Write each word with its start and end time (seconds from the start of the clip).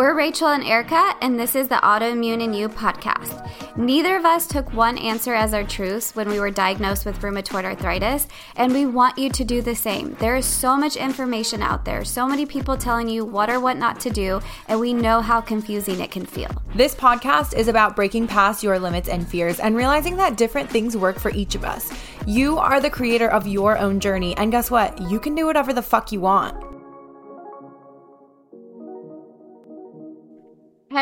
We're 0.00 0.14
Rachel 0.14 0.48
and 0.48 0.64
Erica, 0.64 1.14
and 1.20 1.38
this 1.38 1.54
is 1.54 1.68
the 1.68 1.74
Autoimmune 1.74 2.42
and 2.42 2.56
You 2.56 2.70
podcast. 2.70 3.46
Neither 3.76 4.16
of 4.16 4.24
us 4.24 4.46
took 4.46 4.72
one 4.72 4.96
answer 4.96 5.34
as 5.34 5.52
our 5.52 5.62
truths 5.62 6.16
when 6.16 6.26
we 6.30 6.40
were 6.40 6.50
diagnosed 6.50 7.04
with 7.04 7.20
rheumatoid 7.20 7.64
arthritis, 7.64 8.26
and 8.56 8.72
we 8.72 8.86
want 8.86 9.18
you 9.18 9.28
to 9.28 9.44
do 9.44 9.60
the 9.60 9.74
same. 9.74 10.14
There 10.14 10.36
is 10.36 10.46
so 10.46 10.74
much 10.74 10.96
information 10.96 11.60
out 11.60 11.84
there, 11.84 12.02
so 12.06 12.26
many 12.26 12.46
people 12.46 12.78
telling 12.78 13.10
you 13.10 13.26
what 13.26 13.50
or 13.50 13.60
what 13.60 13.76
not 13.76 14.00
to 14.00 14.08
do, 14.08 14.40
and 14.68 14.80
we 14.80 14.94
know 14.94 15.20
how 15.20 15.42
confusing 15.42 16.00
it 16.00 16.10
can 16.10 16.24
feel. 16.24 16.50
This 16.74 16.94
podcast 16.94 17.54
is 17.54 17.68
about 17.68 17.94
breaking 17.94 18.26
past 18.26 18.62
your 18.62 18.78
limits 18.78 19.10
and 19.10 19.28
fears 19.28 19.60
and 19.60 19.76
realizing 19.76 20.16
that 20.16 20.38
different 20.38 20.70
things 20.70 20.96
work 20.96 21.18
for 21.18 21.30
each 21.32 21.54
of 21.54 21.62
us. 21.62 21.92
You 22.26 22.56
are 22.56 22.80
the 22.80 22.88
creator 22.88 23.28
of 23.28 23.46
your 23.46 23.76
own 23.76 24.00
journey, 24.00 24.34
and 24.38 24.50
guess 24.50 24.70
what? 24.70 24.98
You 25.10 25.20
can 25.20 25.34
do 25.34 25.44
whatever 25.44 25.74
the 25.74 25.82
fuck 25.82 26.10
you 26.10 26.20
want. 26.20 26.69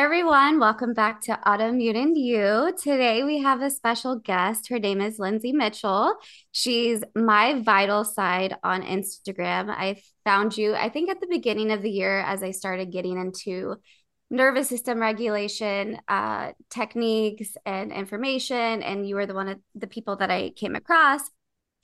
Everyone. 0.01 0.61
Welcome 0.61 0.95
back 0.95 1.23
to 1.23 1.37
Autoimmune 1.45 2.01
and 2.01 2.17
You. 2.17 2.73
Today 2.81 3.25
we 3.25 3.43
have 3.43 3.61
a 3.63 3.69
special 3.69 4.15
guest. 4.15 4.69
Her 4.69 4.79
name 4.79 5.01
is 5.01 5.19
Lindsay 5.19 5.53
Mitchell. 5.53 6.15
She's 6.53 7.03
my 7.17 7.61
vital 7.63 8.05
side 8.05 8.55
on 8.63 8.83
Instagram. 8.83 9.71
I 9.71 10.01
found 10.25 10.57
you, 10.57 10.77
I 10.77 10.89
think, 10.89 11.11
at 11.11 11.21
the 11.21 11.27
beginning 11.27 11.73
of 11.73 11.83
the 11.83 11.91
year 11.91 12.21
as 12.21 12.45
I 12.45 12.53
started 12.53 12.93
getting 12.93 13.19
into 13.19 13.75
nervous 14.31 14.69
system 14.69 15.01
regulation 15.01 15.99
uh, 16.07 16.53
techniques 16.71 17.57
and 17.67 17.91
information. 17.91 18.85
And 18.85 19.05
you 19.05 19.17
were 19.17 19.27
the 19.27 19.35
one 19.35 19.49
of 19.49 19.59
the 19.75 19.89
people 19.89 20.15
that 20.19 20.31
I 20.31 20.51
came 20.51 20.77
across. 20.77 21.23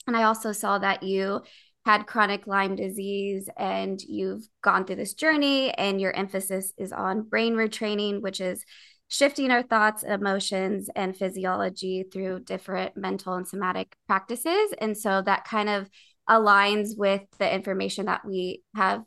And 0.07 0.15
I 0.15 0.23
also 0.23 0.53
saw 0.53 0.77
that 0.77 1.03
you 1.03 1.41
had 1.85 2.07
chronic 2.07 2.47
Lyme 2.47 2.75
disease 2.75 3.47
and 3.57 4.01
you've 4.01 4.47
gone 4.63 4.85
through 4.85 4.95
this 4.95 5.13
journey 5.13 5.71
and 5.71 6.01
your 6.01 6.15
emphasis 6.15 6.73
is 6.77 6.91
on 6.91 7.21
brain 7.21 7.53
retraining, 7.53 8.21
which 8.21 8.41
is 8.41 8.65
shifting 9.07 9.51
our 9.51 9.61
thoughts, 9.61 10.03
emotions, 10.03 10.89
and 10.95 11.15
physiology 11.15 12.03
through 12.11 12.39
different 12.39 12.97
mental 12.97 13.35
and 13.35 13.47
somatic 13.47 13.95
practices. 14.07 14.73
And 14.79 14.97
so 14.97 15.21
that 15.21 15.45
kind 15.45 15.69
of 15.69 15.87
aligns 16.27 16.97
with 16.97 17.21
the 17.37 17.53
information 17.53 18.07
that 18.07 18.25
we 18.25 18.63
have 18.73 19.03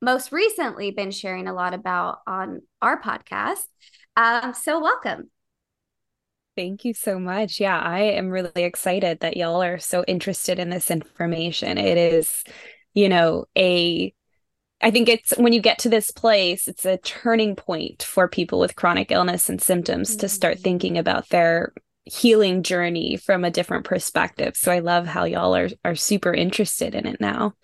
most 0.00 0.30
recently 0.30 0.92
been 0.92 1.10
sharing 1.10 1.48
a 1.48 1.54
lot 1.54 1.74
about 1.74 2.18
on 2.26 2.60
our 2.80 3.00
podcast. 3.00 3.64
Um, 4.16 4.54
so, 4.54 4.80
welcome. 4.80 5.30
Thank 6.60 6.84
you 6.84 6.92
so 6.92 7.18
much. 7.18 7.58
Yeah, 7.58 7.78
I 7.78 8.00
am 8.00 8.28
really 8.28 8.64
excited 8.64 9.20
that 9.20 9.38
y'all 9.38 9.62
are 9.62 9.78
so 9.78 10.04
interested 10.06 10.58
in 10.58 10.68
this 10.68 10.90
information. 10.90 11.78
It 11.78 11.96
is, 11.96 12.44
you 12.92 13.08
know, 13.08 13.46
a 13.56 14.12
I 14.82 14.90
think 14.90 15.08
it's 15.08 15.30
when 15.38 15.54
you 15.54 15.62
get 15.62 15.78
to 15.78 15.88
this 15.88 16.10
place, 16.10 16.68
it's 16.68 16.84
a 16.84 16.98
turning 16.98 17.56
point 17.56 18.02
for 18.02 18.28
people 18.28 18.60
with 18.60 18.76
chronic 18.76 19.10
illness 19.10 19.48
and 19.48 19.58
symptoms 19.58 20.10
mm-hmm. 20.10 20.20
to 20.20 20.28
start 20.28 20.56
mm-hmm. 20.56 20.64
thinking 20.64 20.98
about 20.98 21.30
their 21.30 21.72
healing 22.04 22.62
journey 22.62 23.16
from 23.16 23.42
a 23.42 23.50
different 23.50 23.86
perspective. 23.86 24.54
So 24.54 24.70
I 24.70 24.80
love 24.80 25.06
how 25.06 25.24
y'all 25.24 25.56
are 25.56 25.70
are 25.82 25.94
super 25.94 26.34
interested 26.34 26.94
in 26.94 27.06
it 27.06 27.22
now. 27.22 27.54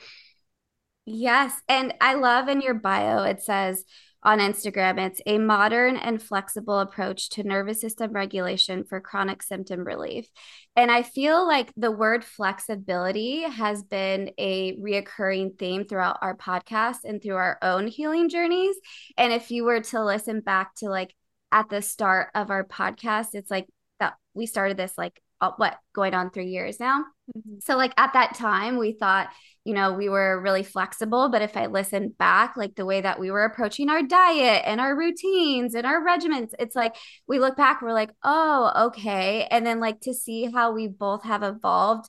Yes, 1.05 1.53
and 1.69 1.93
I 2.01 2.15
love 2.15 2.49
in 2.49 2.63
your 2.63 2.73
bio 2.73 3.25
it 3.25 3.43
says 3.43 3.85
on 4.27 4.41
Instagram. 4.41 4.99
It's 4.99 5.21
a 5.25 5.39
modern 5.39 5.97
and 5.97 6.21
flexible 6.21 6.81
approach 6.81 7.29
to 7.31 7.45
nervous 7.45 7.81
system 7.81 8.11
regulation 8.11 8.83
for 8.83 9.01
chronic 9.01 9.41
symptom 9.41 9.85
relief. 9.85 10.27
And 10.75 10.91
I 10.91 11.05
feel 11.05 11.47
like 11.47 11.73
the 11.77 11.93
word 11.93 12.25
flexibility 12.25 13.43
has 13.43 13.85
been 13.85 14.33
a 14.37 14.77
reoccurring 14.79 15.57
theme 15.61 15.85
throughout 15.85 16.19
our 16.23 16.37
podcast 16.37 17.05
and 17.05 17.23
through 17.23 17.37
our 17.37 17.57
own 17.63 17.87
healing 17.87 18.29
journeys. 18.29 18.75
And 19.17 19.33
if 19.33 19.53
you 19.53 19.63
were 19.63 19.81
to 19.81 20.05
listen 20.05 20.41
back 20.41 20.75
to 20.79 20.89
like 20.89 21.15
at 21.53 21.69
the 21.71 21.81
start 21.81 22.31
of 22.35 22.51
our 22.51 22.65
podcast, 22.65 23.29
it's 23.35 23.51
like 23.51 23.69
that 24.01 24.15
we 24.35 24.47
started 24.47 24.77
this 24.77 24.99
like 24.99 25.23
uh, 25.41 25.53
what 25.57 25.79
going 25.95 26.15
on 26.15 26.31
three 26.31 26.49
years 26.49 26.81
now. 26.81 27.05
Mm-hmm. 27.37 27.59
So 27.61 27.77
like 27.77 27.93
at 27.97 28.15
that 28.15 28.35
time, 28.35 28.77
we 28.77 28.93
thought 28.93 29.29
you 29.67 29.75
know, 29.75 29.93
we 29.93 30.09
were 30.09 30.41
really 30.41 30.63
flexible. 30.63 31.29
But 31.29 31.43
if 31.43 31.57
I 31.57 31.67
listen 31.67 32.15
back, 32.17 32.57
like 32.57 32.77
the 32.77 32.87
way 32.87 33.01
that 33.01 33.19
we 33.19 33.33
were 33.33 33.45
approaching 33.45 33.89
our 33.89 34.01
diet 34.01 34.63
and 34.65 34.81
our 34.81 34.97
routines 34.97 35.75
and 35.75 35.85
our 35.85 36.01
regimens, 36.07 36.51
it's 36.61 36.77
like 36.77 36.95
we 37.27 37.41
look 37.41 37.57
back, 37.57 37.83
we're 37.83 37.93
like, 37.93 38.13
oh, 38.23 38.71
okay. 38.87 39.49
And 39.51 39.67
then 39.67 39.81
like 39.81 40.03
to 40.03 40.15
see 40.15 40.49
how 40.53 40.71
we 40.71 40.87
both 40.87 41.25
have 41.25 41.43
evolved 41.43 42.09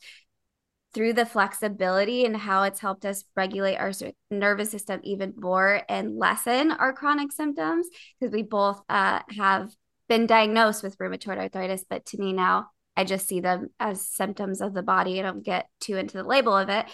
through 0.94 1.14
the 1.14 1.26
flexibility 1.26 2.26
and 2.26 2.38
how 2.38 2.62
it's 2.62 2.80
helped 2.80 3.06
us 3.06 3.24
regulate 3.36 3.78
our 3.78 3.92
nervous 4.30 4.70
system 4.70 5.00
even 5.04 5.34
more 5.36 5.82
and 5.90 6.16
lessen 6.16 6.70
our 6.70 6.94
chronic 6.94 7.32
symptoms 7.32 7.88
because 8.20 8.32
we 8.32 8.44
both 8.44 8.84
uh, 8.88 9.22
have 9.36 9.74
been 10.08 10.28
diagnosed 10.28 10.84
with 10.84 10.96
rheumatoid 11.00 11.40
arthritis. 11.40 11.84
But 11.90 12.06
to 12.08 12.20
me 12.20 12.34
now, 12.34 12.70
I 12.96 13.04
just 13.04 13.28
see 13.28 13.40
them 13.40 13.70
as 13.80 14.08
symptoms 14.08 14.62
of 14.62 14.76
the 14.76 14.84
body. 14.84 15.20
I 15.20 15.24
don't 15.24 15.44
get 15.44 15.68
too 15.80 15.98
into 15.98 16.18
the 16.18 16.24
label 16.24 16.56
of 16.56 16.70
it 16.70 16.86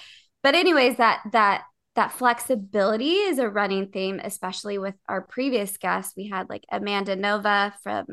but 0.43 0.55
anyways 0.55 0.97
that 0.97 1.21
that 1.31 1.63
that 1.95 2.11
flexibility 2.11 3.13
is 3.13 3.39
a 3.39 3.49
running 3.49 3.87
theme 3.87 4.19
especially 4.23 4.77
with 4.77 4.95
our 5.07 5.21
previous 5.21 5.77
guests 5.77 6.13
we 6.15 6.27
had 6.27 6.49
like 6.49 6.63
amanda 6.71 7.15
nova 7.15 7.73
from 7.81 8.05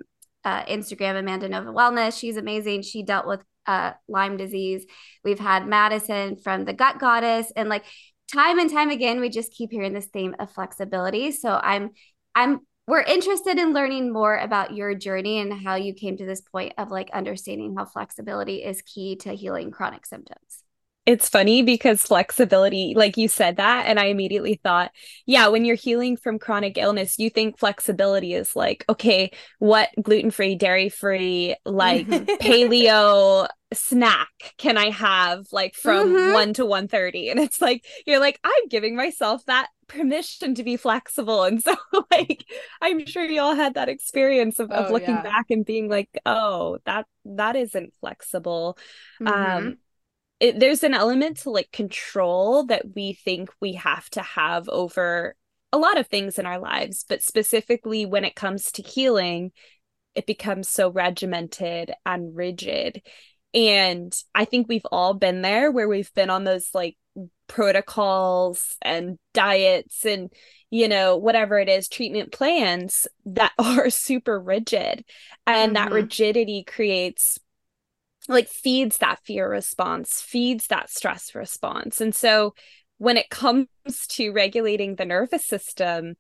uh, 0.44 0.64
instagram 0.64 1.18
amanda 1.18 1.48
nova 1.48 1.70
wellness. 1.70 2.18
She's 2.18 2.36
amazing. 2.36 2.82
She 2.82 3.02
dealt 3.02 3.26
with 3.26 3.44
uh, 3.66 3.92
lyme 4.08 4.36
disease. 4.36 4.86
We've 5.22 5.38
had 5.38 5.66
madison 5.66 6.36
from 6.36 6.64
the 6.64 6.72
gut 6.72 6.98
goddess. 6.98 7.52
And 7.54 7.68
like 7.68 7.84
time 8.32 8.58
and 8.58 8.70
time 8.70 8.91
again 8.91 9.20
we 9.20 9.28
just 9.28 9.52
keep 9.52 9.70
hearing 9.70 9.92
this 9.92 10.06
theme 10.06 10.34
of 10.38 10.50
flexibility. 10.50 11.32
So 11.32 11.60
i'm 11.62 11.91
i'm 12.34 12.60
we're 12.86 13.02
interested 13.02 13.58
in 13.58 13.72
learning 13.72 14.12
more 14.12 14.36
about 14.36 14.74
your 14.74 14.94
journey 14.94 15.38
and 15.38 15.52
how 15.52 15.76
you 15.76 15.94
came 15.94 16.16
to 16.16 16.26
this 16.26 16.41
point 16.41 16.72
of 16.76 16.91
like 16.91 17.10
understanding 17.12 17.74
how 17.76 17.84
flexibility 17.84 18.64
is 18.64 18.82
key 18.82 19.16
to 19.16 19.32
healing 19.32 19.70
chronic 19.70 20.06
symptoms 20.06 20.64
it's 21.06 21.28
funny 21.28 21.62
because 21.62 22.03
flexibility, 22.03 22.93
like 22.97 23.16
you 23.16 23.27
said 23.27 23.56
that, 23.56 23.87
and 23.87 23.99
I 23.99 24.06
immediately 24.06 24.61
thought, 24.62 24.91
yeah, 25.27 25.49
when 25.49 25.65
you're 25.65 25.77
healing 25.77 26.16
from 26.16 26.38
chronic 26.38 26.77
illness, 26.77 27.19
you 27.19 27.31
think 27.31 27.59
flexibility 27.59 28.34
is 28.34 28.55
like, 28.55 28.84
okay, 28.88 29.31
what 29.59 29.89
gluten 30.00 30.31
free, 30.31 30.55
dairy 30.55 30.89
free, 30.89 31.56
like 31.65 32.06
paleo 32.09 33.49
snack 33.72 34.28
can 34.59 34.77
I 34.77 34.91
have 34.91 35.47
like 35.53 35.77
from 35.77 36.12
mm-hmm. 36.12 36.33
1 36.33 36.55
to 36.55 36.65
1:30 36.65 37.31
and 37.31 37.39
it's 37.39 37.60
like 37.60 37.84
you're 38.05 38.19
like 38.19 38.41
I'm 38.43 38.69
giving 38.69 38.97
myself 38.97 39.44
that 39.47 39.69
permission 39.87 40.56
to 40.56 40.65
be 40.65 40.77
flexible 40.77 41.44
and 41.44 41.62
so 41.62 41.77
like 42.10 42.44
I'm 42.81 43.06
sure 43.06 43.25
you 43.25 43.41
all 43.41 43.55
had 43.55 43.75
that 43.75 43.89
experience 43.89 44.59
of, 44.59 44.72
of 44.72 44.87
oh, 44.89 44.93
looking 44.93 45.15
yeah. 45.15 45.22
back 45.22 45.47
and 45.50 45.65
being 45.65 45.89
like 45.89 46.09
oh 46.27 46.78
that 46.84 47.06
that 47.25 47.55
isn't 47.55 47.94
flexible 48.00 48.77
mm-hmm. 49.22 49.56
um 49.56 49.78
it, 50.41 50.59
there's 50.59 50.83
an 50.83 50.95
element 50.95 51.39
to 51.39 51.51
like 51.51 51.71
control 51.71 52.65
that 52.67 52.95
we 52.95 53.12
think 53.12 53.51
we 53.61 53.75
have 53.75 54.09
to 54.11 54.23
have 54.23 54.69
over 54.69 55.37
a 55.73 55.78
lot 55.78 55.99
of 55.99 56.09
things 56.09 56.39
in 56.39 56.47
our 56.47 56.59
lives, 56.59 57.05
but 57.09 57.23
specifically 57.23 58.06
when 58.06 58.25
it 58.25 58.34
comes 58.34 58.73
to 58.73 58.83
healing, 58.83 59.53
it 60.15 60.27
becomes 60.27 60.69
so 60.69 60.91
regimented 60.91 61.93
and 62.05 62.34
rigid. 62.34 63.03
And 63.53 64.12
I 64.34 64.45
think 64.45 64.69
we've 64.69 64.87
all 64.91 65.15
been 65.15 65.43
there 65.43 65.71
where 65.71 65.89
we've 65.89 66.12
been 66.15 66.31
on 66.31 66.45
those 66.45 66.71
like 66.75 66.97
protocols 67.49 68.77
and 68.81 69.19
diets 69.34 70.07
and 70.07 70.33
you 70.71 70.87
know 70.87 71.17
whatever 71.17 71.59
it 71.59 71.69
is 71.69 71.89
treatment 71.89 72.31
plans 72.31 73.09
that 73.27 73.51
are 73.59 73.91
super 73.91 74.39
rigid 74.39 75.05
and 75.49 75.75
mm-hmm. 75.75 75.84
that 75.84 75.93
rigidity 75.93 76.62
creates 76.62 77.41
like 78.30 78.48
feeds 78.48 78.98
that 78.98 79.18
fear 79.24 79.48
response, 79.48 80.20
feeds 80.20 80.68
that 80.68 80.91
stress 80.91 81.34
response. 81.34 82.00
And 82.00 82.14
so 82.14 82.54
when 82.98 83.16
it 83.16 83.30
comes 83.30 83.66
to 84.10 84.30
regulating 84.32 84.97
the 84.97 85.04
nervous 85.04 85.47
system, 85.47 86.16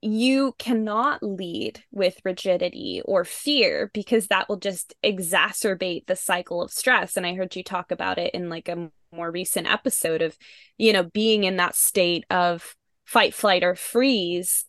you 0.00 0.54
cannot 0.58 1.22
lead 1.22 1.82
with 1.90 2.20
rigidity 2.24 3.02
or 3.04 3.24
fear 3.24 3.90
because 3.92 4.28
that 4.28 4.48
will 4.48 4.56
just 4.56 4.94
exacerbate 5.04 6.06
the 6.06 6.14
cycle 6.14 6.62
of 6.62 6.70
stress 6.70 7.16
and 7.16 7.26
i 7.26 7.34
heard 7.34 7.56
you 7.56 7.64
talk 7.64 7.90
about 7.90 8.16
it 8.16 8.32
in 8.32 8.48
like 8.48 8.68
a 8.68 8.88
more 9.12 9.30
recent 9.30 9.68
episode 9.68 10.22
of 10.22 10.36
you 10.76 10.92
know 10.92 11.02
being 11.02 11.42
in 11.42 11.56
that 11.56 11.74
state 11.74 12.24
of 12.30 12.76
fight 13.06 13.34
flight 13.34 13.64
or 13.64 13.74
freeze 13.74 14.66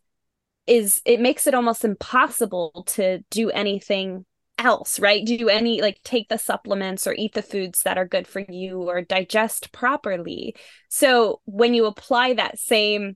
is 0.65 1.01
it 1.06 1.19
makes 1.19 1.45
it 1.45 1.54
almost 1.54 1.86
impossible 1.86 2.83
to 2.88 3.19
do 3.30 3.51
anything 3.51 4.25
else, 4.60 5.00
right? 5.00 5.26
Do 5.26 5.50
any 5.50 5.82
like 5.82 6.02
take 6.04 6.30
the 6.30 6.38
supplements 6.38 7.08
or 7.08 7.14
eat 7.14 7.34
the 7.34 7.42
foods 7.42 7.84
that 7.84 7.98
are 7.98 8.06
good 8.06 8.28
for 8.28 8.42
you 8.42 8.90
or 8.90 9.02
digest 9.02 9.72
properly. 9.72 10.56
So 10.90 11.42
when 11.46 11.74
you 11.74 11.86
apply 11.86 12.34
that 12.34 12.60
same 12.60 13.16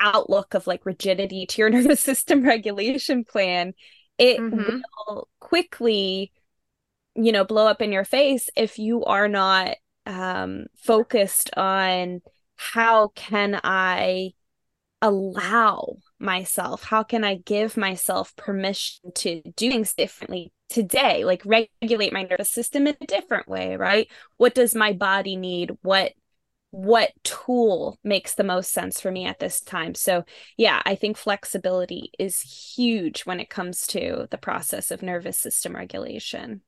outlook 0.00 0.54
of 0.54 0.66
like 0.66 0.86
rigidity 0.86 1.46
to 1.46 1.62
your 1.62 1.70
nervous 1.70 2.00
system 2.00 2.42
regulation 2.42 3.24
plan, 3.24 3.74
it 4.18 4.40
mm-hmm. 4.40 4.80
will 5.06 5.28
quickly, 5.38 6.32
you 7.14 7.30
know, 7.30 7.44
blow 7.44 7.66
up 7.66 7.82
in 7.82 7.92
your 7.92 8.04
face 8.04 8.48
if 8.56 8.78
you 8.78 9.04
are 9.04 9.28
not 9.28 9.76
um, 10.06 10.66
focused 10.78 11.50
on 11.56 12.22
how 12.56 13.08
can 13.08 13.60
I 13.62 14.32
allow 15.02 15.96
myself? 16.18 16.84
How 16.84 17.02
can 17.02 17.22
I 17.22 17.36
give 17.36 17.76
myself 17.76 18.34
permission 18.36 19.12
to 19.16 19.42
do 19.56 19.70
things 19.70 19.94
differently 19.94 20.52
today? 20.70 21.24
Like 21.24 21.42
regulate 21.44 22.12
my 22.12 22.22
nervous 22.22 22.50
system 22.50 22.86
in 22.86 22.96
a 23.00 23.06
different 23.06 23.48
way, 23.48 23.76
right? 23.76 24.08
What 24.38 24.54
does 24.54 24.74
my 24.74 24.92
body 24.92 25.36
need? 25.36 25.72
What 25.82 26.12
what 26.72 27.10
tool 27.24 27.98
makes 28.04 28.34
the 28.34 28.44
most 28.44 28.72
sense 28.72 29.00
for 29.00 29.10
me 29.10 29.26
at 29.26 29.40
this 29.40 29.60
time. 29.60 29.94
So, 29.94 30.24
yeah, 30.56 30.80
I 30.86 30.94
think 30.94 31.16
flexibility 31.16 32.12
is 32.16 32.40
huge 32.40 33.22
when 33.22 33.40
it 33.40 33.50
comes 33.50 33.88
to 33.88 34.28
the 34.30 34.38
process 34.38 34.92
of 34.92 35.02
nervous 35.02 35.36
system 35.36 35.74
regulation. 35.74 36.62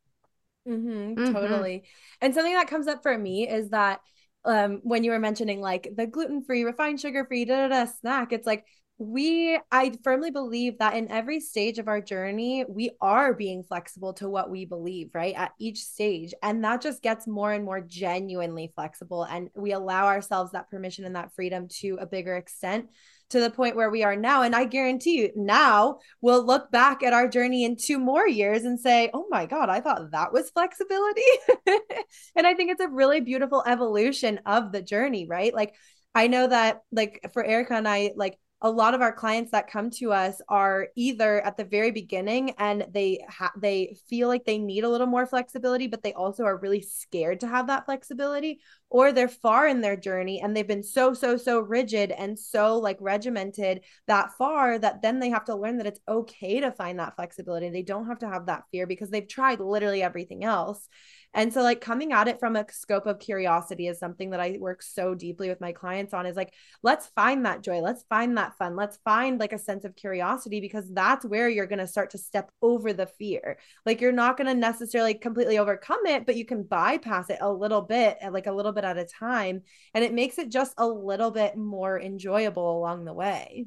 Mm-hmm, 0.68 1.14
mm-hmm. 1.14 1.32
Totally. 1.32 1.84
And 2.20 2.34
something 2.34 2.54
that 2.54 2.68
comes 2.68 2.88
up 2.88 3.02
for 3.02 3.16
me 3.16 3.48
is 3.48 3.70
that 3.70 4.00
um, 4.44 4.80
when 4.82 5.04
you 5.04 5.12
were 5.12 5.20
mentioning 5.20 5.60
like 5.60 5.88
the 5.96 6.06
gluten 6.06 6.42
free, 6.42 6.64
refined 6.64 7.00
sugar 7.00 7.24
free, 7.24 7.44
da 7.44 7.68
da 7.68 7.84
da 7.84 7.90
snack, 8.00 8.32
it's 8.32 8.46
like 8.46 8.64
we 8.98 9.58
i 9.72 9.90
firmly 10.04 10.30
believe 10.30 10.78
that 10.78 10.94
in 10.94 11.10
every 11.10 11.40
stage 11.40 11.78
of 11.78 11.88
our 11.88 12.00
journey 12.00 12.64
we 12.68 12.90
are 13.00 13.32
being 13.34 13.62
flexible 13.64 14.12
to 14.12 14.28
what 14.28 14.50
we 14.50 14.64
believe 14.64 15.10
right 15.14 15.34
at 15.34 15.52
each 15.58 15.78
stage. 15.78 16.34
And 16.42 16.62
that 16.64 16.82
just 16.82 17.02
gets 17.02 17.26
more 17.26 17.52
and 17.52 17.64
more 17.64 17.80
genuinely 17.80 18.70
flexible 18.74 19.24
and 19.24 19.48
we 19.54 19.72
allow 19.72 20.06
ourselves 20.06 20.52
that 20.52 20.70
permission 20.70 21.04
and 21.04 21.16
that 21.16 21.34
freedom 21.34 21.68
to 21.80 21.98
a 22.00 22.06
bigger 22.06 22.36
extent 22.36 22.90
to 23.30 23.40
the 23.40 23.50
point 23.50 23.76
where 23.76 23.90
we 23.90 24.04
are 24.04 24.14
now. 24.14 24.42
And 24.42 24.54
i 24.54 24.64
guarantee 24.64 25.18
you 25.18 25.30
now 25.34 25.98
we'll 26.20 26.44
look 26.44 26.70
back 26.70 27.02
at 27.02 27.14
our 27.14 27.26
journey 27.26 27.64
in 27.64 27.76
two 27.76 27.98
more 27.98 28.28
years 28.28 28.64
and 28.64 28.78
say 28.78 29.10
oh 29.14 29.26
my 29.30 29.46
god 29.46 29.68
i 29.68 29.80
thought 29.80 30.10
that 30.12 30.32
was 30.32 30.50
flexibility. 30.50 31.22
And 32.36 32.46
i 32.46 32.54
think 32.54 32.70
it's 32.70 32.80
a 32.80 32.88
really 32.88 33.20
beautiful 33.20 33.64
evolution 33.66 34.40
of 34.46 34.70
the 34.70 34.82
journey 34.82 35.26
right? 35.26 35.52
Like 35.52 35.74
I 36.14 36.26
know 36.26 36.46
that 36.46 36.82
like 36.92 37.30
for 37.32 37.42
Erica 37.42 37.74
and 37.74 37.88
I, 37.88 38.12
like 38.16 38.38
a 38.62 38.70
lot 38.70 38.94
of 38.94 39.02
our 39.02 39.12
clients 39.12 39.50
that 39.50 39.70
come 39.70 39.90
to 39.90 40.12
us 40.12 40.40
are 40.48 40.88
either 40.94 41.40
at 41.40 41.56
the 41.56 41.64
very 41.64 41.90
beginning 41.90 42.54
and 42.58 42.86
they 42.92 43.20
ha- 43.28 43.52
they 43.60 43.96
feel 44.08 44.28
like 44.28 44.44
they 44.44 44.58
need 44.58 44.84
a 44.84 44.88
little 44.88 45.06
more 45.06 45.26
flexibility 45.26 45.88
but 45.88 46.02
they 46.02 46.12
also 46.12 46.44
are 46.44 46.56
really 46.56 46.80
scared 46.80 47.40
to 47.40 47.48
have 47.48 47.66
that 47.66 47.84
flexibility 47.84 48.60
or 48.92 49.10
they're 49.10 49.26
far 49.26 49.66
in 49.66 49.80
their 49.80 49.96
journey 49.96 50.42
and 50.42 50.54
they've 50.54 50.68
been 50.68 50.82
so 50.82 51.14
so 51.14 51.38
so 51.38 51.58
rigid 51.58 52.10
and 52.10 52.38
so 52.38 52.78
like 52.78 52.98
regimented 53.00 53.80
that 54.06 54.30
far 54.36 54.78
that 54.78 55.00
then 55.00 55.18
they 55.18 55.30
have 55.30 55.46
to 55.46 55.56
learn 55.56 55.78
that 55.78 55.86
it's 55.86 56.00
okay 56.06 56.60
to 56.60 56.70
find 56.70 56.98
that 56.98 57.16
flexibility. 57.16 57.70
They 57.70 57.82
don't 57.82 58.06
have 58.06 58.18
to 58.18 58.28
have 58.28 58.46
that 58.46 58.64
fear 58.70 58.86
because 58.86 59.08
they've 59.08 59.26
tried 59.26 59.60
literally 59.60 60.02
everything 60.02 60.44
else. 60.44 60.88
And 61.34 61.52
so 61.52 61.62
like 61.62 61.80
coming 61.80 62.12
at 62.12 62.28
it 62.28 62.38
from 62.38 62.56
a 62.56 62.66
scope 62.70 63.06
of 63.06 63.18
curiosity 63.18 63.86
is 63.86 63.98
something 63.98 64.30
that 64.30 64.40
I 64.40 64.58
work 64.60 64.82
so 64.82 65.14
deeply 65.14 65.48
with 65.48 65.62
my 65.62 65.72
clients 65.72 66.12
on 66.12 66.26
is 66.26 66.36
like 66.36 66.52
let's 66.82 67.06
find 67.06 67.46
that 67.46 67.62
joy, 67.62 67.80
let's 67.80 68.04
find 68.10 68.36
that 68.36 68.58
fun, 68.58 68.76
let's 68.76 68.98
find 69.04 69.40
like 69.40 69.54
a 69.54 69.58
sense 69.58 69.86
of 69.86 69.96
curiosity 69.96 70.60
because 70.60 70.92
that's 70.92 71.24
where 71.24 71.48
you're 71.48 71.66
going 71.66 71.78
to 71.78 71.86
start 71.86 72.10
to 72.10 72.18
step 72.18 72.50
over 72.60 72.92
the 72.92 73.06
fear. 73.06 73.58
Like 73.86 74.02
you're 74.02 74.12
not 74.12 74.36
going 74.36 74.48
to 74.48 74.54
necessarily 74.54 75.14
completely 75.14 75.58
overcome 75.58 76.04
it, 76.04 76.26
but 76.26 76.36
you 76.36 76.44
can 76.44 76.64
bypass 76.64 77.30
it 77.30 77.38
a 77.40 77.50
little 77.50 77.80
bit 77.80 78.18
like 78.30 78.46
a 78.46 78.52
little 78.52 78.72
bit 78.72 78.81
at 78.84 78.98
a 78.98 79.04
time 79.04 79.62
and 79.94 80.04
it 80.04 80.12
makes 80.12 80.38
it 80.38 80.50
just 80.50 80.74
a 80.78 80.86
little 80.86 81.30
bit 81.30 81.56
more 81.56 82.00
enjoyable 82.00 82.78
along 82.78 83.04
the 83.04 83.14
way. 83.14 83.66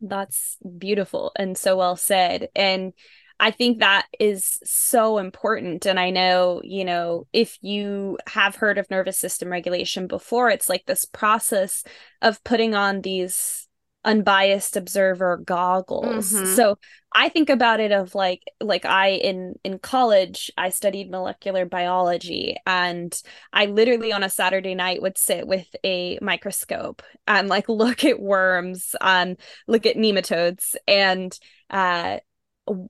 That's 0.00 0.56
beautiful 0.78 1.32
and 1.36 1.56
so 1.56 1.76
well 1.76 1.96
said. 1.96 2.48
And 2.54 2.92
I 3.38 3.50
think 3.50 3.80
that 3.80 4.06
is 4.18 4.58
so 4.64 5.18
important. 5.18 5.84
And 5.84 6.00
I 6.00 6.10
know, 6.10 6.60
you 6.64 6.84
know, 6.84 7.26
if 7.32 7.58
you 7.60 8.18
have 8.26 8.56
heard 8.56 8.78
of 8.78 8.90
nervous 8.90 9.18
system 9.18 9.50
regulation 9.50 10.06
before, 10.06 10.50
it's 10.50 10.68
like 10.68 10.86
this 10.86 11.04
process 11.04 11.84
of 12.22 12.42
putting 12.44 12.74
on 12.74 13.02
these 13.02 13.65
unbiased 14.06 14.76
observer 14.76 15.36
goggles. 15.36 16.32
Mm-hmm. 16.32 16.54
So 16.54 16.78
I 17.12 17.28
think 17.28 17.50
about 17.50 17.80
it 17.80 17.90
of 17.90 18.14
like 18.14 18.42
like 18.60 18.84
I 18.84 19.08
in 19.10 19.56
in 19.64 19.80
college 19.80 20.50
I 20.56 20.70
studied 20.70 21.10
molecular 21.10 21.66
biology 21.66 22.56
and 22.64 23.20
I 23.52 23.66
literally 23.66 24.12
on 24.12 24.22
a 24.22 24.30
Saturday 24.30 24.74
night 24.74 25.02
would 25.02 25.18
sit 25.18 25.46
with 25.46 25.66
a 25.84 26.18
microscope 26.22 27.02
and 27.26 27.48
like 27.48 27.68
look 27.68 28.04
at 28.04 28.20
worms 28.20 28.94
and 29.00 29.36
look 29.66 29.84
at 29.84 29.96
nematodes 29.96 30.76
and 30.86 31.38
uh 31.68 32.18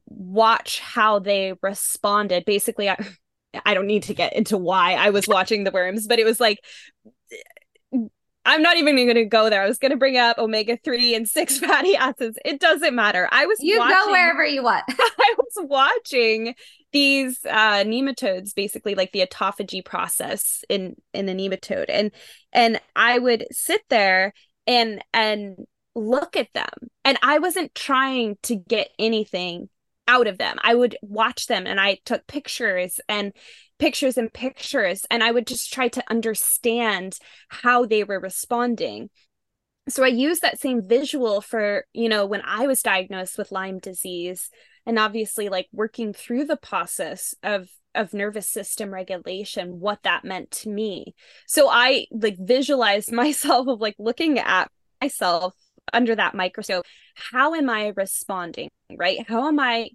watch 0.07 0.81
how 0.81 1.19
they 1.19 1.55
responded. 1.63 2.45
Basically, 2.45 2.91
I 2.91 2.97
I 3.65 3.73
don't 3.73 3.87
need 3.87 4.03
to 4.05 4.15
get 4.15 4.35
into 4.35 4.59
why 4.59 4.95
I 4.95 5.11
was 5.11 5.27
watching 5.27 5.65
the 5.65 5.71
worms, 5.71 6.07
but 6.07 6.19
it 6.19 6.27
was 6.27 6.39
like 6.41 6.59
I'm 8.47 8.63
not 8.63 8.77
even 8.77 8.97
going 8.97 9.15
to 9.17 9.25
go 9.25 9.51
there. 9.51 9.63
I 9.63 9.69
was 9.69 9.79
going 9.79 9.91
to 9.91 9.97
bring 9.97 10.17
up 10.17 10.39
omega 10.39 10.79
3 10.83 11.15
and 11.15 11.29
6 11.29 11.59
fatty 11.61 11.97
acids. 11.97 12.39
It 12.45 12.61
doesn't 12.61 12.95
matter. 12.95 13.29
I 13.31 13.47
was 13.47 13.59
You 13.61 13.79
watching, 13.79 13.97
go 13.97 14.13
wherever 14.13 14.45
you 14.45 14.63
want. 14.63 14.85
I 14.89 15.35
was 15.37 15.67
watching 15.69 16.55
these 16.93 17.45
uh 17.45 17.83
nematodes 17.83 18.55
basically 18.55 18.95
like 18.95 19.13
the 19.13 19.27
autophagy 19.27 19.85
process 19.85 20.65
in 20.71 20.95
in 21.13 21.27
the 21.27 21.35
nematode 21.35 21.87
and 21.89 22.11
and 22.53 22.81
I 22.95 23.19
would 23.19 23.45
sit 23.51 23.83
there 23.91 24.33
and 24.67 25.03
and 25.13 25.57
look 25.97 26.37
at 26.37 26.53
them. 26.55 26.71
And 27.05 27.19
I 27.23 27.39
wasn't 27.39 27.75
trying 27.75 28.37
to 28.45 28.55
get 28.55 28.89
anything 28.99 29.69
out 30.07 30.27
of 30.27 30.39
them. 30.39 30.59
I 30.63 30.75
would 30.75 30.97
watch 31.03 31.47
them 31.47 31.67
and 31.67 31.81
I 31.81 31.99
took 32.05 32.27
pictures 32.27 33.01
and 33.09 33.33
pictures 33.79 34.17
and 34.17 34.33
pictures 34.33 35.05
and 35.11 35.23
I 35.23 35.31
would 35.31 35.47
just 35.47 35.73
try 35.73 35.89
to 35.89 36.05
understand 36.09 37.19
how 37.49 37.87
they 37.87 38.05
were 38.05 38.21
responding. 38.21 39.11
So 39.89 40.03
I 40.03 40.09
used 40.09 40.43
that 40.43 40.61
same 40.61 40.83
visual 40.87 41.41
for, 41.41 41.85
you 41.93 42.09
know, 42.09 42.27
when 42.27 42.43
I 42.45 42.67
was 42.67 42.83
diagnosed 42.83 43.39
with 43.39 43.53
Lyme 43.53 43.79
disease 43.79 44.51
and 44.85 44.99
obviously 44.99 45.49
like 45.49 45.69
working 45.73 46.13
through 46.13 46.45
the 46.45 46.57
process 46.57 47.35
of 47.43 47.69
of 47.95 48.13
nervous 48.13 48.47
system 48.47 48.93
regulation 48.93 49.81
what 49.81 50.03
that 50.03 50.25
meant 50.25 50.51
to 50.51 50.69
me. 50.69 51.15
So 51.47 51.69
i 51.71 52.07
like 52.11 52.37
visualized 52.39 53.13
myself 53.23 53.69
of 53.69 53.81
like 53.81 53.97
looking 53.99 54.39
at 54.39 54.71
myself 55.01 55.55
under 55.93 56.15
that 56.15 56.35
microscope. 56.35 56.85
How 57.15 57.55
am 57.55 57.71
i 57.71 57.93
responding 57.97 58.71
right? 58.97 59.27
How 59.29 59.49
am 59.49 59.59
i 59.59 59.91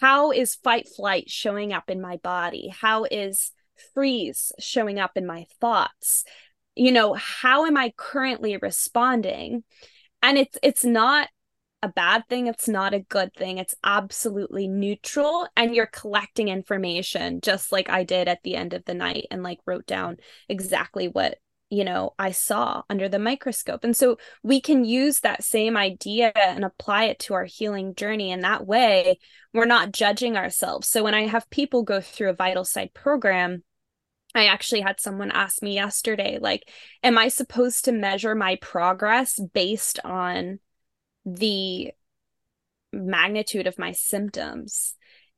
how 0.00 0.30
is 0.30 0.54
fight 0.54 0.88
flight 0.88 1.28
showing 1.28 1.72
up 1.72 1.90
in 1.90 2.00
my 2.00 2.16
body? 2.18 2.68
How 2.68 3.04
is 3.04 3.52
freeze 3.94 4.52
showing 4.58 4.98
up 4.98 5.12
in 5.16 5.26
my 5.26 5.46
thoughts? 5.60 6.24
You 6.74 6.92
know 6.92 7.14
how 7.14 7.66
am 7.66 7.76
i 7.76 7.92
currently 7.96 8.56
responding? 8.56 9.64
And 10.22 10.38
it's 10.38 10.56
it's 10.62 10.84
not 10.84 11.28
a 11.82 11.88
bad 11.88 12.22
thing 12.28 12.46
it's 12.46 12.68
not 12.68 12.94
a 12.94 13.00
good 13.00 13.34
thing 13.34 13.58
it's 13.58 13.74
absolutely 13.82 14.68
neutral 14.68 15.48
and 15.56 15.74
you're 15.74 15.86
collecting 15.86 16.48
information 16.48 17.40
just 17.40 17.72
like 17.72 17.90
i 17.90 18.04
did 18.04 18.28
at 18.28 18.38
the 18.44 18.54
end 18.54 18.72
of 18.72 18.84
the 18.84 18.94
night 18.94 19.26
and 19.32 19.42
like 19.42 19.58
wrote 19.66 19.84
down 19.84 20.16
exactly 20.48 21.08
what 21.08 21.38
you 21.72 21.84
know 21.84 22.14
i 22.18 22.30
saw 22.30 22.82
under 22.90 23.08
the 23.08 23.18
microscope. 23.18 23.82
And 23.82 23.96
so 23.96 24.18
we 24.42 24.60
can 24.60 24.84
use 24.84 25.20
that 25.20 25.42
same 25.42 25.76
idea 25.76 26.30
and 26.36 26.64
apply 26.64 27.04
it 27.04 27.18
to 27.20 27.34
our 27.34 27.44
healing 27.44 27.94
journey. 27.94 28.30
And 28.30 28.44
that 28.44 28.66
way 28.66 29.18
we're 29.54 29.64
not 29.64 29.92
judging 29.92 30.36
ourselves. 30.36 30.88
So 30.88 31.02
when 31.02 31.14
i 31.14 31.26
have 31.26 31.48
people 31.50 31.82
go 31.82 32.00
through 32.00 32.30
a 32.30 32.34
vital 32.34 32.64
VitalSide 32.64 32.94
program 32.94 33.62
I 34.34 34.46
actually 34.46 34.80
had 34.80 34.98
someone 34.98 35.30
ask 35.30 35.62
me 35.62 35.74
yesterday, 35.74 36.38
like, 36.40 36.66
am 37.02 37.18
I 37.18 37.28
supposed 37.28 37.84
to 37.84 37.92
measure 37.92 38.34
my 38.34 38.56
progress 38.56 39.38
based 39.38 39.98
on 40.04 40.58
the 41.26 41.92
magnitude 42.92 43.66
of 43.66 43.78
my 43.78 43.92
symptoms? 43.92 44.94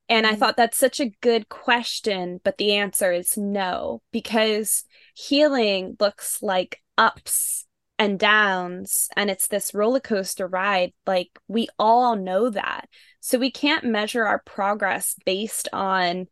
And 0.08 0.26
I 0.26 0.30
mm-hmm. 0.30 0.40
thought 0.40 0.56
that's 0.56 0.76
such 0.76 1.00
a 1.00 1.12
good 1.20 1.48
question, 1.48 2.40
but 2.44 2.58
the 2.58 2.74
answer 2.74 3.12
is 3.12 3.36
no, 3.36 4.02
because 4.12 4.84
healing 5.14 5.96
looks 5.98 6.42
like 6.42 6.82
ups 6.98 7.64
and 7.98 8.18
downs, 8.18 9.08
and 9.16 9.30
it's 9.30 9.46
this 9.46 9.72
roller 9.72 10.00
coaster 10.00 10.46
ride. 10.46 10.92
Like 11.06 11.30
we 11.48 11.68
all 11.78 12.16
know 12.16 12.50
that. 12.50 12.88
So 13.20 13.38
we 13.38 13.50
can't 13.50 13.84
measure 13.84 14.26
our 14.26 14.42
progress 14.44 15.14
based 15.24 15.68
on 15.72 16.26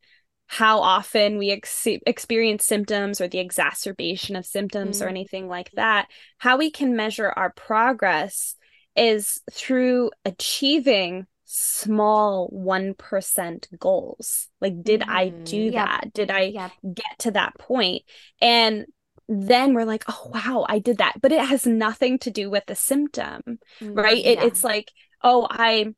how 0.48 0.80
often 0.80 1.38
we 1.38 1.50
ex- 1.50 1.86
experience 2.06 2.66
symptoms 2.66 3.22
or 3.22 3.28
the 3.28 3.38
exacerbation 3.38 4.36
of 4.36 4.44
symptoms 4.44 5.00
mm. 5.00 5.06
or 5.06 5.08
anything 5.08 5.48
like 5.48 5.70
that. 5.76 6.08
How 6.36 6.58
we 6.58 6.70
can 6.70 6.94
measure 6.94 7.32
our 7.34 7.50
progress 7.50 8.54
is 8.94 9.40
through 9.50 10.10
achieving 10.26 11.26
small 11.54 12.48
1% 12.50 13.78
goals. 13.78 14.48
Like, 14.62 14.82
did 14.82 15.02
mm-hmm. 15.02 15.10
I 15.10 15.28
do 15.28 15.72
that? 15.72 16.10
Did 16.14 16.30
I 16.30 16.70
get 16.82 17.18
to 17.18 17.32
that 17.32 17.58
point? 17.58 18.04
And 18.40 18.86
then 19.28 19.74
we're 19.74 19.84
like, 19.84 20.04
oh, 20.08 20.30
wow, 20.32 20.64
I 20.66 20.78
did 20.78 20.98
that. 20.98 21.20
But 21.20 21.30
it 21.30 21.44
has 21.44 21.66
nothing 21.66 22.18
to 22.20 22.30
do 22.30 22.48
with 22.48 22.64
the 22.66 22.74
symptom, 22.74 23.42
mm-hmm. 23.80 23.92
right? 23.92 24.24
It, 24.24 24.38
yeah. 24.38 24.44
It's 24.44 24.64
like, 24.64 24.92
oh, 25.22 25.46
I 25.50 25.94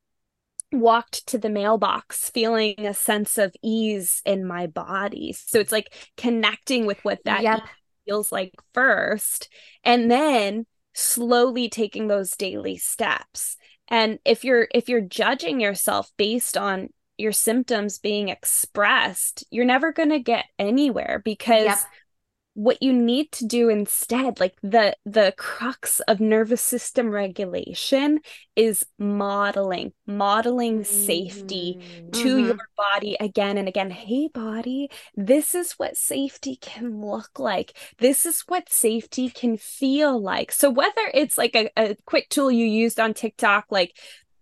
walked 0.73 1.29
to 1.29 1.39
the 1.39 1.51
mailbox 1.51 2.31
feeling 2.31 2.85
a 2.85 2.93
sense 2.93 3.39
of 3.39 3.55
ease 3.63 4.23
in 4.27 4.45
my 4.45 4.67
body. 4.67 5.35
So 5.35 5.61
it's 5.61 5.71
like 5.71 5.95
connecting 6.17 6.85
with 6.85 6.99
what 7.05 7.21
that 7.27 7.45
yep. 7.45 7.63
feels 8.07 8.33
like 8.33 8.55
first. 8.73 9.49
And 9.85 10.11
then 10.11 10.67
slowly 10.95 11.69
taking 11.69 12.09
those 12.09 12.33
daily 12.33 12.77
steps 12.77 13.57
and 13.89 14.19
if 14.25 14.45
you're 14.45 14.69
if 14.75 14.89
you're 14.89 15.01
judging 15.01 15.61
yourself 15.61 16.11
based 16.17 16.57
on 16.57 16.89
your 17.17 17.33
symptoms 17.33 17.99
being 17.99 18.29
expressed 18.29 19.45
you're 19.51 19.65
never 19.65 19.93
going 19.93 20.11
to 20.11 20.19
get 20.19 20.47
anywhere 20.59 21.23
because 21.25 21.65
yep 21.65 21.79
what 22.55 22.81
you 22.81 22.93
need 22.93 23.31
to 23.33 23.45
do 23.47 23.69
instead 23.69 24.39
like 24.39 24.55
the 24.63 24.97
the 25.05 25.35
crux 25.37 25.99
of 26.01 26.21
nervous 26.21 26.63
system 26.63 27.11
regulation 27.11 28.21
is 28.55 28.87
modeling 28.97 29.93
modeling 30.07 30.81
mm-hmm. 30.81 31.07
safety 31.07 31.81
to 32.13 32.37
mm-hmm. 32.37 32.47
your 32.47 32.59
body 32.77 33.17
again 33.19 33.59
and 33.59 33.67
again 33.67 33.91
hey 33.91 34.29
body 34.33 34.89
this 35.17 35.55
is 35.55 35.73
what 35.73 35.97
safety 35.97 36.57
can 36.57 37.01
look 37.01 37.41
like 37.41 37.77
this 37.99 38.25
is 38.25 38.43
what 38.47 38.71
safety 38.71 39.29
can 39.29 39.57
feel 39.57 40.21
like 40.21 40.53
so 40.53 40.71
whether 40.71 41.11
it's 41.13 41.37
like 41.37 41.57
a, 41.57 41.69
a 41.77 41.97
quick 42.07 42.29
tool 42.29 42.53
you 42.53 42.65
used 42.65 43.01
on 43.01 43.13
tiktok 43.13 43.65
like 43.71 43.97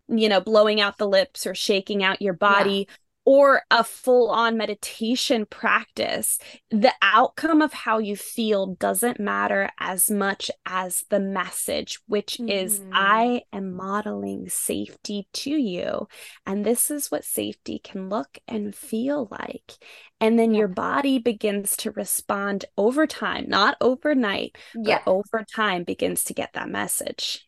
you 0.08 0.28
know 0.28 0.40
blowing 0.40 0.82
out 0.82 0.98
the 0.98 1.08
lips 1.08 1.46
or 1.46 1.54
shaking 1.54 2.04
out 2.04 2.20
your 2.20 2.34
body 2.34 2.86
yeah 2.88 2.94
or 3.24 3.62
a 3.70 3.84
full 3.84 4.30
on 4.30 4.56
meditation 4.56 5.46
practice, 5.46 6.38
the 6.70 6.92
outcome 7.02 7.62
of 7.62 7.72
how 7.72 7.98
you 7.98 8.16
feel 8.16 8.74
doesn't 8.74 9.20
matter 9.20 9.70
as 9.78 10.10
much 10.10 10.50
as 10.66 11.04
the 11.08 11.20
message, 11.20 12.00
which 12.06 12.38
mm-hmm. 12.38 12.48
is 12.48 12.80
I 12.92 13.42
am 13.52 13.74
modeling 13.74 14.48
safety 14.48 15.28
to 15.34 15.50
you. 15.50 16.08
And 16.46 16.64
this 16.64 16.90
is 16.90 17.10
what 17.10 17.24
safety 17.24 17.80
can 17.82 18.08
look 18.08 18.38
and 18.48 18.74
feel 18.74 19.28
like. 19.30 19.74
And 20.20 20.38
then 20.38 20.52
yeah. 20.52 20.60
your 20.60 20.68
body 20.68 21.18
begins 21.18 21.76
to 21.78 21.92
respond 21.92 22.64
over 22.76 23.06
time, 23.06 23.46
not 23.48 23.76
overnight, 23.80 24.56
yeah. 24.74 25.00
but 25.04 25.10
over 25.10 25.44
time 25.54 25.84
begins 25.84 26.24
to 26.24 26.34
get 26.34 26.52
that 26.54 26.68
message. 26.68 27.46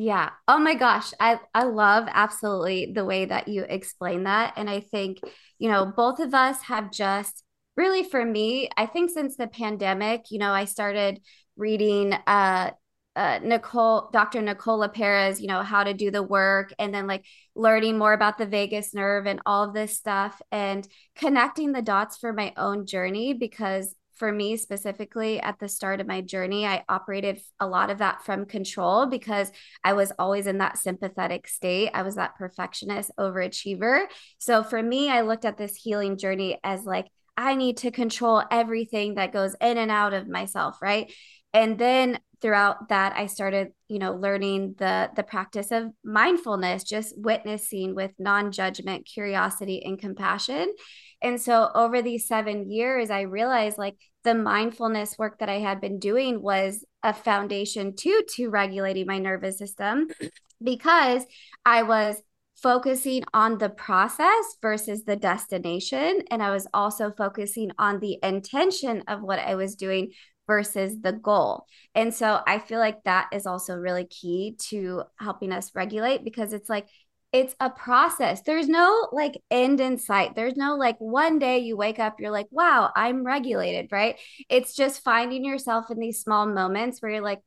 Yeah. 0.00 0.30
Oh 0.46 0.58
my 0.60 0.74
gosh. 0.74 1.12
I 1.18 1.40
I 1.54 1.64
love 1.64 2.06
absolutely 2.08 2.92
the 2.94 3.04
way 3.04 3.24
that 3.24 3.48
you 3.48 3.64
explain 3.68 4.24
that 4.24 4.54
and 4.56 4.70
I 4.70 4.78
think, 4.80 5.18
you 5.58 5.68
know, 5.68 5.86
both 5.86 6.20
of 6.20 6.34
us 6.34 6.62
have 6.62 6.92
just 6.92 7.42
really 7.76 8.04
for 8.04 8.24
me, 8.24 8.68
I 8.76 8.86
think 8.86 9.10
since 9.10 9.36
the 9.36 9.48
pandemic, 9.48 10.26
you 10.30 10.38
know, 10.38 10.52
I 10.52 10.66
started 10.66 11.20
reading 11.56 12.12
uh 12.12 12.70
uh, 13.16 13.40
Nicole, 13.42 14.10
Dr. 14.12 14.40
Nicole 14.40 14.78
LePera, 14.78 15.40
you 15.40 15.48
know, 15.48 15.62
how 15.62 15.82
to 15.82 15.92
do 15.92 16.08
the 16.12 16.22
work 16.22 16.72
and 16.78 16.94
then 16.94 17.08
like 17.08 17.24
learning 17.56 17.98
more 17.98 18.12
about 18.12 18.38
the 18.38 18.46
vagus 18.46 18.94
nerve 18.94 19.26
and 19.26 19.40
all 19.44 19.64
of 19.64 19.74
this 19.74 19.96
stuff 19.98 20.40
and 20.52 20.86
connecting 21.16 21.72
the 21.72 21.82
dots 21.82 22.16
for 22.16 22.32
my 22.32 22.52
own 22.56 22.86
journey 22.86 23.32
because 23.34 23.92
for 24.18 24.32
me 24.32 24.56
specifically 24.56 25.40
at 25.40 25.58
the 25.58 25.68
start 25.68 26.00
of 26.00 26.06
my 26.06 26.20
journey, 26.20 26.66
I 26.66 26.84
operated 26.88 27.40
a 27.60 27.66
lot 27.66 27.90
of 27.90 27.98
that 27.98 28.24
from 28.24 28.46
control 28.46 29.06
because 29.06 29.50
I 29.84 29.92
was 29.92 30.12
always 30.18 30.46
in 30.46 30.58
that 30.58 30.78
sympathetic 30.78 31.48
state. 31.48 31.90
I 31.94 32.02
was 32.02 32.16
that 32.16 32.36
perfectionist 32.36 33.10
overachiever. 33.18 34.06
So 34.38 34.62
for 34.62 34.82
me, 34.82 35.10
I 35.10 35.22
looked 35.22 35.44
at 35.44 35.56
this 35.56 35.76
healing 35.76 36.18
journey 36.18 36.58
as 36.64 36.84
like, 36.84 37.06
I 37.36 37.54
need 37.54 37.76
to 37.78 37.92
control 37.92 38.42
everything 38.50 39.14
that 39.14 39.32
goes 39.32 39.54
in 39.60 39.78
and 39.78 39.92
out 39.92 40.12
of 40.12 40.28
myself, 40.28 40.82
right? 40.82 41.12
And 41.52 41.78
then 41.78 42.18
throughout 42.40 42.88
that 42.88 43.14
I 43.16 43.26
started, 43.26 43.72
you 43.88 43.98
know, 43.98 44.14
learning 44.14 44.76
the 44.78 45.10
the 45.16 45.22
practice 45.22 45.72
of 45.72 45.90
mindfulness, 46.04 46.84
just 46.84 47.14
witnessing 47.16 47.94
with 47.94 48.12
non-judgment, 48.18 49.06
curiosity 49.06 49.82
and 49.84 49.98
compassion. 49.98 50.72
And 51.20 51.40
so 51.40 51.70
over 51.74 52.00
these 52.00 52.28
7 52.28 52.70
years 52.70 53.10
I 53.10 53.22
realized 53.22 53.78
like 53.78 53.96
the 54.24 54.34
mindfulness 54.34 55.16
work 55.18 55.38
that 55.38 55.48
I 55.48 55.58
had 55.58 55.80
been 55.80 55.98
doing 55.98 56.42
was 56.42 56.84
a 57.02 57.12
foundation 57.14 57.94
too 57.96 58.22
to 58.36 58.50
regulating 58.50 59.06
my 59.06 59.18
nervous 59.18 59.58
system 59.58 60.08
because 60.62 61.24
I 61.64 61.82
was 61.82 62.22
focusing 62.62 63.22
on 63.32 63.58
the 63.58 63.68
process 63.68 64.56
versus 64.60 65.04
the 65.04 65.16
destination. 65.16 66.22
And 66.30 66.42
I 66.42 66.50
was 66.50 66.66
also 66.74 67.12
focusing 67.16 67.70
on 67.78 68.00
the 68.00 68.18
intention 68.22 69.04
of 69.06 69.22
what 69.22 69.38
I 69.38 69.54
was 69.54 69.76
doing 69.76 70.10
versus 70.48 71.00
the 71.00 71.12
goal. 71.12 71.66
And 71.94 72.12
so 72.12 72.40
I 72.44 72.58
feel 72.58 72.80
like 72.80 73.04
that 73.04 73.28
is 73.32 73.46
also 73.46 73.76
really 73.76 74.06
key 74.06 74.56
to 74.70 75.04
helping 75.20 75.52
us 75.52 75.70
regulate 75.76 76.24
because 76.24 76.52
it's 76.52 76.68
like, 76.68 76.88
it's 77.30 77.54
a 77.60 77.68
process. 77.68 78.40
There's 78.42 78.68
no 78.68 79.08
like 79.12 79.40
end 79.50 79.80
in 79.80 79.98
sight. 79.98 80.34
There's 80.34 80.56
no 80.56 80.76
like 80.76 80.96
one 80.98 81.38
day 81.38 81.58
you 81.58 81.76
wake 81.76 81.98
up, 81.98 82.18
you're 82.18 82.30
like, 82.30 82.48
wow, 82.50 82.90
I'm 82.96 83.22
regulated, 83.22 83.92
right? 83.92 84.16
It's 84.48 84.74
just 84.74 85.04
finding 85.04 85.44
yourself 85.44 85.90
in 85.90 85.98
these 85.98 86.22
small 86.22 86.46
moments 86.46 87.00
where 87.00 87.12
you're 87.12 87.20
like, 87.20 87.42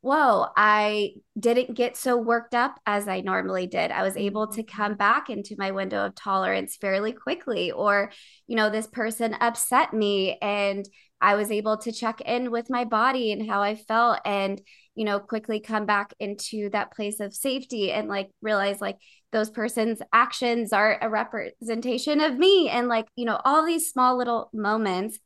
whoa, 0.00 0.46
I 0.56 1.14
didn't 1.38 1.74
get 1.74 1.96
so 1.96 2.16
worked 2.16 2.54
up 2.54 2.80
as 2.86 3.08
I 3.08 3.20
normally 3.20 3.66
did. 3.66 3.90
I 3.90 4.02
was 4.02 4.16
able 4.16 4.46
to 4.48 4.62
mm-hmm. 4.62 4.76
come 4.76 4.94
back 4.94 5.28
into 5.28 5.56
my 5.58 5.72
window 5.72 6.06
of 6.06 6.14
tolerance 6.14 6.76
fairly 6.76 7.12
quickly. 7.12 7.72
Or, 7.72 8.10
you 8.46 8.56
know, 8.56 8.70
this 8.70 8.86
person 8.86 9.34
upset 9.40 9.92
me 9.92 10.38
and 10.40 10.88
I 11.20 11.34
was 11.34 11.50
able 11.50 11.76
to 11.78 11.92
check 11.92 12.20
in 12.20 12.50
with 12.50 12.70
my 12.70 12.84
body 12.84 13.32
and 13.32 13.48
how 13.48 13.62
I 13.62 13.74
felt 13.74 14.20
and, 14.24 14.60
you 14.94 15.04
know, 15.04 15.18
quickly 15.18 15.60
come 15.60 15.86
back 15.86 16.14
into 16.20 16.70
that 16.70 16.92
place 16.92 17.20
of 17.20 17.34
safety 17.34 17.90
and 17.92 18.08
like 18.08 18.30
realize 18.40 18.80
like 18.80 18.98
those 19.32 19.50
person's 19.50 20.00
actions 20.12 20.72
are 20.72 20.98
a 21.00 21.08
representation 21.08 22.20
of 22.20 22.38
me 22.38 22.68
and 22.68 22.88
like, 22.88 23.06
you 23.16 23.24
know, 23.24 23.40
all 23.44 23.66
these 23.66 23.90
small 23.90 24.16
little 24.16 24.48
moments. 24.52 25.18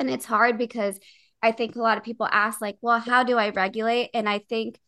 And 0.00 0.10
it's 0.10 0.24
hard 0.24 0.58
because 0.58 0.98
I 1.42 1.52
think 1.52 1.76
a 1.76 1.82
lot 1.82 1.98
of 1.98 2.04
people 2.04 2.28
ask, 2.30 2.60
like, 2.60 2.76
well, 2.80 2.98
how 2.98 3.22
do 3.22 3.38
I 3.38 3.50
regulate? 3.50 4.10
And 4.14 4.28
I 4.28 4.40
think 4.40 4.78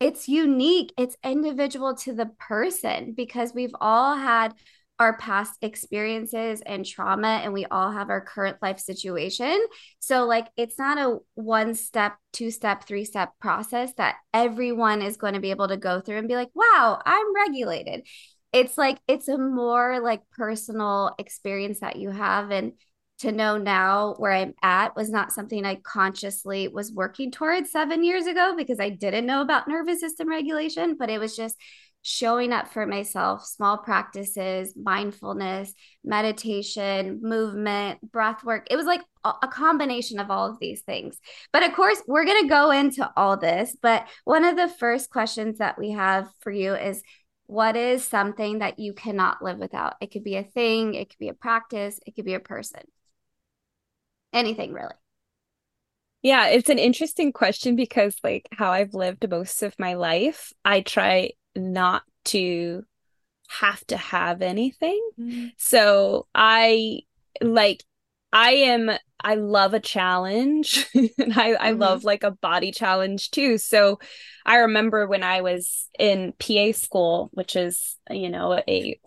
it's 0.00 0.28
unique, 0.28 0.92
it's 0.96 1.16
individual 1.24 1.94
to 1.96 2.12
the 2.12 2.26
person 2.38 3.14
because 3.16 3.52
we've 3.54 3.74
all 3.80 4.16
had 4.16 4.54
our 4.98 5.16
past 5.16 5.58
experiences 5.62 6.60
and 6.62 6.84
trauma 6.84 7.40
and 7.44 7.52
we 7.52 7.64
all 7.66 7.90
have 7.92 8.10
our 8.10 8.20
current 8.20 8.56
life 8.60 8.80
situation. 8.80 9.64
So 10.00 10.26
like 10.26 10.48
it's 10.56 10.78
not 10.78 10.98
a 10.98 11.18
one 11.34 11.74
step 11.74 12.16
two 12.32 12.50
step 12.50 12.84
three 12.84 13.04
step 13.04 13.30
process 13.40 13.92
that 13.94 14.16
everyone 14.34 15.02
is 15.02 15.16
going 15.16 15.34
to 15.34 15.40
be 15.40 15.50
able 15.50 15.68
to 15.68 15.76
go 15.76 16.00
through 16.00 16.18
and 16.18 16.28
be 16.28 16.34
like 16.34 16.50
wow 16.54 17.00
i'm 17.04 17.34
regulated. 17.34 18.06
It's 18.52 18.78
like 18.78 18.98
it's 19.06 19.28
a 19.28 19.38
more 19.38 20.00
like 20.00 20.22
personal 20.36 21.14
experience 21.18 21.80
that 21.80 21.96
you 21.96 22.10
have 22.10 22.50
and 22.50 22.72
to 23.18 23.32
know 23.32 23.58
now 23.58 24.14
where 24.18 24.32
I'm 24.32 24.54
at 24.62 24.94
was 24.94 25.10
not 25.10 25.32
something 25.32 25.64
I 25.64 25.76
consciously 25.76 26.68
was 26.68 26.92
working 26.92 27.32
towards 27.32 27.70
seven 27.70 28.04
years 28.04 28.26
ago 28.26 28.54
because 28.56 28.78
I 28.78 28.90
didn't 28.90 29.26
know 29.26 29.42
about 29.42 29.66
nervous 29.66 30.00
system 30.00 30.28
regulation, 30.28 30.96
but 30.96 31.10
it 31.10 31.18
was 31.18 31.36
just 31.36 31.56
showing 32.02 32.52
up 32.52 32.68
for 32.68 32.86
myself, 32.86 33.44
small 33.44 33.78
practices, 33.78 34.74
mindfulness, 34.76 35.74
meditation, 36.04 37.20
movement, 37.22 38.00
breath 38.10 38.44
work. 38.44 38.66
It 38.70 38.76
was 38.76 38.86
like 38.86 39.02
a 39.24 39.48
combination 39.48 40.18
of 40.18 40.30
all 40.30 40.50
of 40.50 40.58
these 40.58 40.80
things. 40.82 41.18
But 41.52 41.64
of 41.64 41.74
course, 41.74 42.02
we're 42.06 42.24
going 42.24 42.42
to 42.42 42.48
go 42.48 42.70
into 42.70 43.10
all 43.16 43.36
this. 43.36 43.76
But 43.82 44.06
one 44.24 44.44
of 44.44 44.56
the 44.56 44.68
first 44.68 45.10
questions 45.10 45.58
that 45.58 45.78
we 45.78 45.90
have 45.90 46.28
for 46.40 46.50
you 46.50 46.74
is 46.74 47.02
what 47.46 47.76
is 47.76 48.04
something 48.04 48.60
that 48.60 48.78
you 48.78 48.92
cannot 48.92 49.42
live 49.42 49.58
without? 49.58 49.96
It 50.00 50.12
could 50.12 50.24
be 50.24 50.36
a 50.36 50.44
thing, 50.44 50.94
it 50.94 51.10
could 51.10 51.18
be 51.18 51.28
a 51.28 51.34
practice, 51.34 52.00
it 52.06 52.14
could 52.14 52.24
be 52.24 52.34
a 52.34 52.40
person 52.40 52.82
anything 54.32 54.72
really. 54.72 54.94
Yeah, 56.22 56.48
it's 56.48 56.68
an 56.68 56.80
interesting 56.80 57.32
question 57.32 57.76
because, 57.76 58.16
like, 58.24 58.48
how 58.52 58.72
I've 58.72 58.92
lived 58.92 59.28
most 59.30 59.62
of 59.62 59.78
my 59.78 59.94
life, 59.94 60.52
I 60.64 60.80
try 60.80 61.32
not 61.58 62.02
to 62.26 62.84
have 63.48 63.84
to 63.86 63.96
have 63.96 64.42
anything. 64.42 65.00
Mm-hmm. 65.18 65.46
So 65.56 66.26
I 66.34 67.00
like, 67.40 67.82
I 68.32 68.50
am, 68.50 68.90
I 69.20 69.34
love 69.34 69.74
a 69.74 69.80
challenge. 69.80 70.86
and 70.94 71.32
I, 71.34 71.54
I 71.54 71.70
mm-hmm. 71.70 71.80
love 71.80 72.04
like 72.04 72.22
a 72.22 72.30
body 72.30 72.70
challenge 72.70 73.30
too. 73.30 73.58
So 73.58 73.98
I 74.44 74.58
remember 74.58 75.06
when 75.06 75.22
I 75.22 75.40
was 75.40 75.88
in 75.98 76.34
PA 76.38 76.72
school, 76.72 77.30
which 77.32 77.56
is, 77.56 77.96
you 78.10 78.30
know, 78.30 78.60
a 78.68 79.00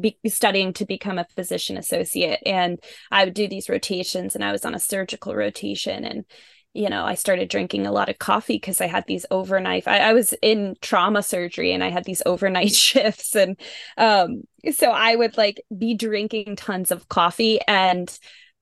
be 0.00 0.18
studying 0.26 0.74
to 0.74 0.84
become 0.84 1.18
a 1.18 1.26
physician 1.34 1.78
associate 1.78 2.38
and 2.44 2.78
i 3.10 3.24
would 3.24 3.32
do 3.32 3.48
these 3.48 3.70
rotations 3.70 4.34
and 4.34 4.44
i 4.44 4.52
was 4.52 4.66
on 4.66 4.74
a 4.74 4.78
surgical 4.78 5.34
rotation 5.34 6.04
and 6.04 6.26
you 6.74 6.90
know 6.90 7.04
i 7.04 7.14
started 7.14 7.48
drinking 7.48 7.86
a 7.86 7.92
lot 7.92 8.08
of 8.08 8.18
coffee 8.18 8.56
because 8.56 8.80
i 8.80 8.86
had 8.86 9.04
these 9.06 9.24
overnight 9.30 9.88
I, 9.88 10.10
I, 10.10 10.12
was 10.12 10.34
in 10.42 10.76
trauma 10.82 11.22
surgery 11.22 11.72
and 11.72 11.82
i 11.82 11.88
had 11.88 12.04
these 12.04 12.22
overnight 12.26 12.72
shifts 12.72 13.34
and 13.34 13.58
um 13.96 14.42
so 14.72 14.90
i 14.90 15.14
would 15.14 15.36
like 15.36 15.62
be 15.76 15.94
drinking 15.94 16.56
tons 16.56 16.90
of 16.90 17.08
coffee 17.08 17.60
and 17.66 18.16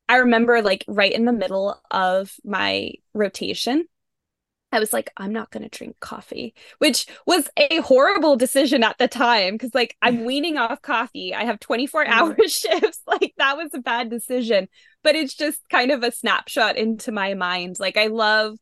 i 0.08 0.16
remember 0.16 0.62
like 0.62 0.84
right 0.86 1.12
in 1.12 1.24
the 1.24 1.32
middle 1.32 1.80
of 1.90 2.32
my 2.44 2.92
rotation 3.14 3.86
I 4.72 4.80
was 4.80 4.92
like, 4.92 5.10
I'm 5.16 5.32
not 5.32 5.50
going 5.50 5.62
to 5.62 5.68
drink 5.68 6.00
coffee, 6.00 6.54
which 6.78 7.06
was 7.26 7.48
a 7.56 7.80
horrible 7.80 8.36
decision 8.36 8.82
at 8.82 8.98
the 8.98 9.08
time 9.08 9.54
because, 9.54 9.74
like, 9.74 9.96
I'm 10.00 10.24
weaning 10.24 10.56
off 10.56 10.82
coffee. 10.82 11.34
I 11.34 11.44
have 11.44 11.60
24 11.60 12.04
mm-hmm. 12.04 12.12
hour 12.12 12.36
shifts. 12.48 13.00
Like, 13.06 13.34
that 13.38 13.56
was 13.56 13.70
a 13.74 13.80
bad 13.80 14.10
decision. 14.10 14.68
But 15.04 15.14
it's 15.14 15.34
just 15.34 15.60
kind 15.68 15.90
of 15.90 16.02
a 16.02 16.12
snapshot 16.12 16.76
into 16.76 17.12
my 17.12 17.34
mind. 17.34 17.76
Like, 17.78 17.96
I 17.96 18.06
love 18.06 18.56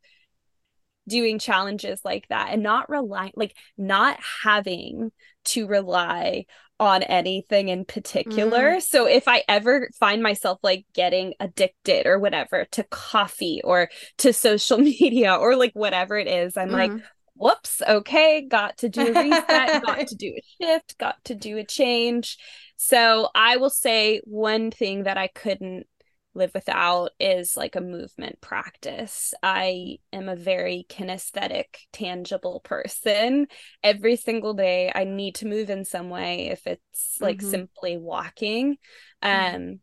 doing 1.09 1.39
challenges 1.39 2.01
like 2.05 2.27
that 2.29 2.51
and 2.53 2.63
not 2.63 2.89
relying 2.89 3.33
like 3.35 3.57
not 3.77 4.19
having 4.45 5.11
to 5.45 5.67
rely 5.67 6.45
on 6.81 7.03
anything 7.05 7.69
in 7.69 7.85
particular. 7.85 8.77
Mm. 8.77 8.83
So 8.83 9.07
if 9.07 9.29
I 9.29 9.45
ever 9.47 9.91
find 10.01 10.23
myself 10.23 10.59
like 10.63 10.87
getting 10.95 11.35
addicted 11.39 12.07
or 12.07 12.19
whatever 12.19 12.67
to 12.73 12.83
coffee 12.85 13.61
or 13.63 13.91
to 14.19 14.33
social 14.33 14.79
media 15.01 15.35
or 15.35 15.55
like 15.57 15.73
whatever 15.75 16.17
it 16.17 16.27
is, 16.27 16.57
I'm 16.57 16.71
mm. 16.71 16.73
like, 16.73 16.93
whoops, 17.35 17.83
okay, 17.87 18.47
got 18.49 18.79
to 18.79 18.89
do 18.89 19.03
a 19.03 19.13
reset, 19.13 19.85
got 19.85 20.07
to 20.09 20.15
do 20.15 20.35
a 20.37 20.65
shift, 20.65 20.99
got 20.99 21.23
to 21.27 21.35
do 21.35 21.59
a 21.59 21.65
change. 21.65 22.39
So 22.77 23.29
I 23.35 23.59
will 23.59 23.71
say 23.71 24.23
one 24.25 24.71
thing 24.71 25.03
that 25.03 25.19
I 25.19 25.29
couldn't 25.29 25.87
live 26.35 26.53
without 26.55 27.11
is 27.19 27.57
like 27.57 27.77
a 27.77 27.81
movement 27.81 28.41
practice. 28.41 29.35
I 29.43 29.99
am 30.13 30.29
a 30.29 30.37
very 30.37 30.87
kinesthetic, 30.89 31.67
tangible 31.93 32.61
person. 32.61 33.49
Every 33.83 34.17
single 34.17 34.55
day 34.55 34.93
I 34.95 35.05
need 35.05 35.37
to 35.37 35.47
move 35.47 35.71
in 35.71 35.85
some 35.85 36.09
way 36.09 36.49
if 36.49 36.67
it's 36.67 37.19
like 37.21 37.39
mm-hmm. 37.39 37.51
simply 37.51 37.97
walking. 37.97 38.77
Mm-hmm. 39.23 39.57
Um 39.57 39.81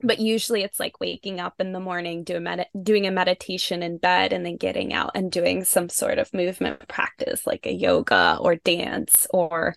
but 0.00 0.20
usually 0.20 0.62
it's 0.62 0.78
like 0.78 1.00
waking 1.00 1.40
up 1.40 1.54
in 1.58 1.72
the 1.72 1.80
morning, 1.80 2.22
doing 2.22 2.44
med- 2.44 2.68
doing 2.80 3.06
a 3.06 3.10
meditation 3.10 3.82
in 3.82 3.98
bed 3.98 4.32
and 4.32 4.46
then 4.46 4.56
getting 4.56 4.92
out 4.92 5.12
and 5.16 5.32
doing 5.32 5.64
some 5.64 5.88
sort 5.88 6.18
of 6.18 6.32
movement 6.32 6.86
practice 6.86 7.46
like 7.46 7.66
a 7.66 7.72
yoga 7.72 8.38
or 8.40 8.54
dance 8.54 9.26
or 9.30 9.74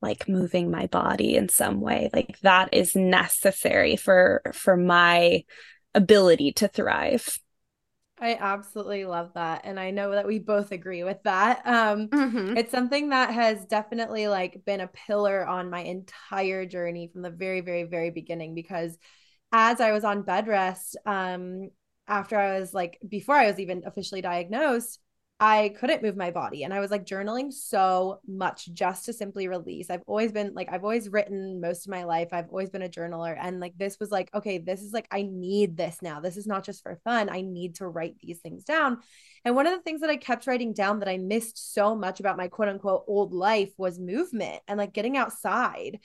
like 0.00 0.28
moving 0.28 0.70
my 0.70 0.86
body 0.86 1.36
in 1.36 1.48
some 1.48 1.80
way 1.80 2.08
like 2.12 2.38
that 2.40 2.68
is 2.72 2.94
necessary 2.94 3.96
for 3.96 4.42
for 4.52 4.76
my 4.76 5.42
ability 5.94 6.52
to 6.52 6.68
thrive 6.68 7.38
I 8.20 8.36
absolutely 8.40 9.04
love 9.04 9.30
that. 9.34 9.62
And 9.64 9.78
I 9.78 9.90
know 9.90 10.10
that 10.12 10.26
we 10.26 10.38
both 10.38 10.72
agree 10.72 11.04
with 11.04 11.22
that. 11.22 11.62
Um, 11.64 12.08
mm-hmm. 12.08 12.56
It's 12.56 12.72
something 12.72 13.10
that 13.10 13.32
has 13.32 13.64
definitely 13.66 14.28
like 14.28 14.64
been 14.64 14.80
a 14.80 14.88
pillar 14.88 15.46
on 15.46 15.70
my 15.70 15.80
entire 15.80 16.66
journey 16.66 17.10
from 17.12 17.22
the 17.22 17.30
very, 17.30 17.60
very, 17.60 17.84
very 17.84 18.10
beginning. 18.10 18.54
Because 18.54 18.98
as 19.52 19.80
I 19.80 19.92
was 19.92 20.04
on 20.04 20.22
bed 20.22 20.48
rest, 20.48 20.96
um, 21.06 21.70
after 22.06 22.36
I 22.38 22.58
was 22.58 22.74
like, 22.74 22.98
before 23.06 23.36
I 23.36 23.46
was 23.46 23.60
even 23.60 23.82
officially 23.86 24.22
diagnosed, 24.22 24.98
I 25.40 25.72
couldn't 25.78 26.02
move 26.02 26.16
my 26.16 26.32
body. 26.32 26.64
And 26.64 26.74
I 26.74 26.80
was 26.80 26.90
like 26.90 27.06
journaling 27.06 27.52
so 27.52 28.18
much 28.26 28.72
just 28.72 29.04
to 29.04 29.12
simply 29.12 29.46
release. 29.46 29.88
I've 29.88 30.02
always 30.08 30.32
been 30.32 30.52
like, 30.52 30.68
I've 30.68 30.82
always 30.82 31.08
written 31.08 31.60
most 31.60 31.86
of 31.86 31.92
my 31.92 32.02
life. 32.02 32.28
I've 32.32 32.48
always 32.48 32.70
been 32.70 32.82
a 32.82 32.88
journaler. 32.88 33.36
And 33.40 33.60
like, 33.60 33.78
this 33.78 34.00
was 34.00 34.10
like, 34.10 34.30
okay, 34.34 34.58
this 34.58 34.82
is 34.82 34.92
like, 34.92 35.06
I 35.12 35.22
need 35.22 35.76
this 35.76 35.98
now. 36.02 36.18
This 36.18 36.36
is 36.36 36.48
not 36.48 36.64
just 36.64 36.82
for 36.82 36.98
fun. 37.04 37.28
I 37.28 37.42
need 37.42 37.76
to 37.76 37.86
write 37.86 38.18
these 38.18 38.40
things 38.40 38.64
down. 38.64 38.98
And 39.44 39.54
one 39.54 39.68
of 39.68 39.74
the 39.74 39.82
things 39.82 40.00
that 40.00 40.10
I 40.10 40.16
kept 40.16 40.48
writing 40.48 40.72
down 40.72 40.98
that 40.98 41.08
I 41.08 41.18
missed 41.18 41.72
so 41.72 41.94
much 41.94 42.18
about 42.18 42.36
my 42.36 42.48
quote 42.48 42.68
unquote 42.68 43.04
old 43.06 43.32
life 43.32 43.70
was 43.76 44.00
movement 44.00 44.60
and 44.66 44.76
like 44.76 44.92
getting 44.92 45.16
outside. 45.16 46.00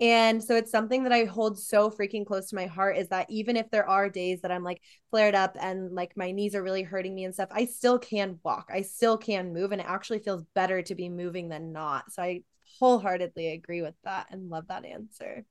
And 0.00 0.42
so 0.42 0.54
it's 0.54 0.70
something 0.70 1.02
that 1.02 1.12
I 1.12 1.24
hold 1.24 1.58
so 1.58 1.90
freaking 1.90 2.24
close 2.24 2.50
to 2.50 2.54
my 2.54 2.66
heart 2.66 2.96
is 2.96 3.08
that 3.08 3.26
even 3.30 3.56
if 3.56 3.68
there 3.70 3.88
are 3.88 4.08
days 4.08 4.42
that 4.42 4.52
I'm 4.52 4.62
like 4.62 4.80
flared 5.10 5.34
up 5.34 5.56
and 5.60 5.92
like 5.92 6.16
my 6.16 6.30
knees 6.30 6.54
are 6.54 6.62
really 6.62 6.84
hurting 6.84 7.14
me 7.14 7.24
and 7.24 7.34
stuff, 7.34 7.48
I 7.50 7.64
still 7.64 7.98
can 7.98 8.38
walk. 8.44 8.70
I 8.72 8.82
still 8.82 9.16
can 9.16 9.52
move. 9.52 9.72
And 9.72 9.80
it 9.80 9.88
actually 9.88 10.20
feels 10.20 10.44
better 10.54 10.82
to 10.82 10.94
be 10.94 11.08
moving 11.08 11.48
than 11.48 11.72
not. 11.72 12.12
So 12.12 12.22
I 12.22 12.42
wholeheartedly 12.78 13.48
agree 13.48 13.82
with 13.82 13.96
that 14.04 14.28
and 14.30 14.50
love 14.50 14.68
that 14.68 14.84
answer. 14.84 15.44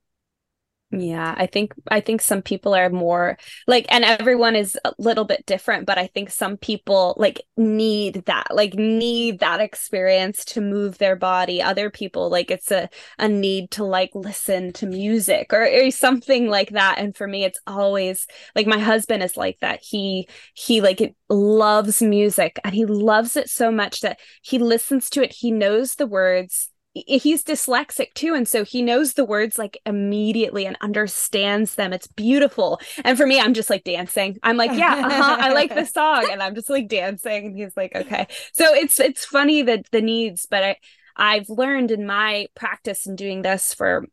Yeah, 0.89 1.35
I 1.37 1.47
think 1.47 1.73
I 1.91 1.99
think 1.99 2.21
some 2.21 2.41
people 2.41 2.73
are 2.73 2.89
more 2.89 3.37
like 3.67 3.85
and 3.89 4.05
everyone 4.05 4.55
is 4.55 4.77
a 4.85 4.93
little 4.97 5.25
bit 5.25 5.45
different, 5.45 5.85
but 5.85 5.97
I 5.97 6.07
think 6.07 6.29
some 6.29 6.55
people 6.55 7.13
like 7.17 7.41
need 7.57 8.23
that, 8.27 8.55
like 8.55 8.73
need 8.73 9.39
that 9.39 9.59
experience 9.59 10.45
to 10.45 10.61
move 10.61 10.97
their 10.97 11.17
body. 11.17 11.61
Other 11.61 11.89
people 11.89 12.29
like 12.29 12.49
it's 12.51 12.71
a 12.71 12.89
a 13.19 13.27
need 13.27 13.69
to 13.71 13.83
like 13.83 14.11
listen 14.13 14.71
to 14.73 14.85
music 14.87 15.51
or, 15.51 15.63
or 15.65 15.91
something 15.91 16.47
like 16.47 16.69
that. 16.69 16.99
And 16.99 17.13
for 17.17 17.27
me 17.27 17.43
it's 17.43 17.59
always 17.67 18.25
like 18.55 18.65
my 18.65 18.79
husband 18.79 19.23
is 19.23 19.35
like 19.35 19.57
that. 19.59 19.81
He 19.83 20.29
he 20.53 20.79
like 20.79 21.13
loves 21.27 22.01
music 22.01 22.61
and 22.63 22.73
he 22.73 22.85
loves 22.85 23.35
it 23.35 23.49
so 23.49 23.71
much 23.71 23.99
that 24.01 24.19
he 24.41 24.57
listens 24.57 25.09
to 25.09 25.21
it, 25.21 25.33
he 25.33 25.51
knows 25.51 25.95
the 25.95 26.07
words 26.07 26.69
he's 27.07 27.43
dyslexic 27.43 28.13
too 28.13 28.33
and 28.33 28.47
so 28.47 28.63
he 28.63 28.81
knows 28.81 29.13
the 29.13 29.25
words 29.25 29.57
like 29.57 29.77
immediately 29.85 30.65
and 30.65 30.77
understands 30.81 31.75
them. 31.75 31.93
It's 31.93 32.07
beautiful. 32.07 32.79
And 33.03 33.17
for 33.17 33.27
me 33.27 33.39
i'm 33.39 33.53
just 33.53 33.69
like 33.69 33.83
dancing. 33.83 34.37
I'm 34.43 34.57
like 34.57 34.77
yeah 34.77 35.05
uh-huh, 35.05 35.37
i 35.39 35.53
like 35.53 35.73
the 35.75 35.85
song. 35.85 36.27
And 36.31 36.41
i'm 36.41 36.55
just 36.55 36.69
like 36.69 36.87
dancing. 36.87 37.47
And 37.47 37.57
he's 37.57 37.75
like 37.75 37.95
okay. 37.95 38.27
So 38.53 38.73
it's 38.73 38.99
it's 38.99 39.25
funny 39.25 39.61
that 39.63 39.85
the 39.91 40.01
needs 40.01 40.47
but 40.49 40.63
i 40.63 40.77
i've 41.15 41.49
learned 41.49 41.91
in 41.91 42.05
my 42.05 42.47
practice 42.55 43.05
in 43.07 43.15
doing 43.15 43.41
this 43.41 43.73
for 43.73 44.05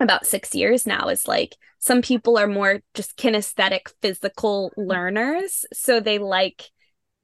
about 0.00 0.26
six 0.26 0.54
years 0.54 0.86
now 0.86 1.08
is 1.08 1.26
like 1.26 1.56
some 1.80 2.02
people 2.02 2.38
are 2.38 2.46
more 2.46 2.80
just 2.94 3.16
kinesthetic 3.16 3.92
physical 4.00 4.72
learners 4.76 5.64
so 5.72 6.00
they 6.00 6.18
like 6.18 6.70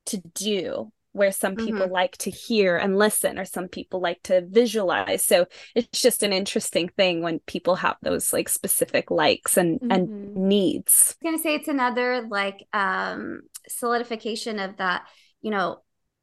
to 0.07 0.19
do 0.35 0.91
where 1.15 1.33
some 1.33 1.57
people 1.57 1.83
mm-hmm. 1.83 1.93
like 1.93 2.17
to 2.19 2.31
hear 2.31 2.77
and 2.77 2.99
listen 2.99 3.39
or 3.39 3.45
some 3.45 3.69
people 3.69 4.01
like 4.01 4.23
to 4.23 4.45
visualize 4.47 5.25
so 5.25 5.47
it's 5.75 6.03
just 6.03 6.23
an 6.23 6.33
interesting 6.33 6.89
thing 6.89 7.23
when 7.23 7.39
people 7.47 7.77
have 7.77 7.97
those 8.03 8.33
like 8.33 8.49
specific 8.49 9.11
likes 9.11 9.57
and 9.57 9.81
mm-hmm. 9.81 9.91
and 9.91 10.35
needs 10.35 11.17
i 11.23 11.29
was 11.29 11.33
gonna 11.33 11.43
say 11.43 11.55
it's 11.55 11.69
another 11.69 12.27
like 12.29 12.67
um 12.73 13.41
solidification 13.69 14.59
of 14.59 14.77
that 14.77 15.07
you 15.41 15.51
know 15.51 15.79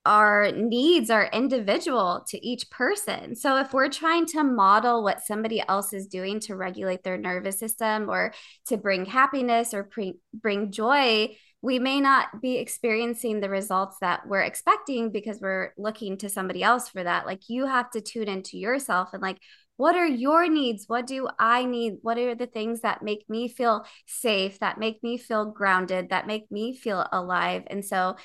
our 0.06 0.52
needs 0.52 1.10
are 1.12 1.30
individual 1.32 2.26
to 2.28 2.46
each 2.46 2.70
person. 2.72 3.36
So 3.36 3.58
if 3.58 3.72
we're 3.72 3.90
trying 3.90 4.26
to 4.28 4.44
model 4.44 5.04
what 5.04 5.22
somebody 5.22 5.64
else 5.68 5.94
is 5.94 6.08
doing 6.08 6.40
to 6.42 6.56
regulate 6.56 7.04
their 7.04 7.18
nervous 7.18 7.60
system 7.60 8.10
or 8.10 8.34
to 8.68 8.78
bring 8.78 9.06
happiness 9.06 9.74
or 9.74 9.84
pre- 9.84 10.18
bring 10.34 10.72
joy, 10.72 11.36
we 11.62 11.78
may 11.78 12.02
not 12.02 12.42
be 12.42 12.58
experiencing 12.58 13.40
the 13.40 13.50
results 13.50 13.98
that 14.02 14.28
we're 14.28 14.42
expecting 14.42 15.12
because 15.12 15.40
we're 15.40 15.74
looking 15.78 16.18
to 16.18 16.30
somebody 16.30 16.64
else 16.64 16.90
for 16.90 17.04
that. 17.04 17.26
Like 17.26 17.50
you 17.50 17.68
have 17.68 17.92
to 17.92 18.02
tune 18.02 18.28
into 18.28 18.58
yourself 18.58 19.10
and 19.14 19.22
like, 19.22 19.38
what 19.78 19.96
are 19.96 20.08
your 20.08 20.48
needs? 20.50 20.86
What 20.88 21.08
do 21.08 21.28
I 21.40 21.66
need? 21.66 21.98
What 22.02 22.18
are 22.18 22.36
the 22.36 22.48
things 22.48 22.82
that 22.82 23.04
make 23.04 23.26
me 23.30 23.48
feel 23.48 23.86
safe, 24.08 24.60
that 24.60 24.80
make 24.80 25.02
me 25.04 25.18
feel 25.18 25.46
grounded, 25.46 26.10
that 26.10 26.28
make 26.28 26.52
me 26.52 26.76
feel 26.76 27.08
alive? 27.12 27.64
And 27.68 27.86
so 27.86 28.16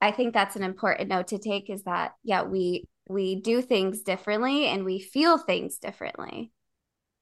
I 0.00 0.10
think 0.10 0.32
that's 0.32 0.56
an 0.56 0.62
important 0.62 1.08
note 1.08 1.28
to 1.28 1.38
take 1.38 1.70
is 1.70 1.84
that, 1.84 2.12
yeah, 2.22 2.42
we, 2.42 2.84
we 3.08 3.40
do 3.40 3.62
things 3.62 4.02
differently 4.02 4.66
and 4.66 4.84
we 4.84 5.00
feel 5.00 5.38
things 5.38 5.78
differently. 5.78 6.52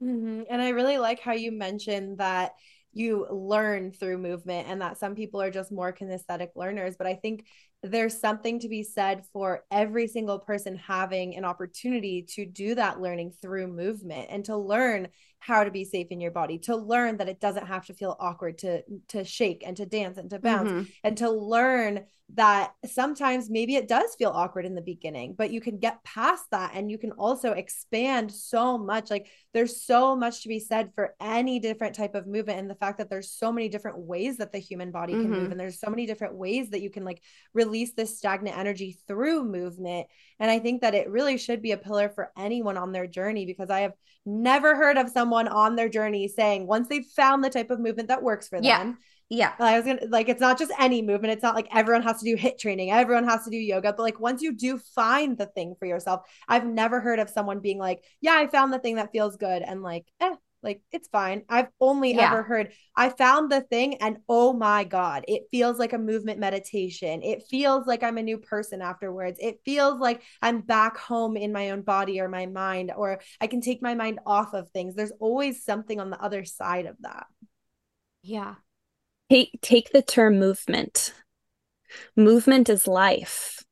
Mm-hmm. 0.02 0.42
And 0.50 0.62
I 0.62 0.70
really 0.70 0.98
like 0.98 1.20
how 1.20 1.32
you 1.32 1.52
mentioned 1.52 2.18
that 2.18 2.52
you 2.96 3.26
learn 3.30 3.92
through 3.92 4.18
movement 4.18 4.68
and 4.68 4.80
that 4.80 4.98
some 4.98 5.14
people 5.14 5.40
are 5.40 5.50
just 5.50 5.72
more 5.72 5.92
kinesthetic 5.92 6.48
learners 6.56 6.94
but 6.96 7.06
i 7.06 7.14
think 7.14 7.46
there's 7.82 8.18
something 8.18 8.58
to 8.60 8.68
be 8.68 8.82
said 8.82 9.24
for 9.32 9.64
every 9.70 10.06
single 10.06 10.38
person 10.38 10.76
having 10.76 11.36
an 11.36 11.44
opportunity 11.44 12.22
to 12.22 12.46
do 12.46 12.74
that 12.74 13.00
learning 13.00 13.30
through 13.42 13.66
movement 13.66 14.26
and 14.30 14.44
to 14.44 14.56
learn 14.56 15.08
how 15.44 15.62
to 15.62 15.70
be 15.70 15.84
safe 15.84 16.06
in 16.10 16.20
your 16.20 16.30
body 16.30 16.58
to 16.58 16.74
learn 16.74 17.18
that 17.18 17.28
it 17.28 17.38
doesn't 17.38 17.66
have 17.66 17.84
to 17.84 17.92
feel 17.92 18.16
awkward 18.18 18.56
to 18.56 18.82
to 19.08 19.24
shake 19.24 19.62
and 19.66 19.76
to 19.76 19.84
dance 19.84 20.16
and 20.16 20.30
to 20.30 20.38
bounce 20.38 20.70
mm-hmm. 20.70 20.82
and 21.02 21.18
to 21.18 21.30
learn 21.30 22.04
that 22.32 22.72
sometimes 22.86 23.50
maybe 23.50 23.76
it 23.76 23.86
does 23.86 24.14
feel 24.16 24.30
awkward 24.30 24.64
in 24.64 24.74
the 24.74 24.80
beginning 24.80 25.34
but 25.36 25.50
you 25.50 25.60
can 25.60 25.78
get 25.78 26.02
past 26.02 26.44
that 26.50 26.72
and 26.74 26.90
you 26.90 26.96
can 26.96 27.12
also 27.12 27.52
expand 27.52 28.32
so 28.32 28.78
much 28.78 29.10
like 29.10 29.26
there's 29.52 29.82
so 29.82 30.16
much 30.16 30.42
to 30.42 30.48
be 30.48 30.58
said 30.58 30.90
for 30.94 31.14
any 31.20 31.60
different 31.60 31.94
type 31.94 32.14
of 32.14 32.26
movement 32.26 32.58
and 32.58 32.70
the 32.70 32.74
fact 32.76 32.96
that 32.96 33.10
there's 33.10 33.30
so 33.30 33.52
many 33.52 33.68
different 33.68 33.98
ways 33.98 34.38
that 34.38 34.52
the 34.52 34.58
human 34.58 34.90
body 34.90 35.12
can 35.12 35.24
mm-hmm. 35.24 35.32
move 35.32 35.50
and 35.50 35.60
there's 35.60 35.78
so 35.78 35.90
many 35.90 36.06
different 36.06 36.34
ways 36.34 36.70
that 36.70 36.80
you 36.80 36.88
can 36.88 37.04
like 37.04 37.20
release 37.52 37.92
this 37.92 38.16
stagnant 38.16 38.56
energy 38.56 38.98
through 39.06 39.44
movement 39.44 40.06
and 40.44 40.50
i 40.50 40.58
think 40.58 40.82
that 40.82 40.94
it 40.94 41.08
really 41.08 41.38
should 41.38 41.62
be 41.62 41.72
a 41.72 41.78
pillar 41.78 42.10
for 42.10 42.30
anyone 42.36 42.76
on 42.76 42.92
their 42.92 43.06
journey 43.06 43.46
because 43.46 43.70
i 43.70 43.80
have 43.80 43.94
never 44.26 44.76
heard 44.76 44.98
of 44.98 45.08
someone 45.08 45.48
on 45.48 45.74
their 45.74 45.88
journey 45.88 46.28
saying 46.28 46.66
once 46.66 46.86
they've 46.88 47.06
found 47.16 47.42
the 47.42 47.48
type 47.48 47.70
of 47.70 47.80
movement 47.80 48.08
that 48.08 48.22
works 48.22 48.46
for 48.46 48.60
them 48.60 48.64
yeah 48.64 48.92
yeah. 49.30 49.54
I 49.58 49.78
was 49.78 49.86
gonna 49.86 50.06
like 50.08 50.28
it's 50.28 50.40
not 50.40 50.58
just 50.58 50.70
any 50.78 51.00
movement. 51.00 51.32
It's 51.32 51.42
not 51.42 51.54
like 51.54 51.66
everyone 51.74 52.02
has 52.02 52.20
to 52.20 52.24
do 52.24 52.36
HIIT 52.36 52.58
training, 52.58 52.90
everyone 52.90 53.24
has 53.24 53.44
to 53.44 53.50
do 53.50 53.56
yoga. 53.56 53.92
But 53.96 54.02
like 54.02 54.20
once 54.20 54.42
you 54.42 54.52
do 54.52 54.78
find 54.94 55.36
the 55.38 55.46
thing 55.46 55.74
for 55.78 55.86
yourself, 55.86 56.28
I've 56.46 56.66
never 56.66 57.00
heard 57.00 57.18
of 57.18 57.30
someone 57.30 57.60
being 57.60 57.78
like, 57.78 58.04
Yeah, 58.20 58.34
I 58.34 58.46
found 58.46 58.72
the 58.72 58.78
thing 58.78 58.96
that 58.96 59.12
feels 59.12 59.36
good 59.36 59.62
and 59.62 59.82
like, 59.82 60.06
eh, 60.20 60.34
like 60.64 60.82
it's 60.90 61.08
fine. 61.08 61.42
I've 61.48 61.68
only 61.80 62.14
yeah. 62.14 62.32
ever 62.32 62.42
heard 62.42 62.72
I 62.96 63.10
found 63.10 63.52
the 63.52 63.60
thing 63.60 63.96
and 63.96 64.18
oh 64.28 64.52
my 64.52 64.84
God, 64.84 65.24
it 65.28 65.44
feels 65.50 65.78
like 65.78 65.92
a 65.92 65.98
movement 65.98 66.40
meditation. 66.40 67.22
It 67.22 67.44
feels 67.48 67.86
like 67.86 68.02
I'm 68.02 68.18
a 68.18 68.22
new 68.22 68.38
person 68.38 68.82
afterwards. 68.82 69.38
It 69.40 69.60
feels 69.64 70.00
like 70.00 70.22
I'm 70.42 70.62
back 70.62 70.96
home 70.96 71.36
in 71.36 71.52
my 71.52 71.70
own 71.70 71.82
body 71.82 72.20
or 72.20 72.28
my 72.28 72.46
mind, 72.46 72.92
or 72.96 73.20
I 73.40 73.46
can 73.46 73.60
take 73.60 73.82
my 73.82 73.94
mind 73.94 74.18
off 74.26 74.54
of 74.54 74.70
things. 74.70 74.94
There's 74.94 75.12
always 75.20 75.64
something 75.64 76.00
on 76.00 76.10
the 76.10 76.20
other 76.20 76.44
side 76.44 76.86
of 76.86 76.96
that. 77.02 77.26
Yeah 78.22 78.54
take 79.30 79.58
take 79.62 79.90
the 79.92 80.02
term 80.02 80.38
movement 80.38 81.12
movement 82.16 82.68
is 82.68 82.86
life 82.86 83.64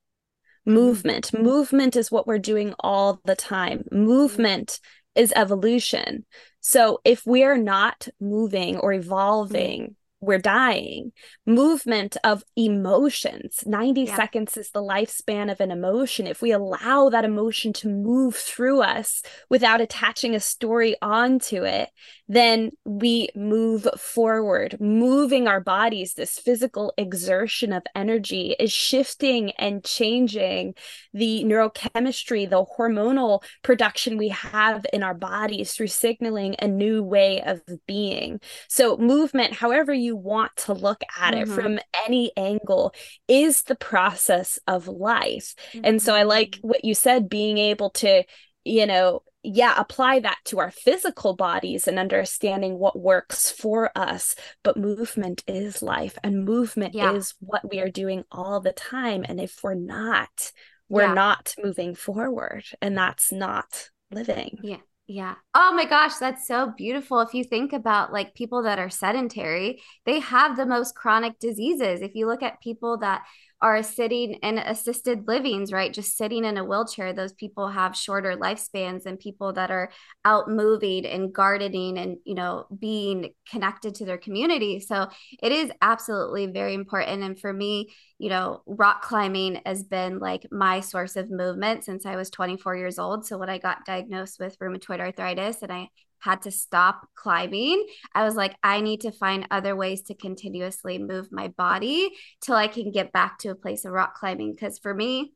mm-hmm. 0.66 0.74
movement 0.74 1.32
movement 1.32 1.96
is 1.96 2.10
what 2.10 2.26
we're 2.26 2.38
doing 2.38 2.74
all 2.80 3.20
the 3.24 3.36
time 3.36 3.84
movement 3.90 4.80
is 5.14 5.32
evolution. 5.34 6.24
So 6.60 7.00
if 7.04 7.26
we're 7.26 7.56
not 7.56 8.08
moving 8.20 8.78
or 8.78 8.92
mm-hmm. 8.92 9.02
evolving 9.02 9.96
we're 10.22 10.38
dying. 10.38 11.12
Movement 11.44 12.16
of 12.22 12.44
emotions. 12.56 13.64
90 13.66 14.02
yeah. 14.02 14.16
seconds 14.16 14.56
is 14.56 14.70
the 14.70 14.80
lifespan 14.80 15.50
of 15.50 15.60
an 15.60 15.72
emotion. 15.72 16.28
If 16.28 16.40
we 16.40 16.52
allow 16.52 17.08
that 17.10 17.24
emotion 17.24 17.72
to 17.74 17.88
move 17.88 18.36
through 18.36 18.82
us 18.82 19.22
without 19.50 19.80
attaching 19.80 20.34
a 20.34 20.40
story 20.40 20.94
onto 21.02 21.64
it, 21.64 21.90
then 22.28 22.70
we 22.84 23.28
move 23.34 23.86
forward. 23.98 24.76
Moving 24.80 25.48
our 25.48 25.60
bodies, 25.60 26.14
this 26.14 26.38
physical 26.38 26.94
exertion 26.96 27.72
of 27.72 27.82
energy 27.94 28.54
is 28.58 28.72
shifting 28.72 29.50
and 29.58 29.84
changing 29.84 30.74
the 31.12 31.44
neurochemistry, 31.44 32.48
the 32.48 32.64
hormonal 32.78 33.42
production 33.62 34.16
we 34.16 34.28
have 34.28 34.86
in 34.92 35.02
our 35.02 35.14
bodies 35.14 35.74
through 35.74 35.88
signaling 35.88 36.54
a 36.60 36.68
new 36.68 37.02
way 37.02 37.42
of 37.42 37.60
being. 37.86 38.40
So, 38.68 38.96
movement, 38.96 39.54
however 39.54 39.92
you 39.92 40.11
want 40.16 40.52
to 40.58 40.72
look 40.72 41.02
at 41.18 41.34
mm-hmm. 41.34 41.50
it 41.50 41.54
from 41.54 41.78
any 42.06 42.32
angle, 42.36 42.94
is 43.28 43.62
the 43.62 43.74
process 43.74 44.58
of 44.66 44.88
life. 44.88 45.54
Mm-hmm. 45.72 45.84
And 45.84 46.02
so, 46.02 46.14
I 46.14 46.22
like 46.24 46.52
mm-hmm. 46.52 46.68
what 46.68 46.84
you 46.84 46.94
said 46.94 47.28
being 47.28 47.58
able 47.58 47.90
to 47.90 48.24
you 48.64 48.86
know 48.86 49.22
yeah, 49.42 49.74
apply 49.76 50.20
that 50.20 50.38
to 50.46 50.60
our 50.60 50.70
physical 50.70 51.34
bodies 51.34 51.88
and 51.88 51.98
understanding 51.98 52.78
what 52.78 52.98
works 52.98 53.50
for 53.50 53.90
us. 53.96 54.36
But 54.62 54.76
movement 54.76 55.42
is 55.48 55.82
life, 55.82 56.16
and 56.22 56.44
movement 56.44 56.94
yeah. 56.94 57.12
is 57.12 57.34
what 57.40 57.68
we 57.68 57.80
are 57.80 57.90
doing 57.90 58.24
all 58.30 58.60
the 58.60 58.72
time. 58.72 59.24
And 59.28 59.40
if 59.40 59.58
we're 59.62 59.74
not, 59.74 60.52
we're 60.88 61.02
yeah. 61.02 61.14
not 61.14 61.54
moving 61.62 61.94
forward, 61.94 62.64
and 62.80 62.96
that's 62.96 63.32
not 63.32 63.90
living. 64.12 64.58
Yeah. 64.62 64.76
Yeah. 65.08 65.34
Oh 65.54 65.72
my 65.74 65.84
gosh, 65.84 66.14
that's 66.16 66.46
so 66.46 66.72
beautiful. 66.76 67.20
If 67.20 67.34
you 67.34 67.44
think 67.44 67.72
about 67.72 68.12
like 68.12 68.34
people 68.34 68.62
that 68.62 68.78
are 68.78 68.88
sedentary, 68.88 69.82
they 70.06 70.20
have 70.20 70.56
the 70.56 70.64
most 70.64 70.94
chronic 70.94 71.38
diseases. 71.38 72.00
If 72.00 72.14
you 72.14 72.26
look 72.26 72.42
at 72.42 72.60
people 72.62 72.98
that 72.98 73.22
are 73.62 73.82
sitting 73.84 74.34
in 74.34 74.58
assisted 74.58 75.28
livings, 75.28 75.72
right? 75.72 75.92
Just 75.92 76.16
sitting 76.16 76.44
in 76.44 76.58
a 76.58 76.64
wheelchair, 76.64 77.12
those 77.12 77.32
people 77.32 77.68
have 77.68 77.96
shorter 77.96 78.36
lifespans 78.36 79.04
than 79.04 79.16
people 79.16 79.52
that 79.52 79.70
are 79.70 79.90
out 80.24 80.50
moving 80.50 81.06
and 81.06 81.32
gardening 81.32 81.96
and, 81.96 82.16
you 82.24 82.34
know, 82.34 82.66
being 82.76 83.30
connected 83.48 83.94
to 83.94 84.04
their 84.04 84.18
community. 84.18 84.80
So 84.80 85.08
it 85.40 85.52
is 85.52 85.70
absolutely 85.80 86.46
very 86.46 86.74
important. 86.74 87.22
And 87.22 87.38
for 87.38 87.52
me, 87.52 87.92
you 88.18 88.30
know, 88.30 88.62
rock 88.66 89.02
climbing 89.02 89.60
has 89.64 89.84
been 89.84 90.18
like 90.18 90.44
my 90.50 90.80
source 90.80 91.14
of 91.14 91.30
movement 91.30 91.84
since 91.84 92.04
I 92.04 92.16
was 92.16 92.30
24 92.30 92.76
years 92.76 92.98
old. 92.98 93.24
So 93.24 93.38
when 93.38 93.48
I 93.48 93.58
got 93.58 93.84
diagnosed 93.86 94.40
with 94.40 94.58
rheumatoid 94.58 94.98
arthritis 94.98 95.62
and 95.62 95.72
I 95.72 95.88
had 96.22 96.42
to 96.42 96.50
stop 96.50 97.08
climbing, 97.14 97.84
I 98.14 98.24
was 98.24 98.34
like, 98.34 98.56
I 98.62 98.80
need 98.80 99.02
to 99.02 99.12
find 99.12 99.46
other 99.50 99.74
ways 99.74 100.02
to 100.02 100.14
continuously 100.14 100.98
move 100.98 101.32
my 101.32 101.48
body 101.48 102.10
till 102.40 102.54
I 102.54 102.68
can 102.68 102.92
get 102.92 103.12
back 103.12 103.38
to 103.38 103.48
a 103.48 103.56
place 103.56 103.84
of 103.84 103.92
rock 103.92 104.14
climbing. 104.14 104.52
Because 104.52 104.78
for 104.78 104.94
me, 104.94 105.34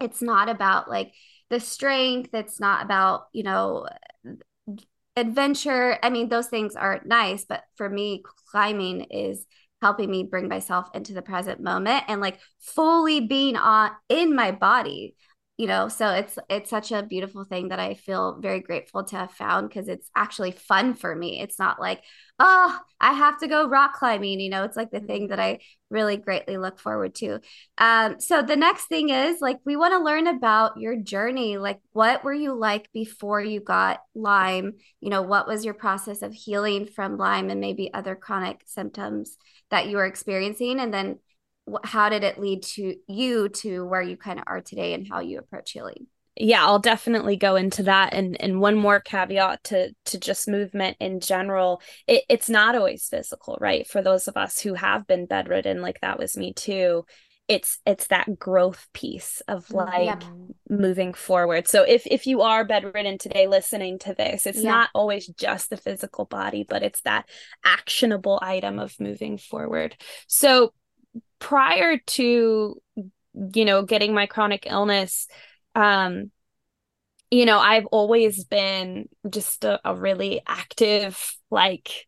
it's 0.00 0.22
not 0.22 0.48
about 0.48 0.88
like 0.88 1.12
the 1.50 1.60
strength, 1.60 2.30
it's 2.32 2.58
not 2.58 2.84
about, 2.84 3.24
you 3.32 3.42
know, 3.42 3.86
adventure. 5.16 5.98
I 6.02 6.08
mean, 6.08 6.28
those 6.28 6.48
things 6.48 6.76
are 6.76 7.02
nice, 7.04 7.44
but 7.44 7.62
for 7.76 7.88
me, 7.88 8.22
climbing 8.50 9.02
is 9.10 9.44
helping 9.82 10.10
me 10.10 10.22
bring 10.22 10.48
myself 10.48 10.88
into 10.94 11.12
the 11.12 11.22
present 11.22 11.60
moment 11.60 12.04
and 12.08 12.20
like 12.20 12.38
fully 12.60 13.20
being 13.20 13.56
on 13.56 13.90
in 14.08 14.34
my 14.34 14.52
body 14.52 15.16
you 15.62 15.68
know 15.68 15.86
so 15.86 16.08
it's 16.08 16.36
it's 16.50 16.68
such 16.68 16.90
a 16.90 17.04
beautiful 17.04 17.44
thing 17.44 17.68
that 17.68 17.78
i 17.78 17.94
feel 17.94 18.36
very 18.40 18.58
grateful 18.58 19.04
to 19.04 19.14
have 19.14 19.30
found 19.30 19.68
because 19.68 19.86
it's 19.86 20.10
actually 20.16 20.50
fun 20.50 20.92
for 20.92 21.14
me. 21.14 21.40
It's 21.40 21.56
not 21.56 21.80
like 21.80 22.02
oh 22.40 22.76
i 23.00 23.12
have 23.12 23.38
to 23.38 23.46
go 23.46 23.68
rock 23.68 23.94
climbing 23.94 24.40
you 24.40 24.50
know 24.50 24.64
it's 24.64 24.76
like 24.76 24.90
the 24.90 24.98
thing 24.98 25.28
that 25.28 25.38
i 25.38 25.60
really 25.88 26.16
greatly 26.16 26.56
look 26.56 26.80
forward 26.80 27.14
to. 27.14 27.38
Um 27.78 28.18
so 28.18 28.42
the 28.42 28.56
next 28.56 28.86
thing 28.86 29.10
is 29.10 29.40
like 29.40 29.58
we 29.64 29.76
want 29.76 29.92
to 29.92 30.02
learn 30.02 30.26
about 30.26 30.78
your 30.78 30.96
journey. 30.96 31.58
Like 31.58 31.80
what 31.92 32.24
were 32.24 32.34
you 32.34 32.54
like 32.54 32.90
before 32.92 33.40
you 33.40 33.60
got 33.60 34.00
lyme? 34.14 34.72
You 35.00 35.10
know 35.10 35.22
what 35.22 35.46
was 35.46 35.64
your 35.64 35.74
process 35.74 36.22
of 36.22 36.32
healing 36.32 36.86
from 36.86 37.18
lyme 37.18 37.50
and 37.50 37.60
maybe 37.60 37.94
other 37.94 38.16
chronic 38.16 38.62
symptoms 38.66 39.36
that 39.70 39.86
you 39.86 39.98
were 39.98 40.06
experiencing? 40.06 40.80
And 40.80 40.92
then 40.92 41.18
how 41.84 42.08
did 42.08 42.24
it 42.24 42.38
lead 42.38 42.62
to 42.62 42.96
you 43.08 43.48
to 43.48 43.84
where 43.84 44.02
you 44.02 44.16
kind 44.16 44.38
of 44.38 44.44
are 44.46 44.60
today 44.60 44.94
and 44.94 45.06
how 45.08 45.20
you 45.20 45.38
approach 45.38 45.72
healing? 45.72 46.06
Yeah 46.34 46.64
i'll 46.64 46.78
definitely 46.78 47.36
go 47.36 47.56
into 47.56 47.82
that 47.82 48.14
and 48.14 48.40
and 48.40 48.58
one 48.58 48.76
more 48.76 49.00
caveat 49.00 49.64
to 49.64 49.92
to 50.06 50.18
just 50.18 50.48
movement 50.48 50.96
in 50.98 51.20
general. 51.20 51.82
It, 52.06 52.24
it's 52.28 52.48
not 52.48 52.74
always 52.74 53.06
physical 53.06 53.58
right? 53.60 53.86
For 53.86 54.02
those 54.02 54.28
of 54.28 54.36
us 54.36 54.58
who 54.60 54.74
have 54.74 55.06
been 55.06 55.26
bedridden 55.26 55.82
like 55.82 56.00
that 56.00 56.18
was 56.18 56.36
me 56.36 56.52
too 56.54 57.04
it's 57.48 57.80
it's 57.84 58.06
that 58.06 58.38
growth 58.38 58.88
piece 58.94 59.42
of 59.48 59.66
mm, 59.66 59.74
like 59.74 60.04
yep. 60.06 60.24
moving 60.70 61.12
forward. 61.12 61.68
So 61.68 61.82
if 61.82 62.06
if 62.06 62.26
you 62.26 62.40
are 62.42 62.64
bedridden 62.64 63.18
today 63.18 63.46
listening 63.46 63.98
to 64.00 64.14
this 64.14 64.46
it's 64.46 64.62
yeah. 64.62 64.70
not 64.70 64.90
always 64.94 65.26
just 65.26 65.68
the 65.68 65.76
physical 65.76 66.24
body 66.24 66.64
but 66.66 66.82
it's 66.82 67.02
that 67.02 67.28
actionable 67.64 68.38
item 68.40 68.78
of 68.78 68.98
moving 68.98 69.38
forward. 69.38 69.96
So 70.28 70.72
prior 71.38 71.98
to 72.06 72.80
you 72.94 73.64
know 73.64 73.82
getting 73.82 74.14
my 74.14 74.26
chronic 74.26 74.66
illness 74.66 75.26
um 75.74 76.30
you 77.30 77.44
know 77.44 77.58
i've 77.58 77.86
always 77.86 78.44
been 78.44 79.08
just 79.28 79.64
a, 79.64 79.80
a 79.84 79.94
really 79.94 80.40
active 80.46 81.36
like 81.50 82.06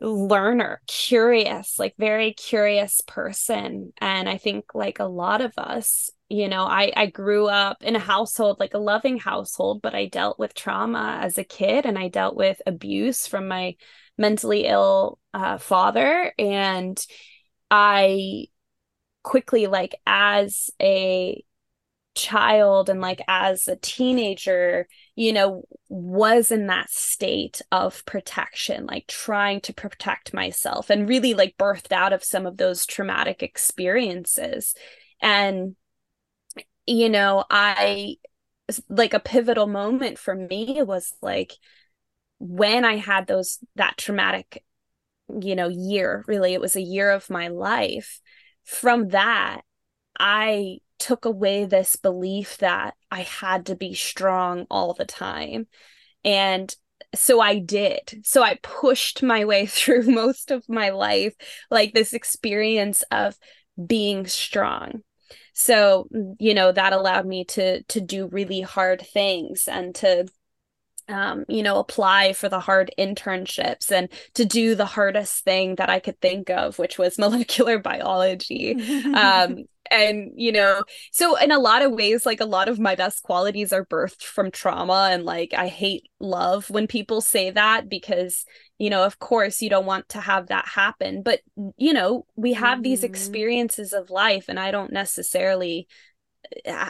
learner 0.00 0.80
curious 0.88 1.78
like 1.78 1.94
very 1.96 2.32
curious 2.32 3.00
person. 3.06 3.92
And 3.98 4.28
i 4.28 4.36
think 4.36 4.74
like 4.74 4.98
a 4.98 5.04
lot 5.04 5.40
of 5.42 5.52
us 5.56 6.10
you 6.28 6.48
know 6.48 6.64
i 6.64 6.92
i 6.96 7.06
grew 7.06 7.46
up 7.46 7.84
in 7.84 7.94
a 7.94 8.00
household 8.00 8.58
like 8.58 8.74
a 8.74 8.78
loving 8.78 9.18
household 9.18 9.80
but 9.80 9.94
i 9.94 10.06
dealt 10.06 10.40
with 10.40 10.54
trauma 10.54 11.20
as 11.22 11.38
a 11.38 11.44
kid 11.44 11.86
and 11.86 11.96
i 11.98 12.08
dealt 12.08 12.34
with 12.34 12.60
abuse 12.66 13.28
from 13.28 13.46
my 13.46 13.76
mentally 14.18 14.66
ill 14.66 15.18
uh, 15.34 15.58
father. 15.58 16.32
And 16.38 17.04
I 17.74 18.48
quickly 19.22 19.66
like 19.66 19.94
as 20.06 20.68
a 20.80 21.42
child 22.14 22.90
and 22.90 23.00
like 23.00 23.22
as 23.26 23.66
a 23.68 23.76
teenager 23.76 24.86
you 25.16 25.32
know 25.32 25.64
was 25.88 26.50
in 26.50 26.66
that 26.66 26.90
state 26.90 27.62
of 27.72 28.04
protection 28.04 28.84
like 28.84 29.06
trying 29.06 29.62
to 29.62 29.72
protect 29.72 30.34
myself 30.34 30.90
and 30.90 31.08
really 31.08 31.32
like 31.32 31.56
birthed 31.56 31.90
out 31.90 32.12
of 32.12 32.22
some 32.22 32.44
of 32.44 32.58
those 32.58 32.84
traumatic 32.84 33.42
experiences. 33.42 34.74
And 35.22 35.74
you 36.86 37.08
know 37.08 37.44
i 37.50 38.16
like 38.88 39.14
a 39.14 39.20
pivotal 39.20 39.66
moment 39.66 40.18
for 40.18 40.34
me 40.34 40.82
was 40.82 41.14
like 41.22 41.52
when 42.38 42.84
i 42.84 42.96
had 42.96 43.26
those 43.26 43.58
that 43.76 43.96
traumatic 43.96 44.64
you 45.40 45.54
know 45.54 45.68
year 45.68 46.24
really 46.26 46.54
it 46.54 46.60
was 46.60 46.76
a 46.76 46.80
year 46.82 47.10
of 47.10 47.30
my 47.30 47.48
life. 47.48 48.20
From 48.64 49.08
that 49.08 49.62
i 50.18 50.78
took 50.98 51.24
away 51.24 51.64
this 51.64 51.96
belief 51.96 52.58
that 52.58 52.94
i 53.10 53.22
had 53.22 53.66
to 53.66 53.74
be 53.74 53.94
strong 53.94 54.66
all 54.70 54.94
the 54.94 55.04
time. 55.04 55.66
And 56.24 56.74
so 57.14 57.40
i 57.40 57.58
did. 57.58 58.20
So 58.24 58.42
i 58.42 58.58
pushed 58.62 59.22
my 59.22 59.44
way 59.44 59.66
through 59.76 60.04
most 60.04 60.50
of 60.50 60.68
my 60.68 60.90
life 60.90 61.34
like 61.70 61.92
this 61.92 62.12
experience 62.12 63.02
of 63.10 63.36
being 63.86 64.26
strong. 64.26 65.02
So 65.54 66.08
you 66.38 66.54
know 66.54 66.72
that 66.72 66.92
allowed 66.92 67.26
me 67.26 67.44
to 67.46 67.82
to 67.84 68.00
do 68.00 68.28
really 68.28 68.60
hard 68.60 69.00
things 69.02 69.68
and 69.68 69.94
to 69.96 70.26
um, 71.08 71.44
you 71.48 71.62
know, 71.62 71.78
apply 71.78 72.32
for 72.32 72.48
the 72.48 72.60
hard 72.60 72.90
internships 72.98 73.90
and 73.90 74.08
to 74.34 74.44
do 74.44 74.74
the 74.74 74.86
hardest 74.86 75.44
thing 75.44 75.76
that 75.76 75.90
I 75.90 76.00
could 76.00 76.20
think 76.20 76.50
of, 76.50 76.78
which 76.78 76.98
was 76.98 77.18
molecular 77.18 77.78
biology. 77.78 78.74
um, 79.14 79.64
and, 79.90 80.32
you 80.36 80.52
know, 80.52 80.82
so 81.10 81.36
in 81.36 81.50
a 81.50 81.58
lot 81.58 81.82
of 81.82 81.92
ways, 81.92 82.24
like 82.24 82.40
a 82.40 82.46
lot 82.46 82.68
of 82.68 82.78
my 82.78 82.94
best 82.94 83.22
qualities 83.22 83.72
are 83.72 83.84
birthed 83.84 84.22
from 84.22 84.50
trauma. 84.50 85.08
And 85.10 85.24
like, 85.24 85.52
I 85.54 85.68
hate 85.68 86.08
love 86.18 86.70
when 86.70 86.86
people 86.86 87.20
say 87.20 87.50
that 87.50 87.88
because, 87.88 88.46
you 88.78 88.88
know, 88.88 89.04
of 89.04 89.18
course, 89.18 89.60
you 89.60 89.68
don't 89.68 89.86
want 89.86 90.08
to 90.10 90.20
have 90.20 90.46
that 90.46 90.66
happen. 90.66 91.22
But, 91.22 91.40
you 91.76 91.92
know, 91.92 92.26
we 92.36 92.54
have 92.54 92.76
mm-hmm. 92.76 92.82
these 92.82 93.04
experiences 93.04 93.92
of 93.92 94.10
life, 94.10 94.46
and 94.48 94.58
I 94.58 94.70
don't 94.70 94.92
necessarily 94.92 95.88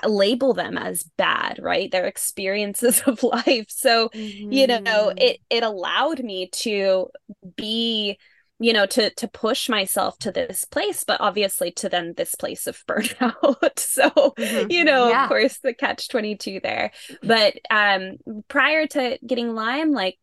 label 0.07 0.55
them 0.55 0.77
as 0.77 1.05
bad 1.17 1.59
right 1.63 1.91
they're 1.91 2.07
experiences 2.07 3.03
of 3.07 3.23
life 3.23 3.67
so 3.69 4.09
mm-hmm. 4.09 4.53
you 4.53 4.67
know 4.67 4.81
mm-hmm. 4.81 5.19
it 5.19 5.39
it 5.51 5.63
allowed 5.63 6.23
me 6.23 6.49
to 6.49 7.09
be 7.57 8.19
you 8.59 8.73
know 8.73 8.87
to 8.87 9.11
to 9.15 9.29
push 9.29 9.69
myself 9.69 10.19
to 10.19 10.31
this 10.31 10.65
place 10.65 11.05
but 11.05 11.21
obviously 11.21 11.71
to 11.71 11.89
then 11.89 12.15
this 12.17 12.35
place 12.35 12.67
of 12.67 12.77
burnout 12.89 13.59
so 13.79 14.09
mm-hmm. 14.11 14.71
you 14.71 14.85
know 14.85 15.09
yeah. 15.09 15.25
of 15.25 15.29
course 15.29 15.59
the 15.59 15.75
catch 15.75 16.09
22 16.09 16.61
there 16.63 16.93
but 17.23 17.55
um 17.71 18.17
prior 18.49 18.87
to 18.87 19.19
getting 19.27 19.55
lyme 19.55 19.93
like 19.93 20.19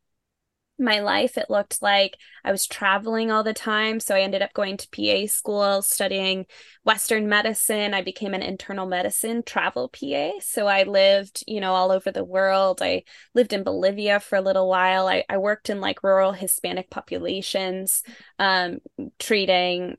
my 0.79 0.99
life, 0.99 1.37
it 1.37 1.49
looked 1.49 1.81
like 1.81 2.15
I 2.43 2.51
was 2.51 2.67
traveling 2.67 3.31
all 3.31 3.43
the 3.43 3.53
time. 3.53 3.99
So 3.99 4.15
I 4.15 4.21
ended 4.21 4.41
up 4.41 4.53
going 4.53 4.77
to 4.77 4.89
PA 4.89 5.27
school, 5.27 5.81
studying 5.81 6.45
Western 6.83 7.27
medicine. 7.27 7.93
I 7.93 8.01
became 8.01 8.33
an 8.33 8.41
internal 8.41 8.85
medicine 8.85 9.43
travel 9.43 9.89
PA. 9.89 10.31
So 10.41 10.67
I 10.67 10.83
lived, 10.83 11.43
you 11.47 11.59
know, 11.59 11.73
all 11.73 11.91
over 11.91 12.11
the 12.11 12.23
world. 12.23 12.81
I 12.81 13.03
lived 13.35 13.53
in 13.53 13.63
Bolivia 13.63 14.19
for 14.19 14.35
a 14.37 14.41
little 14.41 14.69
while. 14.69 15.07
I, 15.07 15.23
I 15.29 15.37
worked 15.37 15.69
in 15.69 15.81
like 15.81 16.03
rural 16.03 16.31
Hispanic 16.31 16.89
populations, 16.89 18.03
um, 18.37 18.79
treating 19.19 19.97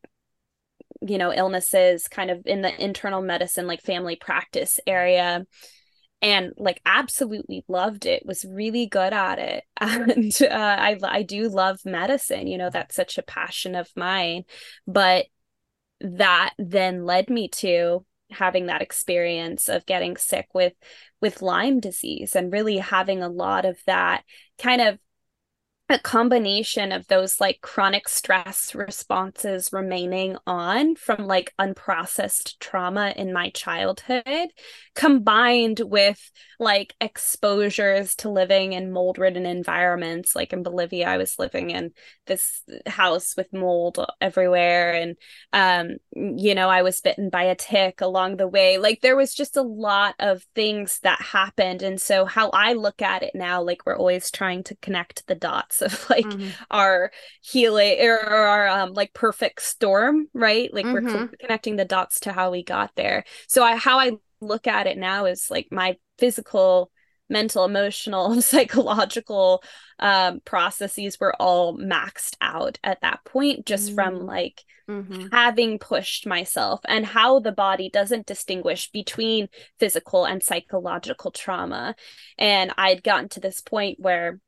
you 1.02 1.16
know 1.16 1.32
illnesses 1.32 2.08
kind 2.08 2.30
of 2.30 2.42
in 2.44 2.60
the 2.60 2.84
internal 2.84 3.22
medicine 3.22 3.66
like 3.66 3.80
family 3.80 4.16
practice 4.16 4.78
area 4.86 5.46
and 6.22 6.52
like 6.58 6.80
absolutely 6.84 7.64
loved 7.68 8.04
it 8.04 8.24
was 8.26 8.44
really 8.44 8.86
good 8.86 9.12
at 9.12 9.38
it. 9.38 9.64
And 9.80 10.36
uh, 10.42 10.46
i 10.50 10.98
i 11.02 11.22
do 11.22 11.48
love 11.48 11.80
medicine 11.84 12.46
you 12.46 12.58
know 12.58 12.70
that's 12.70 12.94
such 12.94 13.18
a 13.18 13.22
passion 13.22 13.74
of 13.74 13.88
mine. 13.96 14.44
But 14.86 15.26
that 16.00 16.54
then 16.58 17.04
led 17.04 17.28
me 17.28 17.48
to 17.48 18.04
having 18.30 18.66
that 18.66 18.82
experience 18.82 19.68
of 19.68 19.86
getting 19.86 20.16
sick 20.16 20.48
with 20.54 20.72
with 21.20 21.42
Lyme 21.42 21.80
disease 21.80 22.36
and 22.36 22.52
really 22.52 22.78
having 22.78 23.22
a 23.22 23.28
lot 23.28 23.64
of 23.64 23.78
that 23.86 24.24
kind 24.58 24.80
of 24.80 24.98
a 25.90 25.98
combination 25.98 26.92
of 26.92 27.06
those 27.08 27.40
like 27.40 27.60
chronic 27.62 28.08
stress 28.08 28.76
responses 28.76 29.70
remaining 29.72 30.36
on 30.46 30.94
from 30.94 31.26
like 31.26 31.52
unprocessed 31.58 32.56
trauma 32.60 33.12
in 33.16 33.32
my 33.32 33.50
childhood 33.50 34.50
combined 34.94 35.80
with 35.80 36.30
like 36.60 36.94
exposures 37.00 38.14
to 38.14 38.28
living 38.28 38.74
in 38.74 38.92
mold 38.92 39.18
ridden 39.18 39.46
environments. 39.46 40.36
Like 40.36 40.52
in 40.52 40.62
Bolivia 40.62 41.08
I 41.08 41.16
was 41.16 41.38
living 41.38 41.70
in 41.70 41.90
this 42.26 42.62
house 42.86 43.34
with 43.36 43.52
mold 43.52 43.98
everywhere 44.20 44.92
and 44.92 45.16
um 45.52 45.96
you 46.14 46.54
know 46.54 46.68
I 46.68 46.82
was 46.82 47.00
bitten 47.00 47.30
by 47.30 47.44
a 47.44 47.56
tick 47.56 48.00
along 48.00 48.36
the 48.36 48.46
way. 48.46 48.78
Like 48.78 49.00
there 49.00 49.16
was 49.16 49.34
just 49.34 49.56
a 49.56 49.62
lot 49.62 50.14
of 50.20 50.44
things 50.54 51.00
that 51.02 51.20
happened. 51.20 51.82
And 51.82 52.00
so 52.00 52.26
how 52.26 52.50
I 52.50 52.74
look 52.74 53.02
at 53.02 53.24
it 53.24 53.34
now 53.34 53.60
like 53.62 53.84
we're 53.84 53.96
always 53.96 54.30
trying 54.30 54.62
to 54.64 54.76
connect 54.76 55.26
the 55.26 55.34
dots 55.34 55.79
of 55.82 56.06
like 56.10 56.26
mm-hmm. 56.26 56.48
our 56.70 57.10
healing 57.42 57.98
or, 58.00 58.16
or, 58.16 58.46
our 58.46 58.68
um 58.68 58.92
like 58.92 59.12
perfect 59.12 59.62
storm 59.62 60.26
right 60.34 60.72
like 60.72 60.84
mm-hmm. 60.84 61.06
we're 61.06 61.26
co- 61.26 61.36
connecting 61.40 61.76
the 61.76 61.84
dots 61.84 62.20
to 62.20 62.32
how 62.32 62.50
we 62.50 62.62
got 62.62 62.90
there 62.96 63.24
so 63.48 63.62
I 63.62 63.76
how 63.76 63.98
I 63.98 64.12
look 64.40 64.66
at 64.66 64.86
it 64.86 64.98
now 64.98 65.26
is 65.26 65.50
like 65.50 65.68
my 65.70 65.96
physical 66.18 66.90
mental 67.28 67.64
emotional 67.64 68.40
psychological 68.42 69.62
um 69.98 70.40
processes 70.44 71.18
were 71.20 71.34
all 71.40 71.76
maxed 71.78 72.36
out 72.40 72.78
at 72.82 73.00
that 73.02 73.24
point 73.24 73.66
just 73.66 73.88
mm-hmm. 73.88 73.94
from 73.94 74.26
like 74.26 74.64
mm-hmm. 74.90 75.26
having 75.32 75.78
pushed 75.78 76.26
myself 76.26 76.80
and 76.86 77.06
how 77.06 77.38
the 77.38 77.52
body 77.52 77.88
doesn't 77.88 78.26
distinguish 78.26 78.90
between 78.90 79.48
physical 79.78 80.24
and 80.24 80.42
psychological 80.42 81.30
trauma 81.30 81.94
and 82.38 82.72
i'd 82.76 83.02
gotten 83.02 83.28
to 83.28 83.40
this 83.40 83.60
point 83.60 83.98
where 84.00 84.40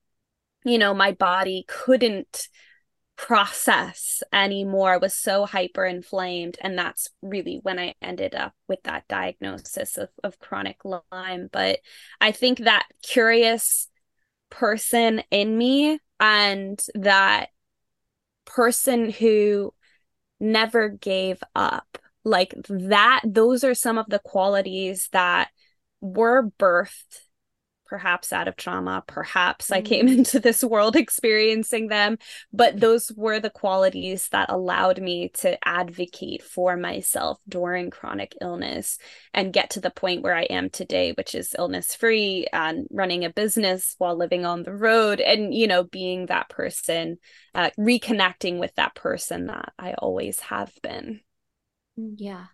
you 0.64 0.79
know, 0.79 0.94
my 0.94 1.12
body 1.12 1.64
couldn't 1.68 2.48
process 3.16 4.22
anymore. 4.33 4.94
I 4.94 4.96
was 4.96 5.14
so 5.14 5.46
hyper 5.46 5.85
inflamed 5.85 6.57
and 6.61 6.77
that's 6.77 7.09
really 7.20 7.61
when 7.62 7.79
i 7.79 7.94
ended 8.03 8.35
up 8.35 8.55
with 8.68 8.83
that 8.85 9.07
diagnosis 9.07 9.96
of, 9.96 10.09
of 10.25 10.38
chronic 10.38 10.79
lyme. 10.85 11.48
But 11.53 11.81
i 12.20 12.33
think 12.33 12.61
that 12.61 12.87
curious 13.03 13.88
person 14.51 15.22
in 15.31 15.57
me 15.57 15.98
and 16.18 16.81
that 16.94 17.51
person 18.44 19.11
who 19.11 19.72
never 20.40 20.88
gave 20.88 21.42
up 21.55 21.98
like 22.25 22.55
that 22.68 23.20
those 23.25 23.64
are 23.64 23.75
some 23.75 23.98
of 23.98 24.07
the 24.09 24.18
qualities 24.18 25.09
that 25.12 25.48
were 26.01 26.51
birthed 26.59 27.20
perhaps 27.92 28.33
out 28.33 28.48
of 28.48 28.57
trauma 28.57 29.05
perhaps 29.07 29.68
mm. 29.68 29.76
i 29.76 29.83
came 29.83 30.07
mm. 30.07 30.16
into 30.16 30.40
this 30.40 30.64
world 30.64 30.96
experiencing 31.05 31.88
them 31.88 32.16
but 32.50 32.81
those 32.81 33.12
were 33.16 33.38
the 33.38 33.50
qualities 33.50 34.31
that 34.31 34.50
allowed 34.50 34.98
me 34.98 35.28
to 35.28 35.59
advocate 35.68 36.42
for 36.42 36.74
myself 36.74 37.38
during 37.46 37.90
chronic 37.90 38.35
illness 38.40 38.96
and 39.35 39.52
get 39.52 39.68
to 39.68 39.78
the 39.78 39.90
point 39.90 40.22
where 40.22 40.35
i 40.35 40.44
am 40.44 40.70
today 40.70 41.12
which 41.18 41.35
is 41.35 41.55
illness 41.59 41.94
free 41.94 42.46
and 42.50 42.87
running 42.90 43.26
a 43.26 43.31
business 43.31 43.94
while 43.98 44.16
living 44.16 44.46
on 44.46 44.62
the 44.62 44.72
road 44.72 45.20
and 45.20 45.52
you 45.52 45.66
know 45.66 45.85
being 45.85 46.24
that 46.24 46.48
person 46.48 47.18
uh, 47.55 47.68
reconnecting 47.78 48.59
with 48.59 48.74
that 48.76 48.94
person 48.94 49.48
that 49.48 49.74
i 49.78 49.92
always 49.98 50.40
have 50.40 50.72
been 50.83 51.20
yeah 52.16 52.46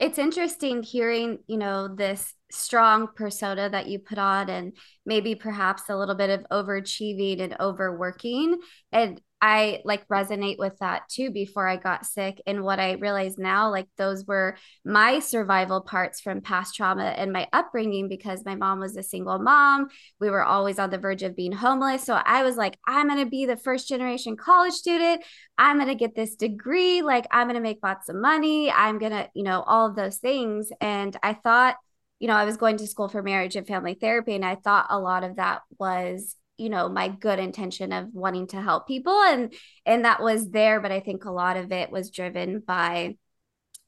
it's 0.00 0.18
interesting 0.18 0.82
hearing 0.82 1.40
you 1.46 1.58
know 1.58 1.86
this 1.86 2.32
strong 2.54 3.08
persona 3.14 3.68
that 3.70 3.88
you 3.88 3.98
put 3.98 4.18
on 4.18 4.48
and 4.48 4.76
maybe 5.04 5.34
perhaps 5.34 5.84
a 5.88 5.96
little 5.96 6.14
bit 6.14 6.30
of 6.30 6.46
overachieving 6.50 7.40
and 7.40 7.56
overworking 7.60 8.58
and 8.92 9.20
I 9.46 9.82
like 9.84 10.08
resonate 10.08 10.56
with 10.58 10.78
that 10.78 11.06
too 11.10 11.30
before 11.30 11.68
I 11.68 11.76
got 11.76 12.06
sick. 12.06 12.40
And 12.46 12.62
what 12.62 12.80
I 12.80 12.92
realize 12.92 13.36
now, 13.36 13.70
like 13.70 13.88
those 13.98 14.24
were 14.24 14.56
my 14.86 15.18
survival 15.18 15.82
parts 15.82 16.22
from 16.22 16.40
past 16.40 16.74
trauma 16.74 17.04
and 17.04 17.30
my 17.30 17.46
upbringing 17.52 18.08
because 18.08 18.42
my 18.46 18.54
mom 18.54 18.80
was 18.80 18.96
a 18.96 19.02
single 19.02 19.38
mom. 19.38 19.88
We 20.18 20.30
were 20.30 20.42
always 20.42 20.78
on 20.78 20.88
the 20.88 20.96
verge 20.96 21.22
of 21.22 21.36
being 21.36 21.52
homeless. 21.52 22.04
So 22.04 22.14
I 22.14 22.42
was 22.42 22.56
like, 22.56 22.78
I'm 22.86 23.06
going 23.06 23.22
to 23.22 23.28
be 23.28 23.44
the 23.44 23.58
first 23.58 23.86
generation 23.86 24.34
college 24.34 24.72
student. 24.72 25.22
I'm 25.58 25.76
going 25.76 25.88
to 25.88 25.94
get 25.94 26.16
this 26.16 26.36
degree. 26.36 27.02
Like, 27.02 27.26
I'm 27.30 27.46
going 27.46 27.56
to 27.56 27.60
make 27.60 27.80
lots 27.82 28.08
of 28.08 28.16
money. 28.16 28.70
I'm 28.70 28.98
going 28.98 29.12
to, 29.12 29.28
you 29.34 29.42
know, 29.42 29.62
all 29.66 29.86
of 29.86 29.94
those 29.94 30.16
things. 30.16 30.70
And 30.80 31.14
I 31.22 31.34
thought, 31.34 31.76
you 32.24 32.28
know, 32.28 32.36
I 32.36 32.46
was 32.46 32.56
going 32.56 32.78
to 32.78 32.86
school 32.86 33.10
for 33.10 33.22
marriage 33.22 33.54
and 33.54 33.66
family 33.66 33.92
therapy. 33.92 34.34
And 34.34 34.46
I 34.46 34.54
thought 34.54 34.86
a 34.88 34.98
lot 34.98 35.24
of 35.24 35.36
that 35.36 35.60
was 35.78 36.36
you 36.56 36.70
know 36.70 36.88
my 36.88 37.08
good 37.08 37.38
intention 37.38 37.92
of 37.92 38.14
wanting 38.14 38.46
to 38.46 38.62
help 38.62 38.88
people 38.88 39.20
and 39.24 39.52
and 39.84 40.04
that 40.04 40.22
was 40.22 40.50
there 40.50 40.78
but 40.78 40.92
i 40.92 41.00
think 41.00 41.24
a 41.24 41.32
lot 41.32 41.56
of 41.56 41.72
it 41.72 41.90
was 41.90 42.12
driven 42.12 42.60
by 42.60 43.16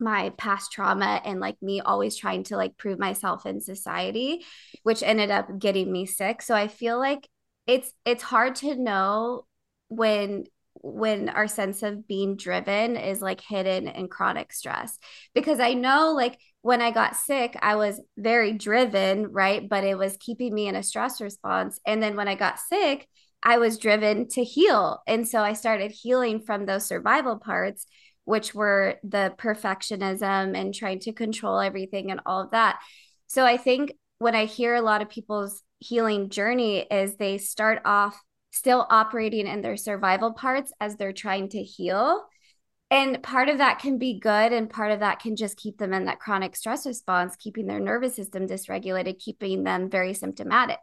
my 0.01 0.31
past 0.31 0.73
trauma 0.73 1.23
and 1.25 1.39
like 1.39 1.55
me 1.63 1.81
always 1.81 2.17
trying 2.17 2.43
to 2.43 2.57
like 2.57 2.77
prove 2.77 2.99
myself 2.99 3.47
in 3.47 3.61
society 3.61 4.45
which 4.83 5.05
ended 5.05 5.31
up 5.31 5.61
getting 5.61 5.93
me 5.93 6.07
sick 6.07 6.43
so 6.43 6.57
i 6.57 6.67
feel 6.67 6.99
like 6.99 7.29
it's 7.69 7.93
it's 8.05 8.25
hard 8.25 8.57
to 8.57 8.75
know 8.75 9.47
when 9.87 10.45
when 10.95 11.29
our 11.29 11.49
sense 11.49 11.83
of 11.83 12.07
being 12.07 12.37
driven 12.37 12.97
is 12.97 13.21
like 13.21 13.41
hidden 13.41 13.89
in 13.89 14.09
chronic 14.09 14.53
stress 14.53 14.99
because 15.35 15.61
i 15.61 15.73
know 15.73 16.13
like 16.13 16.39
when 16.67 16.83
I 16.83 16.91
got 16.91 17.15
sick, 17.15 17.57
I 17.63 17.77
was 17.77 18.01
very 18.19 18.53
driven, 18.53 19.29
right? 19.31 19.69
But 19.69 19.85
it 19.85 19.97
was 19.97 20.17
keeping 20.17 20.53
me 20.53 20.67
in 20.67 20.75
a 20.75 20.83
stress 20.83 21.21
response. 21.21 21.79
And 21.87 22.03
then 22.03 22.17
when 22.17 22.27
I 22.27 22.35
got 22.35 22.59
sick, 22.59 23.07
I 23.41 23.59
was 23.59 23.79
driven 23.79 24.27
to 24.31 24.43
heal. 24.43 25.01
And 25.07 25.29
so 25.29 25.43
I 25.43 25.53
started 25.53 25.93
healing 25.93 26.41
from 26.41 26.67
those 26.67 26.85
survival 26.85 27.39
parts, 27.39 27.87
which 28.25 28.53
were 28.53 28.97
the 29.05 29.33
perfectionism 29.39 30.59
and 30.59 30.75
trying 30.75 30.99
to 31.01 31.13
control 31.13 31.61
everything 31.61 32.11
and 32.11 32.21
all 32.27 32.43
of 32.43 32.51
that. 32.51 32.81
So 33.29 33.45
I 33.45 33.59
think 33.59 33.93
when 34.19 34.35
I 34.35 34.47
hear 34.47 34.75
a 34.75 34.83
lot 34.83 35.03
of 35.03 35.09
people's 35.09 35.63
healing 35.79 36.31
journey 36.31 36.79
is 36.79 37.15
they 37.15 37.39
start 37.39 37.81
off 37.85 38.21
still 38.57 38.87
operating 38.91 39.47
in 39.47 39.63
their 39.63 39.77
survival 39.77 40.33
parts 40.33 40.73
as 40.81 40.97
they're 40.97 41.13
trying 41.13 41.49
to 41.51 41.63
heal 41.63 42.27
and 42.91 43.21
part 43.21 43.49
of 43.49 43.59
that 43.59 43.81
can 43.81 43.99
be 43.99 44.21
good, 44.21 44.53
and 44.53 44.71
part 44.71 44.93
of 44.93 45.01
that 45.01 45.19
can 45.19 45.35
just 45.35 45.57
keep 45.57 45.79
them 45.79 45.93
in 45.93 46.05
that 46.05 46.21
chronic 46.21 46.55
stress 46.55 46.87
response, 46.87 47.35
keeping 47.35 47.67
their 47.67 47.81
nervous 47.81 48.15
system 48.15 48.47
dysregulated, 48.47 49.19
keeping 49.19 49.65
them 49.65 49.91
very 49.91 50.15
symptomatic. 50.15 50.79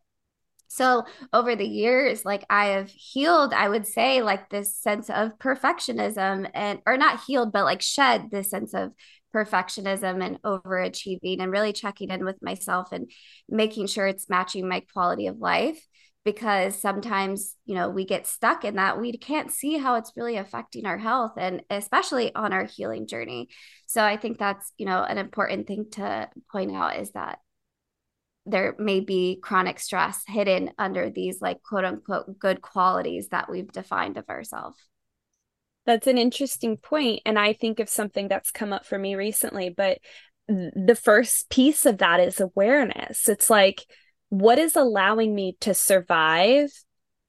So, 0.67 1.03
over 1.31 1.55
the 1.55 1.67
years, 1.67 2.25
like 2.25 2.45
I 2.49 2.67
have 2.67 2.89
healed, 2.89 3.53
I 3.53 3.69
would 3.69 3.87
say, 3.87 4.21
like 4.21 4.49
this 4.49 4.75
sense 4.75 5.09
of 5.09 5.37
perfectionism 5.37 6.49
and, 6.53 6.81
or 6.85 6.97
not 6.97 7.21
healed, 7.25 7.53
but 7.53 7.63
like 7.63 7.81
shed 7.81 8.29
this 8.31 8.49
sense 8.49 8.73
of 8.73 8.91
perfectionism 9.33 10.23
and 10.23 10.41
overachieving 10.41 11.41
and 11.41 11.51
really 11.51 11.73
checking 11.73 12.09
in 12.09 12.25
with 12.25 12.41
myself 12.41 12.91
and 12.91 13.09
making 13.47 13.87
sure 13.87 14.07
it's 14.07 14.29
matching 14.29 14.67
my 14.67 14.81
quality 14.93 15.27
of 15.27 15.37
life 15.37 15.87
because 16.23 16.79
sometimes 16.79 17.55
you 17.65 17.75
know 17.75 17.89
we 17.89 18.05
get 18.05 18.27
stuck 18.27 18.63
in 18.65 18.75
that 18.75 18.99
we 18.99 19.17
can't 19.17 19.51
see 19.51 19.77
how 19.77 19.95
it's 19.95 20.13
really 20.15 20.37
affecting 20.37 20.85
our 20.85 20.97
health 20.97 21.33
and 21.37 21.61
especially 21.69 22.33
on 22.35 22.53
our 22.53 22.65
healing 22.65 23.07
journey 23.07 23.49
so 23.87 24.03
i 24.03 24.17
think 24.17 24.37
that's 24.37 24.71
you 24.77 24.85
know 24.85 25.03
an 25.03 25.17
important 25.17 25.67
thing 25.67 25.85
to 25.91 26.29
point 26.51 26.75
out 26.75 26.97
is 26.97 27.11
that 27.11 27.39
there 28.45 28.75
may 28.77 28.99
be 28.99 29.39
chronic 29.41 29.79
stress 29.79 30.23
hidden 30.27 30.71
under 30.77 31.09
these 31.09 31.41
like 31.41 31.61
quote 31.63 31.85
unquote 31.85 32.39
good 32.39 32.61
qualities 32.61 33.29
that 33.29 33.49
we've 33.49 33.71
defined 33.71 34.17
of 34.17 34.29
ourselves 34.29 34.77
That's 35.85 36.07
an 36.07 36.17
interesting. 36.17 36.79
And 37.25 37.37
I 37.37 37.53
think 37.53 37.79
of 37.79 37.89
something 37.89 38.27
that's 38.27 38.51
come 38.51 38.71
up 38.71 38.85
for 38.85 38.97
me 38.97 39.15
recently, 39.15 39.69
but 39.69 39.97
the 40.47 40.97
first 41.01 41.49
piece 41.49 41.85
of 41.85 41.97
that 41.97 42.19
is 42.19 42.39
awareness. 42.39 43.27
It's 43.27 43.49
like, 43.49 43.85
what 44.33 44.57
is 44.57 44.75
allowing 44.75 45.35
me 45.35 45.55
to 45.59 45.75
survive 45.75 46.71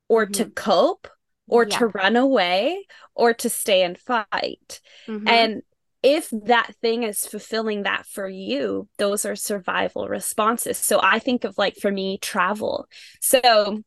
or 0.09 0.25
mm-hmm. 0.25 0.33
to 0.33 0.51
cope 0.51 1.07
or 1.47 1.67
yeah. 1.67 1.79
to 1.79 1.87
run 1.89 2.17
away 2.17 2.87
or 3.15 3.35
to 3.35 3.51
stay 3.51 3.83
and 3.83 3.99
fight? 3.99 4.81
Mm-hmm. 5.07 5.29
And 5.29 5.63
if 6.03 6.31
that 6.31 6.75
thing 6.81 7.03
is 7.03 7.27
fulfilling 7.27 7.83
that 7.83 8.07
for 8.07 8.27
you, 8.27 8.89
those 8.97 9.27
are 9.27 9.37
survival 9.37 10.09
responses. 10.09 10.79
So 10.79 10.99
I 11.03 11.19
think 11.19 11.45
of 11.45 11.59
like 11.59 11.77
for 11.77 11.91
me, 11.91 12.17
travel. 12.17 12.87
So 13.21 13.83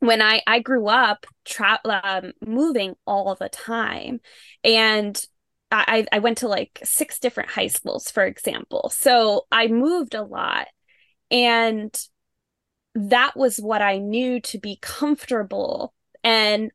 when 0.00 0.20
I 0.20 0.42
I 0.46 0.58
grew 0.58 0.88
up 0.88 1.24
tra- 1.46 1.80
um, 1.84 2.32
moving 2.44 2.96
all 3.06 3.34
the 3.34 3.48
time, 3.48 4.20
and 4.62 5.18
I 5.70 6.06
I 6.12 6.18
went 6.18 6.38
to 6.38 6.48
like 6.48 6.80
six 6.84 7.18
different 7.18 7.48
high 7.48 7.68
schools, 7.68 8.10
for 8.10 8.26
example. 8.26 8.90
So 8.90 9.46
I 9.50 9.68
moved 9.68 10.14
a 10.14 10.22
lot, 10.22 10.68
and 11.30 11.98
that 12.94 13.36
was 13.36 13.58
what 13.58 13.82
I 13.82 13.98
knew 13.98 14.40
to 14.40 14.58
be 14.58 14.78
comfortable. 14.80 15.94
And 16.24 16.70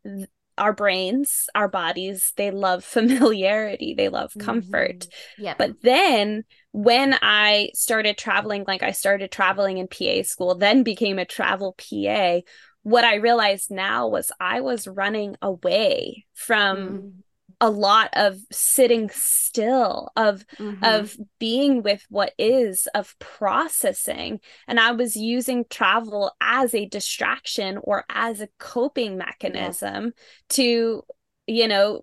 our 0.58 0.74
brains, 0.74 1.48
our 1.54 1.68
bodies, 1.68 2.34
they 2.36 2.52
love 2.52 2.84
familiarity, 2.84 3.94
they 3.96 4.10
love 4.10 4.34
comfort. 4.40 5.00
Mm-hmm. 5.00 5.44
Yeah. 5.44 5.54
But 5.58 5.82
then 5.82 6.44
when 6.72 7.16
I 7.22 7.70
started 7.74 8.18
traveling, 8.18 8.66
like 8.68 8.84
I 8.84 8.92
started 8.92 9.32
traveling 9.32 9.78
in 9.78 9.88
PA 9.88 10.24
school, 10.24 10.56
then 10.56 10.84
became 10.84 11.20
a 11.20 11.26
travel 11.26 11.76
PA, 11.78 12.40
what 12.84 13.04
I 13.04 13.16
realized 13.16 13.70
now 13.70 14.08
was 14.08 14.32
I 14.40 14.62
was 14.62 14.88
running 14.88 15.36
away 15.42 16.26
from 16.34 16.78
mm. 16.78 17.12
A 17.60 17.70
lot 17.70 18.10
of 18.14 18.38
sitting 18.52 19.10
still 19.12 20.10
of 20.16 20.46
mm-hmm. 20.58 20.84
of 20.84 21.18
being 21.40 21.82
with 21.82 22.06
what 22.10 22.34
is 22.38 22.88
of 22.94 23.18
processing 23.20 24.40
and 24.68 24.80
I 24.80 24.92
was 24.92 25.16
using 25.16 25.66
travel 25.70 26.32
as 26.40 26.76
a 26.76 26.86
distraction 26.86 27.80
or 27.82 28.06
as 28.10 28.42
a 28.42 28.50
coping 28.60 29.18
mechanism 29.18 30.06
yeah. 30.06 30.12
to 30.50 31.04
you 31.48 31.68
know 31.68 32.02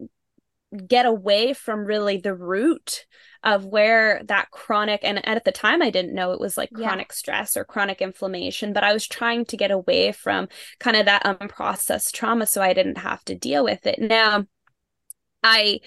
get 0.87 1.07
away 1.07 1.53
from 1.53 1.85
really 1.85 2.17
the 2.17 2.35
root 2.35 3.07
of 3.45 3.65
where 3.65 4.23
that 4.25 4.51
chronic 4.51 5.01
and 5.05 5.27
at 5.29 5.45
the 5.45 5.53
time 5.53 5.83
I 5.83 5.91
didn't 5.91 6.15
know 6.15 6.33
it 6.33 6.41
was 6.41 6.57
like 6.57 6.73
chronic 6.73 7.09
yeah. 7.11 7.15
stress 7.15 7.57
or 7.57 7.65
chronic 7.65 8.01
inflammation, 8.01 8.73
but 8.73 8.83
I 8.83 8.93
was 8.93 9.07
trying 9.07 9.45
to 9.47 9.57
get 9.57 9.71
away 9.71 10.13
from 10.13 10.49
kind 10.81 10.97
of 10.97 11.05
that 11.07 11.25
unprocessed 11.25 12.13
trauma 12.13 12.47
so 12.47 12.63
I 12.63 12.73
didn't 12.73 12.99
have 12.99 13.25
to 13.27 13.35
deal 13.35 13.63
with 13.63 13.87
it. 13.87 14.01
Now 14.01 14.47
I 15.45 15.81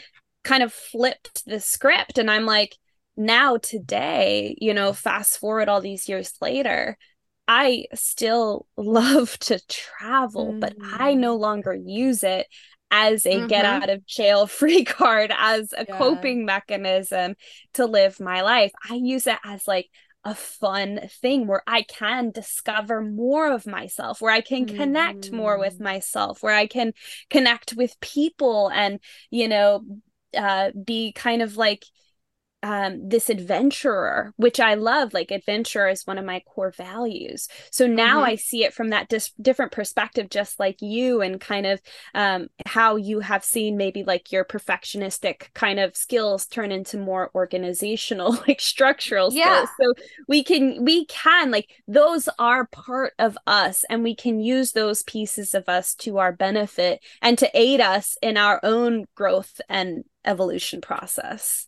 kind 0.44 0.64
of 0.64 0.72
flipped 0.72 1.44
the 1.46 1.60
script 1.60 2.18
and 2.18 2.32
I'm 2.32 2.46
like, 2.46 2.78
now 3.18 3.58
today, 3.58 4.56
you 4.62 4.74
know, 4.74 4.94
fast 4.94 5.40
forward 5.40 5.68
all 5.68 5.82
these 5.82 6.08
years 6.08 6.34
later, 6.40 6.98
I 7.48 7.86
still 7.96 8.68
love 8.78 9.38
to 9.40 9.60
travel, 9.68 10.54
mm. 10.54 10.60
but 10.60 10.76
I 10.82 11.16
no 11.16 11.38
mm. 11.38 11.42
longer 11.42 11.74
use 11.74 12.24
it 12.24 12.48
as 12.90 13.26
a 13.26 13.32
mm-hmm. 13.32 13.48
get 13.48 13.66
out 13.66 13.90
of 13.90 14.06
jail 14.06 14.48
free 14.48 14.86
card, 14.86 15.34
as 15.38 15.74
a 15.74 15.86
yeah. 15.88 15.98
coping 15.98 16.46
mechanism 16.46 17.36
to 17.74 17.86
live 17.86 18.20
my 18.20 18.42
life. 18.42 18.72
I 18.90 18.96
use 18.96 19.28
it 19.28 19.40
as 19.44 19.68
like 19.68 19.90
a 20.28 20.36
fun 20.36 21.00
thing 21.22 21.48
where 21.48 21.64
I 21.66 21.84
can 21.84 22.32
discover 22.32 23.02
more 23.02 23.50
of 23.50 23.66
myself, 23.66 24.20
where 24.20 24.34
I 24.34 24.42
can 24.42 24.66
mm-hmm. 24.66 24.76
connect 24.76 25.32
more 25.32 25.58
with 25.58 25.80
mm. 25.80 25.84
myself, 25.84 26.44
where 26.44 26.54
I 26.54 26.68
can 26.68 26.92
connect 27.30 27.76
with 27.78 27.98
people 28.02 28.70
and, 28.70 29.00
you 29.32 29.48
know, 29.48 29.86
uh, 30.38 30.72
be 30.72 31.14
kind 31.14 31.42
of 31.42 31.56
like, 31.56 31.86
um, 32.64 33.08
this 33.08 33.30
adventurer, 33.30 34.34
which 34.38 34.60
I 34.60 34.74
love. 34.74 35.14
Like 35.14 35.32
adventure 35.32 35.88
is 35.88 36.08
one 36.08 36.18
of 36.18 36.26
my 36.26 36.42
core 36.42 36.72
values. 36.72 37.48
So 37.72 37.86
now 37.86 38.18
mm-hmm. 38.18 38.32
I 38.32 38.36
see 38.36 38.64
it 38.64 38.74
from 38.74 38.90
that 38.90 39.10
dis- 39.10 39.32
different 39.40 39.72
perspective, 39.72 40.30
just 40.30 40.60
like 40.60 40.82
you, 40.82 41.22
and 41.22 41.40
kind 41.40 41.66
of 41.68 41.82
um, 42.16 42.48
how 42.66 42.96
you 42.96 43.20
have 43.20 43.44
seen 43.44 43.78
maybe 43.78 44.04
like 44.04 44.32
your 44.32 44.44
perfectionistic 44.44 45.54
kind 45.54 45.80
of 45.80 45.96
skills 45.96 46.48
turn 46.48 46.72
into 46.72 46.98
more 46.98 47.30
organizational, 47.36 48.32
like 48.48 48.60
structural 48.60 49.32
yeah. 49.32 49.66
skills. 49.66 49.70
So 49.80 50.04
we 50.28 50.44
can 50.44 50.84
we 50.84 51.06
can 51.06 51.52
like 51.52 51.70
those 51.88 52.28
are 52.40 52.66
part 52.68 53.14
of 53.20 53.38
us, 53.46 53.86
and 53.90 54.04
we 54.04 54.16
can 54.16 54.40
use 54.40 54.72
those 54.72 55.04
pieces 55.04 55.54
of 55.54 55.70
us 55.70 55.94
to 55.96 56.18
our 56.18 56.32
benefit 56.32 57.02
and 57.22 57.38
to 57.38 57.50
aid 57.54 57.82
us 57.82 58.18
in 58.22 58.36
our 58.36 58.60
own 58.64 59.06
growth 59.16 59.62
and 59.70 60.04
evolution 60.26 60.82
process. 60.82 61.67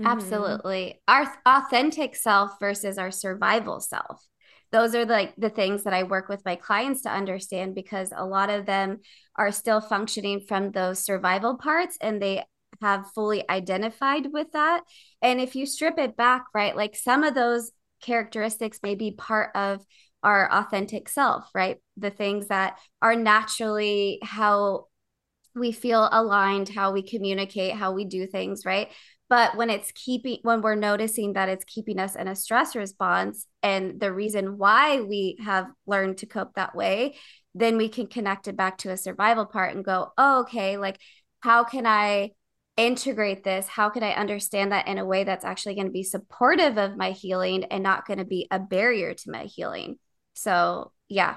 Mm-hmm. 0.00 0.10
Absolutely. 0.10 1.02
Our 1.06 1.32
authentic 1.44 2.16
self 2.16 2.52
versus 2.58 2.96
our 2.96 3.10
survival 3.10 3.80
self. 3.80 4.24
Those 4.72 4.94
are 4.94 5.04
like 5.04 5.34
the 5.36 5.50
things 5.50 5.82
that 5.82 5.92
I 5.92 6.04
work 6.04 6.28
with 6.28 6.44
my 6.44 6.56
clients 6.56 7.02
to 7.02 7.10
understand 7.10 7.74
because 7.74 8.12
a 8.16 8.24
lot 8.24 8.50
of 8.50 8.66
them 8.66 9.00
are 9.36 9.50
still 9.50 9.80
functioning 9.80 10.40
from 10.46 10.70
those 10.70 11.04
survival 11.04 11.58
parts 11.58 11.98
and 12.00 12.22
they 12.22 12.44
have 12.80 13.10
fully 13.14 13.48
identified 13.50 14.28
with 14.32 14.52
that. 14.52 14.82
And 15.20 15.40
if 15.40 15.56
you 15.56 15.66
strip 15.66 15.98
it 15.98 16.16
back, 16.16 16.44
right, 16.54 16.74
like 16.74 16.96
some 16.96 17.24
of 17.24 17.34
those 17.34 17.72
characteristics 18.00 18.78
may 18.82 18.94
be 18.94 19.10
part 19.10 19.54
of 19.54 19.84
our 20.22 20.50
authentic 20.50 21.08
self, 21.08 21.50
right? 21.54 21.78
The 21.96 22.10
things 22.10 22.46
that 22.48 22.78
are 23.02 23.16
naturally 23.16 24.20
how 24.22 24.86
we 25.54 25.72
feel 25.72 26.08
aligned, 26.10 26.68
how 26.68 26.92
we 26.92 27.02
communicate, 27.02 27.74
how 27.74 27.92
we 27.92 28.04
do 28.04 28.26
things, 28.26 28.64
right? 28.64 28.88
But 29.30 29.56
when 29.56 29.70
it's 29.70 29.90
keeping 29.92 30.38
when 30.42 30.60
we're 30.60 30.74
noticing 30.74 31.32
that 31.32 31.48
it's 31.48 31.64
keeping 31.64 31.98
us 31.98 32.16
in 32.16 32.28
a 32.28 32.36
stress 32.36 32.76
response 32.76 33.46
and 33.62 33.98
the 33.98 34.12
reason 34.12 34.58
why 34.58 35.00
we 35.00 35.38
have 35.42 35.66
learned 35.86 36.18
to 36.18 36.26
cope 36.26 36.52
that 36.54 36.74
way 36.74 37.16
then 37.54 37.78
we 37.78 37.88
can 37.88 38.06
connect 38.06 38.46
it 38.46 38.56
back 38.56 38.76
to 38.76 38.90
a 38.90 38.96
survival 38.96 39.46
part 39.46 39.74
and 39.74 39.84
go 39.84 40.12
oh, 40.18 40.40
okay 40.40 40.76
like 40.76 40.98
how 41.40 41.64
can 41.64 41.86
i 41.86 42.30
integrate 42.76 43.44
this? 43.44 43.66
How 43.68 43.90
can 43.90 44.02
i 44.02 44.12
understand 44.12 44.72
that 44.72 44.88
in 44.88 44.98
a 44.98 45.04
way 45.04 45.24
that's 45.24 45.44
actually 45.44 45.74
going 45.74 45.86
to 45.86 45.92
be 45.92 46.02
supportive 46.02 46.78
of 46.78 46.96
my 46.96 47.10
healing 47.10 47.64
and 47.64 47.82
not 47.82 48.06
going 48.06 48.18
to 48.18 48.24
be 48.24 48.46
a 48.50 48.58
barrier 48.58 49.12
to 49.12 49.30
my 49.30 49.44
healing? 49.44 49.98
So 50.34 50.92
yeah 51.08 51.36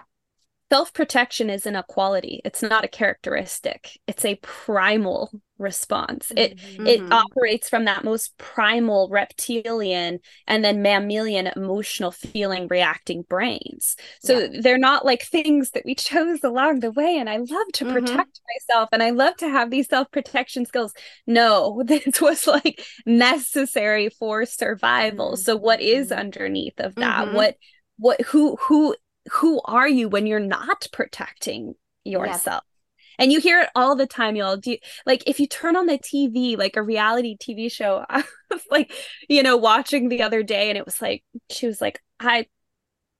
self 0.73 0.91
protection 0.91 1.51
isn't 1.51 1.75
a 1.75 1.83
quality 1.83 2.41
it's 2.43 2.63
not 2.63 2.83
a 2.83 2.87
characteristic 2.87 3.99
it's 4.07 4.25
a 4.25 4.39
primal 4.41 5.29
response 5.59 6.31
it 6.35 6.57
mm-hmm. 6.57 6.87
it 6.87 6.99
operates 7.11 7.69
from 7.69 7.85
that 7.85 8.03
most 8.03 8.35
primal 8.39 9.07
reptilian 9.11 10.17
and 10.47 10.65
then 10.65 10.81
mammalian 10.81 11.45
emotional 11.55 12.09
feeling 12.09 12.67
reacting 12.71 13.21
brains 13.29 13.95
so 14.19 14.39
yeah. 14.39 14.61
they're 14.61 14.79
not 14.79 15.05
like 15.05 15.21
things 15.21 15.69
that 15.71 15.83
we 15.85 15.93
chose 16.09 16.43
along 16.43 16.79
the 16.79 16.91
way 16.91 17.17
and 17.17 17.29
i 17.29 17.37
love 17.37 17.67
to 17.71 17.85
mm-hmm. 17.85 17.93
protect 17.93 18.41
myself 18.55 18.89
and 18.91 19.03
i 19.03 19.11
love 19.11 19.37
to 19.37 19.47
have 19.47 19.69
these 19.69 19.87
self 19.87 20.09
protection 20.09 20.65
skills 20.65 20.91
no 21.27 21.83
this 21.85 22.19
was 22.19 22.47
like 22.47 22.83
necessary 23.05 24.09
for 24.09 24.43
survival 24.43 25.33
mm-hmm. 25.33 25.41
so 25.41 25.55
what 25.55 25.81
is 25.81 26.09
mm-hmm. 26.09 26.19
underneath 26.19 26.79
of 26.79 26.95
that 26.95 27.27
mm-hmm. 27.27 27.35
what 27.35 27.57
what 27.97 28.19
who 28.21 28.55
who 28.55 28.95
who 29.31 29.61
are 29.65 29.87
you 29.87 30.09
when 30.09 30.27
you're 30.27 30.39
not 30.39 30.87
protecting 30.91 31.75
yourself? 32.03 32.63
And 33.19 33.31
you 33.31 33.39
hear 33.39 33.61
it 33.61 33.69
all 33.75 33.95
the 33.95 34.07
time, 34.07 34.35
y'all. 34.35 34.57
Do 34.57 34.71
you, 34.71 34.77
like 35.05 35.23
if 35.27 35.39
you 35.39 35.47
turn 35.47 35.75
on 35.75 35.85
the 35.85 35.99
TV, 35.99 36.57
like 36.57 36.75
a 36.75 36.81
reality 36.83 37.37
TV 37.37 37.71
show, 37.71 38.03
I 38.09 38.23
was 38.49 38.63
like, 38.71 38.91
you 39.29 39.43
know, 39.43 39.55
watching 39.57 40.09
the 40.09 40.23
other 40.23 40.43
day, 40.43 40.69
and 40.69 40.77
it 40.77 40.85
was 40.85 41.01
like 41.01 41.23
she 41.49 41.67
was 41.67 41.79
like, 41.79 42.01
I 42.19 42.47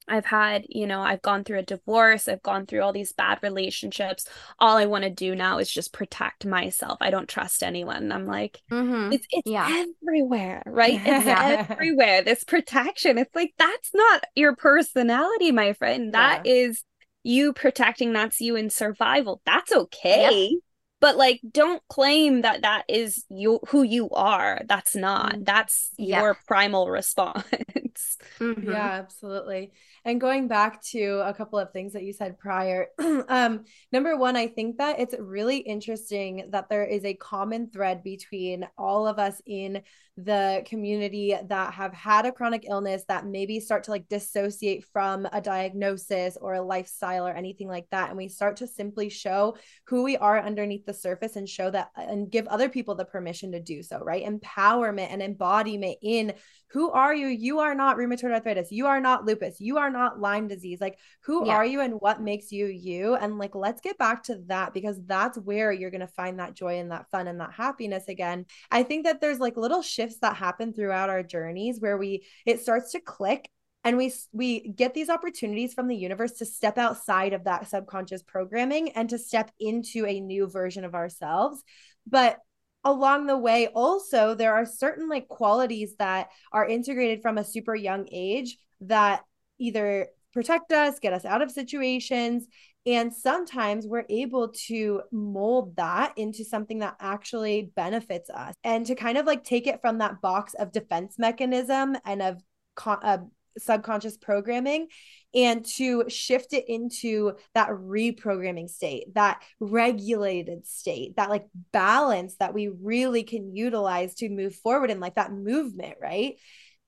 I've 0.08 0.26
had, 0.26 0.66
you 0.70 0.88
know, 0.88 1.02
I've 1.02 1.22
gone 1.22 1.44
through 1.44 1.60
a 1.60 1.64
divorce, 1.64 2.28
I've 2.28 2.44
gone 2.44 2.66
through 2.66 2.82
all 2.82 2.94
these 2.94 3.14
bad 3.14 3.40
relationships. 3.42 4.26
All 4.60 4.78
I 4.78 4.86
want 4.86 5.04
to 5.04 5.10
do 5.10 5.36
now 5.36 5.60
is 5.60 5.72
just 5.72 5.94
protect 5.94 6.46
myself. 6.46 6.98
I 7.02 7.10
don't 7.10 7.30
trust 7.30 7.64
anyone. 7.64 8.12
I'm 8.12 8.26
like, 8.26 8.62
mm-hmm. 8.72 9.14
it's 9.14 9.26
it's 9.30 9.50
yeah. 9.50 9.86
everywhere, 10.06 10.64
right? 10.66 11.02
It's 11.14 11.70
everywhere. 11.70 12.24
This 12.24 12.44
protection. 12.44 13.18
It's 13.18 13.36
like 13.36 13.54
that's 13.58 13.92
not 13.94 14.24
your 14.36 14.56
personality, 14.56 15.52
my 15.52 15.74
friend. 15.74 16.14
That 16.14 16.46
yeah. 16.46 16.54
is 16.54 16.84
you 17.24 17.54
protecting. 17.54 18.14
That's 18.14 18.42
you 18.42 18.56
in 18.56 18.70
survival. 18.70 19.42
That's 19.46 19.72
okay. 19.72 20.50
Yep 20.52 20.60
but 21.04 21.18
like 21.18 21.42
don't 21.52 21.84
claim 21.90 22.44
that 22.44 22.62
that 22.62 22.86
is 22.88 23.26
you 23.28 23.60
who 23.68 23.84
you 23.84 24.10
are 24.12 24.62
that's 24.68 24.96
not 24.96 25.36
mm. 25.36 25.46
that's 25.46 25.90
your 25.98 26.38
primal 26.48 26.90
response 26.90 27.44
Mm-hmm. 28.40 28.72
Yeah, 28.72 28.92
absolutely. 28.92 29.72
And 30.06 30.20
going 30.20 30.48
back 30.48 30.82
to 30.86 31.22
a 31.26 31.34
couple 31.34 31.60
of 31.60 31.72
things 31.72 31.94
that 31.94 32.04
you 32.04 32.14
said 32.14 32.38
prior, 32.38 32.88
um, 33.00 33.66
number 33.92 34.18
one, 34.18 34.36
I 34.36 34.48
think 34.48 34.78
that 34.78 35.00
it's 35.00 35.16
really 35.20 35.58
interesting 35.58 36.50
that 36.52 36.70
there 36.70 36.86
is 36.86 37.06
a 37.06 37.14
common 37.14 37.70
thread 37.70 38.04
between 38.04 38.68
all 38.78 39.08
of 39.08 39.20
us 39.20 39.42
in 39.46 39.82
the 40.16 40.64
community 40.68 41.36
that 41.48 41.74
have 41.74 41.94
had 41.94 42.26
a 42.26 42.32
chronic 42.32 42.66
illness 42.70 43.04
that 43.08 43.26
maybe 43.26 43.60
start 43.60 43.84
to 43.86 43.92
like 43.92 44.08
dissociate 44.08 44.86
from 44.94 45.28
a 45.34 45.42
diagnosis 45.42 46.38
or 46.40 46.54
a 46.54 46.62
lifestyle 46.62 47.28
or 47.28 47.34
anything 47.34 47.68
like 47.68 47.88
that. 47.90 48.10
And 48.10 48.18
we 48.18 48.28
start 48.28 48.58
to 48.58 48.68
simply 48.68 49.10
show 49.10 49.58
who 49.88 50.04
we 50.04 50.16
are 50.18 50.40
underneath 50.40 50.86
the 50.86 50.94
surface 50.94 51.36
and 51.36 51.50
show 51.50 51.72
that 51.72 51.90
and 51.96 52.30
give 52.30 52.46
other 52.48 52.70
people 52.70 52.94
the 52.94 53.06
permission 53.06 53.54
to 53.54 53.60
do 53.60 53.82
so, 53.82 54.00
right? 54.00 54.24
Empowerment 54.24 55.12
and 55.12 55.24
embodiment 55.24 55.98
in 56.04 56.34
who 56.74 56.90
are 56.90 57.14
you? 57.14 57.28
You 57.28 57.60
are 57.60 57.76
not 57.76 57.98
rheumatoid 57.98 58.34
arthritis. 58.34 58.72
You 58.72 58.88
are 58.88 59.00
not 59.00 59.26
lupus. 59.26 59.62
You 59.62 59.78
are 59.78 59.92
not 59.92 60.20
Lyme 60.20 60.48
disease. 60.48 60.82
Like, 60.82 60.98
who 61.24 61.46
yeah. 61.46 61.54
are 61.54 61.66
you 61.66 61.82
and 61.82 62.02
what 62.02 62.20
makes 62.20 62.52
you 62.52 62.66
you? 62.66 63.14
And 63.14 63.38
like, 63.38 63.54
let's 63.54 63.80
get 63.80 64.00
back 64.00 64.24
to 64.24 64.40
that 64.48 64.74
because 64.74 65.00
that's 65.06 65.38
where 65.38 65.72
you're 65.72 65.92
going 65.92 66.02
to 66.02 66.08
find 66.08 66.40
that 66.40 66.56
joy 66.56 66.80
and 66.80 66.92
that 66.92 67.12
fun 67.12 67.28
and 67.28 67.40
that 67.40 67.54
happiness 67.54 68.08
again. 68.08 68.48
I 68.72 68.82
think 68.82 69.06
that 69.06 69.22
there's 69.22 69.40
like 69.40 69.56
little 69.56 69.84
shifts 69.84 70.18
that 70.22 70.36
happen 70.36 70.74
throughout 70.74 71.12
our 71.12 71.22
journeys 71.22 71.80
where 71.80 71.98
we, 71.98 72.26
it 72.44 72.60
starts 72.60 72.94
to 72.94 73.00
click 73.00 73.50
and 73.84 73.96
we 73.98 74.12
we 74.32 74.62
get 74.70 74.94
these 74.94 75.10
opportunities 75.10 75.74
from 75.74 75.88
the 75.88 75.96
universe 75.96 76.32
to 76.34 76.46
step 76.46 76.78
outside 76.80 77.34
of 77.34 77.44
that 77.44 77.68
subconscious 77.68 78.24
programming 78.24 78.92
and 78.94 79.10
to 79.10 79.20
step 79.20 79.52
into 79.60 80.06
a 80.06 80.20
new 80.20 80.48
version 80.48 80.86
of 80.86 80.96
ourselves 80.96 81.62
but 82.08 82.40
along 82.84 83.28
the 83.28 83.38
way 83.38 83.68
also 83.68 84.36
there 84.36 84.54
are 84.54 84.66
certain 84.66 85.10
like 85.10 85.28
qualities 85.28 85.96
that 86.00 86.30
are 86.52 86.68
integrated 86.68 87.22
from 87.22 87.38
a 87.38 87.44
super 87.44 87.76
young 87.76 88.08
age 88.12 88.58
that 88.82 89.24
either 89.60 90.08
protect 90.34 90.72
us 90.72 91.00
get 91.00 91.14
us 91.14 91.26
out 91.26 91.42
of 91.42 91.52
situations 91.52 92.48
and 92.86 93.14
sometimes 93.14 93.88
we're 93.88 94.06
able 94.10 94.50
to 94.68 95.04
mold 95.12 95.78
that 95.78 96.14
into 96.18 96.44
something 96.44 96.80
that 96.80 96.98
actually 97.00 97.72
benefits 97.76 98.30
us. 98.30 98.56
And 98.64 98.86
to 98.88 98.96
kind 98.96 99.18
of 99.18 99.26
like 99.26 99.44
take 99.44 99.68
it 99.68 99.80
from 99.82 100.00
that 100.00 100.22
box 100.22 100.54
of 100.56 100.74
defense 100.74 101.18
mechanism 101.18 101.96
and 102.06 102.22
of 102.22 102.42
con- 102.76 103.00
uh, 103.02 103.20
subconscious 103.58 104.18
programming 104.18 104.88
and 105.36 105.66
to 105.78 106.06
shift 106.10 106.54
it 106.54 106.66
into 106.68 107.34
that 107.54 107.70
reprogramming 107.70 108.70
state, 108.70 109.14
that 109.16 109.42
regulated 109.60 110.68
state, 110.68 111.16
that 111.16 111.30
like 111.30 111.48
balance 111.72 112.36
that 112.36 112.54
we 112.54 112.68
really 112.68 113.24
can 113.24 113.56
utilize 113.56 114.16
to 114.16 114.30
move 114.30 114.56
forward 114.56 114.92
in 114.92 115.00
like 115.00 115.16
that 115.16 115.32
movement, 115.32 115.96
right? 116.02 116.36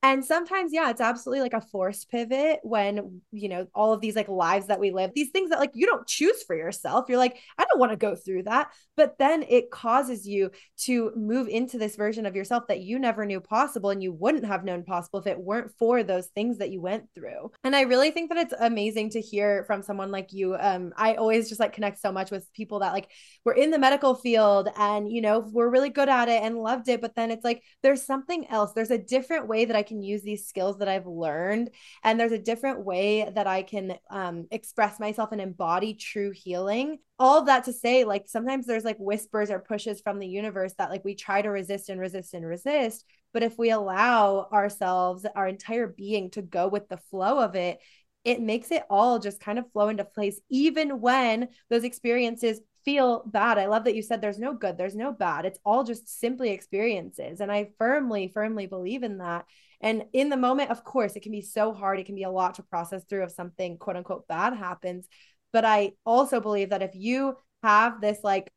And 0.02 0.24
sometimes, 0.24 0.72
yeah, 0.72 0.90
it's 0.90 1.00
absolutely 1.00 1.40
like 1.40 1.54
a 1.54 1.60
forced 1.60 2.08
pivot 2.10 2.60
when, 2.62 3.22
you 3.32 3.48
know, 3.48 3.66
all 3.74 3.92
of 3.92 4.00
these 4.00 4.14
like 4.14 4.28
lives 4.28 4.66
that 4.66 4.78
we 4.78 4.92
live, 4.92 5.10
these 5.14 5.30
things 5.30 5.50
that 5.50 5.58
like 5.58 5.72
you 5.74 5.86
don't 5.86 6.06
choose 6.06 6.44
for 6.44 6.54
yourself. 6.54 7.06
You're 7.08 7.18
like, 7.18 7.38
I 7.58 7.64
don't 7.64 7.80
want 7.80 7.90
to 7.90 7.96
go 7.96 8.14
through 8.14 8.44
that. 8.44 8.70
But 8.96 9.18
then 9.18 9.42
it 9.48 9.70
causes 9.70 10.26
you 10.26 10.52
to 10.84 11.12
move 11.16 11.48
into 11.48 11.76
this 11.76 11.96
version 11.96 12.24
of 12.24 12.36
yourself 12.36 12.68
that 12.68 12.80
you 12.80 12.98
never 12.98 13.26
knew 13.26 13.40
possible 13.40 13.90
and 13.90 14.02
you 14.02 14.12
wouldn't 14.12 14.46
have 14.46 14.64
known 14.64 14.84
possible 14.84 15.18
if 15.18 15.26
it 15.26 15.40
weren't 15.40 15.72
for 15.78 16.02
those 16.04 16.28
things 16.28 16.58
that 16.58 16.70
you 16.70 16.80
went 16.80 17.06
through. 17.14 17.50
And 17.64 17.74
I 17.74 17.80
really 17.82 18.10
think 18.10 18.28
that 18.28 18.38
it's 18.38 18.54
amazing 18.58 19.10
to 19.10 19.20
hear 19.20 19.64
from 19.64 19.82
someone 19.82 20.12
like 20.12 20.32
you. 20.32 20.54
Um, 20.54 20.92
I 20.96 21.14
always 21.14 21.48
just 21.48 21.60
like 21.60 21.72
connect 21.72 22.00
so 22.00 22.12
much 22.12 22.30
with 22.30 22.52
people 22.52 22.78
that 22.80 22.92
like 22.92 23.10
were 23.44 23.54
in 23.54 23.70
the 23.70 23.78
medical 23.78 24.14
field 24.14 24.68
and, 24.76 25.10
you 25.10 25.20
know, 25.20 25.40
we're 25.40 25.68
really 25.68 25.90
good 25.90 26.08
at 26.08 26.28
it 26.28 26.42
and 26.42 26.58
loved 26.58 26.88
it. 26.88 27.00
But 27.00 27.16
then 27.16 27.30
it's 27.32 27.44
like, 27.44 27.62
there's 27.82 28.02
something 28.02 28.46
else. 28.48 28.72
There's 28.72 28.90
a 28.90 28.98
different 28.98 29.48
way 29.48 29.64
that 29.64 29.76
I 29.76 29.82
can 29.86 30.02
use 30.02 30.22
these 30.22 30.46
skills 30.46 30.78
that 30.78 30.88
I've 30.88 31.06
learned. 31.06 31.70
And 32.02 32.18
there's 32.18 32.32
a 32.32 32.38
different 32.38 32.84
way 32.84 33.30
that 33.34 33.46
I 33.46 33.62
can 33.62 33.96
um, 34.10 34.46
express 34.50 35.00
myself 35.00 35.32
and 35.32 35.40
embody 35.40 35.94
true 35.94 36.32
healing. 36.32 36.98
All 37.18 37.38
of 37.38 37.46
that 37.46 37.64
to 37.64 37.72
say, 37.72 38.04
like 38.04 38.28
sometimes 38.28 38.66
there's 38.66 38.84
like 38.84 38.98
whispers 38.98 39.50
or 39.50 39.58
pushes 39.58 40.00
from 40.00 40.18
the 40.18 40.28
universe 40.28 40.74
that 40.78 40.90
like 40.90 41.04
we 41.04 41.14
try 41.14 41.42
to 41.42 41.50
resist 41.50 41.88
and 41.88 42.00
resist 42.00 42.34
and 42.34 42.46
resist. 42.46 43.04
But 43.32 43.42
if 43.42 43.58
we 43.58 43.70
allow 43.70 44.48
ourselves, 44.52 45.26
our 45.34 45.48
entire 45.48 45.86
being 45.86 46.30
to 46.30 46.42
go 46.42 46.68
with 46.68 46.88
the 46.88 46.96
flow 46.96 47.40
of 47.40 47.54
it, 47.54 47.78
it 48.24 48.40
makes 48.40 48.72
it 48.72 48.82
all 48.90 49.20
just 49.20 49.40
kind 49.40 49.58
of 49.58 49.70
flow 49.72 49.88
into 49.88 50.04
place, 50.04 50.40
even 50.50 51.00
when 51.00 51.48
those 51.70 51.84
experiences 51.84 52.60
feel 52.86 53.24
bad. 53.26 53.58
I 53.58 53.66
love 53.66 53.84
that 53.84 53.96
you 53.96 54.00
said 54.00 54.22
there's 54.22 54.38
no 54.38 54.54
good, 54.54 54.78
there's 54.78 54.94
no 54.94 55.12
bad. 55.12 55.44
It's 55.44 55.58
all 55.64 55.84
just 55.84 56.18
simply 56.18 56.50
experiences. 56.50 57.40
And 57.40 57.52
I 57.52 57.72
firmly, 57.76 58.30
firmly 58.32 58.66
believe 58.66 59.02
in 59.02 59.18
that. 59.18 59.44
And 59.82 60.04
in 60.14 60.30
the 60.30 60.36
moment, 60.38 60.70
of 60.70 60.84
course, 60.84 61.16
it 61.16 61.22
can 61.22 61.32
be 61.32 61.42
so 61.42 61.74
hard. 61.74 61.98
It 61.98 62.06
can 62.06 62.14
be 62.14 62.22
a 62.22 62.30
lot 62.30 62.54
to 62.54 62.62
process 62.62 63.04
through 63.04 63.24
if 63.24 63.32
something 63.32 63.76
quote 63.76 63.96
unquote 63.96 64.26
bad 64.28 64.54
happens. 64.54 65.06
But 65.52 65.64
I 65.64 65.92
also 66.06 66.40
believe 66.40 66.70
that 66.70 66.82
if 66.82 66.92
you 66.94 67.36
have 67.62 68.00
this 68.00 68.20
like 68.22 68.50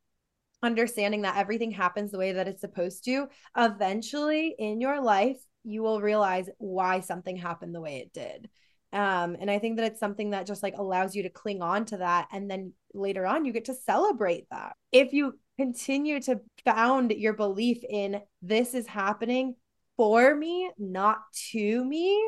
understanding 0.62 1.24
that 1.24 1.38
everything 1.38 1.72
happens 1.72 2.12
the 2.12 2.18
way 2.18 2.34
that 2.34 2.48
it's 2.48 2.62
supposed 2.62 3.04
to, 3.06 3.28
eventually 3.58 4.56
in 4.58 4.80
your 4.80 5.02
life, 5.02 5.38
you 5.64 5.82
will 5.82 6.02
realize 6.02 6.50
why 6.58 7.00
something 7.00 7.36
happened 7.36 7.74
the 7.74 7.82
way 7.82 7.98
it 7.98 8.14
did. 8.14 8.50
Um, 8.92 9.38
and 9.40 9.52
I 9.52 9.60
think 9.60 9.78
that 9.78 9.86
it's 9.86 10.00
something 10.00 10.32
that 10.32 10.48
just 10.48 10.64
like 10.64 10.76
allows 10.78 11.16
you 11.16 11.24
to 11.24 11.30
cling 11.30 11.62
on 11.62 11.86
to 11.86 11.98
that. 11.98 12.28
And 12.32 12.50
then 12.50 12.74
later 12.94 13.26
on, 13.26 13.46
you 13.46 13.54
get 13.54 13.66
to 13.66 13.74
celebrate 13.74 14.48
that. 14.50 14.76
If 14.92 15.14
you 15.14 15.40
continue 15.58 16.20
to 16.22 16.40
found 16.66 17.12
your 17.12 17.34
belief 17.34 17.84
in 17.88 18.22
this 18.42 18.74
is 18.74 18.88
happening 18.88 19.56
for 19.98 20.34
me, 20.34 20.72
not 20.78 21.20
to 21.52 21.86
me, 21.86 22.20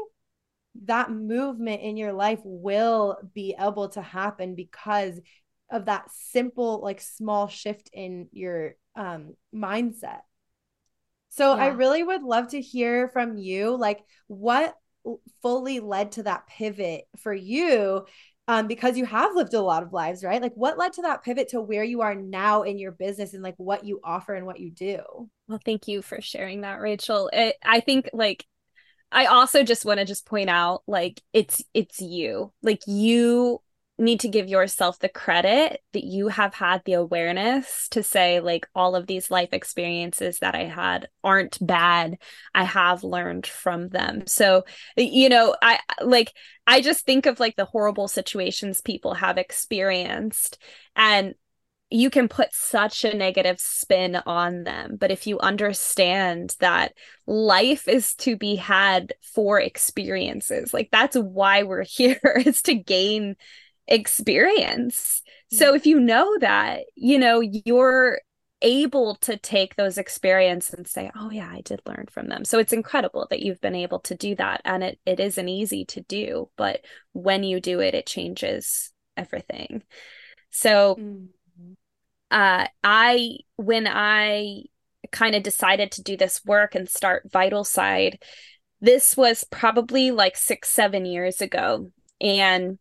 that 0.85 1.11
movement 1.11 1.81
in 1.81 1.97
your 1.97 2.13
life 2.13 2.39
will 2.43 3.17
be 3.33 3.55
able 3.59 3.89
to 3.89 4.01
happen 4.01 4.55
because 4.55 5.19
of 5.71 5.85
that 5.85 6.05
simple, 6.11 6.81
like 6.81 7.01
small 7.01 7.47
shift 7.47 7.89
in 7.93 8.27
your 8.31 8.75
um, 8.95 9.35
mindset. 9.55 10.19
So 11.29 11.55
yeah. 11.55 11.63
I 11.63 11.67
really 11.67 12.03
would 12.03 12.23
love 12.23 12.49
to 12.49 12.61
hear 12.61 13.07
from 13.07 13.37
you, 13.37 13.75
like 13.77 14.01
what 14.27 14.75
fully 15.41 15.79
led 15.79 16.13
to 16.13 16.23
that 16.23 16.47
pivot 16.47 17.05
for 17.17 17.33
you 17.33 18.05
um, 18.47 18.67
because 18.67 18.97
you 18.97 19.05
have 19.05 19.35
lived 19.35 19.53
a 19.53 19.61
lot 19.61 19.83
of 19.83 19.93
lives, 19.93 20.23
right? 20.23 20.41
Like, 20.41 20.53
what 20.55 20.77
led 20.77 20.93
to 20.93 21.03
that 21.03 21.23
pivot 21.23 21.49
to 21.49 21.61
where 21.61 21.83
you 21.83 22.01
are 22.01 22.15
now 22.15 22.63
in 22.63 22.77
your 22.77 22.91
business 22.91 23.33
and 23.33 23.43
like 23.43 23.55
what 23.57 23.85
you 23.85 23.99
offer 24.03 24.33
and 24.33 24.45
what 24.45 24.59
you 24.59 24.71
do? 24.71 25.01
Well, 25.47 25.59
thank 25.63 25.87
you 25.87 26.01
for 26.01 26.21
sharing 26.21 26.61
that, 26.61 26.81
Rachel. 26.81 27.29
It, 27.31 27.55
I 27.63 27.79
think 27.79 28.09
like 28.13 28.45
I 29.11 29.25
also 29.25 29.63
just 29.63 29.85
want 29.85 29.99
to 29.99 30.05
just 30.05 30.25
point 30.25 30.49
out 30.49 30.83
like 30.87 31.21
it's 31.33 31.63
it's 31.73 32.01
you. 32.01 32.51
Like 32.61 32.81
you 32.87 33.61
need 33.97 34.21
to 34.21 34.29
give 34.29 34.47
yourself 34.47 34.97
the 34.99 35.09
credit 35.09 35.79
that 35.93 36.03
you 36.03 36.27
have 36.27 36.55
had 36.55 36.81
the 36.85 36.93
awareness 36.93 37.87
to 37.89 38.01
say 38.01 38.39
like 38.39 38.67
all 38.73 38.95
of 38.95 39.05
these 39.05 39.29
life 39.29 39.49
experiences 39.51 40.39
that 40.39 40.55
I 40.55 40.63
had 40.63 41.07
aren't 41.23 41.57
bad. 41.65 42.17
I 42.53 42.63
have 42.63 43.03
learned 43.03 43.45
from 43.45 43.89
them. 43.89 44.25
So, 44.25 44.63
you 44.97 45.29
know, 45.29 45.55
I 45.61 45.79
like 46.01 46.33
I 46.65 46.81
just 46.81 47.05
think 47.05 47.25
of 47.25 47.39
like 47.39 47.55
the 47.55 47.65
horrible 47.65 48.07
situations 48.07 48.81
people 48.81 49.13
have 49.13 49.37
experienced 49.37 50.57
and 50.95 51.35
you 51.93 52.09
can 52.09 52.29
put 52.29 52.53
such 52.53 53.03
a 53.03 53.15
negative 53.15 53.59
spin 53.59 54.15
on 54.25 54.63
them. 54.63 54.95
But 54.97 55.11
if 55.11 55.27
you 55.27 55.39
understand 55.39 56.55
that 56.61 56.93
life 57.27 57.89
is 57.89 58.15
to 58.15 58.37
be 58.37 58.55
had 58.55 59.13
for 59.33 59.59
experiences, 59.59 60.73
like 60.73 60.87
that's 60.89 61.17
why 61.17 61.63
we're 61.63 61.83
here 61.87 62.41
is 62.45 62.61
to 62.63 62.73
gain 62.75 63.35
experience. 63.91 65.21
So 65.51 65.75
if 65.75 65.85
you 65.85 65.99
know 65.99 66.37
that, 66.39 66.85
you 66.95 67.19
know, 67.19 67.41
you're 67.41 68.21
able 68.61 69.15
to 69.15 69.37
take 69.37 69.75
those 69.75 69.97
experiences 69.97 70.73
and 70.73 70.87
say, 70.87 71.11
"Oh 71.15 71.29
yeah, 71.29 71.49
I 71.51 71.61
did 71.61 71.81
learn 71.85 72.05
from 72.09 72.27
them." 72.29 72.45
So 72.45 72.59
it's 72.59 72.73
incredible 72.73 73.27
that 73.29 73.41
you've 73.41 73.59
been 73.61 73.75
able 73.75 73.99
to 74.01 74.15
do 74.15 74.35
that 74.35 74.61
and 74.65 74.83
it 74.83 74.99
it 75.05 75.19
isn't 75.19 75.49
easy 75.49 75.85
to 75.85 76.01
do, 76.01 76.49
but 76.55 76.81
when 77.13 77.43
you 77.43 77.59
do 77.59 77.79
it 77.81 77.93
it 77.95 78.05
changes 78.05 78.93
everything. 79.17 79.83
So 80.51 80.95
mm-hmm. 80.95 81.73
uh 82.31 82.67
I 82.83 83.37
when 83.57 83.87
I 83.87 84.63
kind 85.11 85.35
of 85.35 85.43
decided 85.43 85.91
to 85.93 86.03
do 86.03 86.15
this 86.15 86.45
work 86.45 86.75
and 86.75 86.87
start 86.87 87.29
Vital-Side, 87.31 88.23
this 88.79 89.17
was 89.17 89.43
probably 89.43 90.11
like 90.11 90.37
6 90.37 90.69
7 90.69 91.05
years 91.05 91.41
ago 91.41 91.91
and 92.21 92.77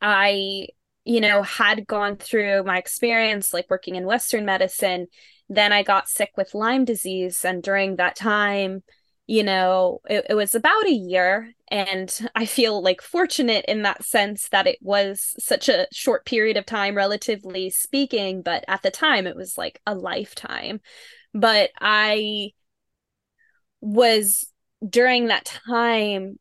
I, 0.00 0.68
you 1.04 1.20
know, 1.20 1.42
had 1.42 1.86
gone 1.86 2.16
through 2.16 2.64
my 2.64 2.78
experience 2.78 3.52
like 3.52 3.70
working 3.70 3.96
in 3.96 4.04
Western 4.06 4.44
medicine. 4.44 5.06
Then 5.48 5.72
I 5.72 5.82
got 5.82 6.08
sick 6.08 6.30
with 6.36 6.54
Lyme 6.54 6.84
disease. 6.84 7.44
And 7.44 7.62
during 7.62 7.96
that 7.96 8.16
time, 8.16 8.82
you 9.26 9.42
know, 9.42 10.00
it, 10.08 10.26
it 10.30 10.34
was 10.34 10.54
about 10.54 10.86
a 10.86 10.92
year. 10.92 11.52
And 11.70 12.12
I 12.34 12.46
feel 12.46 12.82
like 12.82 13.00
fortunate 13.00 13.64
in 13.68 13.82
that 13.82 14.04
sense 14.04 14.48
that 14.48 14.66
it 14.66 14.78
was 14.80 15.34
such 15.38 15.68
a 15.68 15.86
short 15.92 16.24
period 16.26 16.56
of 16.56 16.66
time, 16.66 16.96
relatively 16.96 17.70
speaking. 17.70 18.42
But 18.42 18.64
at 18.66 18.82
the 18.82 18.90
time, 18.90 19.26
it 19.26 19.36
was 19.36 19.56
like 19.56 19.80
a 19.86 19.94
lifetime. 19.94 20.80
But 21.32 21.70
I 21.80 22.50
was 23.80 24.50
during 24.88 25.26
that 25.26 25.44
time 25.44 26.38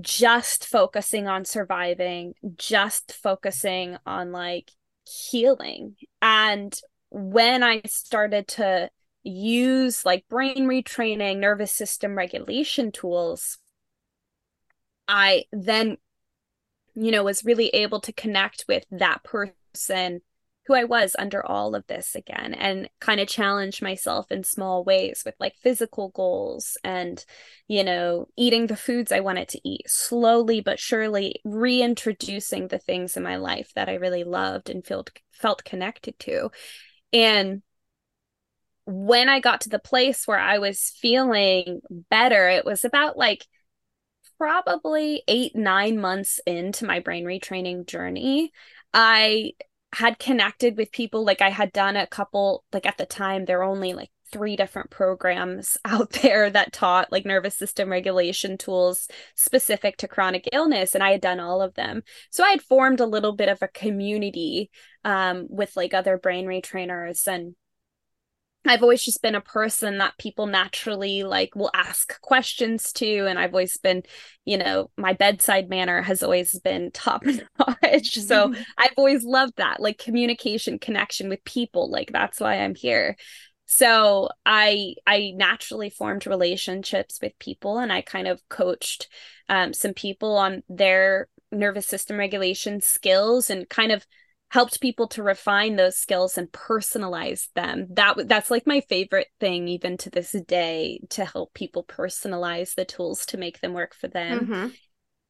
just 0.00 0.66
focusing 0.66 1.28
on 1.28 1.44
surviving, 1.44 2.34
just 2.56 3.12
focusing 3.12 3.96
on 4.06 4.32
like 4.32 4.70
healing. 5.06 5.96
And 6.20 6.78
when 7.10 7.62
I 7.62 7.82
started 7.86 8.48
to 8.48 8.90
use 9.22 10.04
like 10.04 10.26
brain 10.28 10.66
retraining, 10.66 11.38
nervous 11.38 11.72
system 11.72 12.16
regulation 12.16 12.92
tools, 12.92 13.58
I 15.06 15.44
then, 15.52 15.98
you 16.94 17.10
know, 17.10 17.24
was 17.24 17.44
really 17.44 17.68
able 17.68 18.00
to 18.00 18.12
connect 18.12 18.64
with 18.68 18.84
that 18.90 19.22
person 19.22 20.22
who 20.66 20.74
I 20.74 20.84
was 20.84 21.14
under 21.18 21.44
all 21.44 21.74
of 21.74 21.86
this 21.86 22.14
again 22.14 22.54
and 22.54 22.88
kind 23.00 23.20
of 23.20 23.28
challenge 23.28 23.82
myself 23.82 24.32
in 24.32 24.44
small 24.44 24.82
ways 24.82 25.22
with 25.24 25.34
like 25.38 25.56
physical 25.56 26.08
goals 26.10 26.78
and, 26.82 27.22
you 27.68 27.84
know, 27.84 28.28
eating 28.36 28.66
the 28.66 28.76
foods 28.76 29.12
I 29.12 29.20
wanted 29.20 29.48
to 29.50 29.68
eat, 29.68 29.88
slowly 29.88 30.60
but 30.60 30.80
surely 30.80 31.40
reintroducing 31.44 32.68
the 32.68 32.78
things 32.78 33.16
in 33.16 33.22
my 33.22 33.36
life 33.36 33.72
that 33.74 33.88
I 33.88 33.94
really 33.94 34.24
loved 34.24 34.70
and 34.70 34.84
felt 34.84 35.10
felt 35.32 35.64
connected 35.64 36.18
to. 36.20 36.50
And 37.12 37.62
when 38.86 39.28
I 39.28 39.40
got 39.40 39.62
to 39.62 39.68
the 39.68 39.78
place 39.78 40.26
where 40.26 40.38
I 40.38 40.58
was 40.58 40.94
feeling 41.00 41.80
better, 42.10 42.48
it 42.48 42.64
was 42.64 42.84
about 42.84 43.16
like 43.16 43.46
probably 44.38 45.22
eight, 45.28 45.54
nine 45.54 46.00
months 46.00 46.40
into 46.46 46.86
my 46.86 47.00
brain 47.00 47.24
retraining 47.24 47.86
journey. 47.86 48.52
I 48.92 49.52
had 49.94 50.18
connected 50.18 50.76
with 50.76 50.92
people 50.92 51.24
like 51.24 51.42
I 51.42 51.50
had 51.50 51.72
done 51.72 51.96
a 51.96 52.06
couple 52.06 52.64
like 52.72 52.86
at 52.86 52.98
the 52.98 53.06
time 53.06 53.44
there 53.44 53.58
were 53.58 53.64
only 53.64 53.94
like 53.94 54.10
three 54.32 54.56
different 54.56 54.90
programs 54.90 55.76
out 55.84 56.10
there 56.10 56.50
that 56.50 56.72
taught 56.72 57.12
like 57.12 57.24
nervous 57.24 57.56
system 57.56 57.90
regulation 57.90 58.58
tools 58.58 59.08
specific 59.36 59.96
to 59.98 60.08
chronic 60.08 60.48
illness 60.52 60.94
and 60.94 61.04
I 61.04 61.12
had 61.12 61.20
done 61.20 61.40
all 61.40 61.62
of 61.62 61.74
them. 61.74 62.02
So 62.30 62.44
I 62.44 62.50
had 62.50 62.62
formed 62.62 63.00
a 63.00 63.06
little 63.06 63.34
bit 63.34 63.48
of 63.48 63.62
a 63.62 63.68
community 63.68 64.70
um, 65.04 65.46
with 65.48 65.76
like 65.76 65.94
other 65.94 66.18
brain 66.18 66.46
retrainers 66.46 67.26
and 67.26 67.54
I've 68.66 68.82
always 68.82 69.02
just 69.02 69.22
been 69.22 69.34
a 69.34 69.40
person 69.40 69.98
that 69.98 70.16
people 70.18 70.46
naturally 70.46 71.22
like 71.22 71.54
will 71.54 71.70
ask 71.74 72.20
questions 72.22 72.92
to. 72.94 73.26
And 73.26 73.38
I've 73.38 73.52
always 73.52 73.76
been, 73.76 74.02
you 74.44 74.56
know, 74.56 74.90
my 74.96 75.12
bedside 75.12 75.68
manner 75.68 76.00
has 76.00 76.22
always 76.22 76.58
been 76.60 76.90
top 76.90 77.24
notch. 77.58 78.14
So 78.14 78.48
mm-hmm. 78.48 78.62
I've 78.78 78.94
always 78.96 79.24
loved 79.24 79.56
that, 79.56 79.80
like 79.80 79.98
communication, 79.98 80.78
connection 80.78 81.28
with 81.28 81.44
people. 81.44 81.90
Like 81.90 82.10
that's 82.12 82.40
why 82.40 82.58
I'm 82.58 82.74
here. 82.74 83.16
So 83.66 84.28
I 84.44 84.94
I 85.06 85.32
naturally 85.34 85.90
formed 85.90 86.26
relationships 86.26 87.18
with 87.22 87.38
people 87.38 87.78
and 87.78 87.92
I 87.92 88.02
kind 88.02 88.28
of 88.28 88.40
coached 88.48 89.08
um, 89.48 89.72
some 89.72 89.94
people 89.94 90.36
on 90.36 90.62
their 90.68 91.28
nervous 91.50 91.86
system 91.86 92.18
regulation 92.18 92.80
skills 92.80 93.50
and 93.50 93.68
kind 93.68 93.92
of 93.92 94.06
helped 94.50 94.80
people 94.80 95.08
to 95.08 95.22
refine 95.22 95.76
those 95.76 95.96
skills 95.96 96.38
and 96.38 96.50
personalize 96.52 97.48
them. 97.54 97.86
That 97.90 98.28
that's 98.28 98.50
like 98.50 98.66
my 98.66 98.80
favorite 98.82 99.28
thing 99.40 99.68
even 99.68 99.96
to 99.98 100.10
this 100.10 100.32
day 100.46 101.00
to 101.10 101.24
help 101.24 101.54
people 101.54 101.84
personalize 101.84 102.74
the 102.74 102.84
tools 102.84 103.26
to 103.26 103.38
make 103.38 103.60
them 103.60 103.72
work 103.72 103.94
for 103.94 104.08
them. 104.08 104.40
Mm-hmm. 104.40 104.66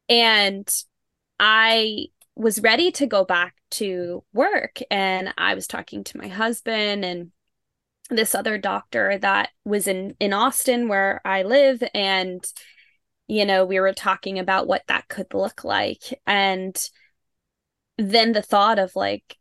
and 0.09 0.85
i 1.41 2.07
was 2.37 2.61
ready 2.61 2.93
to 2.93 3.07
go 3.07 3.25
back 3.25 3.55
to 3.71 4.23
work 4.33 4.81
and 4.91 5.33
i 5.39 5.55
was 5.55 5.67
talking 5.67 6.05
to 6.05 6.19
my 6.19 6.29
husband 6.29 7.05
and 7.05 7.33
this 8.11 8.35
other 8.35 8.59
doctor 8.59 9.19
that 9.19 9.51
was 9.65 9.87
in 9.87 10.15
in 10.21 10.33
Austin 10.33 10.89
where 10.89 11.21
I 11.25 11.43
live 11.43 11.83
and 11.95 12.45
you 13.29 13.47
know 13.47 13.65
we 13.65 13.81
were 13.81 13.93
talking 13.93 14.39
about 14.39 14.67
what 14.67 14.83
that 14.89 15.09
could 15.09 15.33
look 15.33 15.65
like. 15.65 16.03
And 16.27 16.77
then 17.99 18.33
the 18.33 18.43
thought 18.43 18.79
of 18.79 18.95
like 18.97 19.37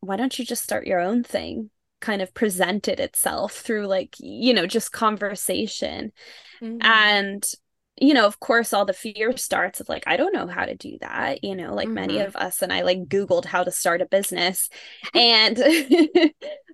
why 0.00 0.16
don't 0.16 0.38
you 0.38 0.44
just 0.44 0.62
start 0.62 0.86
your 0.86 1.00
own 1.00 1.22
thing 1.22 1.70
kind 2.00 2.20
of 2.20 2.34
presented 2.34 2.98
itself 2.98 3.52
through 3.52 3.86
like 3.86 4.16
you 4.18 4.52
know 4.52 4.66
just 4.66 4.92
conversation 4.92 6.12
mm-hmm. 6.60 6.78
and 6.82 7.52
you 8.00 8.12
know 8.12 8.26
of 8.26 8.40
course 8.40 8.72
all 8.72 8.84
the 8.84 8.92
fear 8.92 9.36
starts 9.36 9.80
of 9.80 9.88
like 9.88 10.02
i 10.06 10.16
don't 10.16 10.34
know 10.34 10.48
how 10.48 10.64
to 10.64 10.74
do 10.74 10.98
that 11.00 11.44
you 11.44 11.54
know 11.54 11.74
like 11.74 11.86
mm-hmm. 11.86 11.94
many 11.94 12.18
of 12.18 12.34
us 12.34 12.60
and 12.60 12.72
i 12.72 12.82
like 12.82 13.04
googled 13.04 13.44
how 13.44 13.62
to 13.62 13.70
start 13.70 14.00
a 14.02 14.06
business 14.06 14.68
and 15.14 15.62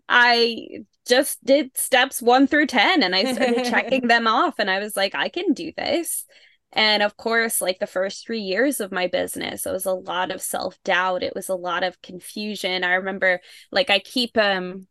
i 0.08 0.66
just 1.06 1.44
did 1.44 1.76
steps 1.76 2.22
1 2.22 2.46
through 2.46 2.66
10 2.66 3.02
and 3.02 3.14
i 3.14 3.32
started 3.32 3.64
checking 3.64 4.08
them 4.08 4.26
off 4.26 4.54
and 4.58 4.70
i 4.70 4.78
was 4.78 4.96
like 4.96 5.14
i 5.14 5.28
can 5.28 5.52
do 5.52 5.72
this 5.76 6.24
and 6.72 7.02
of 7.02 7.16
course, 7.16 7.60
like 7.60 7.78
the 7.78 7.86
first 7.86 8.26
three 8.26 8.40
years 8.40 8.80
of 8.80 8.92
my 8.92 9.06
business, 9.06 9.64
it 9.64 9.72
was 9.72 9.86
a 9.86 9.92
lot 9.92 10.30
of 10.30 10.42
self 10.42 10.78
doubt. 10.84 11.22
It 11.22 11.34
was 11.34 11.48
a 11.48 11.54
lot 11.54 11.82
of 11.82 12.00
confusion. 12.02 12.84
I 12.84 12.94
remember, 12.94 13.40
like, 13.72 13.90
I 13.90 13.98
keep 14.00 14.36
um, 14.36 14.86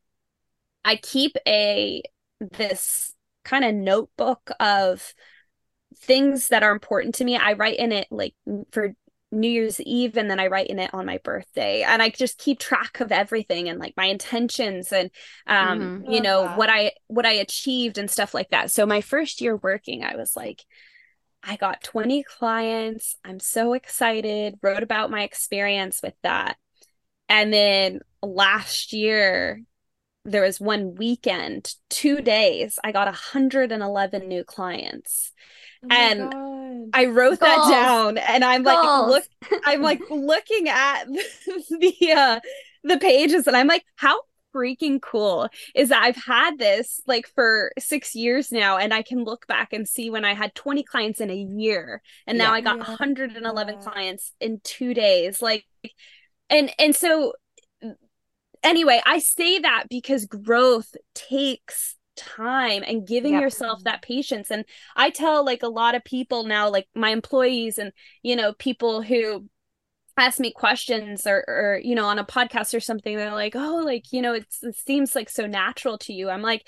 I 0.84 0.96
keep 0.96 1.36
a 1.48 2.02
this 2.40 3.14
kind 3.44 3.64
of 3.64 3.76
notebook 3.76 4.52
of 4.60 5.14
things 6.00 6.50
that 6.50 6.64
are 6.64 6.72
important 6.72 7.16
to 7.16 7.26
me. 7.26 7.36
I 7.36 7.54
write 7.54 7.78
in 7.78 7.92
it 7.92 8.08
like 8.12 8.34
for 8.72 8.94
New 9.32 9.50
Year's 9.50 9.82
Eve 9.82 10.16
and 10.16 10.30
then 10.30 10.40
I 10.40 10.48
write 10.48 10.68
in 10.68 10.80
it 10.80 10.94
on 10.94 11.06
my 11.06 11.20
birthday 11.24 11.84
and 11.84 12.02
I 12.02 12.10
just 12.10 12.38
keep 12.38 12.60
track 12.60 13.02
of 13.02 13.12
everything 13.12 13.68
and 13.68 13.78
like 13.78 13.94
my 13.98 14.06
intentions 14.06 14.94
and 14.94 15.12
um 15.48 15.80
mm-hmm. 15.80 16.12
you 16.12 16.22
know 16.22 16.44
that. 16.44 16.58
what 16.58 16.70
I 16.70 16.94
what 17.08 17.26
I 17.26 17.34
achieved 17.34 17.98
and 17.98 18.10
stuff 18.10 18.34
like 18.34 18.50
that. 18.50 18.72
So 18.72 18.86
my 18.86 19.02
first 19.02 19.42
year 19.42 19.58
working 19.58 20.04
I 20.04 20.16
was 20.16 20.36
like 20.36 20.64
I 21.44 21.56
got 21.56 21.84
20 21.84 22.24
clients. 22.24 23.16
I'm 23.24 23.40
so 23.40 23.74
excited. 23.74 24.56
Wrote 24.62 24.84
about 24.84 25.12
my 25.12 25.24
experience 25.24 26.02
with 26.04 26.16
that. 26.24 26.58
And 27.30 27.54
then 27.54 28.00
last 28.22 28.94
year, 28.94 29.62
there 30.26 30.42
was 30.44 30.60
one 30.60 30.96
weekend, 30.96 31.74
two 31.90 32.22
days, 32.22 32.78
I 32.84 32.92
got 32.92 33.06
111 33.06 34.28
new 34.28 34.44
clients. 34.44 35.32
Oh 35.84 35.88
and 35.90 36.32
God. 36.32 36.90
I 36.94 37.06
wrote 37.06 37.40
Goals. 37.40 37.40
that 37.40 37.70
down 37.70 38.18
and 38.18 38.44
I'm 38.44 38.64
Goals. 38.64 38.76
like 38.76 39.10
look 39.52 39.62
I'm 39.66 39.82
like 39.82 40.02
looking 40.10 40.68
at 40.70 41.06
the 41.70 42.14
uh 42.16 42.40
the 42.84 42.98
pages 42.98 43.48
and 43.48 43.56
I'm 43.56 43.68
like 43.68 43.86
how 43.96 44.20
freaking 44.58 45.02
cool 45.02 45.50
is 45.76 45.90
that 45.90 46.04
I've 46.04 46.16
had 46.16 46.58
this 46.58 47.02
like 47.06 47.28
for 47.28 47.72
six 47.78 48.16
years 48.16 48.52
now, 48.52 48.78
and 48.78 48.94
I 48.94 49.02
can 49.02 49.24
look 49.24 49.48
back 49.48 49.74
and 49.74 49.88
see 49.88 50.10
when 50.10 50.26
I 50.26 50.34
had 50.34 50.56
20 50.56 50.84
clients 50.84 51.22
in 51.22 51.30
a 51.30 51.36
year, 51.36 52.02
and 52.26 52.38
now 52.38 52.52
yeah, 52.52 52.58
I 52.58 52.62
got 52.62 52.78
yeah. 52.78 52.84
111 52.86 53.76
yeah. 53.76 53.82
clients 53.82 54.34
in 54.40 54.60
two 54.64 54.94
days. 54.94 55.42
Like, 55.42 55.66
and 56.50 56.72
and 56.80 56.96
so 56.96 57.34
anyway, 58.64 59.02
I 59.06 59.20
say 59.20 59.60
that 59.60 59.86
because 59.90 60.26
growth 60.26 60.96
takes 61.14 61.96
time 62.16 62.84
and 62.86 63.08
giving 63.08 63.34
yep. 63.34 63.44
yourself 63.44 63.84
that 63.84 64.02
patience 64.02 64.50
and 64.50 64.66
i 64.96 65.12
tell 65.12 65.46
like 65.46 65.62
a 65.62 65.68
lot 65.68 65.94
of 65.94 66.04
people 66.04 66.46
now 66.46 66.68
like 66.68 66.88
my 66.96 67.12
employees 67.12 67.78
and 67.78 67.92
you 68.24 68.36
know 68.36 68.54
people 68.54 69.04
who 69.04 69.48
ask 70.18 70.40
me 70.40 70.52
questions 70.52 71.28
or, 71.28 71.44
or 71.48 71.80
you 71.84 71.96
know 71.96 72.06
on 72.06 72.20
a 72.20 72.26
podcast 72.26 72.74
or 72.74 72.80
something 72.80 73.16
they're 73.16 73.32
like 73.32 73.56
oh 73.56 73.82
like 73.86 74.12
you 74.12 74.22
know 74.22 74.34
it 74.34 74.46
seems 74.74 75.16
like 75.16 75.30
so 75.30 75.46
natural 75.46 75.98
to 75.98 76.14
you 76.14 76.30
i'm 76.30 76.42
like 76.42 76.68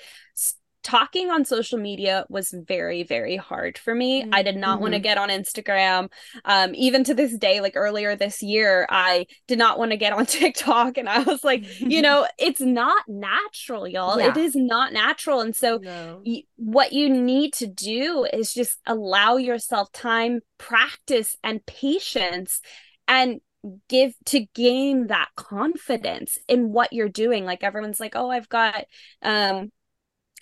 talking 0.82 1.30
on 1.30 1.44
social 1.44 1.78
media 1.78 2.24
was 2.30 2.54
very 2.66 3.02
very 3.02 3.36
hard 3.36 3.76
for 3.76 3.94
me 3.94 4.22
mm-hmm. 4.22 4.30
i 4.32 4.42
did 4.42 4.56
not 4.56 4.74
mm-hmm. 4.74 4.82
want 4.82 4.94
to 4.94 5.00
get 5.00 5.18
on 5.18 5.28
instagram 5.28 6.08
um 6.46 6.74
even 6.74 7.04
to 7.04 7.12
this 7.12 7.36
day 7.36 7.60
like 7.60 7.74
earlier 7.76 8.16
this 8.16 8.42
year 8.42 8.86
i 8.88 9.26
did 9.46 9.58
not 9.58 9.78
want 9.78 9.90
to 9.90 9.96
get 9.98 10.12
on 10.14 10.24
tiktok 10.26 10.96
and 10.96 11.08
i 11.08 11.22
was 11.22 11.44
like 11.44 11.64
you 11.80 12.00
know 12.00 12.26
it's 12.38 12.60
not 12.60 13.02
natural 13.08 13.86
y'all 13.86 14.18
yeah. 14.18 14.30
it 14.30 14.36
is 14.38 14.56
not 14.56 14.92
natural 14.92 15.40
and 15.40 15.54
so 15.54 15.78
no. 15.82 16.22
y- 16.24 16.44
what 16.56 16.92
you 16.92 17.10
need 17.10 17.52
to 17.52 17.66
do 17.66 18.26
is 18.32 18.54
just 18.54 18.78
allow 18.86 19.36
yourself 19.36 19.92
time 19.92 20.40
practice 20.56 21.36
and 21.44 21.64
patience 21.66 22.62
and 23.10 23.40
give 23.88 24.14
to 24.24 24.46
gain 24.54 25.08
that 25.08 25.28
confidence 25.36 26.38
in 26.48 26.72
what 26.72 26.94
you're 26.94 27.10
doing. 27.10 27.44
Like 27.44 27.62
everyone's 27.62 28.00
like 28.00 28.16
oh 28.16 28.30
i've 28.30 28.48
got 28.48 28.86
um 29.20 29.70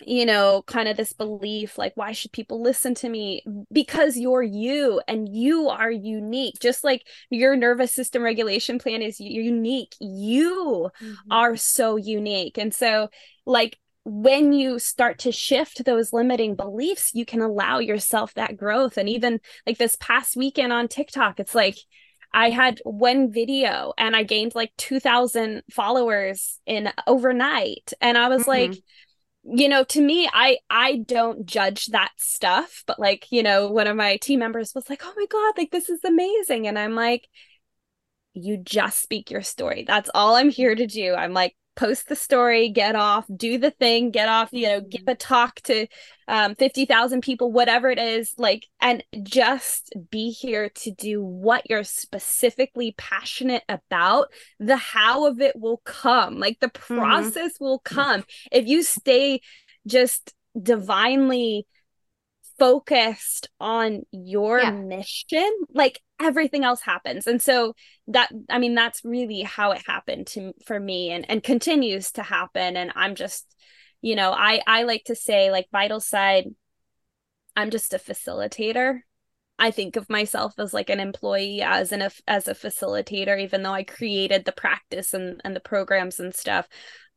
you 0.05 0.25
know 0.25 0.63
kind 0.65 0.87
of 0.87 0.95
this 0.95 1.11
belief 1.11 1.77
like 1.77 1.91
why 1.95 2.13
should 2.13 2.31
people 2.31 2.61
listen 2.61 2.95
to 2.95 3.09
me? 3.09 3.43
Because 3.71 4.15
you're 4.15 4.43
you 4.43 5.01
and 5.07 5.27
you 5.27 5.67
are 5.67 5.91
unique. 5.91 6.59
Just 6.61 6.85
like 6.85 7.05
your 7.29 7.57
nervous 7.57 7.93
system 7.93 8.23
regulation 8.23 8.79
plan 8.79 9.01
is 9.01 9.19
unique. 9.19 9.95
You 9.99 10.89
mm-hmm. 11.01 11.31
are 11.31 11.57
so 11.57 11.97
unique. 11.97 12.57
And 12.57 12.73
so 12.73 13.09
like 13.45 13.77
when 14.05 14.53
you 14.53 14.79
start 14.79 15.19
to 15.19 15.31
shift 15.31 15.83
those 15.83 16.13
limiting 16.13 16.55
beliefs 16.55 17.13
you 17.13 17.25
can 17.25 17.41
allow 17.41 17.79
yourself 17.79 18.33
that 18.35 18.55
growth. 18.55 18.97
And 18.97 19.09
even 19.09 19.41
like 19.67 19.77
this 19.77 19.97
past 19.99 20.37
weekend 20.37 20.71
on 20.71 20.87
TikTok 20.87 21.41
it's 21.41 21.55
like 21.55 21.75
I 22.33 22.49
had 22.49 22.79
one 22.83 23.31
video 23.31 23.93
and 23.97 24.15
I 24.15 24.23
gained 24.23 24.55
like 24.55 24.71
2000 24.77 25.63
followers 25.71 26.59
in 26.65 26.91
overnight. 27.07 27.93
And 28.01 28.17
I 28.17 28.29
was 28.29 28.41
mm-hmm. 28.41 28.71
like 28.71 28.83
you 29.51 29.69
know 29.69 29.85
to 29.85 30.01
me 30.01 30.29
i 30.33 30.57
i 30.69 30.97
don't 30.97 31.45
judge 31.45 31.85
that 31.87 32.11
stuff 32.17 32.83
but 32.85 32.99
like 32.99 33.25
you 33.31 33.41
know 33.41 33.71
one 33.71 33.87
of 33.87 33.95
my 33.95 34.17
team 34.17 34.39
members 34.39 34.73
was 34.75 34.89
like 34.89 35.01
oh 35.05 35.13
my 35.15 35.25
god 35.27 35.53
like 35.57 35.71
this 35.71 35.89
is 35.89 36.03
amazing. 36.03 36.67
And 36.67 36.77
i'm 36.77 36.93
like 36.93 37.27
you 38.33 38.57
just 38.57 39.01
speak 39.01 39.31
your 39.31 39.41
story. 39.41 39.83
That's 39.87 40.09
all 40.13 40.35
i'm 40.35 40.49
here 40.49 40.75
to 40.75 40.87
do. 40.87 41.13
I'm 41.15 41.33
like 41.33 41.55
post 41.79 42.09
the 42.09 42.15
story, 42.15 42.67
get 42.67 42.95
off, 42.95 43.25
do 43.33 43.57
the 43.57 43.71
thing, 43.71 44.11
get 44.11 44.27
off, 44.27 44.49
you 44.51 44.67
know, 44.67 44.81
give 44.81 45.01
mm-hmm. 45.01 45.11
a 45.11 45.15
talk 45.15 45.61
to 45.61 45.87
um, 46.27 46.53
50,000 46.55 47.21
people, 47.21 47.53
whatever 47.53 47.89
it 47.89 47.97
is, 47.97 48.33
like, 48.37 48.67
and 48.81 49.01
just 49.23 49.93
be 50.11 50.29
here 50.29 50.69
to 50.75 50.91
do 50.91 51.23
what 51.23 51.69
you're 51.69 51.85
specifically 51.85 52.93
passionate 52.97 53.63
about. 53.69 54.27
The 54.59 54.75
how 54.75 55.27
of 55.27 55.39
it 55.39 55.55
will 55.57 55.81
come, 55.85 56.37
like, 56.37 56.59
the 56.59 56.67
mm-hmm. 56.67 56.97
process 56.97 57.53
mm-hmm. 57.53 57.63
will 57.63 57.79
come. 57.79 58.25
If 58.51 58.67
you 58.67 58.83
stay 58.83 59.39
just 59.87 60.33
divinely 60.61 61.65
focused 62.59 63.47
on 63.61 64.03
your 64.11 64.59
yeah. 64.59 64.71
mission, 64.71 65.49
like 65.73 66.01
everything 66.19 66.63
else 66.63 66.81
happens. 66.81 67.27
And 67.27 67.41
so 67.41 67.73
that 68.07 68.29
I 68.49 68.59
mean 68.59 68.75
that's 68.75 69.03
really 69.03 69.41
how 69.41 69.71
it 69.71 69.81
happened 69.85 70.27
to 70.27 70.53
for 70.65 70.79
me 70.79 71.11
and 71.11 71.29
and 71.29 71.43
continues 71.43 72.11
to 72.13 72.23
happen 72.23 72.77
and 72.77 72.91
I'm 72.95 73.15
just 73.15 73.45
you 74.01 74.15
know, 74.15 74.31
I 74.31 74.61
I 74.65 74.83
like 74.83 75.05
to 75.05 75.15
say 75.15 75.51
like 75.51 75.67
Vital-Side 75.71 76.45
I'm 77.55 77.71
just 77.71 77.93
a 77.93 77.97
facilitator. 77.97 78.99
I 79.57 79.71
think 79.71 79.97
of 79.97 80.09
myself 80.09 80.53
as 80.57 80.73
like 80.73 80.89
an 80.89 81.01
employee 81.01 81.61
as 81.61 81.91
an 81.91 82.09
as 82.27 82.47
a 82.47 82.53
facilitator 82.53 83.41
even 83.41 83.63
though 83.63 83.73
I 83.73 83.83
created 83.83 84.45
the 84.45 84.53
practice 84.53 85.13
and 85.13 85.41
and 85.43 85.55
the 85.55 85.59
programs 85.59 86.19
and 86.19 86.33
stuff. 86.33 86.67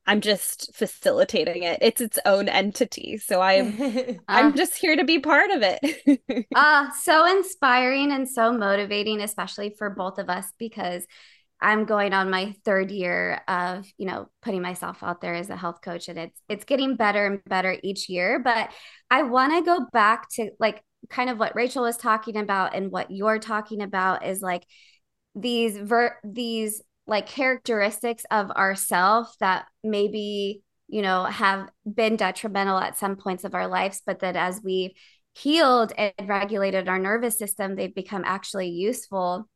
I'm 0.06 0.20
just 0.20 0.74
facilitating 0.74 1.62
it. 1.62 1.78
It's 1.80 2.00
its 2.00 2.18
own 2.24 2.48
entity. 2.48 3.18
So 3.18 3.40
I'm 3.40 3.80
uh, 3.80 4.14
I'm 4.28 4.56
just 4.56 4.76
here 4.76 4.96
to 4.96 5.04
be 5.04 5.18
part 5.18 5.50
of 5.50 5.62
it. 5.62 6.46
Ah, 6.54 6.88
uh, 6.88 6.92
so 6.92 7.24
inspiring 7.26 8.12
and 8.12 8.28
so 8.28 8.52
motivating, 8.52 9.20
especially 9.20 9.74
for 9.76 9.90
both 9.90 10.18
of 10.18 10.28
us, 10.28 10.46
because 10.58 11.06
I'm 11.60 11.84
going 11.84 12.12
on 12.12 12.28
my 12.28 12.54
third 12.64 12.90
year 12.90 13.40
of, 13.46 13.86
you 13.96 14.06
know, 14.06 14.28
putting 14.42 14.62
myself 14.62 15.02
out 15.02 15.20
there 15.20 15.34
as 15.34 15.48
a 15.48 15.56
health 15.56 15.80
coach 15.80 16.08
and 16.08 16.18
it's 16.18 16.40
it's 16.48 16.64
getting 16.64 16.96
better 16.96 17.24
and 17.24 17.44
better 17.44 17.76
each 17.82 18.08
year. 18.08 18.40
But 18.40 18.70
I 19.10 19.22
want 19.22 19.52
to 19.54 19.62
go 19.62 19.86
back 19.92 20.28
to 20.30 20.50
like 20.58 20.82
kind 21.08 21.30
of 21.30 21.38
what 21.38 21.54
Rachel 21.54 21.84
was 21.84 21.96
talking 21.96 22.36
about 22.36 22.74
and 22.74 22.90
what 22.90 23.10
you're 23.10 23.38
talking 23.38 23.80
about 23.80 24.26
is 24.26 24.42
like 24.42 24.64
these 25.34 25.78
ver 25.78 26.18
these 26.24 26.82
like 27.12 27.26
characteristics 27.26 28.24
of 28.30 28.50
ourself 28.50 29.36
that 29.38 29.66
maybe 29.84 30.62
you 30.88 31.02
know 31.02 31.24
have 31.24 31.68
been 31.84 32.16
detrimental 32.16 32.78
at 32.78 32.98
some 32.98 33.16
points 33.16 33.44
of 33.44 33.54
our 33.54 33.68
lives 33.68 34.00
but 34.06 34.20
that 34.20 34.34
as 34.34 34.60
we've 34.64 34.92
healed 35.34 35.92
and 35.98 36.12
regulated 36.26 36.88
our 36.88 36.98
nervous 36.98 37.38
system 37.38 37.76
they've 37.76 37.94
become 37.94 38.22
actually 38.24 38.68
useful 38.68 39.46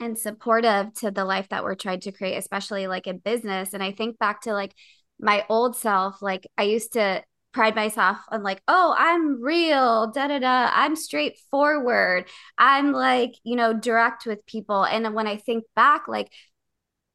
and 0.00 0.18
supportive 0.18 0.92
to 0.94 1.10
the 1.10 1.24
life 1.24 1.48
that 1.48 1.64
we're 1.64 1.74
trying 1.74 2.00
to 2.00 2.12
create 2.12 2.36
especially 2.36 2.86
like 2.86 3.06
in 3.06 3.18
business. 3.18 3.72
And 3.72 3.82
i 3.82 3.92
think 3.92 4.18
back 4.18 4.42
to 4.42 4.52
like 4.52 4.74
my 5.18 5.44
old 5.48 5.76
self 5.76 6.20
like 6.22 6.46
i 6.56 6.64
used 6.64 6.92
to 6.92 7.22
pride 7.52 7.74
myself 7.74 8.18
on 8.28 8.42
like 8.42 8.62
oh 8.68 8.94
i'm 8.98 9.42
real 9.42 10.12
da 10.12 10.28
da 10.28 10.38
da. 10.38 10.70
I'm 10.72 10.94
straightforward. 10.94 12.26
I'm 12.58 12.92
like 12.92 13.32
you 13.44 13.56
know 13.56 13.72
direct 13.72 14.26
with 14.26 14.44
people. 14.46 14.84
And 14.84 15.14
when 15.14 15.26
i 15.26 15.36
think 15.36 15.64
back 15.74 16.06
like 16.06 16.30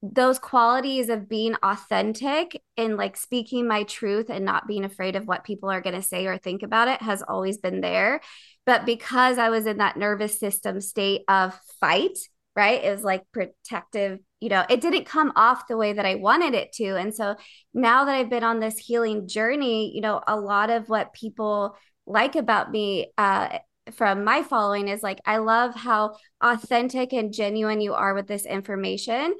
those 0.03 0.37
qualities 0.37 1.07
of 1.07 1.29
being 1.29 1.55
authentic 1.63 2.61
and 2.75 2.97
like 2.97 3.15
speaking 3.15 3.65
my 3.65 3.83
truth 3.83 4.29
and 4.29 4.43
not 4.43 4.67
being 4.67 4.83
afraid 4.83 5.15
of 5.15 5.25
what 5.25 5.45
people 5.45 5.69
are 5.69 5.79
going 5.79 5.95
to 5.95 6.01
say 6.01 6.25
or 6.25 6.37
think 6.37 6.61
about 6.61 6.89
it 6.89 7.01
has 7.01 7.21
always 7.21 7.57
been 7.57 7.79
there. 7.79 8.19
But 8.65 8.85
because 8.85 9.37
I 9.37 9.49
was 9.49 9.65
in 9.65 9.77
that 9.77 9.95
nervous 9.95 10.37
system 10.37 10.81
state 10.81 11.21
of 11.29 11.57
fight, 11.79 12.17
right? 12.53 12.83
It 12.83 12.91
was 12.91 13.03
like 13.03 13.23
protective, 13.31 14.19
you 14.41 14.49
know, 14.49 14.65
it 14.69 14.81
didn't 14.81 15.05
come 15.05 15.31
off 15.37 15.67
the 15.69 15.77
way 15.77 15.93
that 15.93 16.05
I 16.05 16.15
wanted 16.15 16.53
it 16.53 16.73
to. 16.73 16.97
And 16.97 17.15
so 17.15 17.37
now 17.73 18.03
that 18.03 18.13
I've 18.13 18.29
been 18.29 18.43
on 18.43 18.59
this 18.59 18.77
healing 18.77 19.29
journey, 19.29 19.95
you 19.95 20.01
know, 20.01 20.21
a 20.27 20.37
lot 20.37 20.69
of 20.69 20.89
what 20.89 21.13
people 21.13 21.77
like 22.05 22.35
about 22.35 22.69
me, 22.71 23.13
uh, 23.17 23.59
from 23.93 24.23
my 24.23 24.43
following 24.43 24.87
is 24.87 25.03
like, 25.03 25.19
I 25.25 25.37
love 25.37 25.75
how 25.75 26.15
authentic 26.41 27.11
and 27.13 27.33
genuine 27.33 27.81
you 27.81 27.93
are 27.93 28.13
with 28.13 28.27
this 28.27 28.45
information 28.45 29.33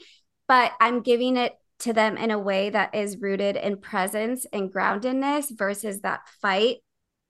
but 0.54 0.74
I'm 0.80 1.01
giving 1.01 1.36
it 1.36 1.58
to 1.80 1.93
them 1.93 2.16
in 2.16 2.30
a 2.30 2.38
way 2.38 2.70
that 2.70 2.93
is 2.93 3.18
rooted 3.20 3.56
in 3.56 3.76
presence 3.76 4.45
and 4.54 4.72
groundedness 4.72 5.47
versus 5.58 6.01
that 6.01 6.28
fight, 6.43 6.78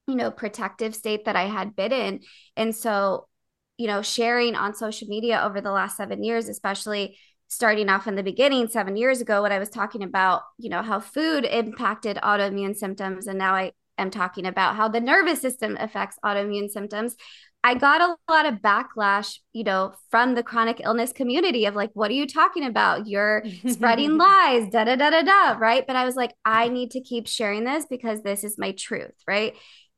you 0.07 0.15
know, 0.15 0.29
protective 0.29 0.93
state 0.93 1.23
that 1.23 1.37
I 1.37 1.43
had 1.43 1.73
been 1.73 1.93
in. 1.93 2.19
And 2.57 2.75
so, 2.75 3.29
you 3.77 3.87
know, 3.87 4.01
sharing 4.01 4.55
on 4.55 4.75
social 4.75 5.07
media 5.07 5.41
over 5.41 5.61
the 5.61 5.71
last 5.71 5.95
seven 5.95 6.21
years, 6.21 6.49
especially 6.49 7.17
starting 7.47 7.87
off 7.87 8.07
in 8.07 8.15
the 8.15 8.23
beginning 8.23 8.67
seven 8.67 8.97
years 8.97 9.21
ago 9.21 9.41
when 9.41 9.53
I 9.53 9.59
was 9.59 9.69
talking 9.69 10.03
about, 10.03 10.41
you 10.57 10.69
know, 10.69 10.81
how 10.81 10.99
food 10.99 11.45
impacted 11.45 12.17
autoimmune 12.17 12.75
symptoms. 12.75 13.27
And 13.27 13.39
now 13.39 13.55
I 13.55 13.71
am 13.97 14.11
talking 14.11 14.45
about 14.45 14.75
how 14.75 14.89
the 14.89 14.99
nervous 14.99 15.39
system 15.39 15.77
affects 15.79 16.17
autoimmune 16.25 16.69
symptoms. 16.69 17.15
I 17.63 17.75
got 17.75 18.01
a 18.01 18.15
lot 18.31 18.45
of 18.45 18.55
backlash, 18.55 19.37
you 19.53 19.63
know, 19.63 19.93
from 20.11 20.35
the 20.35 20.43
chronic 20.43 20.81
illness 20.83 21.13
community 21.13 21.65
of 21.65 21.75
like, 21.75 21.91
what 21.93 22.11
are 22.11 22.15
you 22.15 22.27
talking 22.27 22.65
about? 22.65 23.07
You're 23.07 23.45
spreading 23.67 24.17
lies, 24.17 24.69
da 24.69 24.83
da 24.83 24.97
da 24.97 25.09
da 25.09 25.21
da, 25.21 25.57
right? 25.57 25.87
But 25.87 25.95
I 25.95 26.03
was 26.03 26.15
like, 26.15 26.33
I 26.43 26.67
need 26.67 26.91
to 26.91 27.01
keep 27.01 27.27
sharing 27.27 27.63
this 27.63 27.85
because 27.89 28.21
this 28.21 28.43
is 28.43 28.57
my 28.57 28.73
truth, 28.73 29.15
right? 29.25 29.53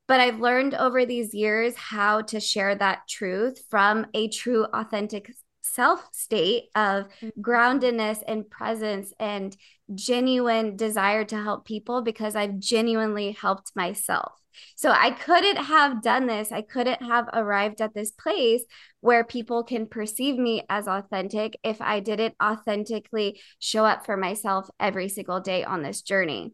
But 0.08 0.20
I've 0.20 0.40
learned 0.40 0.76
over 0.76 1.06
these 1.06 1.34
years 1.34 1.76
how 1.76 2.22
to 2.24 2.40
share 2.40 2.76
that 2.76 3.08
truth 3.10 3.60
from 3.72 4.06
a 4.14 4.28
true, 4.28 4.66
authentic 4.66 5.32
self 5.64 6.08
state 6.14 6.66
of 6.76 7.08
groundedness 7.40 8.20
and 8.28 8.48
presence 8.48 9.12
and 9.20 9.58
genuine 9.96 10.76
desire 10.76 11.26
to 11.26 11.36
help 11.36 11.66
people 11.66 12.04
because 12.04 12.36
I've 12.36 12.60
genuinely 12.60 13.32
helped 13.32 13.72
myself. 13.76 14.34
So 14.76 14.92
I 14.92 15.12
couldn't 15.12 15.58
have 15.58 16.02
done 16.02 16.28
this. 16.28 16.52
I 16.52 16.62
couldn't 16.62 17.02
have 17.02 17.30
arrived 17.34 17.82
at 17.82 17.94
this 17.94 18.12
place 18.12 18.64
where 19.02 19.24
people 19.24 19.64
can 19.64 19.88
perceive 19.88 20.38
me 20.38 20.64
as 20.70 20.88
authentic 20.88 21.58
if 21.64 21.82
I 21.82 22.00
didn't 22.00 22.36
authentically 22.42 23.42
show 23.60 23.86
up 23.86 24.06
for 24.06 24.18
myself 24.18 24.70
every 24.80 25.10
single 25.10 25.40
day 25.40 25.64
on 25.64 25.84
this 25.84 26.02
journey 26.02 26.54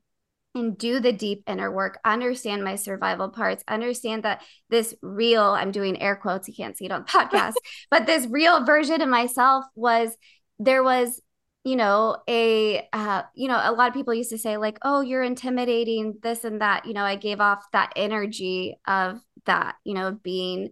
and 0.53 0.77
do 0.77 0.99
the 0.99 1.13
deep 1.13 1.43
inner 1.47 1.71
work, 1.71 1.99
understand 2.03 2.63
my 2.63 2.75
survival 2.75 3.29
parts, 3.29 3.63
understand 3.67 4.23
that 4.23 4.41
this 4.69 4.93
real, 5.01 5.43
I'm 5.43 5.71
doing 5.71 6.01
air 6.01 6.15
quotes, 6.15 6.47
you 6.47 6.53
can't 6.53 6.77
see 6.77 6.85
it 6.85 6.91
on 6.91 7.05
podcast, 7.05 7.53
but 7.89 8.05
this 8.05 8.27
real 8.27 8.65
version 8.65 9.01
of 9.01 9.09
myself 9.09 9.65
was 9.75 10.15
there 10.59 10.83
was 10.83 11.21
you 11.63 11.75
know 11.75 12.17
a 12.27 12.87
uh, 12.91 13.23
you 13.35 13.47
know 13.47 13.59
a 13.63 13.71
lot 13.71 13.87
of 13.87 13.93
people 13.93 14.13
used 14.13 14.31
to 14.31 14.37
say 14.37 14.57
like 14.57 14.77
oh 14.81 15.01
you're 15.01 15.23
intimidating 15.23 16.15
this 16.21 16.43
and 16.43 16.61
that 16.61 16.85
you 16.85 16.93
know 16.93 17.03
i 17.03 17.15
gave 17.15 17.39
off 17.39 17.63
that 17.71 17.91
energy 17.95 18.77
of 18.87 19.19
that 19.45 19.75
you 19.83 19.93
know 19.93 20.11
being 20.23 20.69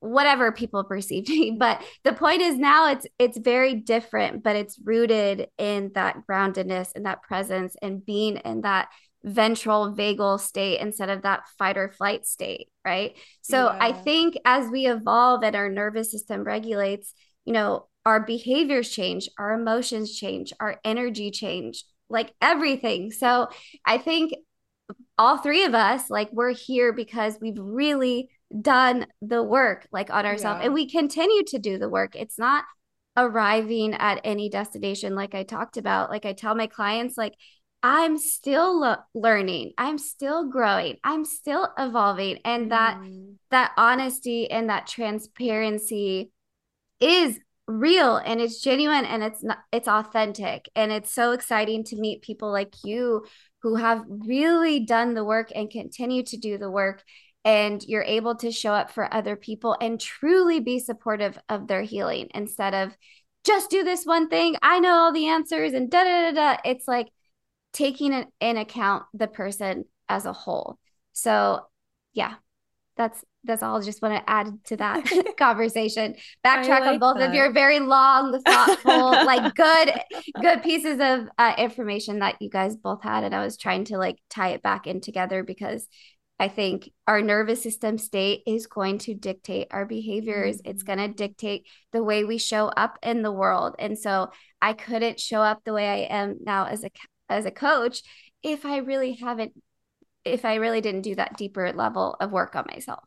whatever 0.00 0.52
people 0.52 0.84
perceived 0.88 1.28
me 1.28 1.52
but 1.58 1.82
the 2.04 2.12
point 2.12 2.42
is 2.42 2.56
now 2.56 2.90
it's 2.90 3.06
it's 3.18 3.38
very 3.38 3.74
different 3.74 4.42
but 4.42 4.56
it's 4.56 4.78
rooted 4.84 5.48
in 5.58 5.90
that 5.94 6.16
groundedness 6.28 6.94
and 6.94 7.06
that 7.06 7.22
presence 7.22 7.76
and 7.82 8.04
being 8.04 8.36
in 8.38 8.62
that 8.62 8.88
ventral 9.24 9.92
vagal 9.92 10.38
state 10.38 10.80
instead 10.80 11.10
of 11.10 11.22
that 11.22 11.42
fight 11.58 11.76
or 11.76 11.88
flight 11.88 12.24
state 12.24 12.68
right 12.84 13.16
so 13.42 13.64
yeah. 13.64 13.78
i 13.80 13.92
think 13.92 14.36
as 14.44 14.70
we 14.70 14.86
evolve 14.86 15.42
and 15.42 15.56
our 15.56 15.68
nervous 15.68 16.10
system 16.10 16.44
regulates 16.44 17.12
you 17.44 17.52
know 17.52 17.87
our 18.08 18.20
behaviors 18.20 18.88
change, 18.88 19.28
our 19.38 19.52
emotions 19.52 20.16
change, 20.16 20.54
our 20.58 20.80
energy 20.82 21.30
change, 21.30 21.84
like 22.08 22.32
everything. 22.40 23.10
So 23.10 23.48
I 23.84 23.98
think 23.98 24.32
all 25.18 25.36
three 25.36 25.64
of 25.64 25.74
us, 25.74 26.08
like, 26.08 26.30
we're 26.32 26.54
here 26.54 26.94
because 26.94 27.36
we've 27.38 27.58
really 27.58 28.30
done 28.62 29.06
the 29.20 29.42
work, 29.42 29.86
like, 29.92 30.08
on 30.08 30.24
ourselves, 30.24 30.60
yeah. 30.60 30.64
and 30.64 30.74
we 30.74 30.88
continue 30.88 31.42
to 31.48 31.58
do 31.58 31.76
the 31.76 31.90
work. 31.90 32.16
It's 32.16 32.38
not 32.38 32.64
arriving 33.14 33.92
at 33.92 34.22
any 34.24 34.48
destination, 34.48 35.14
like 35.14 35.34
I 35.34 35.42
talked 35.42 35.76
about. 35.76 36.08
Like, 36.08 36.24
I 36.24 36.32
tell 36.32 36.54
my 36.54 36.66
clients, 36.66 37.18
like, 37.18 37.34
I'm 37.82 38.16
still 38.16 38.80
lo- 38.80 39.04
learning. 39.12 39.72
I'm 39.76 39.98
still 39.98 40.48
growing. 40.48 40.96
I'm 41.04 41.26
still 41.26 41.68
evolving 41.76 42.38
and 42.44 42.72
that 42.72 42.96
mm. 42.96 43.34
that 43.50 43.72
honesty 43.76 44.50
and 44.50 44.70
that 44.70 44.86
transparency 44.86 46.32
is 47.00 47.38
real 47.68 48.16
and 48.16 48.40
it's 48.40 48.62
genuine 48.62 49.04
and 49.04 49.22
it's 49.22 49.42
not 49.42 49.58
it's 49.70 49.86
authentic. 49.86 50.68
And 50.74 50.90
it's 50.90 51.12
so 51.12 51.32
exciting 51.32 51.84
to 51.84 51.96
meet 51.96 52.22
people 52.22 52.50
like 52.50 52.74
you 52.84 53.24
who 53.62 53.76
have 53.76 54.04
really 54.08 54.80
done 54.80 55.14
the 55.14 55.24
work 55.24 55.52
and 55.54 55.70
continue 55.70 56.24
to 56.24 56.36
do 56.36 56.58
the 56.58 56.70
work. 56.70 57.04
And 57.44 57.82
you're 57.84 58.02
able 58.02 58.34
to 58.36 58.50
show 58.50 58.72
up 58.72 58.90
for 58.90 59.12
other 59.12 59.36
people 59.36 59.76
and 59.80 60.00
truly 60.00 60.60
be 60.60 60.80
supportive 60.80 61.38
of 61.48 61.68
their 61.68 61.82
healing 61.82 62.28
instead 62.34 62.74
of 62.74 62.96
just 63.44 63.70
do 63.70 63.84
this 63.84 64.04
one 64.04 64.28
thing. 64.28 64.56
I 64.62 64.80
know 64.80 64.92
all 64.92 65.12
the 65.12 65.28
answers 65.28 65.72
and 65.72 65.90
da 65.90 66.04
da 66.04 66.30
da 66.30 66.54
da. 66.54 66.60
It's 66.64 66.88
like 66.88 67.08
taking 67.72 68.26
in 68.40 68.56
account 68.56 69.04
the 69.14 69.28
person 69.28 69.84
as 70.08 70.26
a 70.26 70.32
whole. 70.32 70.78
So, 71.12 71.60
yeah, 72.12 72.34
that's 72.96 73.24
that's 73.48 73.62
all. 73.62 73.76
I 73.76 73.84
just 73.84 74.00
want 74.00 74.14
to 74.14 74.30
add 74.30 74.64
to 74.66 74.76
that 74.76 75.34
conversation. 75.38 76.14
Backtrack 76.44 76.80
like 76.80 76.82
on 76.82 76.98
both 77.00 77.18
that. 77.18 77.30
of 77.30 77.34
your 77.34 77.52
very 77.52 77.80
long, 77.80 78.40
thoughtful, 78.46 79.10
like 79.10 79.54
good, 79.56 79.92
good 80.40 80.62
pieces 80.62 81.00
of 81.00 81.28
uh, 81.38 81.54
information 81.58 82.20
that 82.20 82.40
you 82.40 82.48
guys 82.48 82.76
both 82.76 83.02
had, 83.02 83.24
and 83.24 83.34
I 83.34 83.44
was 83.44 83.56
trying 83.56 83.84
to 83.86 83.98
like 83.98 84.18
tie 84.30 84.50
it 84.50 84.62
back 84.62 84.86
in 84.86 85.00
together 85.00 85.42
because 85.42 85.88
I 86.38 86.46
think 86.46 86.90
our 87.08 87.20
nervous 87.20 87.62
system 87.62 87.98
state 87.98 88.42
is 88.46 88.68
going 88.68 88.98
to 88.98 89.14
dictate 89.14 89.68
our 89.72 89.84
behaviors. 89.84 90.58
Mm-hmm. 90.58 90.70
It's 90.70 90.84
going 90.84 90.98
to 90.98 91.08
dictate 91.08 91.66
the 91.90 92.04
way 92.04 92.24
we 92.24 92.38
show 92.38 92.68
up 92.68 92.98
in 93.02 93.22
the 93.22 93.32
world. 93.32 93.74
And 93.80 93.98
so 93.98 94.30
I 94.62 94.74
couldn't 94.74 95.18
show 95.18 95.40
up 95.40 95.64
the 95.64 95.72
way 95.72 95.88
I 95.88 96.16
am 96.16 96.36
now 96.44 96.66
as 96.66 96.84
a 96.84 96.90
as 97.28 97.44
a 97.44 97.50
coach 97.50 98.02
if 98.42 98.64
I 98.64 98.78
really 98.78 99.14
haven't 99.14 99.52
if 100.24 100.44
I 100.44 100.56
really 100.56 100.80
didn't 100.80 101.02
do 101.02 101.14
that 101.14 101.36
deeper 101.36 101.72
level 101.72 102.16
of 102.20 102.32
work 102.32 102.54
on 102.54 102.66
myself. 102.70 103.04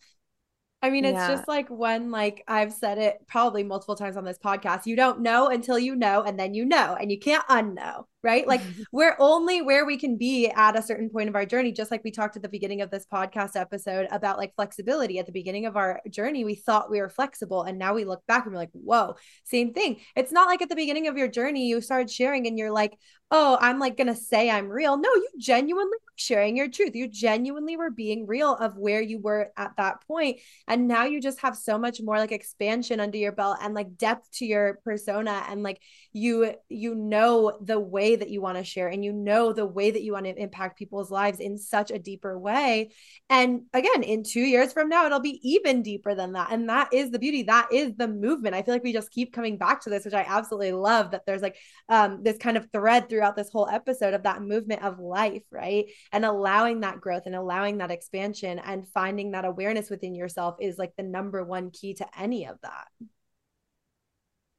I 0.81 0.89
mean, 0.89 1.05
it's 1.05 1.15
yeah. 1.15 1.29
just 1.29 1.47
like 1.47 1.69
when, 1.69 2.09
like, 2.09 2.43
I've 2.47 2.73
said 2.73 2.97
it 2.97 3.19
probably 3.27 3.63
multiple 3.63 3.95
times 3.95 4.17
on 4.17 4.25
this 4.25 4.39
podcast. 4.39 4.85
You 4.85 4.95
don't 4.95 5.21
know 5.21 5.47
until 5.49 5.77
you 5.77 5.95
know, 5.95 6.23
and 6.23 6.39
then 6.39 6.53
you 6.53 6.65
know, 6.65 6.97
and 6.99 7.11
you 7.11 7.19
can't 7.19 7.45
unknow 7.47 8.05
right? 8.23 8.47
Like 8.47 8.61
mm-hmm. 8.61 8.83
we're 8.91 9.15
only 9.19 9.61
where 9.61 9.85
we 9.85 9.97
can 9.97 10.17
be 10.17 10.49
at 10.49 10.77
a 10.77 10.81
certain 10.81 11.09
point 11.09 11.29
of 11.29 11.35
our 11.35 11.45
journey, 11.45 11.71
just 11.71 11.91
like 11.91 12.03
we 12.03 12.11
talked 12.11 12.35
at 12.35 12.41
the 12.41 12.49
beginning 12.49 12.81
of 12.81 12.91
this 12.91 13.05
podcast 13.11 13.55
episode 13.55 14.07
about 14.11 14.37
like 14.37 14.55
flexibility. 14.55 15.19
At 15.19 15.25
the 15.25 15.31
beginning 15.31 15.65
of 15.65 15.75
our 15.75 16.01
journey, 16.09 16.43
we 16.43 16.55
thought 16.55 16.91
we 16.91 17.01
were 17.01 17.09
flexible, 17.09 17.63
and 17.63 17.77
now 17.79 17.93
we 17.93 18.05
look 18.05 18.25
back 18.27 18.45
and 18.45 18.53
we're 18.53 18.59
like, 18.59 18.71
whoa, 18.73 19.15
same 19.43 19.73
thing. 19.73 20.01
It's 20.15 20.31
not 20.31 20.47
like 20.47 20.61
at 20.61 20.69
the 20.69 20.75
beginning 20.75 21.07
of 21.07 21.17
your 21.17 21.27
journey, 21.27 21.67
you 21.67 21.81
started 21.81 22.11
sharing 22.11 22.47
and 22.47 22.57
you're 22.57 22.71
like, 22.71 22.97
oh, 23.31 23.57
I'm 23.59 23.79
like 23.79 23.97
gonna 23.97 24.15
say 24.15 24.49
I'm 24.49 24.67
real. 24.67 24.97
No, 24.97 25.09
you 25.09 25.29
genuinely 25.37 25.97
sharing 26.15 26.55
your 26.55 26.69
truth. 26.69 26.95
You 26.95 27.07
genuinely 27.07 27.77
were 27.77 27.89
being 27.89 28.27
real 28.27 28.53
of 28.53 28.77
where 28.77 29.01
you 29.01 29.19
were 29.19 29.51
at 29.57 29.71
that 29.77 30.05
point. 30.05 30.39
And 30.67 30.87
now 30.87 31.05
you 31.05 31.21
just 31.21 31.39
have 31.39 31.55
so 31.55 31.77
much 31.77 32.01
more 32.01 32.17
like 32.17 32.31
expansion 32.31 32.99
under 32.99 33.17
your 33.17 33.31
belt 33.31 33.57
and 33.61 33.73
like 33.73 33.97
depth 33.97 34.29
to 34.33 34.45
your 34.45 34.79
persona 34.83 35.43
and 35.49 35.63
like 35.63 35.81
you 36.13 36.53
you 36.69 36.93
know 36.93 37.57
the 37.61 37.79
way 37.79 38.10
that 38.15 38.29
you 38.29 38.41
want 38.41 38.57
to 38.57 38.63
share 38.63 38.87
and 38.87 39.03
you 39.03 39.13
know 39.13 39.53
the 39.53 39.65
way 39.65 39.91
that 39.91 40.01
you 40.01 40.13
want 40.13 40.25
to 40.25 40.35
impact 40.35 40.77
people's 40.77 41.11
lives 41.11 41.39
in 41.39 41.57
such 41.57 41.91
a 41.91 41.99
deeper 41.99 42.37
way. 42.37 42.91
And 43.29 43.63
again 43.73 44.03
in 44.03 44.23
2 44.23 44.39
years 44.39 44.73
from 44.73 44.89
now 44.89 45.05
it'll 45.05 45.19
be 45.19 45.39
even 45.43 45.81
deeper 45.81 46.15
than 46.15 46.33
that. 46.33 46.51
And 46.51 46.69
that 46.69 46.93
is 46.93 47.11
the 47.11 47.19
beauty. 47.19 47.43
That 47.43 47.67
is 47.71 47.93
the 47.95 48.07
movement. 48.07 48.55
I 48.55 48.61
feel 48.61 48.73
like 48.73 48.83
we 48.83 48.93
just 48.93 49.11
keep 49.11 49.33
coming 49.33 49.57
back 49.57 49.81
to 49.81 49.89
this 49.89 50.05
which 50.05 50.13
i 50.13 50.25
absolutely 50.27 50.71
love 50.71 51.11
that 51.11 51.25
there's 51.25 51.41
like 51.41 51.57
um 51.89 52.23
this 52.23 52.37
kind 52.37 52.57
of 52.57 52.67
thread 52.71 53.09
throughout 53.09 53.35
this 53.35 53.49
whole 53.51 53.67
episode 53.67 54.13
of 54.13 54.23
that 54.23 54.41
movement 54.41 54.83
of 54.83 54.99
life 54.99 55.43
right? 55.51 55.85
And 56.11 56.25
allowing 56.25 56.81
that 56.81 56.99
growth 57.01 57.23
and 57.25 57.35
allowing 57.35 57.77
that 57.77 57.91
expansion 57.91 58.59
and 58.59 58.87
finding 58.87 59.31
that 59.31 59.45
awareness 59.45 59.89
within 59.89 60.15
yourself 60.15 60.55
is 60.59 60.77
like 60.77 60.93
the 60.97 61.03
number 61.03 61.43
one 61.43 61.71
key 61.71 61.93
to 61.95 62.07
any 62.19 62.45
of 62.45 62.57
that 62.61 62.87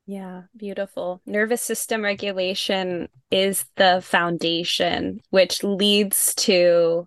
yeah, 0.07 0.43
beautiful. 0.57 1.23
Nervous 1.27 1.63
system 1.63 2.03
regulation 2.03 3.09
is 3.31 3.65
the 3.77 4.01
foundation, 4.03 5.21
which 5.31 5.63
leads 5.63 6.35
to 6.37 7.07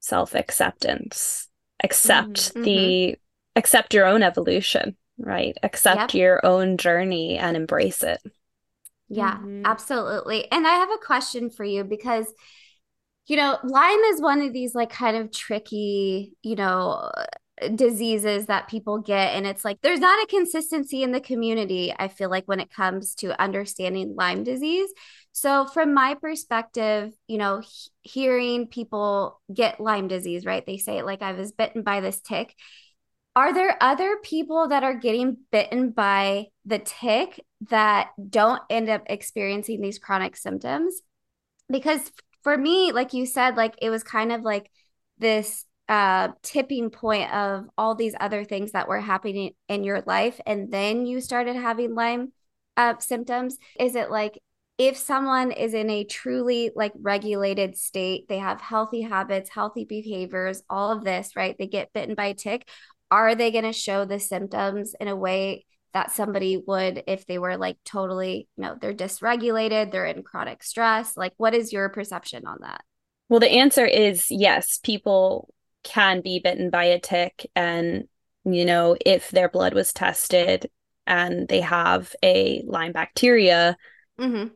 self 0.00 0.34
acceptance. 0.34 1.48
Accept 1.84 2.54
mm-hmm. 2.54 2.62
the 2.62 2.76
mm-hmm. 2.76 3.58
accept 3.58 3.94
your 3.94 4.06
own 4.06 4.22
evolution, 4.22 4.96
right? 5.18 5.56
Accept 5.62 6.14
yep. 6.14 6.14
your 6.14 6.46
own 6.46 6.78
journey 6.78 7.36
and 7.36 7.56
embrace 7.56 8.02
it. 8.02 8.20
Yeah, 9.08 9.34
mm-hmm. 9.34 9.62
absolutely. 9.64 10.50
And 10.50 10.66
I 10.66 10.72
have 10.72 10.90
a 10.90 11.04
question 11.04 11.50
for 11.50 11.64
you 11.64 11.84
because 11.84 12.26
you 13.26 13.36
know, 13.36 13.58
Lyme 13.62 14.00
is 14.04 14.22
one 14.22 14.40
of 14.40 14.54
these 14.54 14.74
like 14.74 14.88
kind 14.88 15.14
of 15.14 15.30
tricky, 15.30 16.32
you 16.42 16.56
know, 16.56 17.10
diseases 17.74 18.46
that 18.46 18.68
people 18.68 18.98
get 18.98 19.34
and 19.34 19.46
it's 19.46 19.64
like 19.64 19.80
there's 19.80 20.00
not 20.00 20.22
a 20.22 20.26
consistency 20.26 21.02
in 21.02 21.12
the 21.12 21.20
community 21.20 21.92
i 21.98 22.08
feel 22.08 22.30
like 22.30 22.44
when 22.46 22.60
it 22.60 22.70
comes 22.70 23.14
to 23.14 23.40
understanding 23.40 24.14
lyme 24.16 24.44
disease. 24.44 24.90
So 25.32 25.66
from 25.66 25.94
my 25.94 26.14
perspective 26.14 27.12
you 27.26 27.38
know 27.38 27.60
he- 27.60 27.90
hearing 28.02 28.66
people 28.66 29.40
get 29.52 29.80
lyme 29.80 30.08
disease 30.08 30.44
right? 30.44 30.64
They 30.64 30.78
say 30.78 31.02
like 31.02 31.22
i 31.22 31.32
was 31.32 31.52
bitten 31.52 31.82
by 31.82 32.00
this 32.00 32.20
tick. 32.20 32.54
Are 33.36 33.54
there 33.54 33.76
other 33.80 34.16
people 34.22 34.68
that 34.68 34.82
are 34.82 34.94
getting 34.94 35.36
bitten 35.52 35.90
by 35.90 36.46
the 36.64 36.80
tick 36.80 37.44
that 37.70 38.08
don't 38.28 38.60
end 38.68 38.88
up 38.88 39.02
experiencing 39.06 39.80
these 39.80 39.98
chronic 39.98 40.36
symptoms? 40.36 41.02
Because 41.70 42.10
for 42.42 42.56
me 42.56 42.92
like 42.92 43.12
you 43.12 43.26
said 43.26 43.56
like 43.56 43.74
it 43.82 43.90
was 43.90 44.02
kind 44.02 44.32
of 44.32 44.42
like 44.42 44.70
this 45.18 45.64
uh, 45.88 46.28
tipping 46.42 46.90
point 46.90 47.32
of 47.32 47.66
all 47.78 47.94
these 47.94 48.14
other 48.20 48.44
things 48.44 48.72
that 48.72 48.88
were 48.88 49.00
happening 49.00 49.52
in 49.68 49.84
your 49.84 50.02
life 50.06 50.40
and 50.46 50.70
then 50.70 51.06
you 51.06 51.20
started 51.20 51.56
having 51.56 51.94
lyme 51.94 52.32
uh, 52.76 52.94
symptoms 52.98 53.56
is 53.80 53.96
it 53.96 54.10
like 54.10 54.38
if 54.76 54.96
someone 54.96 55.50
is 55.50 55.74
in 55.74 55.90
a 55.90 56.04
truly 56.04 56.70
like 56.76 56.92
regulated 57.00 57.76
state 57.76 58.28
they 58.28 58.38
have 58.38 58.60
healthy 58.60 59.00
habits 59.00 59.50
healthy 59.50 59.84
behaviors 59.84 60.62
all 60.68 60.92
of 60.92 61.04
this 61.04 61.34
right 61.34 61.56
they 61.58 61.66
get 61.66 61.92
bitten 61.92 62.14
by 62.14 62.26
a 62.26 62.34
tick 62.34 62.68
are 63.10 63.34
they 63.34 63.50
going 63.50 63.64
to 63.64 63.72
show 63.72 64.04
the 64.04 64.20
symptoms 64.20 64.94
in 65.00 65.08
a 65.08 65.16
way 65.16 65.64
that 65.94 66.12
somebody 66.12 66.62
would 66.66 67.02
if 67.06 67.26
they 67.26 67.38
were 67.38 67.56
like 67.56 67.78
totally 67.84 68.48
you 68.56 68.64
know 68.64 68.76
they're 68.80 68.92
dysregulated 68.94 69.90
they're 69.90 70.04
in 70.04 70.22
chronic 70.22 70.62
stress? 70.62 71.16
Like 71.16 71.32
what 71.36 71.54
is 71.54 71.72
your 71.72 71.88
perception 71.88 72.46
on 72.46 72.58
that? 72.60 72.82
Well 73.28 73.40
the 73.40 73.50
answer 73.50 73.86
is 73.86 74.26
yes 74.30 74.78
people 74.82 75.48
can 75.88 76.20
be 76.20 76.38
bitten 76.38 76.68
by 76.68 76.84
a 76.84 77.00
tick 77.00 77.50
and 77.56 78.06
you 78.44 78.64
know 78.66 78.94
if 79.06 79.30
their 79.30 79.48
blood 79.48 79.72
was 79.72 79.92
tested 79.92 80.70
and 81.06 81.48
they 81.48 81.62
have 81.62 82.14
a 82.22 82.62
lyme 82.66 82.92
bacteria 82.92 83.74
mm-hmm. 84.20 84.48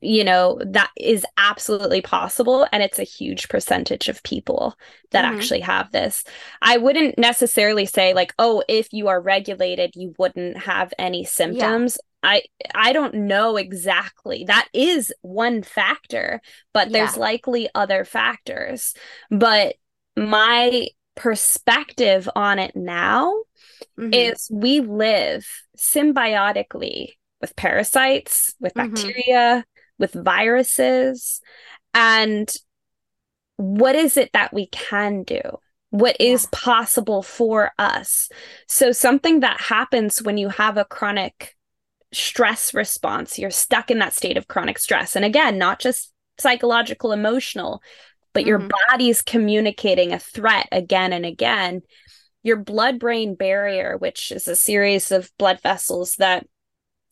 you 0.00 0.24
know 0.24 0.58
that 0.64 0.90
is 0.96 1.26
absolutely 1.36 2.00
possible 2.00 2.66
and 2.72 2.82
it's 2.82 2.98
a 2.98 3.04
huge 3.04 3.50
percentage 3.50 4.08
of 4.08 4.22
people 4.22 4.74
that 5.10 5.26
mm-hmm. 5.26 5.36
actually 5.36 5.60
have 5.60 5.92
this 5.92 6.24
i 6.62 6.78
wouldn't 6.78 7.18
necessarily 7.18 7.84
say 7.84 8.14
like 8.14 8.32
oh 8.38 8.64
if 8.66 8.88
you 8.92 9.08
are 9.08 9.20
regulated 9.20 9.90
you 9.94 10.14
wouldn't 10.18 10.56
have 10.56 10.92
any 10.98 11.22
symptoms 11.22 11.96
yeah. 11.96 12.02
I 12.22 12.42
I 12.74 12.92
don't 12.92 13.14
know 13.14 13.56
exactly. 13.56 14.44
That 14.48 14.66
is 14.72 15.12
one 15.22 15.62
factor, 15.62 16.40
but 16.72 16.90
there's 16.90 17.14
yeah. 17.14 17.20
likely 17.20 17.68
other 17.72 18.04
factors. 18.04 18.94
But 19.30 19.76
my 20.16 20.88
perspective 21.14 22.28
on 22.34 22.58
it 22.58 22.74
now 22.74 23.32
mm-hmm. 23.98 24.12
is 24.12 24.48
we 24.50 24.80
live 24.80 25.46
symbiotically 25.76 27.12
with 27.40 27.56
parasites, 27.56 28.54
with 28.60 28.74
mm-hmm. 28.74 28.94
bacteria, 28.94 29.64
with 29.98 30.12
viruses. 30.12 31.40
And 31.94 32.52
what 33.56 33.94
is 33.94 34.16
it 34.16 34.30
that 34.32 34.52
we 34.52 34.66
can 34.66 35.22
do? 35.22 35.40
What 35.90 36.16
is 36.20 36.44
yeah. 36.44 36.58
possible 36.58 37.22
for 37.22 37.72
us? 37.78 38.28
So, 38.68 38.92
something 38.92 39.40
that 39.40 39.60
happens 39.60 40.20
when 40.22 40.36
you 40.36 40.48
have 40.48 40.76
a 40.76 40.84
chronic 40.84 41.54
stress 42.12 42.74
response, 42.74 43.38
you're 43.38 43.50
stuck 43.50 43.90
in 43.90 43.98
that 44.00 44.12
state 44.12 44.36
of 44.36 44.48
chronic 44.48 44.78
stress. 44.78 45.16
And 45.16 45.24
again, 45.24 45.58
not 45.58 45.78
just 45.78 46.12
psychological, 46.38 47.12
emotional, 47.12 47.80
but 48.36 48.42
mm-hmm. 48.42 48.48
your 48.48 48.68
body's 48.90 49.22
communicating 49.22 50.12
a 50.12 50.18
threat 50.18 50.68
again 50.70 51.14
and 51.14 51.24
again. 51.24 51.80
Your 52.42 52.58
blood 52.58 52.98
brain 52.98 53.34
barrier, 53.34 53.96
which 53.96 54.30
is 54.30 54.46
a 54.46 54.54
series 54.54 55.10
of 55.10 55.32
blood 55.38 55.58
vessels 55.62 56.16
that 56.16 56.46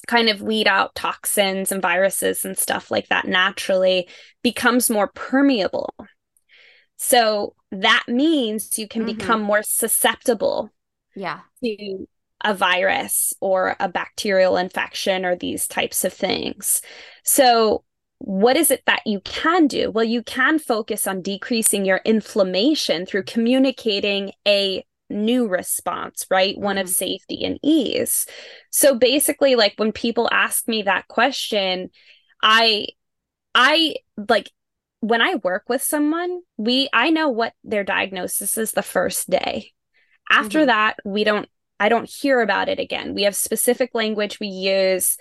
kind 0.07 0.29
of 0.29 0.43
weed 0.43 0.69
out 0.69 0.95
toxins 0.95 1.73
and 1.73 1.81
viruses 1.81 2.45
and 2.45 2.59
stuff 2.59 2.91
like 2.91 3.09
that 3.09 3.27
naturally, 3.27 4.07
becomes 4.43 4.91
more 4.91 5.09
permeable. 5.15 5.95
So 6.99 7.55
that 7.73 8.05
means 8.07 8.79
you 8.79 8.87
can 8.87 9.07
mm-hmm. 9.07 9.17
become 9.17 9.41
more 9.41 9.63
susceptible 9.63 10.71
yeah. 11.17 11.41
to 11.65 12.07
a 12.45 12.53
virus 12.53 13.33
or 13.41 13.77
a 13.81 13.89
bacterial 13.89 14.59
infection 14.59 15.25
or 15.25 15.37
these 15.37 15.67
types 15.67 16.05
of 16.05 16.13
things. 16.13 16.83
So 17.23 17.83
what 18.25 18.57
is 18.57 18.71
it 18.71 18.83
that 18.87 19.03
you 19.05 19.21
can 19.21 19.67
do? 19.67 19.91
Well, 19.91 20.05
you 20.05 20.23
can 20.23 20.59
focus 20.59 21.07
on 21.07 21.21
decreasing 21.21 21.85
your 21.85 22.01
inflammation 22.07 23.05
through 23.05 23.25
communicating 23.25 24.33
a 24.49 24.83
new 25.11 25.47
response, 25.47 26.25
right? 26.31 26.55
Mm-hmm. 26.55 26.65
One 26.65 26.79
of 26.79 26.87
mm-hmm. 26.87 26.95
safety 26.95 27.45
and 27.45 27.59
ease. 27.63 28.25
So 28.71 28.95
basically 28.95 29.57
like 29.57 29.75
when 29.77 29.93
people 29.93 30.31
ask 30.33 30.67
me 30.67 30.83
that 30.83 31.07
question, 31.07 31.91
I 32.43 32.87
I 33.55 33.97
like 34.17 34.51
when 35.01 35.21
I 35.21 35.35
work 35.35 35.65
with 35.69 35.83
someone, 35.83 36.41
we 36.57 36.89
I 36.95 37.11
know 37.11 37.29
what 37.29 37.53
their 37.63 37.85
diagnosis 37.85 38.57
is 38.57 38.73
the 38.73 38.83
first 38.83 39.29
day. 39.29 39.73
After 40.31 40.61
mm-hmm. 40.61 40.69
that, 40.69 40.97
we 41.05 41.25
don't 41.25 41.49
I 41.79 41.91
don't 41.91 42.09
hear 42.09 42.41
about 42.41 42.71
it 42.71 42.79
again. 42.79 43.13
We 43.13 43.25
have 43.25 43.37
specific 43.37 43.91
language 43.93 44.41
we 44.41 44.47
use 44.47 45.19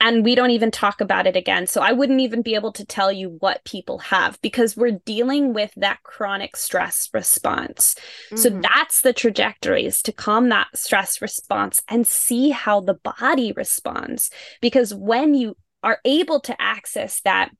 and 0.00 0.24
we 0.24 0.34
don't 0.34 0.50
even 0.50 0.70
talk 0.70 1.00
about 1.00 1.26
it 1.26 1.36
again. 1.36 1.66
So 1.66 1.80
I 1.80 1.92
wouldn't 1.92 2.20
even 2.20 2.42
be 2.42 2.54
able 2.54 2.72
to 2.72 2.84
tell 2.84 3.10
you 3.10 3.36
what 3.38 3.64
people 3.64 3.98
have 4.00 4.40
because 4.42 4.76
we're 4.76 5.00
dealing 5.04 5.54
with 5.54 5.72
that 5.76 6.02
chronic 6.02 6.56
stress 6.56 7.08
response. 7.14 7.94
Mm-hmm. 8.26 8.36
So 8.36 8.50
that's 8.50 9.00
the 9.00 9.12
trajectory 9.12 9.86
is 9.86 10.02
to 10.02 10.12
calm 10.12 10.48
that 10.50 10.68
stress 10.74 11.22
response 11.22 11.82
and 11.88 12.06
see 12.06 12.50
how 12.50 12.80
the 12.80 12.94
body 12.94 13.52
responds. 13.52 14.30
Because 14.60 14.92
when 14.92 15.34
you 15.34 15.56
are 15.82 16.00
able 16.04 16.40
to 16.40 16.60
access 16.60 17.20
that 17.22 17.50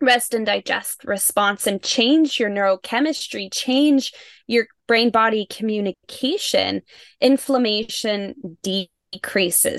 rest 0.00 0.34
and 0.34 0.44
digest 0.44 1.04
response 1.04 1.66
and 1.66 1.82
change 1.82 2.38
your 2.38 2.50
neurochemistry, 2.50 3.52
change 3.52 4.12
your 4.46 4.66
brain 4.86 5.10
body 5.10 5.46
communication, 5.48 6.82
inflammation 7.20 8.34
decreases 8.62 8.91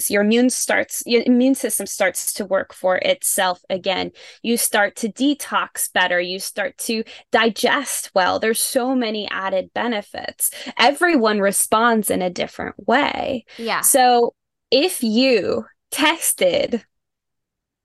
your 0.09 0.21
immune 0.21 0.49
starts 0.49 1.03
your 1.05 1.23
immune 1.25 1.55
system 1.55 1.85
starts 1.85 2.33
to 2.33 2.45
work 2.45 2.73
for 2.73 2.97
itself 2.97 3.63
again. 3.69 4.11
You 4.41 4.57
start 4.57 4.95
to 4.97 5.09
detox 5.09 5.91
better. 5.91 6.19
You 6.19 6.39
start 6.39 6.77
to 6.79 7.03
digest 7.31 8.11
well. 8.13 8.39
There's 8.39 8.61
so 8.61 8.95
many 8.95 9.29
added 9.29 9.71
benefits. 9.73 10.51
Everyone 10.77 11.39
responds 11.39 12.09
in 12.09 12.21
a 12.21 12.29
different 12.29 12.75
way. 12.87 13.45
Yeah. 13.57 13.81
So 13.81 14.33
if 14.71 15.03
you 15.03 15.65
tested 15.91 16.83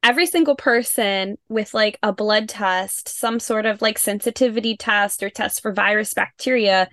every 0.02 0.26
single 0.26 0.56
person 0.56 1.36
with 1.48 1.74
like 1.74 1.98
a 2.02 2.12
blood 2.12 2.48
test, 2.48 3.08
some 3.08 3.40
sort 3.40 3.66
of 3.66 3.82
like 3.82 3.98
sensitivity 3.98 4.76
test 4.76 5.22
or 5.22 5.30
test 5.30 5.60
for 5.60 5.72
virus 5.72 6.14
bacteria, 6.14 6.88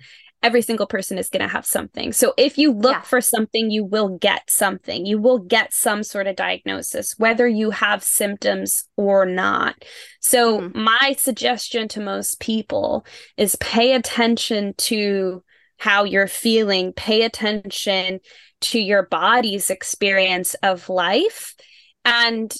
every 0.46 0.62
single 0.62 0.86
person 0.86 1.18
is 1.18 1.28
going 1.28 1.42
to 1.42 1.52
have 1.52 1.66
something. 1.66 2.12
So 2.12 2.32
if 2.38 2.56
you 2.56 2.70
look 2.70 2.92
yeah. 2.92 3.00
for 3.00 3.20
something, 3.20 3.68
you 3.68 3.84
will 3.84 4.16
get 4.16 4.48
something. 4.48 5.04
You 5.04 5.18
will 5.18 5.40
get 5.40 5.74
some 5.74 6.04
sort 6.04 6.28
of 6.28 6.36
diagnosis, 6.36 7.18
whether 7.18 7.48
you 7.48 7.72
have 7.72 8.04
symptoms 8.04 8.84
or 8.96 9.26
not. 9.26 9.84
So 10.20 10.60
mm-hmm. 10.60 10.80
my 10.84 11.16
suggestion 11.18 11.88
to 11.88 12.00
most 12.00 12.38
people 12.38 13.04
is 13.36 13.56
pay 13.56 13.94
attention 13.94 14.74
to 14.78 15.42
how 15.78 16.04
you're 16.04 16.28
feeling, 16.28 16.92
pay 16.92 17.22
attention 17.22 18.20
to 18.60 18.78
your 18.78 19.08
body's 19.08 19.68
experience 19.68 20.54
of 20.62 20.88
life 20.88 21.56
and 22.04 22.54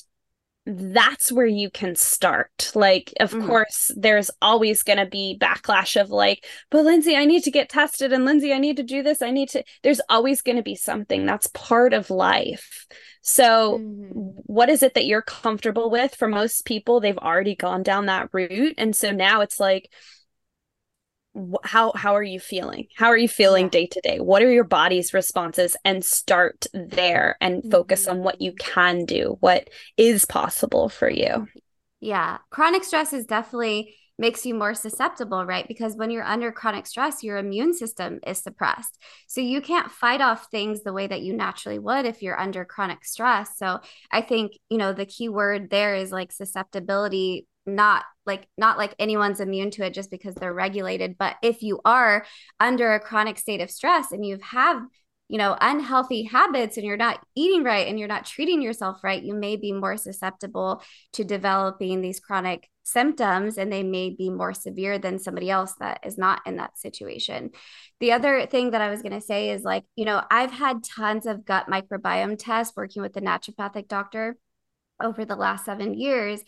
that's 0.66 1.30
where 1.30 1.46
you 1.46 1.70
can 1.70 1.94
start. 1.94 2.72
Like, 2.74 3.14
of 3.20 3.30
mm-hmm. 3.30 3.46
course, 3.46 3.92
there's 3.96 4.30
always 4.42 4.82
going 4.82 4.98
to 4.98 5.06
be 5.06 5.38
backlash 5.40 6.00
of 6.00 6.10
like, 6.10 6.44
but 6.70 6.84
Lindsay, 6.84 7.16
I 7.16 7.24
need 7.24 7.44
to 7.44 7.52
get 7.52 7.68
tested. 7.68 8.12
And 8.12 8.24
Lindsay, 8.24 8.52
I 8.52 8.58
need 8.58 8.76
to 8.78 8.82
do 8.82 9.02
this. 9.02 9.22
I 9.22 9.30
need 9.30 9.48
to, 9.50 9.62
there's 9.82 10.00
always 10.08 10.42
going 10.42 10.56
to 10.56 10.62
be 10.62 10.74
something 10.74 11.24
that's 11.24 11.46
part 11.48 11.92
of 11.92 12.10
life. 12.10 12.86
So, 13.22 13.78
mm-hmm. 13.78 14.10
what 14.44 14.68
is 14.68 14.82
it 14.82 14.94
that 14.94 15.06
you're 15.06 15.22
comfortable 15.22 15.90
with? 15.90 16.14
For 16.14 16.28
most 16.28 16.64
people, 16.64 17.00
they've 17.00 17.18
already 17.18 17.54
gone 17.54 17.82
down 17.82 18.06
that 18.06 18.28
route. 18.32 18.74
And 18.76 18.94
so 18.94 19.12
now 19.12 19.42
it's 19.42 19.60
like, 19.60 19.90
how 21.64 21.92
how 21.94 22.14
are 22.14 22.22
you 22.22 22.40
feeling? 22.40 22.86
How 22.96 23.08
are 23.08 23.16
you 23.16 23.28
feeling 23.28 23.68
day 23.68 23.86
to 23.86 24.00
day 24.02 24.20
what 24.20 24.42
are 24.42 24.50
your 24.50 24.64
body's 24.64 25.12
responses? 25.12 25.76
And 25.84 26.04
start 26.04 26.66
there 26.72 27.36
and 27.40 27.58
mm-hmm. 27.58 27.70
focus 27.70 28.08
on 28.08 28.22
what 28.22 28.40
you 28.40 28.52
can 28.52 29.04
do 29.04 29.36
what 29.40 29.68
is 29.96 30.24
possible 30.24 30.88
for 30.88 31.10
you. 31.10 31.46
Yeah 32.00 32.38
chronic 32.50 32.84
stress 32.84 33.12
is 33.12 33.26
definitely 33.26 33.94
makes 34.18 34.46
you 34.46 34.54
more 34.54 34.72
susceptible 34.72 35.44
right? 35.44 35.68
Because 35.68 35.94
when 35.94 36.10
you're 36.10 36.24
under 36.24 36.50
chronic 36.52 36.86
stress 36.86 37.22
your 37.22 37.36
immune 37.36 37.74
system 37.74 38.20
is 38.26 38.38
suppressed. 38.38 38.98
So 39.26 39.40
you 39.40 39.60
can't 39.60 39.90
fight 39.90 40.20
off 40.20 40.48
things 40.50 40.82
the 40.82 40.92
way 40.92 41.06
that 41.06 41.22
you 41.22 41.34
naturally 41.34 41.78
would 41.78 42.06
if 42.06 42.22
you're 42.22 42.38
under 42.38 42.64
chronic 42.64 43.04
stress. 43.04 43.56
So 43.56 43.80
i 44.10 44.20
think 44.20 44.52
you 44.70 44.78
know 44.78 44.92
the 44.92 45.06
key 45.06 45.28
word 45.28 45.70
there 45.70 45.94
is 45.94 46.10
like 46.10 46.32
susceptibility 46.32 47.46
not 47.66 48.04
like 48.26 48.46
not 48.56 48.78
like 48.78 48.94
anyone's 48.98 49.40
immune 49.40 49.70
to 49.70 49.84
it 49.84 49.94
just 49.94 50.10
because 50.10 50.34
they're 50.34 50.52
regulated 50.52 51.16
but 51.18 51.36
if 51.42 51.62
you 51.62 51.80
are 51.84 52.24
under 52.60 52.94
a 52.94 53.00
chronic 53.00 53.38
state 53.38 53.60
of 53.60 53.70
stress 53.70 54.12
and 54.12 54.24
you 54.24 54.38
have 54.42 54.82
you 55.28 55.38
know 55.38 55.56
unhealthy 55.60 56.22
habits 56.24 56.76
and 56.76 56.86
you're 56.86 56.96
not 56.96 57.24
eating 57.34 57.64
right 57.64 57.88
and 57.88 57.98
you're 57.98 58.08
not 58.08 58.24
treating 58.24 58.62
yourself 58.62 59.02
right 59.02 59.22
you 59.22 59.34
may 59.34 59.56
be 59.56 59.72
more 59.72 59.96
susceptible 59.96 60.82
to 61.12 61.24
developing 61.24 62.00
these 62.00 62.20
chronic 62.20 62.68
symptoms 62.86 63.58
and 63.58 63.72
they 63.72 63.82
may 63.82 64.10
be 64.10 64.30
more 64.30 64.54
severe 64.54 64.96
than 64.96 65.18
somebody 65.18 65.50
else 65.50 65.74
that 65.80 65.98
is 66.04 66.16
not 66.16 66.40
in 66.46 66.54
that 66.56 66.78
situation. 66.78 67.50
The 67.98 68.12
other 68.12 68.46
thing 68.46 68.70
that 68.70 68.80
i 68.80 68.90
was 68.90 69.02
going 69.02 69.12
to 69.12 69.20
say 69.20 69.50
is 69.50 69.62
like 69.64 69.84
you 69.96 70.04
know 70.04 70.22
i've 70.30 70.52
had 70.52 70.84
tons 70.84 71.26
of 71.26 71.44
gut 71.44 71.66
microbiome 71.66 72.36
tests 72.38 72.76
working 72.76 73.02
with 73.02 73.12
the 73.12 73.20
naturopathic 73.20 73.88
doctor 73.88 74.36
over 75.02 75.24
the 75.24 75.36
last 75.36 75.64
seven 75.64 75.94
years 75.94 76.40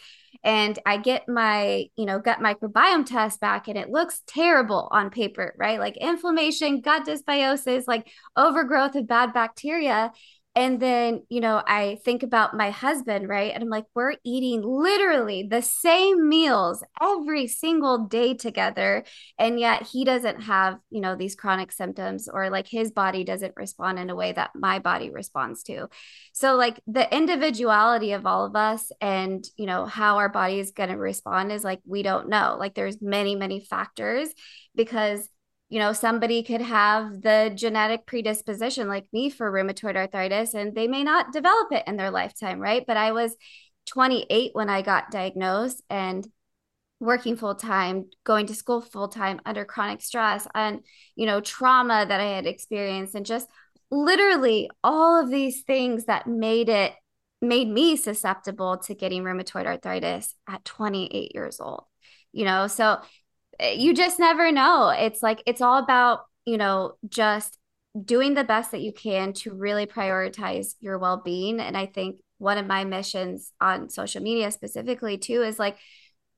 and 0.44 0.78
i 0.86 0.96
get 0.96 1.28
my 1.28 1.84
you 1.96 2.06
know 2.06 2.18
gut 2.18 2.38
microbiome 2.38 3.04
test 3.04 3.40
back 3.40 3.68
and 3.68 3.76
it 3.76 3.90
looks 3.90 4.22
terrible 4.26 4.88
on 4.90 5.10
paper 5.10 5.54
right? 5.58 5.80
Like 5.80 5.96
inflammation 5.96 6.80
gut 6.80 7.06
dysbiosis 7.06 7.84
like 7.86 8.08
overgrowth 8.36 8.94
of 8.94 9.06
bad 9.06 9.32
bacteria 9.32 10.12
and 10.58 10.80
then, 10.80 11.22
you 11.28 11.40
know, 11.40 11.62
I 11.64 12.00
think 12.04 12.24
about 12.24 12.56
my 12.56 12.70
husband, 12.70 13.28
right? 13.28 13.54
And 13.54 13.62
I'm 13.62 13.68
like, 13.68 13.84
we're 13.94 14.16
eating 14.24 14.60
literally 14.62 15.44
the 15.44 15.62
same 15.62 16.28
meals 16.28 16.82
every 17.00 17.46
single 17.46 18.06
day 18.06 18.34
together. 18.34 19.04
And 19.38 19.60
yet 19.60 19.84
he 19.84 20.04
doesn't 20.04 20.42
have, 20.42 20.78
you 20.90 21.00
know, 21.00 21.14
these 21.14 21.36
chronic 21.36 21.70
symptoms 21.70 22.28
or 22.28 22.50
like 22.50 22.66
his 22.66 22.90
body 22.90 23.22
doesn't 23.22 23.54
respond 23.54 24.00
in 24.00 24.10
a 24.10 24.16
way 24.16 24.32
that 24.32 24.50
my 24.56 24.80
body 24.80 25.10
responds 25.10 25.62
to. 25.62 25.90
So, 26.32 26.56
like, 26.56 26.80
the 26.88 27.06
individuality 27.16 28.10
of 28.10 28.26
all 28.26 28.44
of 28.44 28.56
us 28.56 28.90
and, 29.00 29.46
you 29.56 29.66
know, 29.66 29.86
how 29.86 30.16
our 30.16 30.28
body 30.28 30.58
is 30.58 30.72
going 30.72 30.88
to 30.88 30.96
respond 30.96 31.52
is 31.52 31.62
like, 31.62 31.78
we 31.86 32.02
don't 32.02 32.28
know. 32.28 32.56
Like, 32.58 32.74
there's 32.74 33.00
many, 33.00 33.36
many 33.36 33.60
factors 33.60 34.28
because 34.74 35.28
you 35.68 35.78
know, 35.78 35.92
somebody 35.92 36.42
could 36.42 36.62
have 36.62 37.20
the 37.20 37.52
genetic 37.54 38.06
predisposition 38.06 38.88
like 38.88 39.06
me 39.12 39.28
for 39.28 39.50
rheumatoid 39.50 39.96
arthritis 39.96 40.54
and 40.54 40.74
they 40.74 40.88
may 40.88 41.04
not 41.04 41.32
develop 41.32 41.72
it 41.72 41.84
in 41.86 41.96
their 41.96 42.10
lifetime, 42.10 42.58
right? 42.58 42.84
But 42.86 42.96
I 42.96 43.12
was 43.12 43.36
28 43.86 44.50
when 44.54 44.70
I 44.70 44.82
got 44.82 45.10
diagnosed 45.10 45.82
and 45.90 46.26
working 47.00 47.36
full 47.36 47.54
time, 47.54 48.06
going 48.24 48.46
to 48.46 48.54
school 48.54 48.80
full 48.80 49.08
time 49.08 49.40
under 49.44 49.64
chronic 49.64 50.00
stress 50.00 50.46
and, 50.54 50.80
you 51.16 51.26
know, 51.26 51.40
trauma 51.40 52.04
that 52.06 52.20
I 52.20 52.28
had 52.36 52.46
experienced 52.46 53.14
and 53.14 53.26
just 53.26 53.48
literally 53.90 54.70
all 54.82 55.22
of 55.22 55.30
these 55.30 55.62
things 55.62 56.06
that 56.06 56.26
made 56.26 56.68
it 56.68 56.92
made 57.40 57.68
me 57.68 57.96
susceptible 57.96 58.78
to 58.78 58.94
getting 58.94 59.22
rheumatoid 59.22 59.66
arthritis 59.66 60.34
at 60.48 60.64
28 60.64 61.34
years 61.34 61.60
old. 61.60 61.84
You 62.32 62.44
know, 62.44 62.66
so 62.66 62.98
Eh, 63.58 63.72
you 63.72 63.94
just 63.94 64.18
never 64.18 64.52
know. 64.52 64.90
It's 64.90 65.22
like 65.22 65.42
it's 65.46 65.60
all 65.60 65.78
about, 65.78 66.20
you 66.44 66.58
know, 66.58 66.94
just 67.08 67.58
doing 68.04 68.34
the 68.34 68.44
best 68.44 68.70
that 68.72 68.80
you 68.80 68.92
can 68.92 69.32
to 69.32 69.52
really 69.54 69.86
prioritize 69.86 70.74
your 70.80 70.98
well-being. 70.98 71.60
And 71.60 71.76
I 71.76 71.86
think 71.86 72.16
one 72.38 72.58
of 72.58 72.66
my 72.66 72.84
missions 72.84 73.52
on 73.60 73.90
social 73.90 74.22
media 74.22 74.50
specifically 74.50 75.18
too 75.18 75.42
is 75.42 75.58
like 75.58 75.76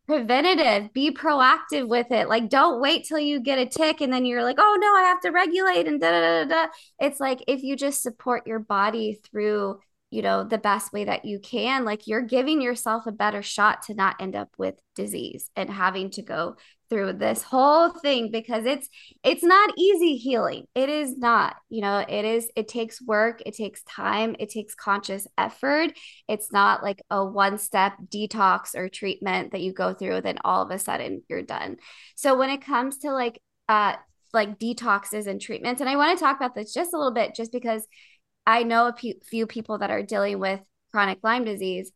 preventative 0.06 0.92
be 0.92 1.12
proactive 1.12 1.86
with 1.86 2.10
it. 2.10 2.28
Like 2.28 2.48
don't 2.48 2.80
wait 2.80 3.06
till 3.06 3.18
you 3.18 3.40
get 3.40 3.58
a 3.58 3.66
tick 3.66 4.00
and 4.00 4.12
then 4.12 4.24
you're 4.24 4.42
like 4.42 4.56
oh 4.58 4.78
no 4.80 4.94
i 4.96 5.02
have 5.02 5.20
to 5.20 5.30
regulate 5.30 5.86
and 5.86 6.00
da 6.00 6.10
da 6.10 6.44
da 6.44 6.64
da. 6.66 6.72
It's 6.98 7.20
like 7.20 7.44
if 7.46 7.62
you 7.62 7.76
just 7.76 8.02
support 8.02 8.46
your 8.46 8.58
body 8.58 9.20
through 9.30 9.78
you 10.10 10.22
know 10.22 10.44
the 10.44 10.58
best 10.58 10.92
way 10.92 11.04
that 11.04 11.24
you 11.24 11.38
can 11.38 11.84
like 11.84 12.06
you're 12.06 12.20
giving 12.20 12.60
yourself 12.60 13.06
a 13.06 13.12
better 13.12 13.42
shot 13.42 13.82
to 13.82 13.94
not 13.94 14.16
end 14.20 14.36
up 14.36 14.50
with 14.58 14.74
disease 14.94 15.50
and 15.56 15.70
having 15.70 16.10
to 16.10 16.22
go 16.22 16.56
through 16.90 17.12
this 17.12 17.42
whole 17.42 17.90
thing 17.90 18.30
because 18.32 18.66
it's 18.66 18.88
it's 19.22 19.44
not 19.44 19.70
easy 19.78 20.16
healing. 20.16 20.66
It 20.74 20.88
is 20.88 21.16
not 21.16 21.54
you 21.68 21.80
know 21.80 22.04
it 22.06 22.24
is 22.24 22.50
it 22.56 22.66
takes 22.66 23.00
work 23.00 23.40
it 23.46 23.54
takes 23.54 23.82
time 23.84 24.34
it 24.40 24.50
takes 24.50 24.74
conscious 24.74 25.26
effort. 25.38 25.92
It's 26.28 26.52
not 26.52 26.82
like 26.82 27.00
a 27.08 27.24
one 27.24 27.58
step 27.58 27.94
detox 28.12 28.74
or 28.74 28.88
treatment 28.88 29.52
that 29.52 29.60
you 29.60 29.72
go 29.72 29.94
through 29.94 30.22
then 30.22 30.38
all 30.44 30.62
of 30.62 30.70
a 30.72 30.78
sudden 30.78 31.22
you're 31.28 31.42
done. 31.42 31.76
So 32.16 32.36
when 32.36 32.50
it 32.50 32.64
comes 32.64 32.98
to 32.98 33.12
like 33.12 33.40
uh 33.68 33.94
like 34.32 34.58
detoxes 34.58 35.26
and 35.26 35.40
treatments 35.40 35.80
and 35.80 35.90
i 35.90 35.96
want 35.96 36.16
to 36.16 36.24
talk 36.24 36.36
about 36.36 36.54
this 36.54 36.72
just 36.72 36.94
a 36.94 36.96
little 36.96 37.12
bit 37.12 37.34
just 37.34 37.50
because 37.50 37.84
I 38.46 38.62
know 38.62 38.88
a 38.88 38.94
few 39.24 39.46
people 39.46 39.78
that 39.78 39.90
are 39.90 40.02
dealing 40.02 40.38
with 40.38 40.60
chronic 40.90 41.18
Lyme 41.22 41.44
disease. 41.44 41.92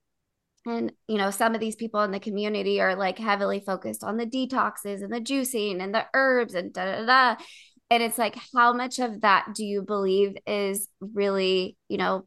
And, 0.67 0.93
you 1.09 1.19
know, 1.19 1.31
some 1.31 1.55
of 1.55 1.61
these 1.61 1.77
people 1.77 2.03
in 2.03 2.11
the 2.11 2.21
community 2.21 2.81
are 2.81 2.97
like 2.97 3.19
heavily 3.19 3.61
focused 3.61 4.03
on 4.03 4.17
the 4.17 4.27
detoxes 4.27 5.03
and 5.03 5.13
the 5.13 5.21
juicing 5.21 5.83
and 5.83 5.95
the 5.95 6.07
herbs 6.15 6.55
and 6.55 6.73
da 6.73 6.85
da 6.85 7.05
da. 7.05 7.43
And 7.91 8.03
it's 8.03 8.17
like, 8.17 8.37
how 8.55 8.73
much 8.73 8.99
of 8.99 9.21
that 9.21 9.49
do 9.55 9.65
you 9.65 9.83
believe 9.83 10.37
is 10.47 10.89
really, 11.01 11.77
you 11.89 11.99
know, 11.99 12.27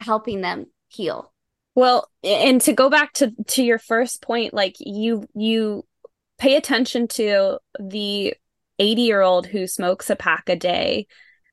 helping 0.00 0.42
them 0.42 0.66
heal? 0.88 1.32
Well, 1.74 2.10
and 2.22 2.60
to 2.62 2.72
go 2.72 2.90
back 2.90 3.12
to 3.14 3.32
to 3.48 3.62
your 3.62 3.78
first 3.78 4.20
point, 4.20 4.52
like 4.52 4.76
you 4.80 5.24
you 5.34 5.86
pay 6.36 6.56
attention 6.56 7.08
to 7.08 7.58
the 7.80 8.34
80 8.78 9.02
year 9.02 9.20
old 9.20 9.46
who 9.46 9.66
smokes 9.66 10.10
a 10.10 10.16
pack 10.16 10.48
a 10.48 10.56
day 10.56 11.06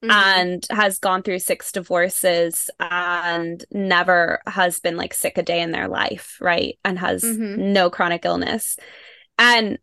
Mm-hmm. 0.03 0.11
and 0.11 0.67
has 0.69 0.99
gone 0.99 1.23
through 1.23 1.39
six 1.39 1.71
divorces 1.71 2.69
and 2.79 3.63
never 3.71 4.41
has 4.45 4.79
been 4.79 4.97
like 4.97 5.13
sick 5.13 5.37
a 5.37 5.41
day 5.41 5.61
in 5.61 5.71
their 5.71 5.87
life, 5.87 6.37
right? 6.41 6.77
And 6.83 6.99
has 6.99 7.23
mm-hmm. 7.23 7.71
no 7.73 7.89
chronic 7.89 8.25
illness. 8.25 8.77
And 9.39 9.79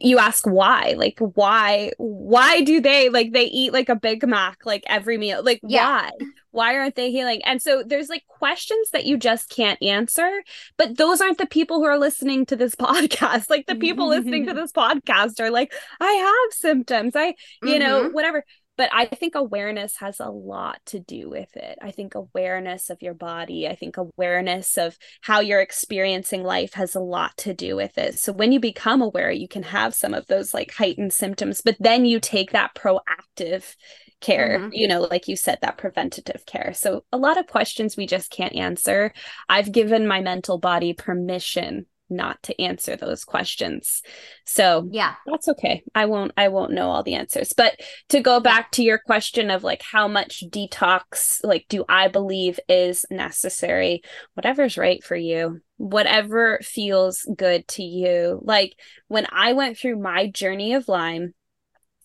you 0.00 0.18
ask 0.18 0.44
why 0.44 0.94
like 0.98 1.18
why 1.18 1.92
why 1.98 2.62
do 2.62 2.80
they 2.80 3.08
like 3.08 3.32
they 3.32 3.44
eat 3.44 3.72
like 3.72 3.88
a 3.88 3.96
big 3.96 4.26
mac 4.26 4.66
like 4.66 4.82
every 4.86 5.16
meal 5.16 5.42
like 5.42 5.60
yeah. 5.62 5.86
why 5.86 6.10
why 6.50 6.76
aren't 6.76 6.96
they 6.96 7.10
healing 7.10 7.42
and 7.44 7.62
so 7.62 7.82
there's 7.86 8.08
like 8.08 8.24
questions 8.26 8.90
that 8.90 9.06
you 9.06 9.16
just 9.16 9.48
can't 9.48 9.80
answer 9.82 10.42
but 10.76 10.96
those 10.98 11.20
aren't 11.20 11.38
the 11.38 11.46
people 11.46 11.78
who 11.78 11.86
are 11.86 11.98
listening 11.98 12.44
to 12.44 12.56
this 12.56 12.74
podcast 12.76 13.48
like 13.48 13.66
the 13.66 13.76
people 13.76 14.08
listening 14.08 14.46
to 14.46 14.54
this 14.54 14.72
podcast 14.72 15.40
are 15.40 15.50
like 15.50 15.72
i 16.00 16.12
have 16.12 16.54
symptoms 16.54 17.14
i 17.14 17.28
you 17.28 17.34
mm-hmm. 17.62 17.78
know 17.78 18.08
whatever 18.10 18.44
but 18.76 18.90
I 18.92 19.06
think 19.06 19.34
awareness 19.34 19.96
has 19.98 20.20
a 20.20 20.28
lot 20.28 20.80
to 20.86 21.00
do 21.00 21.30
with 21.30 21.56
it. 21.56 21.78
I 21.80 21.90
think 21.90 22.14
awareness 22.14 22.90
of 22.90 23.02
your 23.02 23.14
body, 23.14 23.68
I 23.68 23.74
think 23.74 23.96
awareness 23.96 24.76
of 24.76 24.96
how 25.20 25.40
you're 25.40 25.60
experiencing 25.60 26.42
life 26.42 26.74
has 26.74 26.94
a 26.94 27.00
lot 27.00 27.36
to 27.38 27.54
do 27.54 27.76
with 27.76 27.96
it. 27.98 28.18
So 28.18 28.32
when 28.32 28.52
you 28.52 28.60
become 28.60 29.02
aware, 29.02 29.30
you 29.30 29.48
can 29.48 29.62
have 29.62 29.94
some 29.94 30.14
of 30.14 30.26
those 30.26 30.52
like 30.52 30.72
heightened 30.72 31.12
symptoms, 31.12 31.60
but 31.60 31.76
then 31.78 32.04
you 32.04 32.20
take 32.20 32.52
that 32.52 32.74
proactive 32.74 33.74
care, 34.20 34.58
mm-hmm. 34.58 34.70
you 34.72 34.88
know, 34.88 35.02
like 35.02 35.28
you 35.28 35.36
said, 35.36 35.58
that 35.62 35.78
preventative 35.78 36.44
care. 36.46 36.72
So 36.74 37.04
a 37.12 37.18
lot 37.18 37.38
of 37.38 37.46
questions 37.46 37.96
we 37.96 38.06
just 38.06 38.30
can't 38.30 38.54
answer. 38.56 39.12
I've 39.48 39.70
given 39.70 40.06
my 40.06 40.20
mental 40.20 40.58
body 40.58 40.94
permission 40.94 41.86
not 42.14 42.42
to 42.44 42.60
answer 42.60 42.96
those 42.96 43.24
questions. 43.24 44.02
So 44.46 44.88
yeah, 44.90 45.14
that's 45.26 45.48
okay. 45.48 45.82
I 45.94 46.06
won't 46.06 46.32
I 46.36 46.48
won't 46.48 46.72
know 46.72 46.90
all 46.90 47.02
the 47.02 47.14
answers. 47.14 47.52
But 47.56 47.78
to 48.10 48.20
go 48.20 48.40
back 48.40 48.70
to 48.72 48.82
your 48.82 48.98
question 48.98 49.50
of 49.50 49.64
like 49.64 49.82
how 49.82 50.08
much 50.08 50.44
detox 50.48 51.40
like 51.42 51.66
do 51.68 51.84
I 51.88 52.08
believe 52.08 52.58
is 52.68 53.04
necessary? 53.10 54.02
Whatever's 54.34 54.78
right 54.78 55.02
for 55.02 55.16
you. 55.16 55.60
Whatever 55.76 56.60
feels 56.62 57.28
good 57.36 57.66
to 57.68 57.82
you. 57.82 58.40
Like 58.42 58.74
when 59.08 59.26
I 59.30 59.52
went 59.52 59.78
through 59.78 59.98
my 59.98 60.28
journey 60.28 60.74
of 60.74 60.88
Lyme, 60.88 61.34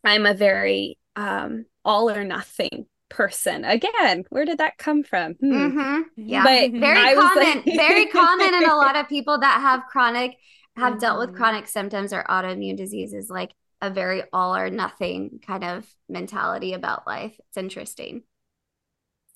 I'm 0.04 0.26
a 0.26 0.34
very 0.34 0.98
um 1.16 1.66
all 1.86 2.10
or 2.10 2.24
nothing 2.24 2.88
person 3.10 3.66
again 3.66 4.24
where 4.30 4.46
did 4.46 4.60
that 4.60 4.78
come 4.78 5.04
from 5.04 5.34
hmm. 5.34 5.52
mm-hmm. 5.52 6.02
yeah 6.16 6.44
but 6.44 6.80
very 6.80 7.16
common 7.16 7.64
like... 7.66 7.66
very 7.66 8.06
common 8.08 8.54
in 8.54 8.70
a 8.70 8.76
lot 8.76 8.96
of 8.96 9.08
people 9.10 9.40
that 9.40 9.60
have 9.62 9.82
chronic 9.90 10.38
have 10.76 10.94
mm-hmm. 10.94 11.00
dealt 11.00 11.20
with 11.20 11.30
mm-hmm. 11.30 11.38
chronic 11.38 11.68
symptoms 11.68 12.14
or 12.14 12.24
autoimmune 12.30 12.78
diseases 12.78 13.30
like 13.30 13.52
a 13.82 13.90
very 13.90 14.24
all 14.34 14.56
or 14.56 14.70
nothing 14.70 15.40
kind 15.46 15.64
of 15.64 15.86
mentality 16.08 16.74
about 16.74 17.08
life 17.08 17.36
it's 17.48 17.58
interesting 17.58 18.24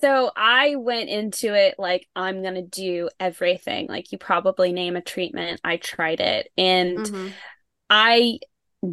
so 0.04 0.32
I 0.36 0.76
went 0.76 1.10
into 1.10 1.54
it 1.54 1.76
like 1.78 2.10
I'm 2.14 2.42
going 2.42 2.56
to 2.56 2.62
do 2.62 3.10
everything. 3.22 3.88
Like 3.88 4.12
you 4.12 4.18
probably 4.18 4.74
name 4.74 4.98
a 4.98 5.02
treatment, 5.02 5.62
I 5.64 5.78
tried 5.78 6.20
it 6.20 6.52
and 6.58 6.98
mm-hmm. 6.98 7.28
I 7.90 8.40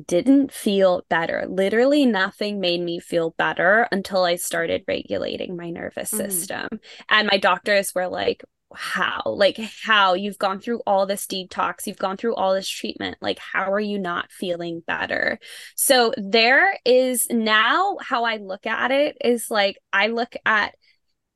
didn't 0.07 0.53
feel 0.53 1.05
better. 1.09 1.47
Literally, 1.49 2.07
nothing 2.07 2.61
made 2.61 2.80
me 2.80 3.01
feel 3.01 3.34
better 3.36 3.88
until 3.91 4.24
I 4.24 4.36
started 4.36 4.84
regulating 4.86 5.57
my 5.57 5.70
nervous 5.70 6.12
mm-hmm. 6.12 6.30
system. 6.30 6.68
And 7.09 7.28
my 7.30 7.38
doctors 7.38 7.95
were 7.95 8.09
like, 8.09 8.45
how 8.72 9.20
like 9.26 9.59
how 9.82 10.14
you've 10.14 10.38
gone 10.38 10.61
through 10.61 10.80
all 10.86 11.05
this 11.05 11.26
detox 11.26 11.86
you've 11.86 11.99
gone 11.99 12.16
through 12.16 12.36
all 12.36 12.55
this 12.55 12.68
treatment 12.68 13.16
like 13.20 13.38
how 13.41 13.72
are 13.72 13.80
you 13.80 13.99
not 13.99 14.30
feeling 14.30 14.80
better 14.86 15.41
so 15.74 16.12
there 16.16 16.78
is 16.84 17.26
now 17.30 17.97
how 18.01 18.22
i 18.22 18.36
look 18.36 18.66
at 18.66 18.93
it 18.93 19.16
is 19.24 19.51
like 19.51 19.76
i 19.93 20.07
look 20.07 20.36
at 20.47 20.74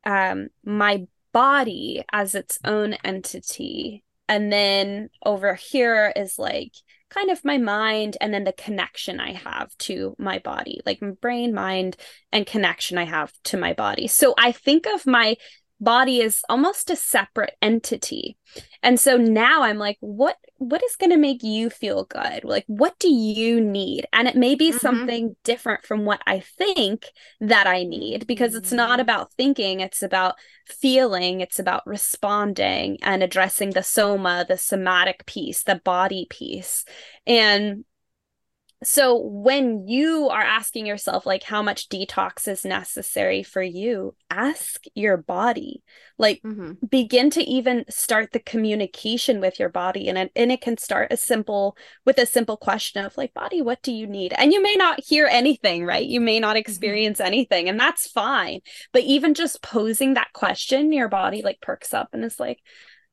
um 0.06 0.46
my 0.64 1.04
body 1.32 2.04
as 2.12 2.36
its 2.36 2.60
own 2.64 2.92
entity 3.04 4.04
and 4.28 4.52
then 4.52 5.10
over 5.24 5.54
here 5.54 6.12
is 6.14 6.38
like 6.38 6.72
kind 7.14 7.30
of 7.30 7.44
my 7.44 7.58
mind 7.58 8.16
and 8.20 8.34
then 8.34 8.44
the 8.44 8.52
connection 8.52 9.20
I 9.20 9.32
have 9.32 9.76
to 9.78 10.16
my 10.18 10.38
body, 10.38 10.80
like 10.84 11.00
brain, 11.20 11.54
mind, 11.54 11.96
and 12.32 12.46
connection 12.46 12.98
I 12.98 13.04
have 13.04 13.32
to 13.44 13.56
my 13.56 13.72
body. 13.72 14.08
So 14.08 14.34
I 14.38 14.52
think 14.52 14.86
of 14.86 15.06
my 15.06 15.36
body 15.80 16.20
is 16.20 16.42
almost 16.48 16.90
a 16.90 16.96
separate 16.96 17.56
entity. 17.60 18.36
And 18.82 18.98
so 18.98 19.16
now 19.16 19.62
I'm 19.62 19.78
like, 19.78 19.96
what 20.00 20.36
what 20.58 20.82
is 20.84 20.96
going 20.96 21.10
to 21.10 21.16
make 21.16 21.42
you 21.42 21.68
feel 21.68 22.04
good? 22.04 22.44
Like 22.44 22.64
what 22.68 22.98
do 22.98 23.08
you 23.12 23.60
need? 23.60 24.06
And 24.12 24.28
it 24.28 24.36
may 24.36 24.54
be 24.54 24.70
mm-hmm. 24.70 24.78
something 24.78 25.36
different 25.42 25.84
from 25.84 26.04
what 26.04 26.22
I 26.26 26.40
think 26.40 27.06
that 27.40 27.66
I 27.66 27.82
need 27.82 28.26
because 28.26 28.54
it's 28.54 28.72
not 28.72 28.92
mm-hmm. 28.92 29.00
about 29.00 29.32
thinking, 29.34 29.80
it's 29.80 30.02
about 30.02 30.36
feeling, 30.66 31.40
it's 31.40 31.58
about 31.58 31.86
responding 31.86 32.98
and 33.02 33.22
addressing 33.22 33.70
the 33.70 33.82
soma, 33.82 34.46
the 34.48 34.56
somatic 34.56 35.26
piece, 35.26 35.64
the 35.64 35.80
body 35.84 36.26
piece. 36.30 36.84
And 37.26 37.84
so 38.84 39.16
when 39.16 39.86
you 39.88 40.28
are 40.28 40.42
asking 40.42 40.86
yourself 40.86 41.26
like 41.26 41.42
how 41.42 41.62
much 41.62 41.88
detox 41.88 42.46
is 42.46 42.64
necessary 42.64 43.42
for 43.42 43.62
you 43.62 44.14
ask 44.30 44.84
your 44.94 45.16
body 45.16 45.82
like 46.18 46.40
mm-hmm. 46.42 46.72
begin 46.86 47.30
to 47.30 47.42
even 47.42 47.84
start 47.88 48.32
the 48.32 48.40
communication 48.40 49.40
with 49.40 49.58
your 49.58 49.68
body 49.68 50.08
and 50.08 50.18
it, 50.18 50.30
and 50.36 50.52
it 50.52 50.60
can 50.60 50.76
start 50.76 51.12
a 51.12 51.16
simple 51.16 51.76
with 52.04 52.18
a 52.18 52.26
simple 52.26 52.56
question 52.56 53.04
of 53.04 53.16
like 53.16 53.32
body 53.34 53.62
what 53.62 53.82
do 53.82 53.92
you 53.92 54.06
need 54.06 54.32
and 54.36 54.52
you 54.52 54.62
may 54.62 54.74
not 54.76 55.02
hear 55.04 55.26
anything 55.26 55.84
right 55.84 56.06
you 56.06 56.20
may 56.20 56.38
not 56.38 56.50
mm-hmm. 56.50 56.58
experience 56.58 57.18
mm-hmm. 57.18 57.28
anything 57.28 57.68
and 57.68 57.80
that's 57.80 58.06
fine 58.06 58.60
but 58.92 59.02
even 59.02 59.34
just 59.34 59.62
posing 59.62 60.14
that 60.14 60.32
question 60.32 60.92
your 60.92 61.08
body 61.08 61.42
like 61.42 61.60
perks 61.60 61.94
up 61.94 62.08
and 62.12 62.24
is 62.24 62.38
like 62.38 62.60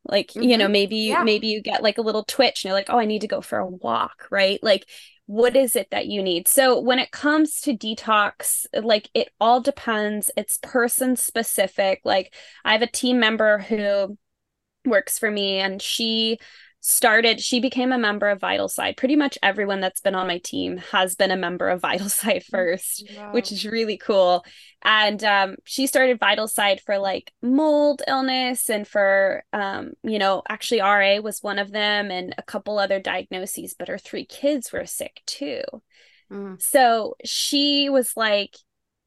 like 0.05 0.29
mm-hmm. 0.29 0.43
you 0.43 0.57
know 0.57 0.65
mm-hmm. 0.65 0.73
maybe 0.73 0.97
yeah. 0.97 1.23
maybe 1.23 1.47
you 1.47 1.61
get 1.61 1.83
like 1.83 1.97
a 1.97 2.01
little 2.01 2.23
twitch 2.23 2.63
and 2.63 2.69
you're 2.69 2.77
like 2.77 2.89
oh 2.89 2.99
i 2.99 3.05
need 3.05 3.21
to 3.21 3.27
go 3.27 3.41
for 3.41 3.59
a 3.59 3.67
walk 3.67 4.27
right 4.31 4.59
like 4.63 4.87
what 5.31 5.55
is 5.55 5.77
it 5.77 5.87
that 5.91 6.07
you 6.07 6.21
need? 6.21 6.45
So 6.49 6.77
when 6.77 6.99
it 6.99 7.11
comes 7.11 7.61
to 7.61 7.73
detox 7.73 8.65
like 8.73 9.09
it 9.13 9.29
all 9.39 9.61
depends. 9.61 10.29
It's 10.35 10.57
person 10.57 11.15
specific. 11.15 12.01
Like 12.03 12.35
i 12.65 12.73
have 12.73 12.81
a 12.81 12.87
team 12.87 13.17
member 13.17 13.59
who 13.59 14.17
works 14.85 15.17
for 15.17 15.31
me 15.31 15.59
and 15.59 15.81
she 15.81 16.37
started 16.83 17.39
she 17.39 17.59
became 17.59 17.91
a 17.91 17.97
member 17.97 18.27
of 18.27 18.39
Vital-Side 18.39 18.97
pretty 18.97 19.15
much 19.15 19.37
everyone 19.43 19.79
that's 19.79 20.01
been 20.01 20.15
on 20.15 20.25
my 20.25 20.39
team 20.39 20.77
has 20.91 21.13
been 21.13 21.29
a 21.29 21.37
member 21.37 21.69
of 21.69 21.79
Vital-Side 21.79 22.43
first 22.49 23.07
wow. 23.15 23.31
which 23.31 23.51
is 23.51 23.65
really 23.65 23.97
cool 23.97 24.43
and 24.81 25.23
um, 25.23 25.55
she 25.63 25.85
started 25.85 26.19
Vital-Side 26.19 26.81
for 26.81 26.97
like 26.97 27.31
mold 27.41 28.01
illness 28.07 28.67
and 28.67 28.87
for 28.87 29.43
um, 29.53 29.91
you 30.03 30.17
know 30.17 30.41
actually 30.49 30.81
ra 30.81 31.19
was 31.19 31.43
one 31.43 31.59
of 31.59 31.71
them 31.71 32.09
and 32.09 32.33
a 32.39 32.43
couple 32.43 32.79
other 32.79 32.99
diagnoses 32.99 33.75
but 33.77 33.87
her 33.87 33.99
three 33.99 34.25
kids 34.25 34.71
were 34.71 34.87
sick 34.87 35.21
too 35.27 35.61
mm. 36.31 36.59
so 36.59 37.15
she 37.23 37.89
was 37.91 38.17
like 38.17 38.55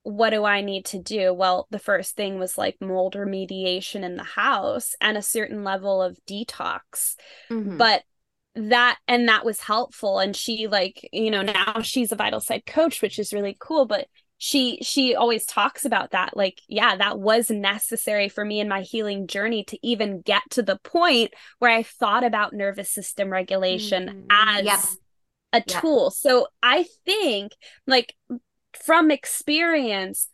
what 0.05 0.31
do 0.31 0.45
I 0.45 0.61
need 0.61 0.85
to 0.87 0.99
do? 0.99 1.33
Well, 1.33 1.67
the 1.71 1.79
first 1.79 2.15
thing 2.15 2.39
was 2.39 2.57
like 2.57 2.77
mold 2.81 3.15
remediation 3.15 4.03
in 4.03 4.17
the 4.17 4.23
house 4.23 4.95
and 5.01 5.17
a 5.17 5.23
certain 5.23 5.65
level 5.65 6.01
of 6.03 6.19
detox. 6.29 7.17
Mm-hmm. 7.51 7.79
But 7.79 8.05
that 8.55 8.99
and 9.09 9.29
that 9.29 9.45
was 9.45 9.61
helpful 9.61 10.21
and 10.21 10.37
she 10.37 10.69
like 10.69 11.09
you 11.13 11.29
know 11.29 11.43
now 11.43 11.81
she's 11.83 12.13
a 12.13 12.17
Vital-Side 12.17 12.65
coach 12.65 13.03
which 13.03 13.19
is 13.19 13.33
really 13.33 13.57
cool 13.59 13.85
but 13.85 14.07
she 14.39 14.79
she 14.83 15.15
always 15.15 15.45
talks 15.45 15.85
about 15.85 16.13
that 16.13 16.37
like 16.37 16.61
yeah 16.69 16.97
that 16.97 17.19
was 17.19 17.51
necessary 17.51 18.29
for 18.29 18.45
me 18.45 18.61
in 18.61 18.69
my 18.69 18.83
healing 18.83 19.27
journey 19.27 19.65
to 19.65 19.79
even 19.85 20.21
get 20.21 20.43
to 20.51 20.63
the 20.63 20.79
point 20.85 21.33
where 21.59 21.71
i 21.71 21.83
thought 21.83 22.25
about 22.25 22.53
nervous 22.53 22.91
system 22.91 23.31
regulation 23.31 24.27
mm-hmm. 24.31 24.59
as 24.59 24.65
yep. 24.65 24.81
a 25.53 25.57
yep. 25.59 25.81
tool 25.81 26.11
so 26.11 26.47
i 26.63 26.85
think 27.05 27.53
like 27.87 28.15
from 28.77 29.11
experience 29.11 30.29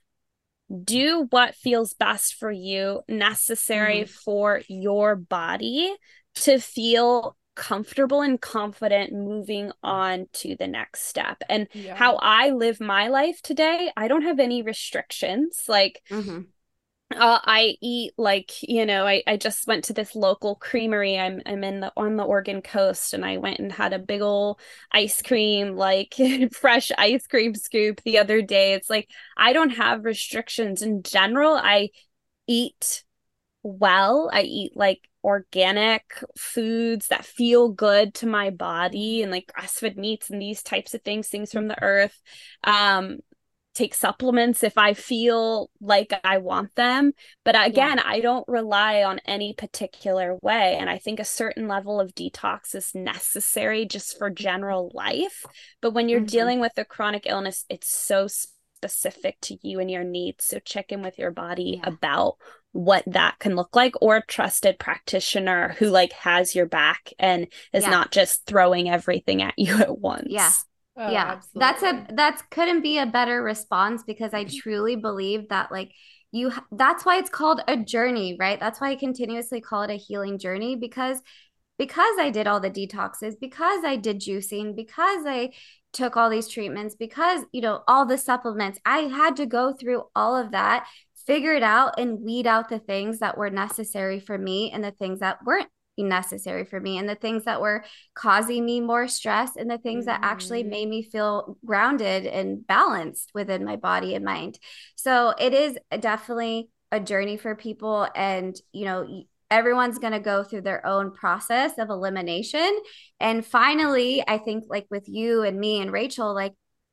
do 0.84 1.26
what 1.30 1.54
feels 1.54 1.94
best 1.94 2.34
for 2.34 2.50
you 2.50 3.00
necessary 3.08 4.02
mm-hmm. 4.02 4.12
for 4.24 4.62
your 4.68 5.16
body 5.16 5.92
to 6.36 6.60
feel 6.60 7.36
comfortable 7.56 8.22
and 8.22 8.40
confident 8.40 9.12
moving 9.12 9.72
on 9.82 10.26
to 10.32 10.56
the 10.56 10.68
next 10.68 11.02
step 11.08 11.42
and 11.48 11.66
yeah. 11.72 11.94
how 11.96 12.16
i 12.22 12.50
live 12.50 12.80
my 12.80 13.08
life 13.08 13.42
today 13.42 13.90
i 13.96 14.06
don't 14.06 14.22
have 14.22 14.38
any 14.38 14.62
restrictions 14.62 15.64
like 15.68 16.00
mm-hmm 16.10 16.42
uh, 17.12 17.40
I 17.44 17.76
eat 17.80 18.12
like 18.16 18.62
you 18.62 18.86
know 18.86 19.04
I, 19.06 19.22
I 19.26 19.36
just 19.36 19.66
went 19.66 19.84
to 19.84 19.92
this 19.92 20.14
local 20.14 20.54
creamery. 20.54 21.18
I'm 21.18 21.42
I'm 21.44 21.64
in 21.64 21.80
the 21.80 21.92
on 21.96 22.16
the 22.16 22.22
Oregon 22.24 22.62
coast 22.62 23.14
and 23.14 23.24
I 23.24 23.38
went 23.38 23.58
and 23.58 23.72
had 23.72 23.92
a 23.92 23.98
big 23.98 24.20
old 24.22 24.60
ice 24.92 25.20
cream 25.20 25.76
like 25.76 26.14
fresh 26.52 26.92
ice 26.96 27.26
cream 27.26 27.54
scoop 27.54 28.00
the 28.04 28.18
other 28.18 28.42
day. 28.42 28.74
It's 28.74 28.88
like 28.88 29.08
I 29.36 29.52
don't 29.52 29.70
have 29.70 30.04
restrictions. 30.04 30.82
In 30.82 31.02
general 31.02 31.54
I 31.54 31.90
eat 32.48 33.04
well. 33.62 34.30
I 34.32 34.42
eat 34.42 34.76
like 34.76 35.08
organic 35.24 36.04
foods 36.38 37.08
that 37.08 37.24
feel 37.26 37.68
good 37.70 38.14
to 38.14 38.26
my 38.26 38.50
body 38.50 39.22
and 39.22 39.30
like 39.32 39.52
grass 39.52 39.74
fed 39.78 39.96
meats 39.98 40.30
and 40.30 40.40
these 40.40 40.62
types 40.62 40.94
of 40.94 41.02
things 41.02 41.28
things 41.28 41.52
from 41.52 41.68
the 41.68 41.82
earth. 41.82 42.20
Um 42.64 43.18
take 43.74 43.94
supplements 43.94 44.62
if 44.62 44.76
I 44.76 44.94
feel 44.94 45.70
like 45.80 46.12
I 46.24 46.38
want 46.38 46.74
them. 46.74 47.12
But 47.44 47.54
again, 47.54 47.98
yeah. 47.98 48.04
I 48.04 48.20
don't 48.20 48.46
rely 48.48 49.02
on 49.02 49.20
any 49.24 49.54
particular 49.54 50.36
way. 50.42 50.76
And 50.78 50.90
I 50.90 50.98
think 50.98 51.20
a 51.20 51.24
certain 51.24 51.68
level 51.68 52.00
of 52.00 52.14
detox 52.14 52.74
is 52.74 52.94
necessary 52.94 53.86
just 53.86 54.18
for 54.18 54.28
general 54.30 54.90
life. 54.94 55.44
But 55.80 55.92
when 55.92 56.08
you're 56.08 56.20
mm-hmm. 56.20 56.26
dealing 56.26 56.60
with 56.60 56.72
a 56.76 56.84
chronic 56.84 57.26
illness, 57.26 57.64
it's 57.68 57.92
so 57.92 58.26
specific 58.80 59.36
to 59.42 59.56
you 59.62 59.78
and 59.78 59.90
your 59.90 60.04
needs. 60.04 60.44
So 60.46 60.58
check 60.58 60.90
in 60.90 61.02
with 61.02 61.18
your 61.18 61.30
body 61.30 61.80
yeah. 61.82 61.88
about 61.88 62.36
what 62.72 63.04
that 63.06 63.38
can 63.38 63.56
look 63.56 63.74
like 63.74 63.94
or 64.00 64.16
a 64.16 64.26
trusted 64.26 64.78
practitioner 64.78 65.74
who 65.78 65.86
like 65.86 66.12
has 66.12 66.54
your 66.54 66.66
back 66.66 67.12
and 67.18 67.48
is 67.72 67.84
yeah. 67.84 67.90
not 67.90 68.12
just 68.12 68.46
throwing 68.46 68.88
everything 68.88 69.42
at 69.42 69.54
you 69.56 69.76
at 69.80 69.98
once. 69.98 70.28
Yeah. 70.28 70.50
Oh, 70.96 71.10
yeah. 71.10 71.36
Absolutely. 71.36 71.60
That's 71.60 71.82
a 71.82 72.06
that's 72.14 72.42
couldn't 72.50 72.82
be 72.82 72.98
a 72.98 73.06
better 73.06 73.42
response 73.42 74.02
because 74.06 74.34
I 74.34 74.44
truly 74.44 74.96
believe 74.96 75.48
that 75.48 75.70
like 75.70 75.92
you 76.32 76.52
that's 76.72 77.04
why 77.04 77.18
it's 77.18 77.30
called 77.30 77.62
a 77.68 77.76
journey, 77.76 78.36
right? 78.38 78.58
That's 78.60 78.80
why 78.80 78.90
I 78.90 78.96
continuously 78.96 79.60
call 79.60 79.82
it 79.82 79.90
a 79.90 79.94
healing 79.96 80.38
journey 80.38 80.76
because 80.76 81.18
because 81.78 82.16
I 82.18 82.30
did 82.30 82.46
all 82.46 82.60
the 82.60 82.70
detoxes, 82.70 83.34
because 83.40 83.84
I 83.84 83.96
did 83.96 84.20
juicing, 84.20 84.76
because 84.76 85.24
I 85.26 85.52
took 85.94 86.16
all 86.16 86.28
these 86.28 86.46
treatments, 86.48 86.94
because 86.94 87.44
you 87.52 87.62
know 87.62 87.82
all 87.88 88.04
the 88.06 88.18
supplements, 88.18 88.78
I 88.84 89.00
had 89.00 89.36
to 89.36 89.46
go 89.46 89.72
through 89.72 90.04
all 90.14 90.36
of 90.36 90.52
that, 90.52 90.86
figure 91.26 91.54
it 91.54 91.62
out 91.62 91.98
and 91.98 92.20
weed 92.20 92.46
out 92.46 92.68
the 92.68 92.78
things 92.78 93.20
that 93.20 93.38
were 93.38 93.50
necessary 93.50 94.20
for 94.20 94.36
me 94.36 94.70
and 94.70 94.84
the 94.84 94.90
things 94.92 95.20
that 95.20 95.38
weren't 95.44 95.68
necessary 96.02 96.64
for 96.64 96.80
me 96.80 96.98
and 96.98 97.08
the 97.08 97.14
things 97.14 97.44
that 97.44 97.60
were 97.60 97.84
causing 98.14 98.64
me 98.64 98.80
more 98.80 99.08
stress 99.08 99.56
and 99.56 99.70
the 99.70 99.78
things 99.78 100.06
mm-hmm. 100.06 100.20
that 100.20 100.26
actually 100.28 100.62
mm-hmm. 100.62 100.70
made 100.70 100.88
me 100.88 101.02
feel 101.02 101.56
grounded 101.64 102.26
and 102.26 102.66
balanced 102.66 103.30
within 103.34 103.64
my 103.64 103.76
body 103.76 104.14
and 104.14 104.24
mind. 104.24 104.58
So 104.96 105.34
it 105.38 105.54
is 105.54 105.78
definitely 106.00 106.68
a 106.92 107.00
journey 107.00 107.36
for 107.36 107.54
people 107.54 108.08
and 108.16 108.56
you 108.72 108.84
know 108.84 109.24
everyone's 109.50 109.98
going 109.98 110.12
to 110.12 110.20
go 110.20 110.44
through 110.44 110.60
their 110.60 110.84
own 110.86 111.12
process 111.12 111.78
of 111.78 111.88
elimination 111.88 112.80
and 113.20 113.46
finally 113.46 114.24
i 114.26 114.38
think 114.38 114.64
like 114.68 114.86
with 114.90 115.08
you 115.08 115.42
and 115.42 115.58
me 115.58 115.80
and 115.80 115.92
rachel 115.92 116.34
like 116.34 116.52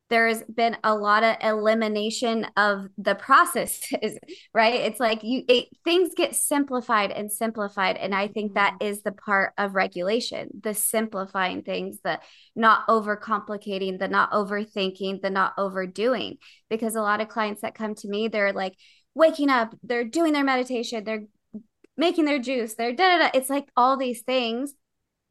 there's 0.09 0.41
been 0.43 0.77
a 0.83 0.95
lot 0.95 1.23
of 1.23 1.35
elimination 1.41 2.45
of 2.55 2.87
the 2.97 3.15
processes 3.15 4.17
right? 4.53 4.75
It's 4.75 4.99
like 4.99 5.23
you 5.23 5.43
it, 5.47 5.67
things 5.83 6.11
get 6.15 6.35
simplified 6.35 7.11
and 7.11 7.31
simplified 7.31 7.97
and 7.97 8.13
i 8.13 8.27
think 8.27 8.53
that 8.53 8.77
mm-hmm. 8.79 8.95
the 9.03 9.11
part 9.11 9.53
of 9.57 9.75
regulation 9.75 10.49
the 10.61 10.73
simplifying 10.73 11.61
things 11.61 11.99
the 12.03 12.19
not 12.55 12.87
overcomplicating 12.87 13.99
the 13.99 14.07
not 14.07 14.31
overthinking 14.31 15.21
the 15.21 15.29
not 15.29 15.53
overdoing. 15.57 16.37
Because 16.69 16.95
a 16.95 17.01
lot 17.01 17.21
of 17.21 17.29
clients 17.29 17.61
that 17.61 17.75
come 17.75 17.95
to 17.95 18.07
me 18.07 18.27
they're 18.27 18.53
like 18.53 18.75
waking 19.15 19.49
up 19.49 19.75
they're 19.83 20.03
doing 20.03 20.33
their 20.33 20.43
meditation 20.43 21.03
they're 21.03 21.25
making 21.97 22.25
their 22.25 22.39
juice 22.39 22.75
they're 22.75 22.93
da 22.93 23.17
da 23.17 23.17
da. 23.17 23.29
It's 23.33 23.49
like 23.49 23.67
all 23.75 23.97
these 23.97 24.21
things. 24.21 24.73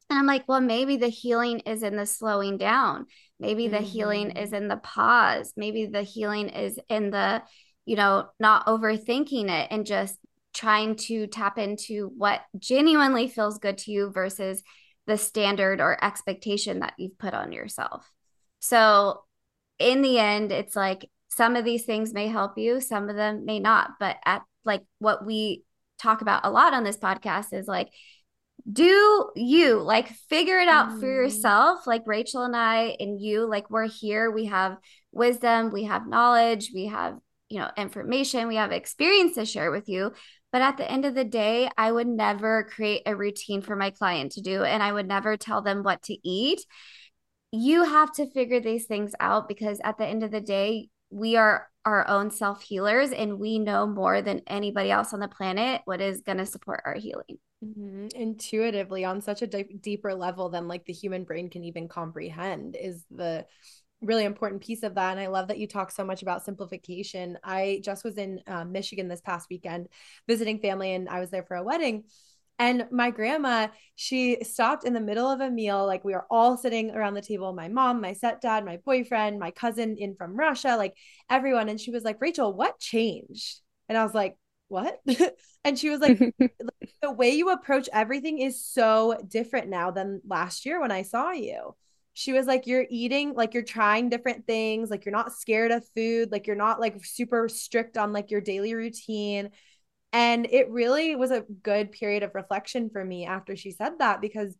And 0.09 0.17
i'm 0.17 0.25
like 0.25 0.47
well 0.47 0.61
maybe 0.61 0.97
the 0.97 1.09
healing 1.09 1.59
is 1.59 1.83
in 1.83 1.97
the 1.97 2.05
slowing 2.05 2.57
down 2.57 3.07
maybe 3.39 3.67
the 3.67 3.77
mm-hmm. 3.77 3.85
healing 3.85 4.31
is 4.31 4.53
in 4.53 4.67
the 4.67 4.77
pause 4.77 5.53
maybe 5.55 5.85
the 5.85 6.01
healing 6.01 6.49
is 6.49 6.79
in 6.89 7.09
the 7.09 7.41
you 7.85 7.95
know 7.95 8.27
not 8.39 8.65
overthinking 8.65 9.49
it 9.49 9.67
and 9.71 9.85
just 9.85 10.17
trying 10.53 10.95
to 10.95 11.27
tap 11.27 11.57
into 11.57 12.11
what 12.17 12.41
genuinely 12.57 13.27
feels 13.27 13.59
good 13.59 13.77
to 13.77 13.91
you 13.91 14.09
versus 14.09 14.63
the 15.05 15.17
standard 15.17 15.79
or 15.79 16.03
expectation 16.03 16.79
that 16.79 16.93
you've 16.97 17.17
put 17.17 17.33
on 17.33 17.51
yourself 17.51 18.11
so 18.59 19.21
in 19.79 20.01
the 20.01 20.17
end 20.17 20.51
it's 20.51 20.75
like 20.75 21.09
some 21.29 21.55
of 21.55 21.63
these 21.63 21.85
things 21.85 22.13
may 22.13 22.27
help 22.27 22.57
you 22.57 22.81
some 22.81 23.09
of 23.09 23.15
them 23.15 23.45
may 23.45 23.59
not 23.59 23.91
but 23.99 24.17
at 24.25 24.41
like 24.65 24.83
what 24.99 25.25
we 25.25 25.63
talk 25.99 26.21
about 26.21 26.45
a 26.45 26.51
lot 26.51 26.73
on 26.73 26.83
this 26.83 26.97
podcast 26.97 27.53
is 27.53 27.67
like 27.67 27.89
do 28.71 29.29
you 29.35 29.79
like 29.79 30.09
figure 30.29 30.59
it 30.59 30.67
out 30.67 30.89
mm. 30.89 30.99
for 30.99 31.05
yourself 31.05 31.87
like 31.87 32.03
rachel 32.05 32.43
and 32.43 32.55
i 32.55 32.97
and 32.99 33.21
you 33.21 33.45
like 33.45 33.69
we're 33.69 33.87
here 33.87 34.29
we 34.29 34.45
have 34.45 34.75
wisdom 35.13 35.71
we 35.71 35.83
have 35.83 36.07
knowledge 36.07 36.71
we 36.73 36.87
have 36.87 37.17
you 37.49 37.59
know 37.59 37.69
information 37.77 38.47
we 38.47 38.55
have 38.55 38.71
experience 38.71 39.35
to 39.35 39.45
share 39.45 39.71
with 39.71 39.87
you. 39.87 40.11
But 40.51 40.61
at 40.61 40.77
the 40.77 40.89
end 40.89 41.05
of 41.05 41.15
the 41.15 41.23
day 41.23 41.69
i 41.77 41.91
would 41.91 42.07
never 42.07 42.63
create 42.63 43.03
a 43.05 43.15
routine 43.15 43.61
for 43.61 43.75
my 43.75 43.89
client 43.91 44.33
to 44.33 44.41
do 44.41 44.63
and 44.63 44.81
i 44.81 44.91
would 44.91 45.07
never 45.07 45.37
tell 45.37 45.61
them 45.61 45.83
what 45.83 46.01
to 46.03 46.17
eat. 46.27 46.65
You 47.51 47.83
have 47.83 48.11
to 48.13 48.29
figure 48.29 48.59
these 48.59 48.85
things 48.85 49.13
out 49.19 49.47
because 49.47 49.79
at 49.83 49.97
the 49.97 50.05
end 50.05 50.23
of 50.23 50.31
the 50.31 50.41
day 50.41 50.89
we 51.09 51.37
are 51.37 51.69
our 51.85 52.07
own 52.07 52.31
self 52.31 52.61
healers 52.61 53.11
and 53.11 53.39
we 53.39 53.59
know 53.59 53.87
more 53.87 54.21
than 54.21 54.41
anybody 54.47 54.91
else 54.91 55.13
on 55.13 55.21
the 55.21 55.27
planet 55.27 55.81
what 55.85 56.01
is 56.01 56.21
going 56.21 56.37
to 56.39 56.45
support 56.45 56.81
our 56.85 56.95
healing 56.95 57.37
Mm-hmm. 57.63 58.07
Intuitively, 58.15 59.03
on 59.03 59.21
such 59.21 59.41
a 59.41 59.47
d- 59.47 59.77
deeper 59.81 60.13
level 60.13 60.49
than 60.49 60.67
like 60.67 60.85
the 60.85 60.93
human 60.93 61.23
brain 61.23 61.49
can 61.49 61.63
even 61.63 61.87
comprehend, 61.87 62.77
is 62.79 63.03
the 63.09 63.45
really 63.99 64.25
important 64.25 64.61
piece 64.61 64.83
of 64.83 64.93
that. 64.93 65.11
And 65.11 65.19
I 65.19 65.27
love 65.27 65.47
that 65.47 65.57
you 65.57 65.65
talk 65.67 65.89
so 65.89 66.05
much 66.05 66.21
about 66.21 66.45
simplification. 66.45 67.39
I 67.43 67.81
just 67.83 68.03
was 68.03 68.17
in 68.17 68.41
uh, 68.45 68.63
Michigan 68.63 69.07
this 69.07 69.21
past 69.21 69.47
weekend 69.49 69.87
visiting 70.27 70.59
family, 70.59 70.93
and 70.93 71.09
I 71.09 71.19
was 71.19 71.31
there 71.31 71.43
for 71.43 71.55
a 71.55 71.63
wedding. 71.63 72.03
And 72.59 72.87
my 72.91 73.09
grandma, 73.11 73.67
she 73.95 74.43
stopped 74.43 74.83
in 74.83 74.93
the 74.93 74.99
middle 74.99 75.29
of 75.29 75.41
a 75.41 75.49
meal. 75.49 75.85
Like 75.85 76.03
we 76.03 76.13
were 76.13 76.25
all 76.29 76.57
sitting 76.57 76.91
around 76.91 77.15
the 77.15 77.21
table 77.21 77.53
my 77.53 77.69
mom, 77.69 78.01
my 78.01 78.13
stepdad, 78.13 78.65
my 78.65 78.77
boyfriend, 78.77 79.39
my 79.39 79.51
cousin 79.51 79.95
in 79.97 80.15
from 80.15 80.35
Russia, 80.35 80.75
like 80.75 80.95
everyone. 81.29 81.69
And 81.69 81.79
she 81.79 81.91
was 81.91 82.03
like, 82.03 82.21
Rachel, 82.21 82.53
what 82.53 82.79
changed? 82.79 83.61
And 83.89 83.97
I 83.97 84.03
was 84.03 84.13
like, 84.13 84.37
what? 84.67 84.99
and 85.63 85.77
she 85.77 85.89
was 85.89 85.99
like, 85.99 86.19
the 87.01 87.11
way 87.11 87.31
you 87.31 87.49
approach 87.49 87.89
everything 87.91 88.39
is 88.39 88.63
so 88.63 89.17
different 89.27 89.69
now 89.69 89.91
than 89.91 90.21
last 90.27 90.65
year 90.65 90.79
when 90.79 90.91
I 90.91 91.03
saw 91.03 91.31
you. 91.31 91.75
She 92.13 92.33
was 92.33 92.47
like, 92.47 92.65
you're 92.65 92.87
eating, 92.89 93.35
like 93.35 93.53
you're 93.53 93.63
trying 93.63 94.09
different 94.09 94.47
things, 94.47 94.89
like 94.89 95.05
you're 95.05 95.13
not 95.13 95.33
scared 95.33 95.71
of 95.71 95.87
food, 95.95 96.31
like 96.31 96.47
you're 96.47 96.55
not 96.55 96.79
like 96.79 97.05
super 97.05 97.47
strict 97.47 97.95
on 97.95 98.11
like 98.11 98.31
your 98.31 98.41
daily 98.41 98.73
routine. 98.73 99.51
And 100.13 100.47
it 100.49 100.69
really 100.71 101.15
was 101.15 101.29
a 101.29 101.45
good 101.61 101.91
period 101.91 102.23
of 102.23 102.33
reflection 102.33 102.89
for 102.89 103.03
me 103.03 103.25
after 103.25 103.55
she 103.55 103.71
said 103.71 103.99
that 103.99 104.19
because 104.19 104.55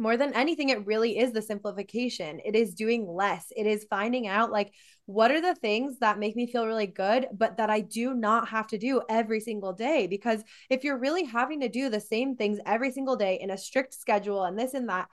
more 0.00 0.16
than 0.16 0.34
anything, 0.34 0.70
it 0.70 0.86
really 0.86 1.18
is 1.18 1.32
the 1.32 1.42
simplification. 1.42 2.40
It 2.44 2.56
is 2.56 2.74
doing 2.74 3.06
less. 3.06 3.52
It 3.56 3.66
is 3.66 3.86
finding 3.88 4.26
out 4.26 4.50
like 4.50 4.72
what 5.06 5.30
are 5.30 5.40
the 5.40 5.54
things 5.54 5.98
that 5.98 6.18
make 6.18 6.36
me 6.36 6.46
feel 6.46 6.66
really 6.66 6.86
good, 6.86 7.26
but 7.32 7.58
that 7.58 7.70
I 7.70 7.80
do 7.80 8.14
not 8.14 8.48
have 8.48 8.66
to 8.68 8.78
do 8.78 9.02
every 9.08 9.40
single 9.40 9.72
day. 9.72 10.06
Because 10.06 10.42
if 10.70 10.84
you're 10.84 10.98
really 10.98 11.24
having 11.24 11.60
to 11.60 11.68
do 11.68 11.90
the 11.90 12.00
same 12.00 12.36
things 12.36 12.58
every 12.64 12.90
single 12.90 13.16
day 13.16 13.38
in 13.40 13.50
a 13.50 13.58
strict 13.58 13.94
schedule 13.94 14.44
and 14.44 14.58
this 14.58 14.74
and 14.74 14.88
that, 14.88 15.08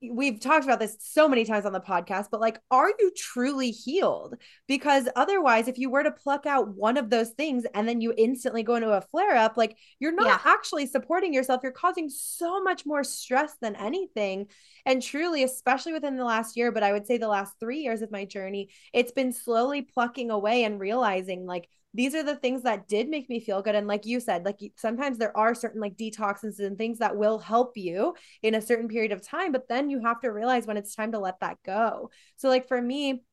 we've 0.00 0.38
talked 0.38 0.64
about 0.64 0.78
this 0.78 0.96
so 1.00 1.28
many 1.28 1.44
times 1.44 1.66
on 1.66 1.72
the 1.72 1.80
podcast, 1.80 2.26
but 2.30 2.40
like, 2.40 2.60
are 2.70 2.90
you 2.98 3.10
truly 3.16 3.70
healed? 3.70 4.36
Because 4.68 5.08
otherwise, 5.16 5.66
if 5.66 5.76
you 5.76 5.90
were 5.90 6.04
to 6.04 6.12
pluck 6.12 6.46
out 6.46 6.68
one 6.68 6.96
of 6.96 7.10
those 7.10 7.30
things 7.30 7.64
and 7.74 7.88
then 7.88 8.00
you 8.00 8.14
instantly 8.16 8.62
go 8.62 8.76
into 8.76 8.92
a 8.92 9.00
flare 9.00 9.34
up, 9.36 9.56
like 9.56 9.76
you're 9.98 10.14
not 10.14 10.26
yeah. 10.26 10.38
actually 10.44 10.86
supporting 10.86 11.34
yourself. 11.34 11.60
You're 11.62 11.72
causing 11.72 12.08
so 12.08 12.62
much 12.62 12.86
more 12.86 13.02
stress 13.02 13.54
than 13.60 13.74
anything. 13.74 14.46
And 14.86 15.02
truly, 15.02 15.42
especially 15.42 15.92
within 15.92 16.16
the 16.16 16.24
last 16.24 16.56
year, 16.56 16.70
but 16.70 16.84
I 16.84 16.92
would 16.92 17.06
say 17.06 17.18
the 17.18 17.28
last 17.28 17.54
three 17.58 17.80
years 17.80 18.00
of 18.00 18.12
my 18.12 18.24
journey, 18.24 18.70
it's 18.92 19.12
been 19.12 19.32
slowly 19.32 19.82
plucking 19.82 20.30
away 20.30 20.64
and 20.64 20.78
realizing 20.78 21.44
like, 21.44 21.68
these 21.98 22.14
are 22.14 22.22
the 22.22 22.36
things 22.36 22.62
that 22.62 22.86
did 22.86 23.08
make 23.08 23.28
me 23.28 23.40
feel 23.40 23.60
good. 23.60 23.74
And 23.74 23.88
like 23.88 24.06
you 24.06 24.20
said 24.20 24.44
like 24.44 24.60
sometimes 24.76 25.18
there 25.18 25.36
are 25.36 25.52
certain 25.52 25.80
like 25.80 25.96
detoxes 25.96 26.60
and 26.60 26.78
things 26.78 27.00
that 27.00 27.16
will 27.16 27.40
help 27.40 27.76
you 27.76 28.14
in 28.40 28.54
a 28.54 28.62
certain 28.62 28.86
period 28.86 29.10
of 29.10 29.20
time 29.20 29.50
but 29.50 29.66
then 29.68 29.90
you 29.90 30.00
have 30.00 30.20
to 30.20 30.28
realize 30.28 30.64
when 30.64 30.76
it's 30.76 30.94
time 30.94 31.10
to 31.10 31.18
let 31.18 31.40
that 31.40 31.58
go. 31.66 32.10
So 32.36 32.48
like 32.48 32.68
for 32.68 32.80
me 32.80 33.24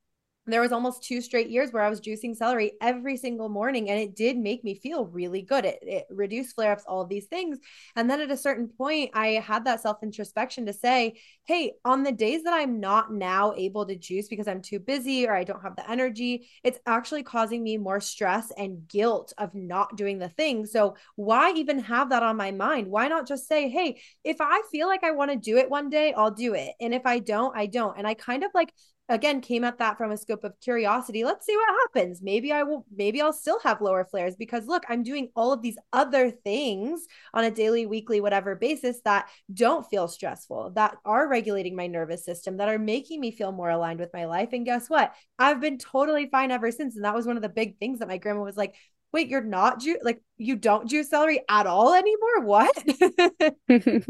there 0.48 0.62
was 0.62 0.72
almost 0.72 1.04
two 1.04 1.22
straight 1.22 1.50
years 1.50 1.72
where 1.72 1.84
I 1.84 1.90
was 1.90 2.02
juicing 2.02 2.36
celery 2.36 2.74
every 2.82 3.18
single 3.18 3.50
morning 3.50 3.90
and 3.90 4.00
it 4.00 4.16
did 4.16 4.38
make 4.38 4.64
me 4.64 4.76
feel 4.76 5.06
really 5.06 5.42
good. 5.42 5.66
It, 5.66 5.80
it 5.82 6.06
reduced 6.10 6.56
flare 6.56 6.72
ups, 6.74 6.84
all 6.88 7.02
of 7.02 7.10
these 7.10 7.26
things. 7.26 7.58
And 7.96 8.10
then 8.10 8.22
at 8.22 8.32
a 8.32 8.38
certain 8.38 8.68
point, 8.68 9.12
I 9.14 9.28
had 9.28 9.66
that 9.66 9.82
self 9.82 10.04
introspection 10.04 10.66
to 10.68 10.74
say, 10.74 11.20
hey, 11.46 11.74
on 11.84 12.04
the 12.04 12.12
days 12.12 12.44
that 12.44 12.54
I'm 12.54 12.80
not 12.80 13.12
now 13.12 13.54
able 13.56 13.86
to 13.86 13.96
juice 13.96 14.28
because 14.28 14.48
I'm 14.48 14.62
too 14.62 14.80
busy 14.80 15.28
or 15.28 15.34
I 15.34 15.44
don't 15.44 15.62
have 15.62 15.76
the 15.76 15.90
energy, 15.90 16.48
it's 16.64 16.80
actually 16.86 17.24
causing 17.24 17.64
me 17.64 17.78
more 17.78 18.00
stress 18.00 18.52
and 18.58 18.88
guilt 18.88 19.34
of 19.38 19.56
not 19.56 19.96
doing 19.96 20.20
the 20.20 20.30
thing. 20.30 20.66
So 20.66 20.96
why 21.16 21.54
even 21.54 21.80
have 21.80 22.10
that 22.10 22.24
on 22.24 22.38
my 22.38 22.52
mind? 22.52 22.88
Why 22.88 23.08
not 23.08 23.28
just 23.28 23.48
say, 23.48 23.70
hey, 23.70 24.00
if 24.24 24.38
I 24.40 24.62
feel 24.72 24.88
like 24.88 25.04
I 25.04 25.12
want 25.12 25.32
to 25.32 25.38
do 25.38 25.58
it 25.58 25.70
one 25.70 25.90
day, 25.90 26.14
I'll 26.14 26.32
do 26.32 26.54
it. 26.54 26.74
And 26.80 26.94
if 26.94 27.06
I 27.06 27.20
don't, 27.20 27.56
I 27.58 27.66
don't. 27.66 27.98
And 27.98 28.08
I 28.08 28.14
kind 28.14 28.44
of 28.44 28.52
like 28.54 28.74
again 29.10 29.42
came 29.42 29.64
at 29.64 29.78
that 29.78 29.98
from 29.98 30.12
a 30.12 30.18
scope 30.18 30.44
of 30.44 30.60
curiosity. 30.60 31.24
Let's 31.24 31.46
see 31.46 31.56
what 31.56 31.76
happens. 31.84 32.22
Maybe 32.22 32.52
i 32.52 32.64
will 32.64 32.86
maybe 32.96 33.22
i'll 33.22 33.34
still 33.34 33.60
have 33.60 33.82
lower 33.82 34.06
flares 34.06 34.36
because 34.36 34.68
look 34.68 34.84
i'm 34.90 35.04
doing 35.04 35.30
all 35.36 35.52
of 35.52 35.62
these 35.62 35.78
other 35.94 36.32
things 36.32 37.06
on 37.34 37.44
a 37.44 37.52
daily 37.52 37.86
weekly 37.86 38.22
whatever 38.22 38.56
basis 38.56 39.02
that 39.06 39.28
don't 39.54 39.86
feel 39.88 40.08
stressful 40.08 40.72
that 40.76 40.96
are 41.06 41.28
regulating 41.28 41.76
my 41.76 41.88
nervous 41.88 42.24
system 42.26 42.58
that 42.58 42.70
are 42.70 42.80
making 42.80 43.20
me 43.20 43.32
feel 43.32 43.52
more 43.52 43.70
aligned 43.70 44.00
with 44.00 44.14
my 44.14 44.26
life. 44.26 44.50
And 44.54 44.66
guess 44.66 44.90
what? 44.90 45.14
I've 45.38 45.60
been 45.60 45.78
totally 45.78 46.28
fine 46.30 46.52
ever 46.52 46.72
since. 46.72 46.96
And 46.96 47.06
that 47.06 47.16
was 47.16 47.26
one 47.26 47.36
of 47.36 47.42
the 47.42 47.50
big 47.50 47.78
things 47.78 48.00
that 48.00 48.08
my 48.08 48.18
grandma 48.18 48.44
was 48.44 48.58
like 48.58 48.76
wait, 49.16 49.30
you're 49.30 49.42
not 49.42 49.80
ju- 49.80 49.98
like 50.04 50.22
you 50.36 50.58
don't 50.58 50.90
juice 50.90 51.10
celery 51.10 51.42
at 51.50 51.66
all 51.66 51.94
anymore? 51.94 52.42
What? 52.42 52.84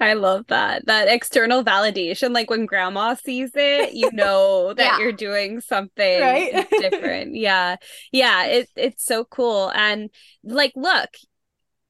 I 0.00 0.12
love 0.12 0.46
that. 0.48 0.84
That 0.84 1.08
external 1.08 1.64
validation. 1.64 2.34
Like 2.34 2.50
when 2.50 2.66
grandma 2.66 3.14
sees 3.14 3.52
it, 3.54 3.94
you 3.94 4.12
know 4.12 4.74
that 4.76 4.84
yeah. 4.84 4.98
you're 4.98 5.12
doing 5.12 5.62
something 5.62 6.20
right? 6.20 6.68
different. 6.70 7.34
Yeah. 7.34 7.76
Yeah. 8.12 8.44
It, 8.44 8.68
it's 8.76 9.06
so 9.06 9.24
cool. 9.24 9.72
And 9.74 10.10
like, 10.44 10.72
look, 10.76 11.08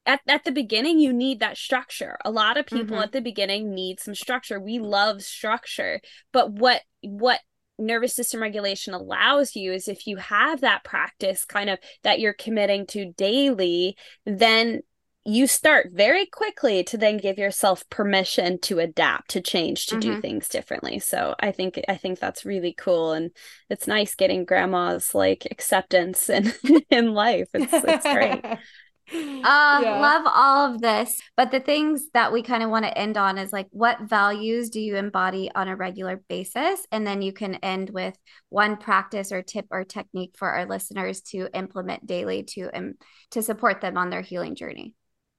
at, 0.05 0.21
at 0.25 0.45
the 0.45 0.53
beginning 0.53 0.99
you 0.99 1.11
need 1.11 1.41
that 1.41 1.57
structure 1.57 2.17
a 2.23 2.31
lot 2.31 2.55
of 2.55 2.65
people 2.65 2.95
mm-hmm. 2.95 3.03
at 3.03 3.11
the 3.11 3.19
beginning 3.19 3.73
need 3.75 3.99
some 3.99 4.15
structure 4.15 4.57
we 4.57 4.79
love 4.79 5.21
structure 5.21 5.99
but 6.31 6.49
what 6.49 6.81
what 7.01 7.41
nervous 7.79 8.13
system 8.13 8.41
regulation 8.41 8.93
allows 8.93 9.55
you 9.55 9.73
is 9.73 9.87
if 9.87 10.07
you 10.07 10.17
have 10.17 10.61
that 10.61 10.83
practice 10.83 11.45
kind 11.45 11.69
of 11.69 11.79
that 12.03 12.19
you're 12.19 12.33
committing 12.33 12.85
to 12.87 13.11
daily, 13.13 13.97
then 14.25 14.81
you 15.29 15.45
start 15.45 15.89
very 15.91 16.25
quickly 16.25 16.85
to 16.85 16.97
then 16.97 17.17
give 17.17 17.37
yourself 17.37 17.87
permission 17.89 18.57
to 18.61 18.79
adapt 18.79 19.31
to 19.31 19.41
change 19.41 19.87
to 19.87 19.97
mm-hmm. 19.97 20.13
do 20.15 20.21
things 20.21 20.47
differently. 20.47 20.99
So 20.99 21.35
i 21.39 21.51
think 21.51 21.79
i 21.89 21.97
think 21.97 22.17
that's 22.17 22.45
really 22.45 22.73
cool 22.73 23.11
and 23.11 23.31
it's 23.69 23.87
nice 23.87 24.15
getting 24.15 24.45
grandma's 24.45 25.13
like 25.13 25.45
acceptance 25.51 26.29
in 26.29 26.53
in 26.89 27.13
life. 27.13 27.49
It's, 27.53 27.73
it's 27.73 28.03
great 28.05 28.41
Um, 29.37 29.83
yeah. 29.83 29.99
love 30.01 30.23
all 30.25 30.73
of 30.73 30.81
this. 30.81 31.21
But 31.37 31.51
the 31.51 31.61
things 31.61 32.09
that 32.13 32.33
we 32.33 32.41
kind 32.41 32.63
of 32.63 32.69
want 32.69 32.83
to 32.85 32.97
end 32.97 33.17
on 33.17 33.37
is 33.37 33.53
like, 33.53 33.67
what 33.69 34.01
values 34.01 34.69
do 34.69 34.81
you 34.81 34.97
embody 34.97 35.49
on 35.53 35.69
a 35.69 35.75
regular 35.75 36.21
basis? 36.27 36.85
And 36.91 37.07
then 37.07 37.21
you 37.21 37.31
can 37.31 37.55
end 37.55 37.89
with 37.89 38.17
one 38.49 38.75
practice 38.75 39.31
or 39.31 39.41
tip 39.41 39.67
or 39.71 39.85
technique 39.85 40.35
for 40.37 40.49
our 40.49 40.65
listeners 40.65 41.21
to 41.21 41.47
implement 41.53 42.05
daily 42.05 42.43
to 42.43 42.69
um, 42.73 42.95
to 43.31 43.41
support 43.41 43.79
them 43.79 43.97
on 43.97 44.09
their 44.09 44.21
healing 44.21 44.55
journey. 44.55 44.95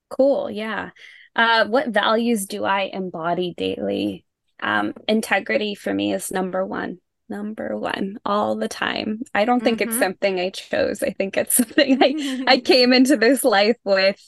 Cool. 0.09 0.51
Yeah. 0.51 0.91
Uh, 1.37 1.67
what 1.67 1.89
values 1.89 2.47
do 2.47 2.65
I 2.65 2.83
embody 2.93 3.53
daily? 3.55 4.25
Um, 4.61 4.95
integrity 5.07 5.75
for 5.75 5.93
me 5.93 6.15
is 6.15 6.31
number 6.31 6.65
one 6.65 6.99
number 7.29 7.77
one 7.77 8.19
all 8.25 8.57
the 8.57 8.69
time. 8.69 9.23
I 9.35 9.45
don't 9.45 9.63
think 9.63 9.81
mm-hmm. 9.81 9.91
it's 9.91 9.99
something 9.99 10.41
I 10.41 10.51
chose. 10.51 11.03
I 11.03 11.11
think 11.11 11.37
it's 11.37 11.55
something 11.57 11.99
I, 12.03 12.45
I 12.47 12.59
came 12.65 12.93
into 12.93 13.17
this 13.17 13.45
life 13.45 13.79
with 13.85 14.21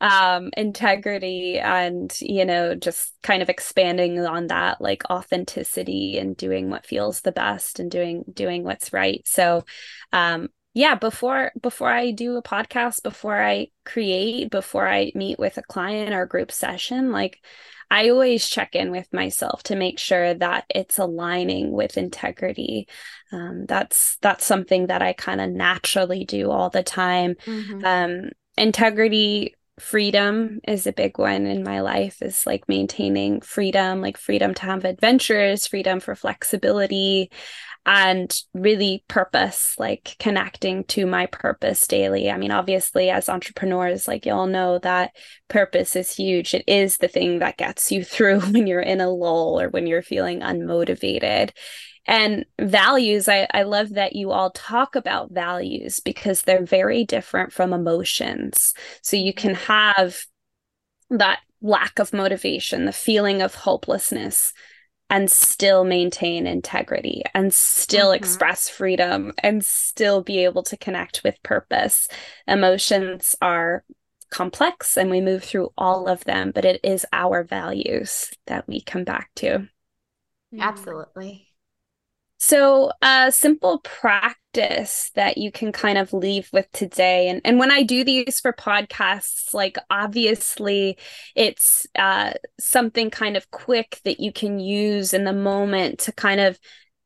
um 0.00 0.50
integrity 0.56 1.60
and 1.60 2.12
you 2.20 2.44
know 2.44 2.74
just 2.74 3.14
kind 3.22 3.40
of 3.40 3.48
expanding 3.48 4.18
on 4.18 4.48
that 4.48 4.80
like 4.80 5.04
authenticity 5.08 6.18
and 6.18 6.36
doing 6.36 6.68
what 6.70 6.84
feels 6.84 7.20
the 7.20 7.30
best 7.30 7.78
and 7.78 7.88
doing 7.88 8.24
doing 8.32 8.64
what's 8.64 8.92
right 8.92 9.22
so 9.26 9.64
um 10.12 10.48
yeah 10.74 10.94
before 10.94 11.52
before 11.60 11.90
i 11.90 12.10
do 12.10 12.36
a 12.36 12.42
podcast 12.42 13.02
before 13.02 13.40
i 13.40 13.66
create 13.84 14.50
before 14.50 14.88
i 14.88 15.12
meet 15.14 15.38
with 15.38 15.58
a 15.58 15.62
client 15.62 16.12
or 16.14 16.26
group 16.26 16.50
session 16.50 17.12
like 17.12 17.40
I 17.92 18.08
always 18.08 18.48
check 18.48 18.74
in 18.74 18.90
with 18.90 19.12
myself 19.12 19.64
to 19.64 19.76
make 19.76 19.98
sure 19.98 20.32
that 20.32 20.64
it's 20.74 20.96
aligning 20.96 21.72
with 21.72 21.98
integrity. 21.98 22.88
Um, 23.30 23.66
that's 23.66 24.16
that's 24.22 24.46
something 24.46 24.86
that 24.86 25.02
I 25.02 25.12
kind 25.12 25.42
of 25.42 25.50
naturally 25.50 26.24
do 26.24 26.50
all 26.50 26.70
the 26.70 26.82
time. 26.82 27.34
Mm-hmm. 27.44 27.84
Um, 27.84 28.30
integrity 28.56 29.56
freedom 29.78 30.60
is 30.66 30.86
a 30.86 30.92
big 30.92 31.18
one 31.18 31.46
in 31.46 31.62
my 31.62 31.80
life 31.80 32.22
is 32.22 32.46
like 32.46 32.68
maintaining 32.68 33.40
freedom 33.40 34.02
like 34.02 34.18
freedom 34.18 34.52
to 34.52 34.62
have 34.62 34.84
adventures 34.84 35.66
freedom 35.66 35.98
for 35.98 36.14
flexibility 36.14 37.30
and 37.84 38.32
really 38.54 39.04
purpose, 39.08 39.74
like 39.78 40.14
connecting 40.20 40.84
to 40.84 41.04
my 41.04 41.26
purpose 41.26 41.86
daily. 41.86 42.30
I 42.30 42.36
mean, 42.36 42.52
obviously, 42.52 43.10
as 43.10 43.28
entrepreneurs, 43.28 44.06
like 44.06 44.24
y'all 44.24 44.46
know 44.46 44.78
that 44.78 45.16
purpose 45.48 45.96
is 45.96 46.14
huge. 46.14 46.54
It 46.54 46.64
is 46.68 46.98
the 46.98 47.08
thing 47.08 47.40
that 47.40 47.56
gets 47.56 47.90
you 47.90 48.04
through 48.12 48.40
when 48.40 48.66
you're 48.66 48.80
in 48.80 49.00
a 49.00 49.10
lull 49.10 49.60
or 49.60 49.68
when 49.68 49.86
you're 49.86 50.02
feeling 50.02 50.40
unmotivated. 50.40 51.50
And 52.06 52.44
values, 52.60 53.28
I, 53.28 53.46
I 53.52 53.62
love 53.62 53.90
that 53.90 54.14
you 54.14 54.32
all 54.32 54.50
talk 54.50 54.96
about 54.96 55.32
values 55.32 56.00
because 56.00 56.42
they're 56.42 56.64
very 56.64 57.04
different 57.04 57.52
from 57.52 57.72
emotions. 57.72 58.74
So 59.02 59.16
you 59.16 59.32
can 59.32 59.54
have 59.54 60.24
that 61.10 61.40
lack 61.60 61.98
of 61.98 62.12
motivation, 62.12 62.86
the 62.86 62.92
feeling 62.92 63.40
of 63.40 63.54
hopelessness, 63.54 64.52
and 65.12 65.30
still 65.30 65.84
maintain 65.84 66.46
integrity 66.46 67.22
and 67.34 67.52
still 67.52 68.08
mm-hmm. 68.08 68.24
express 68.24 68.70
freedom 68.70 69.30
and 69.42 69.62
still 69.62 70.22
be 70.22 70.42
able 70.42 70.62
to 70.62 70.76
connect 70.78 71.22
with 71.22 71.42
purpose. 71.42 72.08
Emotions 72.48 73.36
are 73.42 73.84
complex 74.30 74.96
and 74.96 75.10
we 75.10 75.20
move 75.20 75.44
through 75.44 75.68
all 75.76 76.08
of 76.08 76.24
them, 76.24 76.50
but 76.50 76.64
it 76.64 76.80
is 76.82 77.04
our 77.12 77.44
values 77.44 78.30
that 78.46 78.66
we 78.66 78.80
come 78.80 79.04
back 79.04 79.28
to. 79.36 79.68
Absolutely. 80.58 81.46
So, 82.38 82.90
a 83.02 83.30
simple 83.30 83.80
practice 83.80 84.41
that 84.54 85.38
you 85.38 85.50
can 85.50 85.72
kind 85.72 85.98
of 85.98 86.12
leave 86.12 86.48
with 86.52 86.70
today. 86.72 87.28
And, 87.28 87.40
and 87.44 87.58
when 87.58 87.70
I 87.70 87.82
do 87.82 88.04
these 88.04 88.40
for 88.40 88.52
podcasts, 88.52 89.54
like 89.54 89.76
obviously 89.90 90.98
it's 91.34 91.86
uh, 91.98 92.32
something 92.58 93.10
kind 93.10 93.36
of 93.36 93.50
quick 93.50 94.00
that 94.04 94.20
you 94.20 94.32
can 94.32 94.58
use 94.58 95.14
in 95.14 95.24
the 95.24 95.32
moment 95.32 96.00
to 96.00 96.12
kind 96.12 96.40
of 96.40 96.58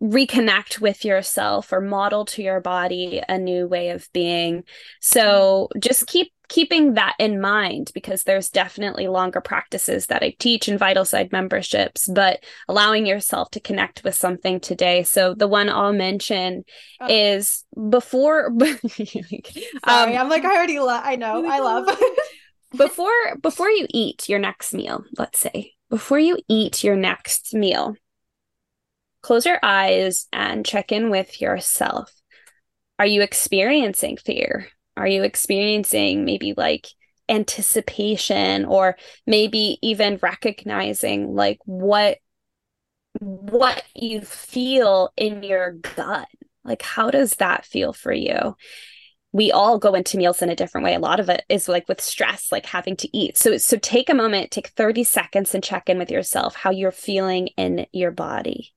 reconnect 0.03 0.81
with 0.81 1.05
yourself 1.05 1.73
or 1.73 1.81
model 1.81 2.27
to 2.27 2.43
your 2.43 2.61
body 2.61 3.23
a 3.29 3.39
new 3.39 3.67
way 3.67 3.91
of 3.91 4.09
being. 4.13 4.65
So, 5.01 5.69
just 5.79 6.07
keep 6.07 6.33
keeping 6.49 6.95
that 6.95 7.15
in 7.19 7.41
mind 7.41 7.91
because 7.95 8.23
there's 8.23 8.49
definitely 8.49 9.09
longer 9.09 9.41
practices 9.41 10.07
that 10.07 10.23
I 10.23 10.35
teach 10.39 10.69
in 10.69 10.79
Vital-Side 10.79 11.33
memberships, 11.33 12.07
but 12.07 12.45
allowing 12.69 13.07
yourself 13.07 13.51
to 13.51 13.61
connect 13.61 14.05
with 14.05 14.15
something 14.15 14.61
today. 14.61 15.03
So 15.03 15.35
the 15.35 15.49
one 15.49 15.69
I'll 15.69 15.93
mention 15.93 16.65
oh. 17.01 17.07
is 17.09 17.65
before. 17.91 18.53
Sorry, 18.61 19.43
um, 19.85 20.13
I'm 20.17 20.29
like 20.29 20.45
I 20.45 20.55
already 20.55 20.79
love. 20.79 21.03
I 21.05 21.17
know 21.17 21.45
I 21.47 21.59
love. 21.59 21.99
before 22.77 23.37
before 23.41 23.71
you 23.71 23.87
eat 23.91 24.29
your 24.29 24.39
next 24.39 24.73
meal, 24.73 25.05
let's 25.19 25.41
say 25.41 25.73
before 25.91 26.19
you 26.19 26.39
eat 26.49 26.85
your 26.85 26.97
next 26.97 27.55
meal, 27.55 27.97
close 29.23 29.47
your 29.47 29.59
eyes 29.63 30.27
and 30.33 30.65
check 30.65 30.93
in 30.93 31.11
with 31.11 31.41
yourself. 31.41 32.13
Are 32.99 33.07
you 33.07 33.23
experiencing 33.23 34.17
fear? 34.17 34.69
Are 34.97 35.07
you 35.07 35.23
experiencing 35.23 36.25
maybe 36.25 36.55
like 36.57 36.89
anticipation 37.29 38.65
or 38.65 38.97
maybe 39.27 39.79
even 39.83 40.19
recognizing 40.23 41.35
like 41.35 41.59
what 41.65 42.19
what 43.19 43.83
you 43.95 44.21
feel 44.21 45.13
in 45.17 45.43
your 45.43 45.73
gut? 45.73 46.29
Like 46.65 46.83
how 46.83 47.11
does 47.11 47.37
that 47.37 47.65
feel 47.65 47.93
for 47.93 48.13
you? 48.13 48.57
we 49.37 49.53
all 49.53 49.79
go 49.79 49.95
into 49.95 50.17
meals 50.17 50.41
in 50.41 50.49
a 50.49 50.57
different 50.57 50.87
way. 50.87 50.95
A 50.95 50.99
lot 50.99 51.21
of 51.21 51.29
it 51.29 51.45
is 51.51 51.69
like 51.69 51.87
with 51.89 52.01
stress, 52.01 52.51
like 52.51 52.65
having 52.65 52.97
to 52.97 53.17
eat. 53.17 53.37
So 53.37 53.59
so 53.59 53.77
take 53.77 54.09
a 54.09 54.15
moment, 54.15 54.51
take 54.51 54.69
30 54.69 55.05
seconds 55.05 55.55
and 55.55 55.63
check 55.63 55.91
in 55.91 55.99
with 55.99 56.11
yourself 56.11 56.57
how 56.57 56.71
you're 56.71 56.91
feeling 56.91 57.49
in 57.59 57.87
your 57.93 58.13
body. 58.13 58.73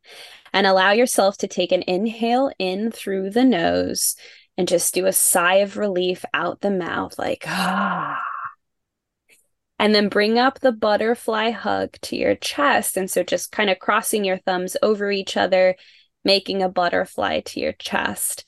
And 0.52 0.68
allow 0.68 0.91
yourself 0.91 1.38
to 1.38 1.48
take 1.48 1.72
an 1.72 1.84
inhale 1.88 2.52
in 2.60 2.91
through 2.91 3.30
the 3.30 3.46
nose 3.46 4.18
and 4.60 4.68
just 4.68 4.94
do 4.94 5.06
a 5.06 5.14
sigh 5.14 5.56
of 5.56 5.77
relief 5.77 6.26
out 6.34 6.60
the 6.60 6.69
mouth, 6.69 7.18
like, 7.18 7.45
ah. 7.48 8.22
And 9.80 9.95
then 9.95 10.10
bring 10.10 10.38
up 10.38 10.60
the 10.60 10.73
butterfly 10.73 11.52
hug 11.52 11.94
to 12.02 12.18
your 12.18 12.36
chest. 12.36 12.98
And 12.98 13.10
so 13.10 13.23
just 13.23 13.53
kind 13.53 13.69
of 13.69 13.80
crossing 13.80 14.26
your 14.26 14.38
thumbs 14.40 14.76
over 14.84 15.10
each 15.10 15.38
other, 15.38 15.77
making 16.26 16.61
a 16.61 16.68
butterfly 16.68 17.40
to 17.45 17.61
your 17.61 17.72
chest 17.72 18.45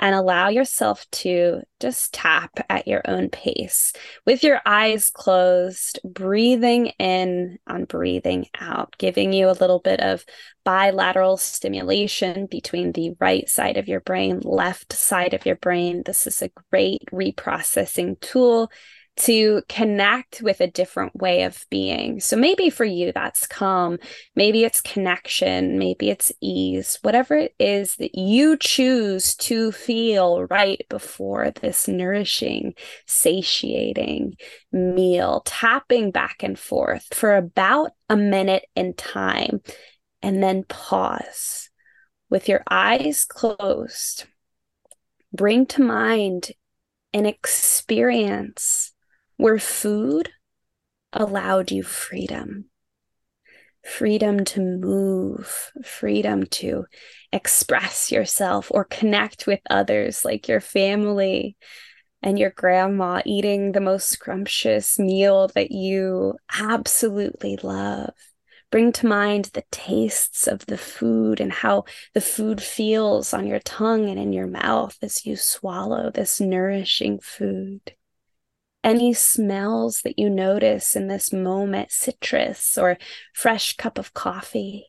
and 0.00 0.14
allow 0.14 0.48
yourself 0.48 1.06
to 1.12 1.60
just 1.78 2.14
tap 2.14 2.50
at 2.70 2.88
your 2.88 3.02
own 3.04 3.28
pace 3.28 3.92
with 4.26 4.42
your 4.42 4.60
eyes 4.64 5.10
closed, 5.10 6.00
breathing 6.02 6.86
in 6.98 7.58
and 7.66 7.86
breathing 7.86 8.46
out, 8.58 8.96
giving 8.98 9.32
you 9.32 9.50
a 9.50 9.52
little 9.52 9.78
bit 9.78 10.00
of 10.00 10.24
bilateral 10.64 11.36
stimulation 11.36 12.46
between 12.46 12.92
the 12.92 13.12
right 13.20 13.48
side 13.48 13.76
of 13.76 13.88
your 13.88 14.00
brain, 14.00 14.40
left 14.42 14.94
side 14.94 15.34
of 15.34 15.44
your 15.44 15.56
brain. 15.56 16.02
This 16.04 16.26
is 16.26 16.40
a 16.40 16.50
great 16.70 17.02
reprocessing 17.12 18.18
tool 18.20 18.70
to 19.20 19.60
connect 19.68 20.40
with 20.40 20.62
a 20.62 20.70
different 20.70 21.14
way 21.14 21.42
of 21.42 21.66
being. 21.68 22.20
So 22.20 22.36
maybe 22.36 22.70
for 22.70 22.86
you, 22.86 23.12
that's 23.12 23.46
calm. 23.46 23.98
Maybe 24.34 24.64
it's 24.64 24.80
connection. 24.80 25.78
Maybe 25.78 26.08
it's 26.08 26.32
ease. 26.40 26.98
Whatever 27.02 27.36
it 27.36 27.54
is 27.58 27.96
that 27.96 28.14
you 28.14 28.56
choose 28.56 29.34
to 29.36 29.72
feel 29.72 30.46
right 30.46 30.80
before 30.88 31.50
this 31.50 31.86
nourishing, 31.86 32.72
satiating 33.06 34.36
meal, 34.72 35.42
tapping 35.44 36.10
back 36.10 36.42
and 36.42 36.58
forth 36.58 37.06
for 37.12 37.36
about 37.36 37.90
a 38.08 38.16
minute 38.16 38.64
in 38.74 38.94
time, 38.94 39.60
and 40.22 40.42
then 40.42 40.64
pause 40.64 41.68
with 42.30 42.48
your 42.48 42.62
eyes 42.70 43.26
closed. 43.26 44.24
Bring 45.30 45.66
to 45.66 45.82
mind 45.82 46.52
an 47.12 47.26
experience 47.26 48.92
where 49.40 49.58
food 49.58 50.30
allowed 51.12 51.70
you 51.70 51.82
freedom 51.82 52.70
freedom 53.82 54.44
to 54.44 54.60
move, 54.60 55.72
freedom 55.84 56.44
to 56.44 56.84
express 57.32 58.12
yourself 58.12 58.68
or 58.70 58.84
connect 58.84 59.46
with 59.46 59.60
others 59.70 60.24
like 60.24 60.48
your 60.48 60.60
family 60.60 61.56
and 62.22 62.38
your 62.38 62.50
grandma 62.50 63.22
eating 63.24 63.72
the 63.72 63.80
most 63.80 64.08
scrumptious 64.08 64.98
meal 64.98 65.48
that 65.54 65.70
you 65.70 66.34
absolutely 66.58 67.56
love. 67.62 68.12
Bring 68.70 68.92
to 68.92 69.06
mind 69.06 69.46
the 69.46 69.64
tastes 69.72 70.46
of 70.46 70.66
the 70.66 70.78
food 70.78 71.40
and 71.40 71.50
how 71.50 71.84
the 72.12 72.20
food 72.20 72.62
feels 72.62 73.32
on 73.32 73.46
your 73.46 73.58
tongue 73.60 74.08
and 74.08 74.18
in 74.18 74.32
your 74.32 74.46
mouth 74.46 74.96
as 75.02 75.26
you 75.26 75.36
swallow 75.36 76.10
this 76.10 76.40
nourishing 76.40 77.18
food 77.18 77.94
any 78.82 79.12
smells 79.12 80.02
that 80.02 80.18
you 80.18 80.30
notice 80.30 80.96
in 80.96 81.08
this 81.08 81.32
moment 81.32 81.90
citrus 81.90 82.78
or 82.78 82.98
fresh 83.34 83.76
cup 83.76 83.98
of 83.98 84.14
coffee. 84.14 84.86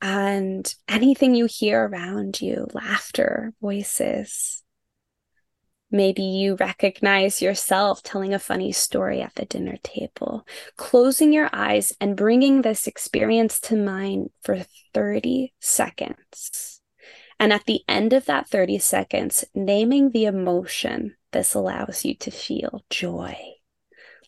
And 0.00 0.72
anything 0.88 1.34
you 1.34 1.46
hear 1.46 1.86
around 1.86 2.40
you 2.40 2.66
laughter 2.74 3.52
voices. 3.60 4.62
Maybe 5.90 6.22
you 6.22 6.56
recognize 6.56 7.42
yourself 7.42 8.02
telling 8.02 8.32
a 8.32 8.38
funny 8.38 8.72
story 8.72 9.20
at 9.20 9.34
the 9.34 9.44
dinner 9.44 9.76
table 9.82 10.46
closing 10.76 11.32
your 11.32 11.50
eyes 11.52 11.92
and 12.00 12.16
bringing 12.16 12.62
this 12.62 12.86
experience 12.86 13.60
to 13.60 13.76
mind 13.76 14.30
for 14.42 14.64
30 14.94 15.52
seconds. 15.60 16.80
And 17.38 17.52
at 17.52 17.66
the 17.66 17.82
end 17.86 18.12
of 18.12 18.24
that 18.24 18.48
30 18.48 18.78
seconds 18.78 19.44
naming 19.54 20.10
the 20.10 20.24
emotion 20.24 21.14
this 21.32 21.54
allows 21.54 22.04
you 22.04 22.14
to 22.16 22.30
feel 22.30 22.84
joy, 22.90 23.36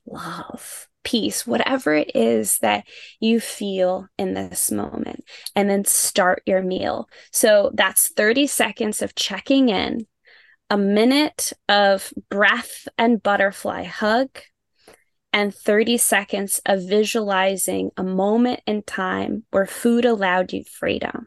love, 0.06 0.88
peace, 1.04 1.46
whatever 1.46 1.94
it 1.94 2.10
is 2.14 2.58
that 2.58 2.84
you 3.20 3.38
feel 3.38 4.08
in 4.18 4.34
this 4.34 4.70
moment, 4.70 5.24
and 5.54 5.70
then 5.70 5.84
start 5.84 6.42
your 6.46 6.62
meal. 6.62 7.08
So 7.30 7.70
that's 7.74 8.08
30 8.08 8.46
seconds 8.46 9.02
of 9.02 9.14
checking 9.14 9.68
in, 9.68 10.06
a 10.70 10.78
minute 10.78 11.52
of 11.68 12.12
breath 12.30 12.88
and 12.98 13.22
butterfly 13.22 13.84
hug, 13.84 14.30
and 15.32 15.54
30 15.54 15.98
seconds 15.98 16.60
of 16.64 16.88
visualizing 16.88 17.90
a 17.96 18.04
moment 18.04 18.60
in 18.66 18.82
time 18.82 19.44
where 19.50 19.66
food 19.66 20.04
allowed 20.04 20.52
you 20.52 20.64
freedom. 20.64 21.26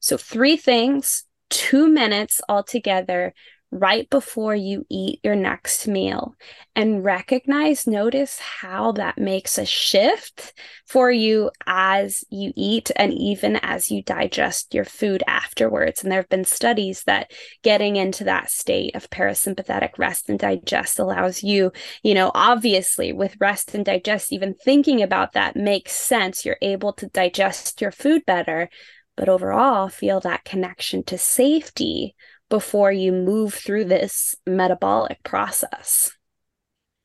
So, 0.00 0.16
three 0.16 0.56
things, 0.56 1.24
two 1.50 1.88
minutes 1.88 2.40
altogether 2.48 3.32
right 3.74 4.08
before 4.08 4.54
you 4.54 4.86
eat 4.88 5.18
your 5.24 5.34
next 5.34 5.88
meal 5.88 6.36
and 6.76 7.04
recognize, 7.04 7.88
notice 7.88 8.38
how 8.38 8.92
that 8.92 9.18
makes 9.18 9.58
a 9.58 9.66
shift 9.66 10.54
for 10.86 11.10
you 11.10 11.50
as 11.66 12.22
you 12.30 12.52
eat 12.54 12.92
and 12.94 13.12
even 13.12 13.56
as 13.56 13.90
you 13.90 14.00
digest 14.02 14.74
your 14.74 14.84
food 14.84 15.24
afterwards. 15.26 16.02
And 16.02 16.12
there 16.12 16.20
have 16.20 16.28
been 16.28 16.44
studies 16.44 17.02
that 17.04 17.32
getting 17.62 17.96
into 17.96 18.24
that 18.24 18.48
state 18.48 18.94
of 18.94 19.10
parasympathetic 19.10 19.98
rest 19.98 20.28
and 20.28 20.38
digest 20.38 21.00
allows 21.00 21.42
you, 21.42 21.72
you 22.04 22.14
know, 22.14 22.30
obviously 22.32 23.12
with 23.12 23.36
rest 23.40 23.74
and 23.74 23.84
digest, 23.84 24.32
even 24.32 24.54
thinking 24.54 25.02
about 25.02 25.32
that 25.32 25.56
makes 25.56 25.92
sense. 25.92 26.44
You're 26.44 26.58
able 26.62 26.92
to 26.94 27.08
digest 27.08 27.80
your 27.80 27.92
food 27.92 28.24
better. 28.24 28.70
But 29.16 29.28
overall, 29.28 29.88
feel 29.88 30.20
that 30.20 30.44
connection 30.44 31.04
to 31.04 31.18
safety 31.18 32.16
before 32.54 32.92
you 32.92 33.10
move 33.10 33.52
through 33.52 33.84
this 33.84 34.36
metabolic 34.46 35.20
process. 35.24 36.12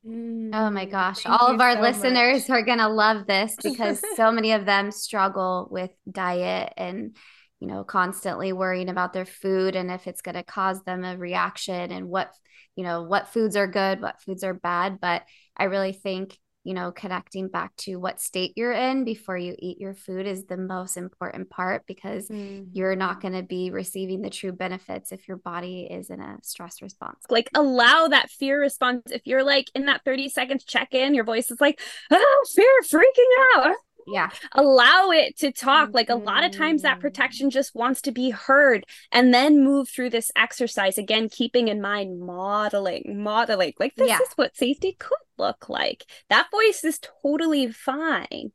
Mm, 0.06 0.52
oh 0.54 0.70
my 0.70 0.86
gosh. 0.86 1.26
All 1.26 1.48
of 1.48 1.60
our 1.60 1.74
so 1.74 1.82
listeners 1.82 2.48
much. 2.48 2.56
are 2.56 2.62
going 2.62 2.78
to 2.78 2.88
love 2.88 3.26
this 3.26 3.56
because 3.64 4.00
so 4.16 4.32
many 4.32 4.52
of 4.52 4.68
them 4.68 4.92
struggle 4.92 5.68
with 5.72 5.90
diet 6.12 6.72
and, 6.78 7.18
you 7.60 7.68
know, 7.68 7.84
constantly 7.84 8.54
worrying 8.54 8.90
about 8.90 9.12
their 9.12 9.26
food 9.26 9.76
and 9.76 9.90
if 9.90 10.06
it's 10.06 10.22
going 10.22 10.36
to 10.36 10.44
cause 10.44 10.84
them 10.84 11.04
a 11.04 11.18
reaction 11.18 11.92
and 11.92 12.10
what, 12.10 12.32
you 12.76 12.84
know, 12.84 13.02
what 13.02 13.30
foods 13.30 13.56
are 13.56 13.66
good, 13.66 14.02
what 14.02 14.22
foods 14.22 14.44
are 14.44 14.54
bad. 14.54 15.00
But 15.02 15.24
I 15.58 15.64
really 15.64 15.94
think 15.94 16.38
you 16.70 16.76
know, 16.76 16.92
connecting 16.92 17.48
back 17.48 17.76
to 17.78 17.96
what 17.96 18.22
state 18.22 18.54
you're 18.56 18.72
in 18.72 19.04
before 19.04 19.36
you 19.36 19.56
eat 19.58 19.82
your 19.82 19.96
food 19.96 20.28
is 20.28 20.46
the 20.46 20.56
most 20.56 20.98
important 20.98 21.50
part 21.50 21.84
because 21.88 22.28
mm. 22.28 22.68
you're 22.72 22.96
not 22.96 23.22
going 23.22 23.34
to 23.34 23.42
be 23.42 23.72
receiving 23.72 24.22
the 24.22 24.30
true 24.30 24.52
benefits 24.52 25.12
if 25.12 25.28
your 25.28 25.38
body 25.38 25.88
is 25.90 26.12
in 26.12 26.22
a 26.22 26.38
stress 26.44 26.80
response. 26.84 27.24
Like, 27.28 27.50
allow 27.56 28.10
that 28.10 28.30
fear 28.30 28.62
response. 28.62 29.02
If 29.10 29.26
you're 29.26 29.44
like 29.44 29.72
in 29.74 29.88
that 29.88 30.06
30 30.06 30.30
seconds 30.30 30.64
check 30.64 30.94
in, 30.94 31.16
your 31.16 31.24
voice 31.24 31.50
is 31.50 31.60
like, 31.60 31.82
oh, 32.12 32.46
fear, 32.54 32.70
freaking 32.84 33.66
out 33.66 33.76
yeah 34.08 34.30
allow 34.54 35.12
it 35.12 35.38
to 35.38 35.52
talk 35.52 35.90
mm-hmm. 35.90 35.98
like 35.98 36.10
a 36.10 36.16
lot 36.16 36.44
of 36.44 36.52
times 36.52 36.82
that 36.82 37.00
protection 37.00 37.50
just 37.50 37.76
wants 37.76 38.02
to 38.02 38.12
be 38.12 38.32
heard 38.32 38.86
and 39.12 39.34
then 39.34 39.64
move 39.64 39.88
through 39.88 40.10
this 40.10 40.32
exercise 40.36 40.98
again 40.98 41.30
keeping 41.30 41.68
in 41.68 41.80
mind 41.82 42.20
modeling 42.20 43.22
modeling 43.22 43.74
like 43.78 43.94
this 43.96 44.08
yeah. 44.08 44.18
is 44.20 44.30
what 44.36 44.56
safety 44.56 44.96
could 44.98 45.18
look 45.40 45.70
like 45.70 46.06
that 46.30 46.50
voice 46.52 46.84
is 46.84 47.00
totally 47.24 47.68
fine 47.72 48.52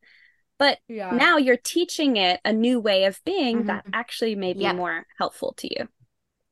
but 0.58 0.78
yeah. 0.88 1.10
now 1.10 1.36
you're 1.36 1.56
teaching 1.56 2.16
it 2.16 2.40
a 2.44 2.52
new 2.52 2.78
way 2.78 3.04
of 3.04 3.20
being 3.24 3.58
mm-hmm. 3.58 3.66
that 3.68 3.84
actually 3.92 4.34
may 4.34 4.52
be 4.52 4.60
yep. 4.60 4.76
more 4.76 5.04
helpful 5.18 5.52
to 5.56 5.68
you 5.68 5.88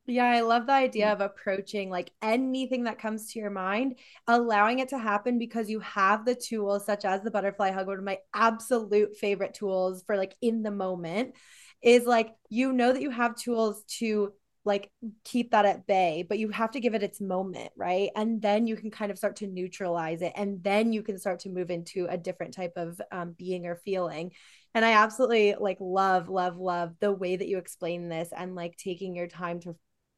yeah, 0.05 0.25
I 0.25 0.41
love 0.41 0.65
the 0.65 0.73
idea 0.73 1.07
mm. 1.07 1.13
of 1.13 1.21
approaching 1.21 1.89
like 1.89 2.11
anything 2.21 2.83
that 2.83 2.99
comes 2.99 3.31
to 3.31 3.39
your 3.39 3.49
mind, 3.49 3.99
allowing 4.27 4.79
it 4.79 4.89
to 4.89 4.97
happen 4.97 5.39
because 5.39 5.69
you 5.69 5.79
have 5.79 6.25
the 6.25 6.35
tools, 6.35 6.85
such 6.85 7.05
as 7.05 7.21
the 7.21 7.31
butterfly 7.31 7.71
hug, 7.71 7.87
one 7.87 7.99
of 7.99 8.03
my 8.03 8.19
absolute 8.33 9.15
favorite 9.15 9.53
tools 9.53 10.03
for 10.05 10.17
like 10.17 10.35
in 10.41 10.61
the 10.61 10.71
moment 10.71 11.35
is 11.81 12.05
like 12.05 12.33
you 12.49 12.73
know 12.73 12.91
that 12.91 13.01
you 13.01 13.11
have 13.11 13.35
tools 13.35 13.83
to 13.99 14.33
like 14.65 14.89
keep 15.23 15.51
that 15.51 15.65
at 15.65 15.85
bay, 15.85 16.25
but 16.27 16.39
you 16.39 16.49
have 16.49 16.71
to 16.71 16.79
give 16.79 16.93
it 16.93 17.03
its 17.03 17.19
moment, 17.19 17.71
right? 17.75 18.09
And 18.15 18.41
then 18.41 18.65
you 18.65 18.75
can 18.75 18.91
kind 18.91 19.11
of 19.11 19.17
start 19.17 19.37
to 19.37 19.47
neutralize 19.47 20.21
it. 20.21 20.33
And 20.35 20.63
then 20.63 20.93
you 20.93 21.03
can 21.03 21.19
start 21.19 21.39
to 21.39 21.49
move 21.49 21.69
into 21.69 22.07
a 22.09 22.17
different 22.17 22.53
type 22.53 22.73
of 22.77 22.99
um, 23.11 23.35
being 23.37 23.65
or 23.65 23.75
feeling. 23.75 24.31
And 24.73 24.85
I 24.85 24.93
absolutely 24.93 25.55
like 25.59 25.77
love, 25.79 26.29
love, 26.29 26.57
love 26.57 26.93
the 26.99 27.11
way 27.11 27.35
that 27.35 27.47
you 27.47 27.57
explain 27.57 28.09
this 28.09 28.29
and 28.35 28.55
like 28.55 28.77
taking 28.77 29.15
your 29.15 29.27
time 29.27 29.59
to 29.61 29.75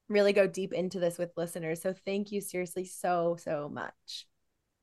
really 0.07 0.34
go 0.34 0.47
deep 0.47 0.73
into 0.73 0.99
this 0.99 1.17
with 1.17 1.31
listeners. 1.35 1.81
So 1.81 1.93
thank 2.05 2.31
you 2.31 2.39
seriously 2.39 2.85
so, 2.85 3.38
so 3.39 3.69
much. 3.69 4.27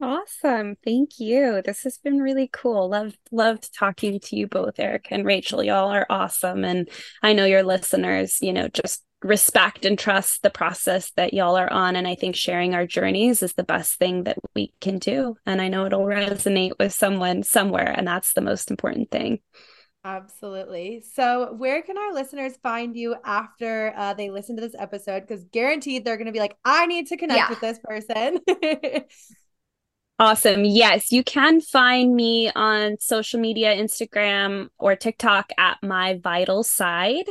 Awesome. 0.00 0.76
Thank 0.84 1.20
you. 1.20 1.62
This 1.64 1.84
has 1.84 1.98
been 1.98 2.18
really 2.18 2.50
cool. 2.52 2.88
Love 2.88 3.16
loved 3.30 3.72
talking 3.72 4.18
to 4.18 4.34
you 4.34 4.48
both, 4.48 4.80
Eric 4.80 5.06
and 5.12 5.24
Rachel. 5.24 5.62
Y'all 5.62 5.90
are 5.90 6.06
awesome. 6.10 6.64
And 6.64 6.90
I 7.22 7.34
know 7.34 7.44
your 7.44 7.62
listeners, 7.62 8.38
you 8.40 8.52
know, 8.52 8.66
just 8.66 9.04
respect 9.22 9.84
and 9.84 9.98
trust 9.98 10.42
the 10.42 10.50
process 10.50 11.12
that 11.16 11.34
y'all 11.34 11.56
are 11.56 11.72
on. 11.72 11.96
And 11.96 12.06
I 12.06 12.14
think 12.14 12.36
sharing 12.36 12.74
our 12.74 12.86
journeys 12.86 13.42
is 13.42 13.54
the 13.54 13.64
best 13.64 13.98
thing 13.98 14.24
that 14.24 14.38
we 14.54 14.72
can 14.80 14.98
do. 14.98 15.36
And 15.46 15.60
I 15.60 15.68
know 15.68 15.86
it'll 15.86 16.04
resonate 16.04 16.72
with 16.78 16.92
someone 16.92 17.42
somewhere. 17.42 17.94
And 17.96 18.06
that's 18.06 18.32
the 18.32 18.40
most 18.40 18.70
important 18.70 19.10
thing. 19.10 19.40
Absolutely. 20.04 21.04
So, 21.14 21.52
where 21.52 21.80
can 21.82 21.96
our 21.96 22.12
listeners 22.12 22.54
find 22.60 22.96
you 22.96 23.14
after 23.24 23.94
uh, 23.96 24.14
they 24.14 24.30
listen 24.30 24.56
to 24.56 24.62
this 24.62 24.74
episode? 24.76 25.20
Because 25.20 25.44
guaranteed 25.44 26.04
they're 26.04 26.16
going 26.16 26.26
to 26.26 26.32
be 26.32 26.40
like, 26.40 26.56
I 26.64 26.86
need 26.86 27.06
to 27.08 27.16
connect 27.16 27.38
yeah. 27.38 27.48
with 27.48 27.60
this 27.60 27.78
person. 27.78 28.40
awesome. 30.22 30.64
Yes, 30.64 31.10
you 31.10 31.24
can 31.24 31.60
find 31.60 32.14
me 32.14 32.48
on 32.54 32.96
social 33.00 33.40
media, 33.40 33.74
Instagram 33.74 34.68
or 34.78 34.94
TikTok 34.94 35.50
at 35.58 35.78
my 35.82 36.20
vital 36.22 36.62
side. 36.62 37.24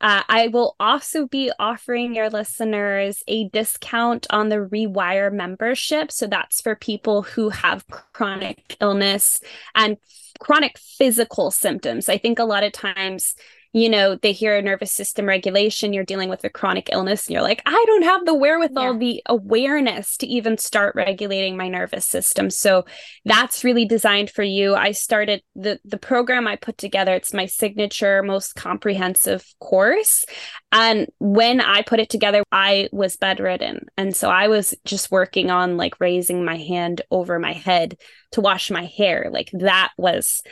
Uh, 0.00 0.22
I 0.28 0.46
will 0.46 0.76
also 0.78 1.26
be 1.26 1.50
offering 1.58 2.14
your 2.14 2.30
listeners 2.30 3.24
a 3.26 3.48
discount 3.48 4.28
on 4.30 4.50
the 4.50 4.58
Rewire 4.58 5.32
membership. 5.32 6.12
So, 6.12 6.28
that's 6.28 6.60
for 6.60 6.76
people 6.76 7.22
who 7.22 7.48
have 7.48 7.84
chronic 7.88 8.76
illness 8.80 9.40
and 9.74 9.96
chronic 10.38 10.78
physical 10.78 11.50
symptoms. 11.50 12.08
I 12.08 12.18
think 12.18 12.38
a 12.38 12.44
lot 12.44 12.62
of 12.62 12.70
times 12.70 13.34
you 13.72 13.88
know, 13.88 14.16
they 14.16 14.32
hear 14.32 14.60
nervous 14.62 14.92
system 14.92 15.26
regulation, 15.26 15.92
you're 15.92 16.04
dealing 16.04 16.30
with 16.30 16.42
a 16.44 16.48
chronic 16.48 16.88
illness, 16.90 17.26
and 17.26 17.34
you're 17.34 17.42
like, 17.42 17.62
I 17.66 17.84
don't 17.86 18.04
have 18.04 18.24
the 18.24 18.34
wherewithal, 18.34 18.94
yeah. 18.94 18.98
the 18.98 19.22
awareness 19.26 20.16
to 20.18 20.26
even 20.26 20.56
start 20.56 20.94
regulating 20.94 21.56
my 21.56 21.68
nervous 21.68 22.06
system. 22.06 22.50
So 22.50 22.86
that's 23.24 23.64
really 23.64 23.84
designed 23.84 24.30
for 24.30 24.42
you. 24.42 24.74
I 24.74 24.92
started 24.92 25.42
the 25.54 25.78
the 25.84 25.98
program 25.98 26.46
I 26.46 26.56
put 26.56 26.78
together, 26.78 27.14
it's 27.14 27.34
my 27.34 27.46
signature, 27.46 28.22
most 28.22 28.54
comprehensive 28.54 29.44
course. 29.60 30.24
And 30.72 31.08
when 31.18 31.60
I 31.60 31.82
put 31.82 32.00
it 32.00 32.10
together, 32.10 32.42
I 32.50 32.88
was 32.92 33.16
bedridden. 33.16 33.86
And 33.96 34.16
so 34.16 34.30
I 34.30 34.48
was 34.48 34.74
just 34.84 35.10
working 35.10 35.50
on 35.50 35.76
like 35.76 36.00
raising 36.00 36.44
my 36.44 36.56
hand 36.56 37.02
over 37.10 37.38
my 37.38 37.52
head 37.52 37.96
to 38.32 38.40
wash 38.40 38.70
my 38.70 38.84
hair. 38.84 39.28
Like 39.30 39.50
that 39.52 39.90
was 39.96 40.42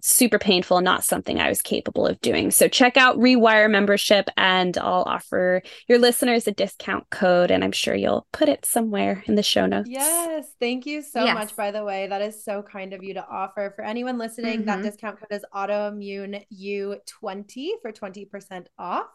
super 0.00 0.38
painful, 0.38 0.80
not 0.80 1.04
something 1.04 1.40
I 1.40 1.48
was 1.48 1.62
capable 1.62 2.06
of 2.06 2.20
doing. 2.20 2.50
So 2.50 2.68
check 2.68 2.96
out 2.96 3.18
Rewire 3.18 3.70
membership 3.70 4.28
and 4.36 4.76
I'll 4.78 5.04
offer 5.06 5.62
your 5.88 5.98
listeners 5.98 6.46
a 6.46 6.52
discount 6.52 7.08
code 7.10 7.50
and 7.50 7.64
I'm 7.64 7.72
sure 7.72 7.94
you'll 7.94 8.26
put 8.32 8.48
it 8.48 8.64
somewhere 8.64 9.22
in 9.26 9.34
the 9.34 9.42
show 9.42 9.66
notes. 9.66 9.90
Yes. 9.90 10.46
Thank 10.60 10.86
you 10.86 11.02
so 11.02 11.24
yes. 11.24 11.34
much, 11.34 11.56
by 11.56 11.70
the 11.70 11.84
way. 11.84 12.06
That 12.06 12.22
is 12.22 12.44
so 12.44 12.62
kind 12.62 12.92
of 12.92 13.02
you 13.02 13.14
to 13.14 13.26
offer. 13.26 13.72
For 13.74 13.84
anyone 13.84 14.18
listening, 14.18 14.60
mm-hmm. 14.60 14.66
that 14.66 14.82
discount 14.82 15.18
code 15.18 15.32
is 15.32 15.44
AutoimmuneYou20 15.54 17.68
for 17.82 17.92
20% 17.92 18.66
off. 18.78 19.06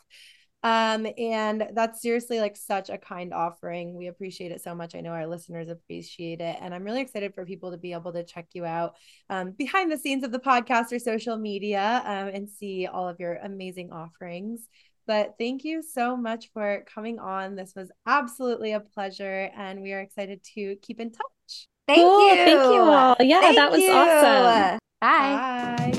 Um, 0.64 1.08
and 1.18 1.70
that's 1.74 2.02
seriously 2.02 2.40
like 2.40 2.56
such 2.56 2.90
a 2.90 2.98
kind 2.98 3.34
offering. 3.34 3.96
We 3.96 4.08
appreciate 4.08 4.52
it 4.52 4.62
so 4.62 4.76
much. 4.76 4.96
I 4.96 5.02
know 5.02 5.12
our 5.12 5.28
listeners 5.28 5.70
appreciate 5.70 6.40
it. 6.40 6.58
And 6.62 6.74
I'm 6.74 6.84
really 6.84 7.02
excited 7.02 7.34
for 7.34 7.46
people 7.46 7.72
to 7.72 7.78
be 7.78 7.94
able 7.94 8.14
to 8.14 8.24
check 8.24 8.48
you 8.54 8.66
out 8.66 8.96
um, 9.30 9.52
behind 9.52 9.92
the 9.92 9.98
scenes 9.98 10.24
of 10.24 10.32
the 10.32 10.40
podcast 10.40 10.92
or 10.92 11.00
social 11.00 11.38
media 11.38 12.04
um, 12.06 12.28
and 12.28 12.50
see 12.50 12.88
all 12.88 13.08
of 13.08 13.20
your 13.20 13.36
amazing 13.38 13.92
offerings. 13.92 14.68
But 15.08 15.34
thank 15.40 15.64
you 15.64 15.82
so 15.82 16.16
much 16.16 16.52
for 16.54 16.86
coming 16.94 17.20
on. 17.20 17.56
This 17.56 17.74
was 17.76 17.92
absolutely 18.06 18.74
a 18.74 18.80
pleasure. 18.80 19.50
And 19.58 19.82
we 19.82 19.94
are 19.94 20.00
excited 20.00 20.44
to 20.56 20.76
keep 20.82 21.00
in 21.00 21.12
touch. 21.12 21.68
Thank 21.88 22.02
cool. 22.02 22.30
you. 22.30 22.36
Thank 22.36 22.74
you 22.74 22.82
all. 22.82 23.16
Yeah, 23.20 23.42
thank 23.42 23.56
that 23.56 23.72
was 23.72 23.82
you. 23.82 23.92
awesome. 23.92 24.80
Bye. 25.02 25.92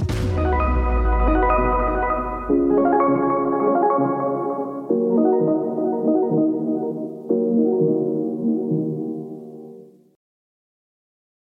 Bye. 0.46 0.68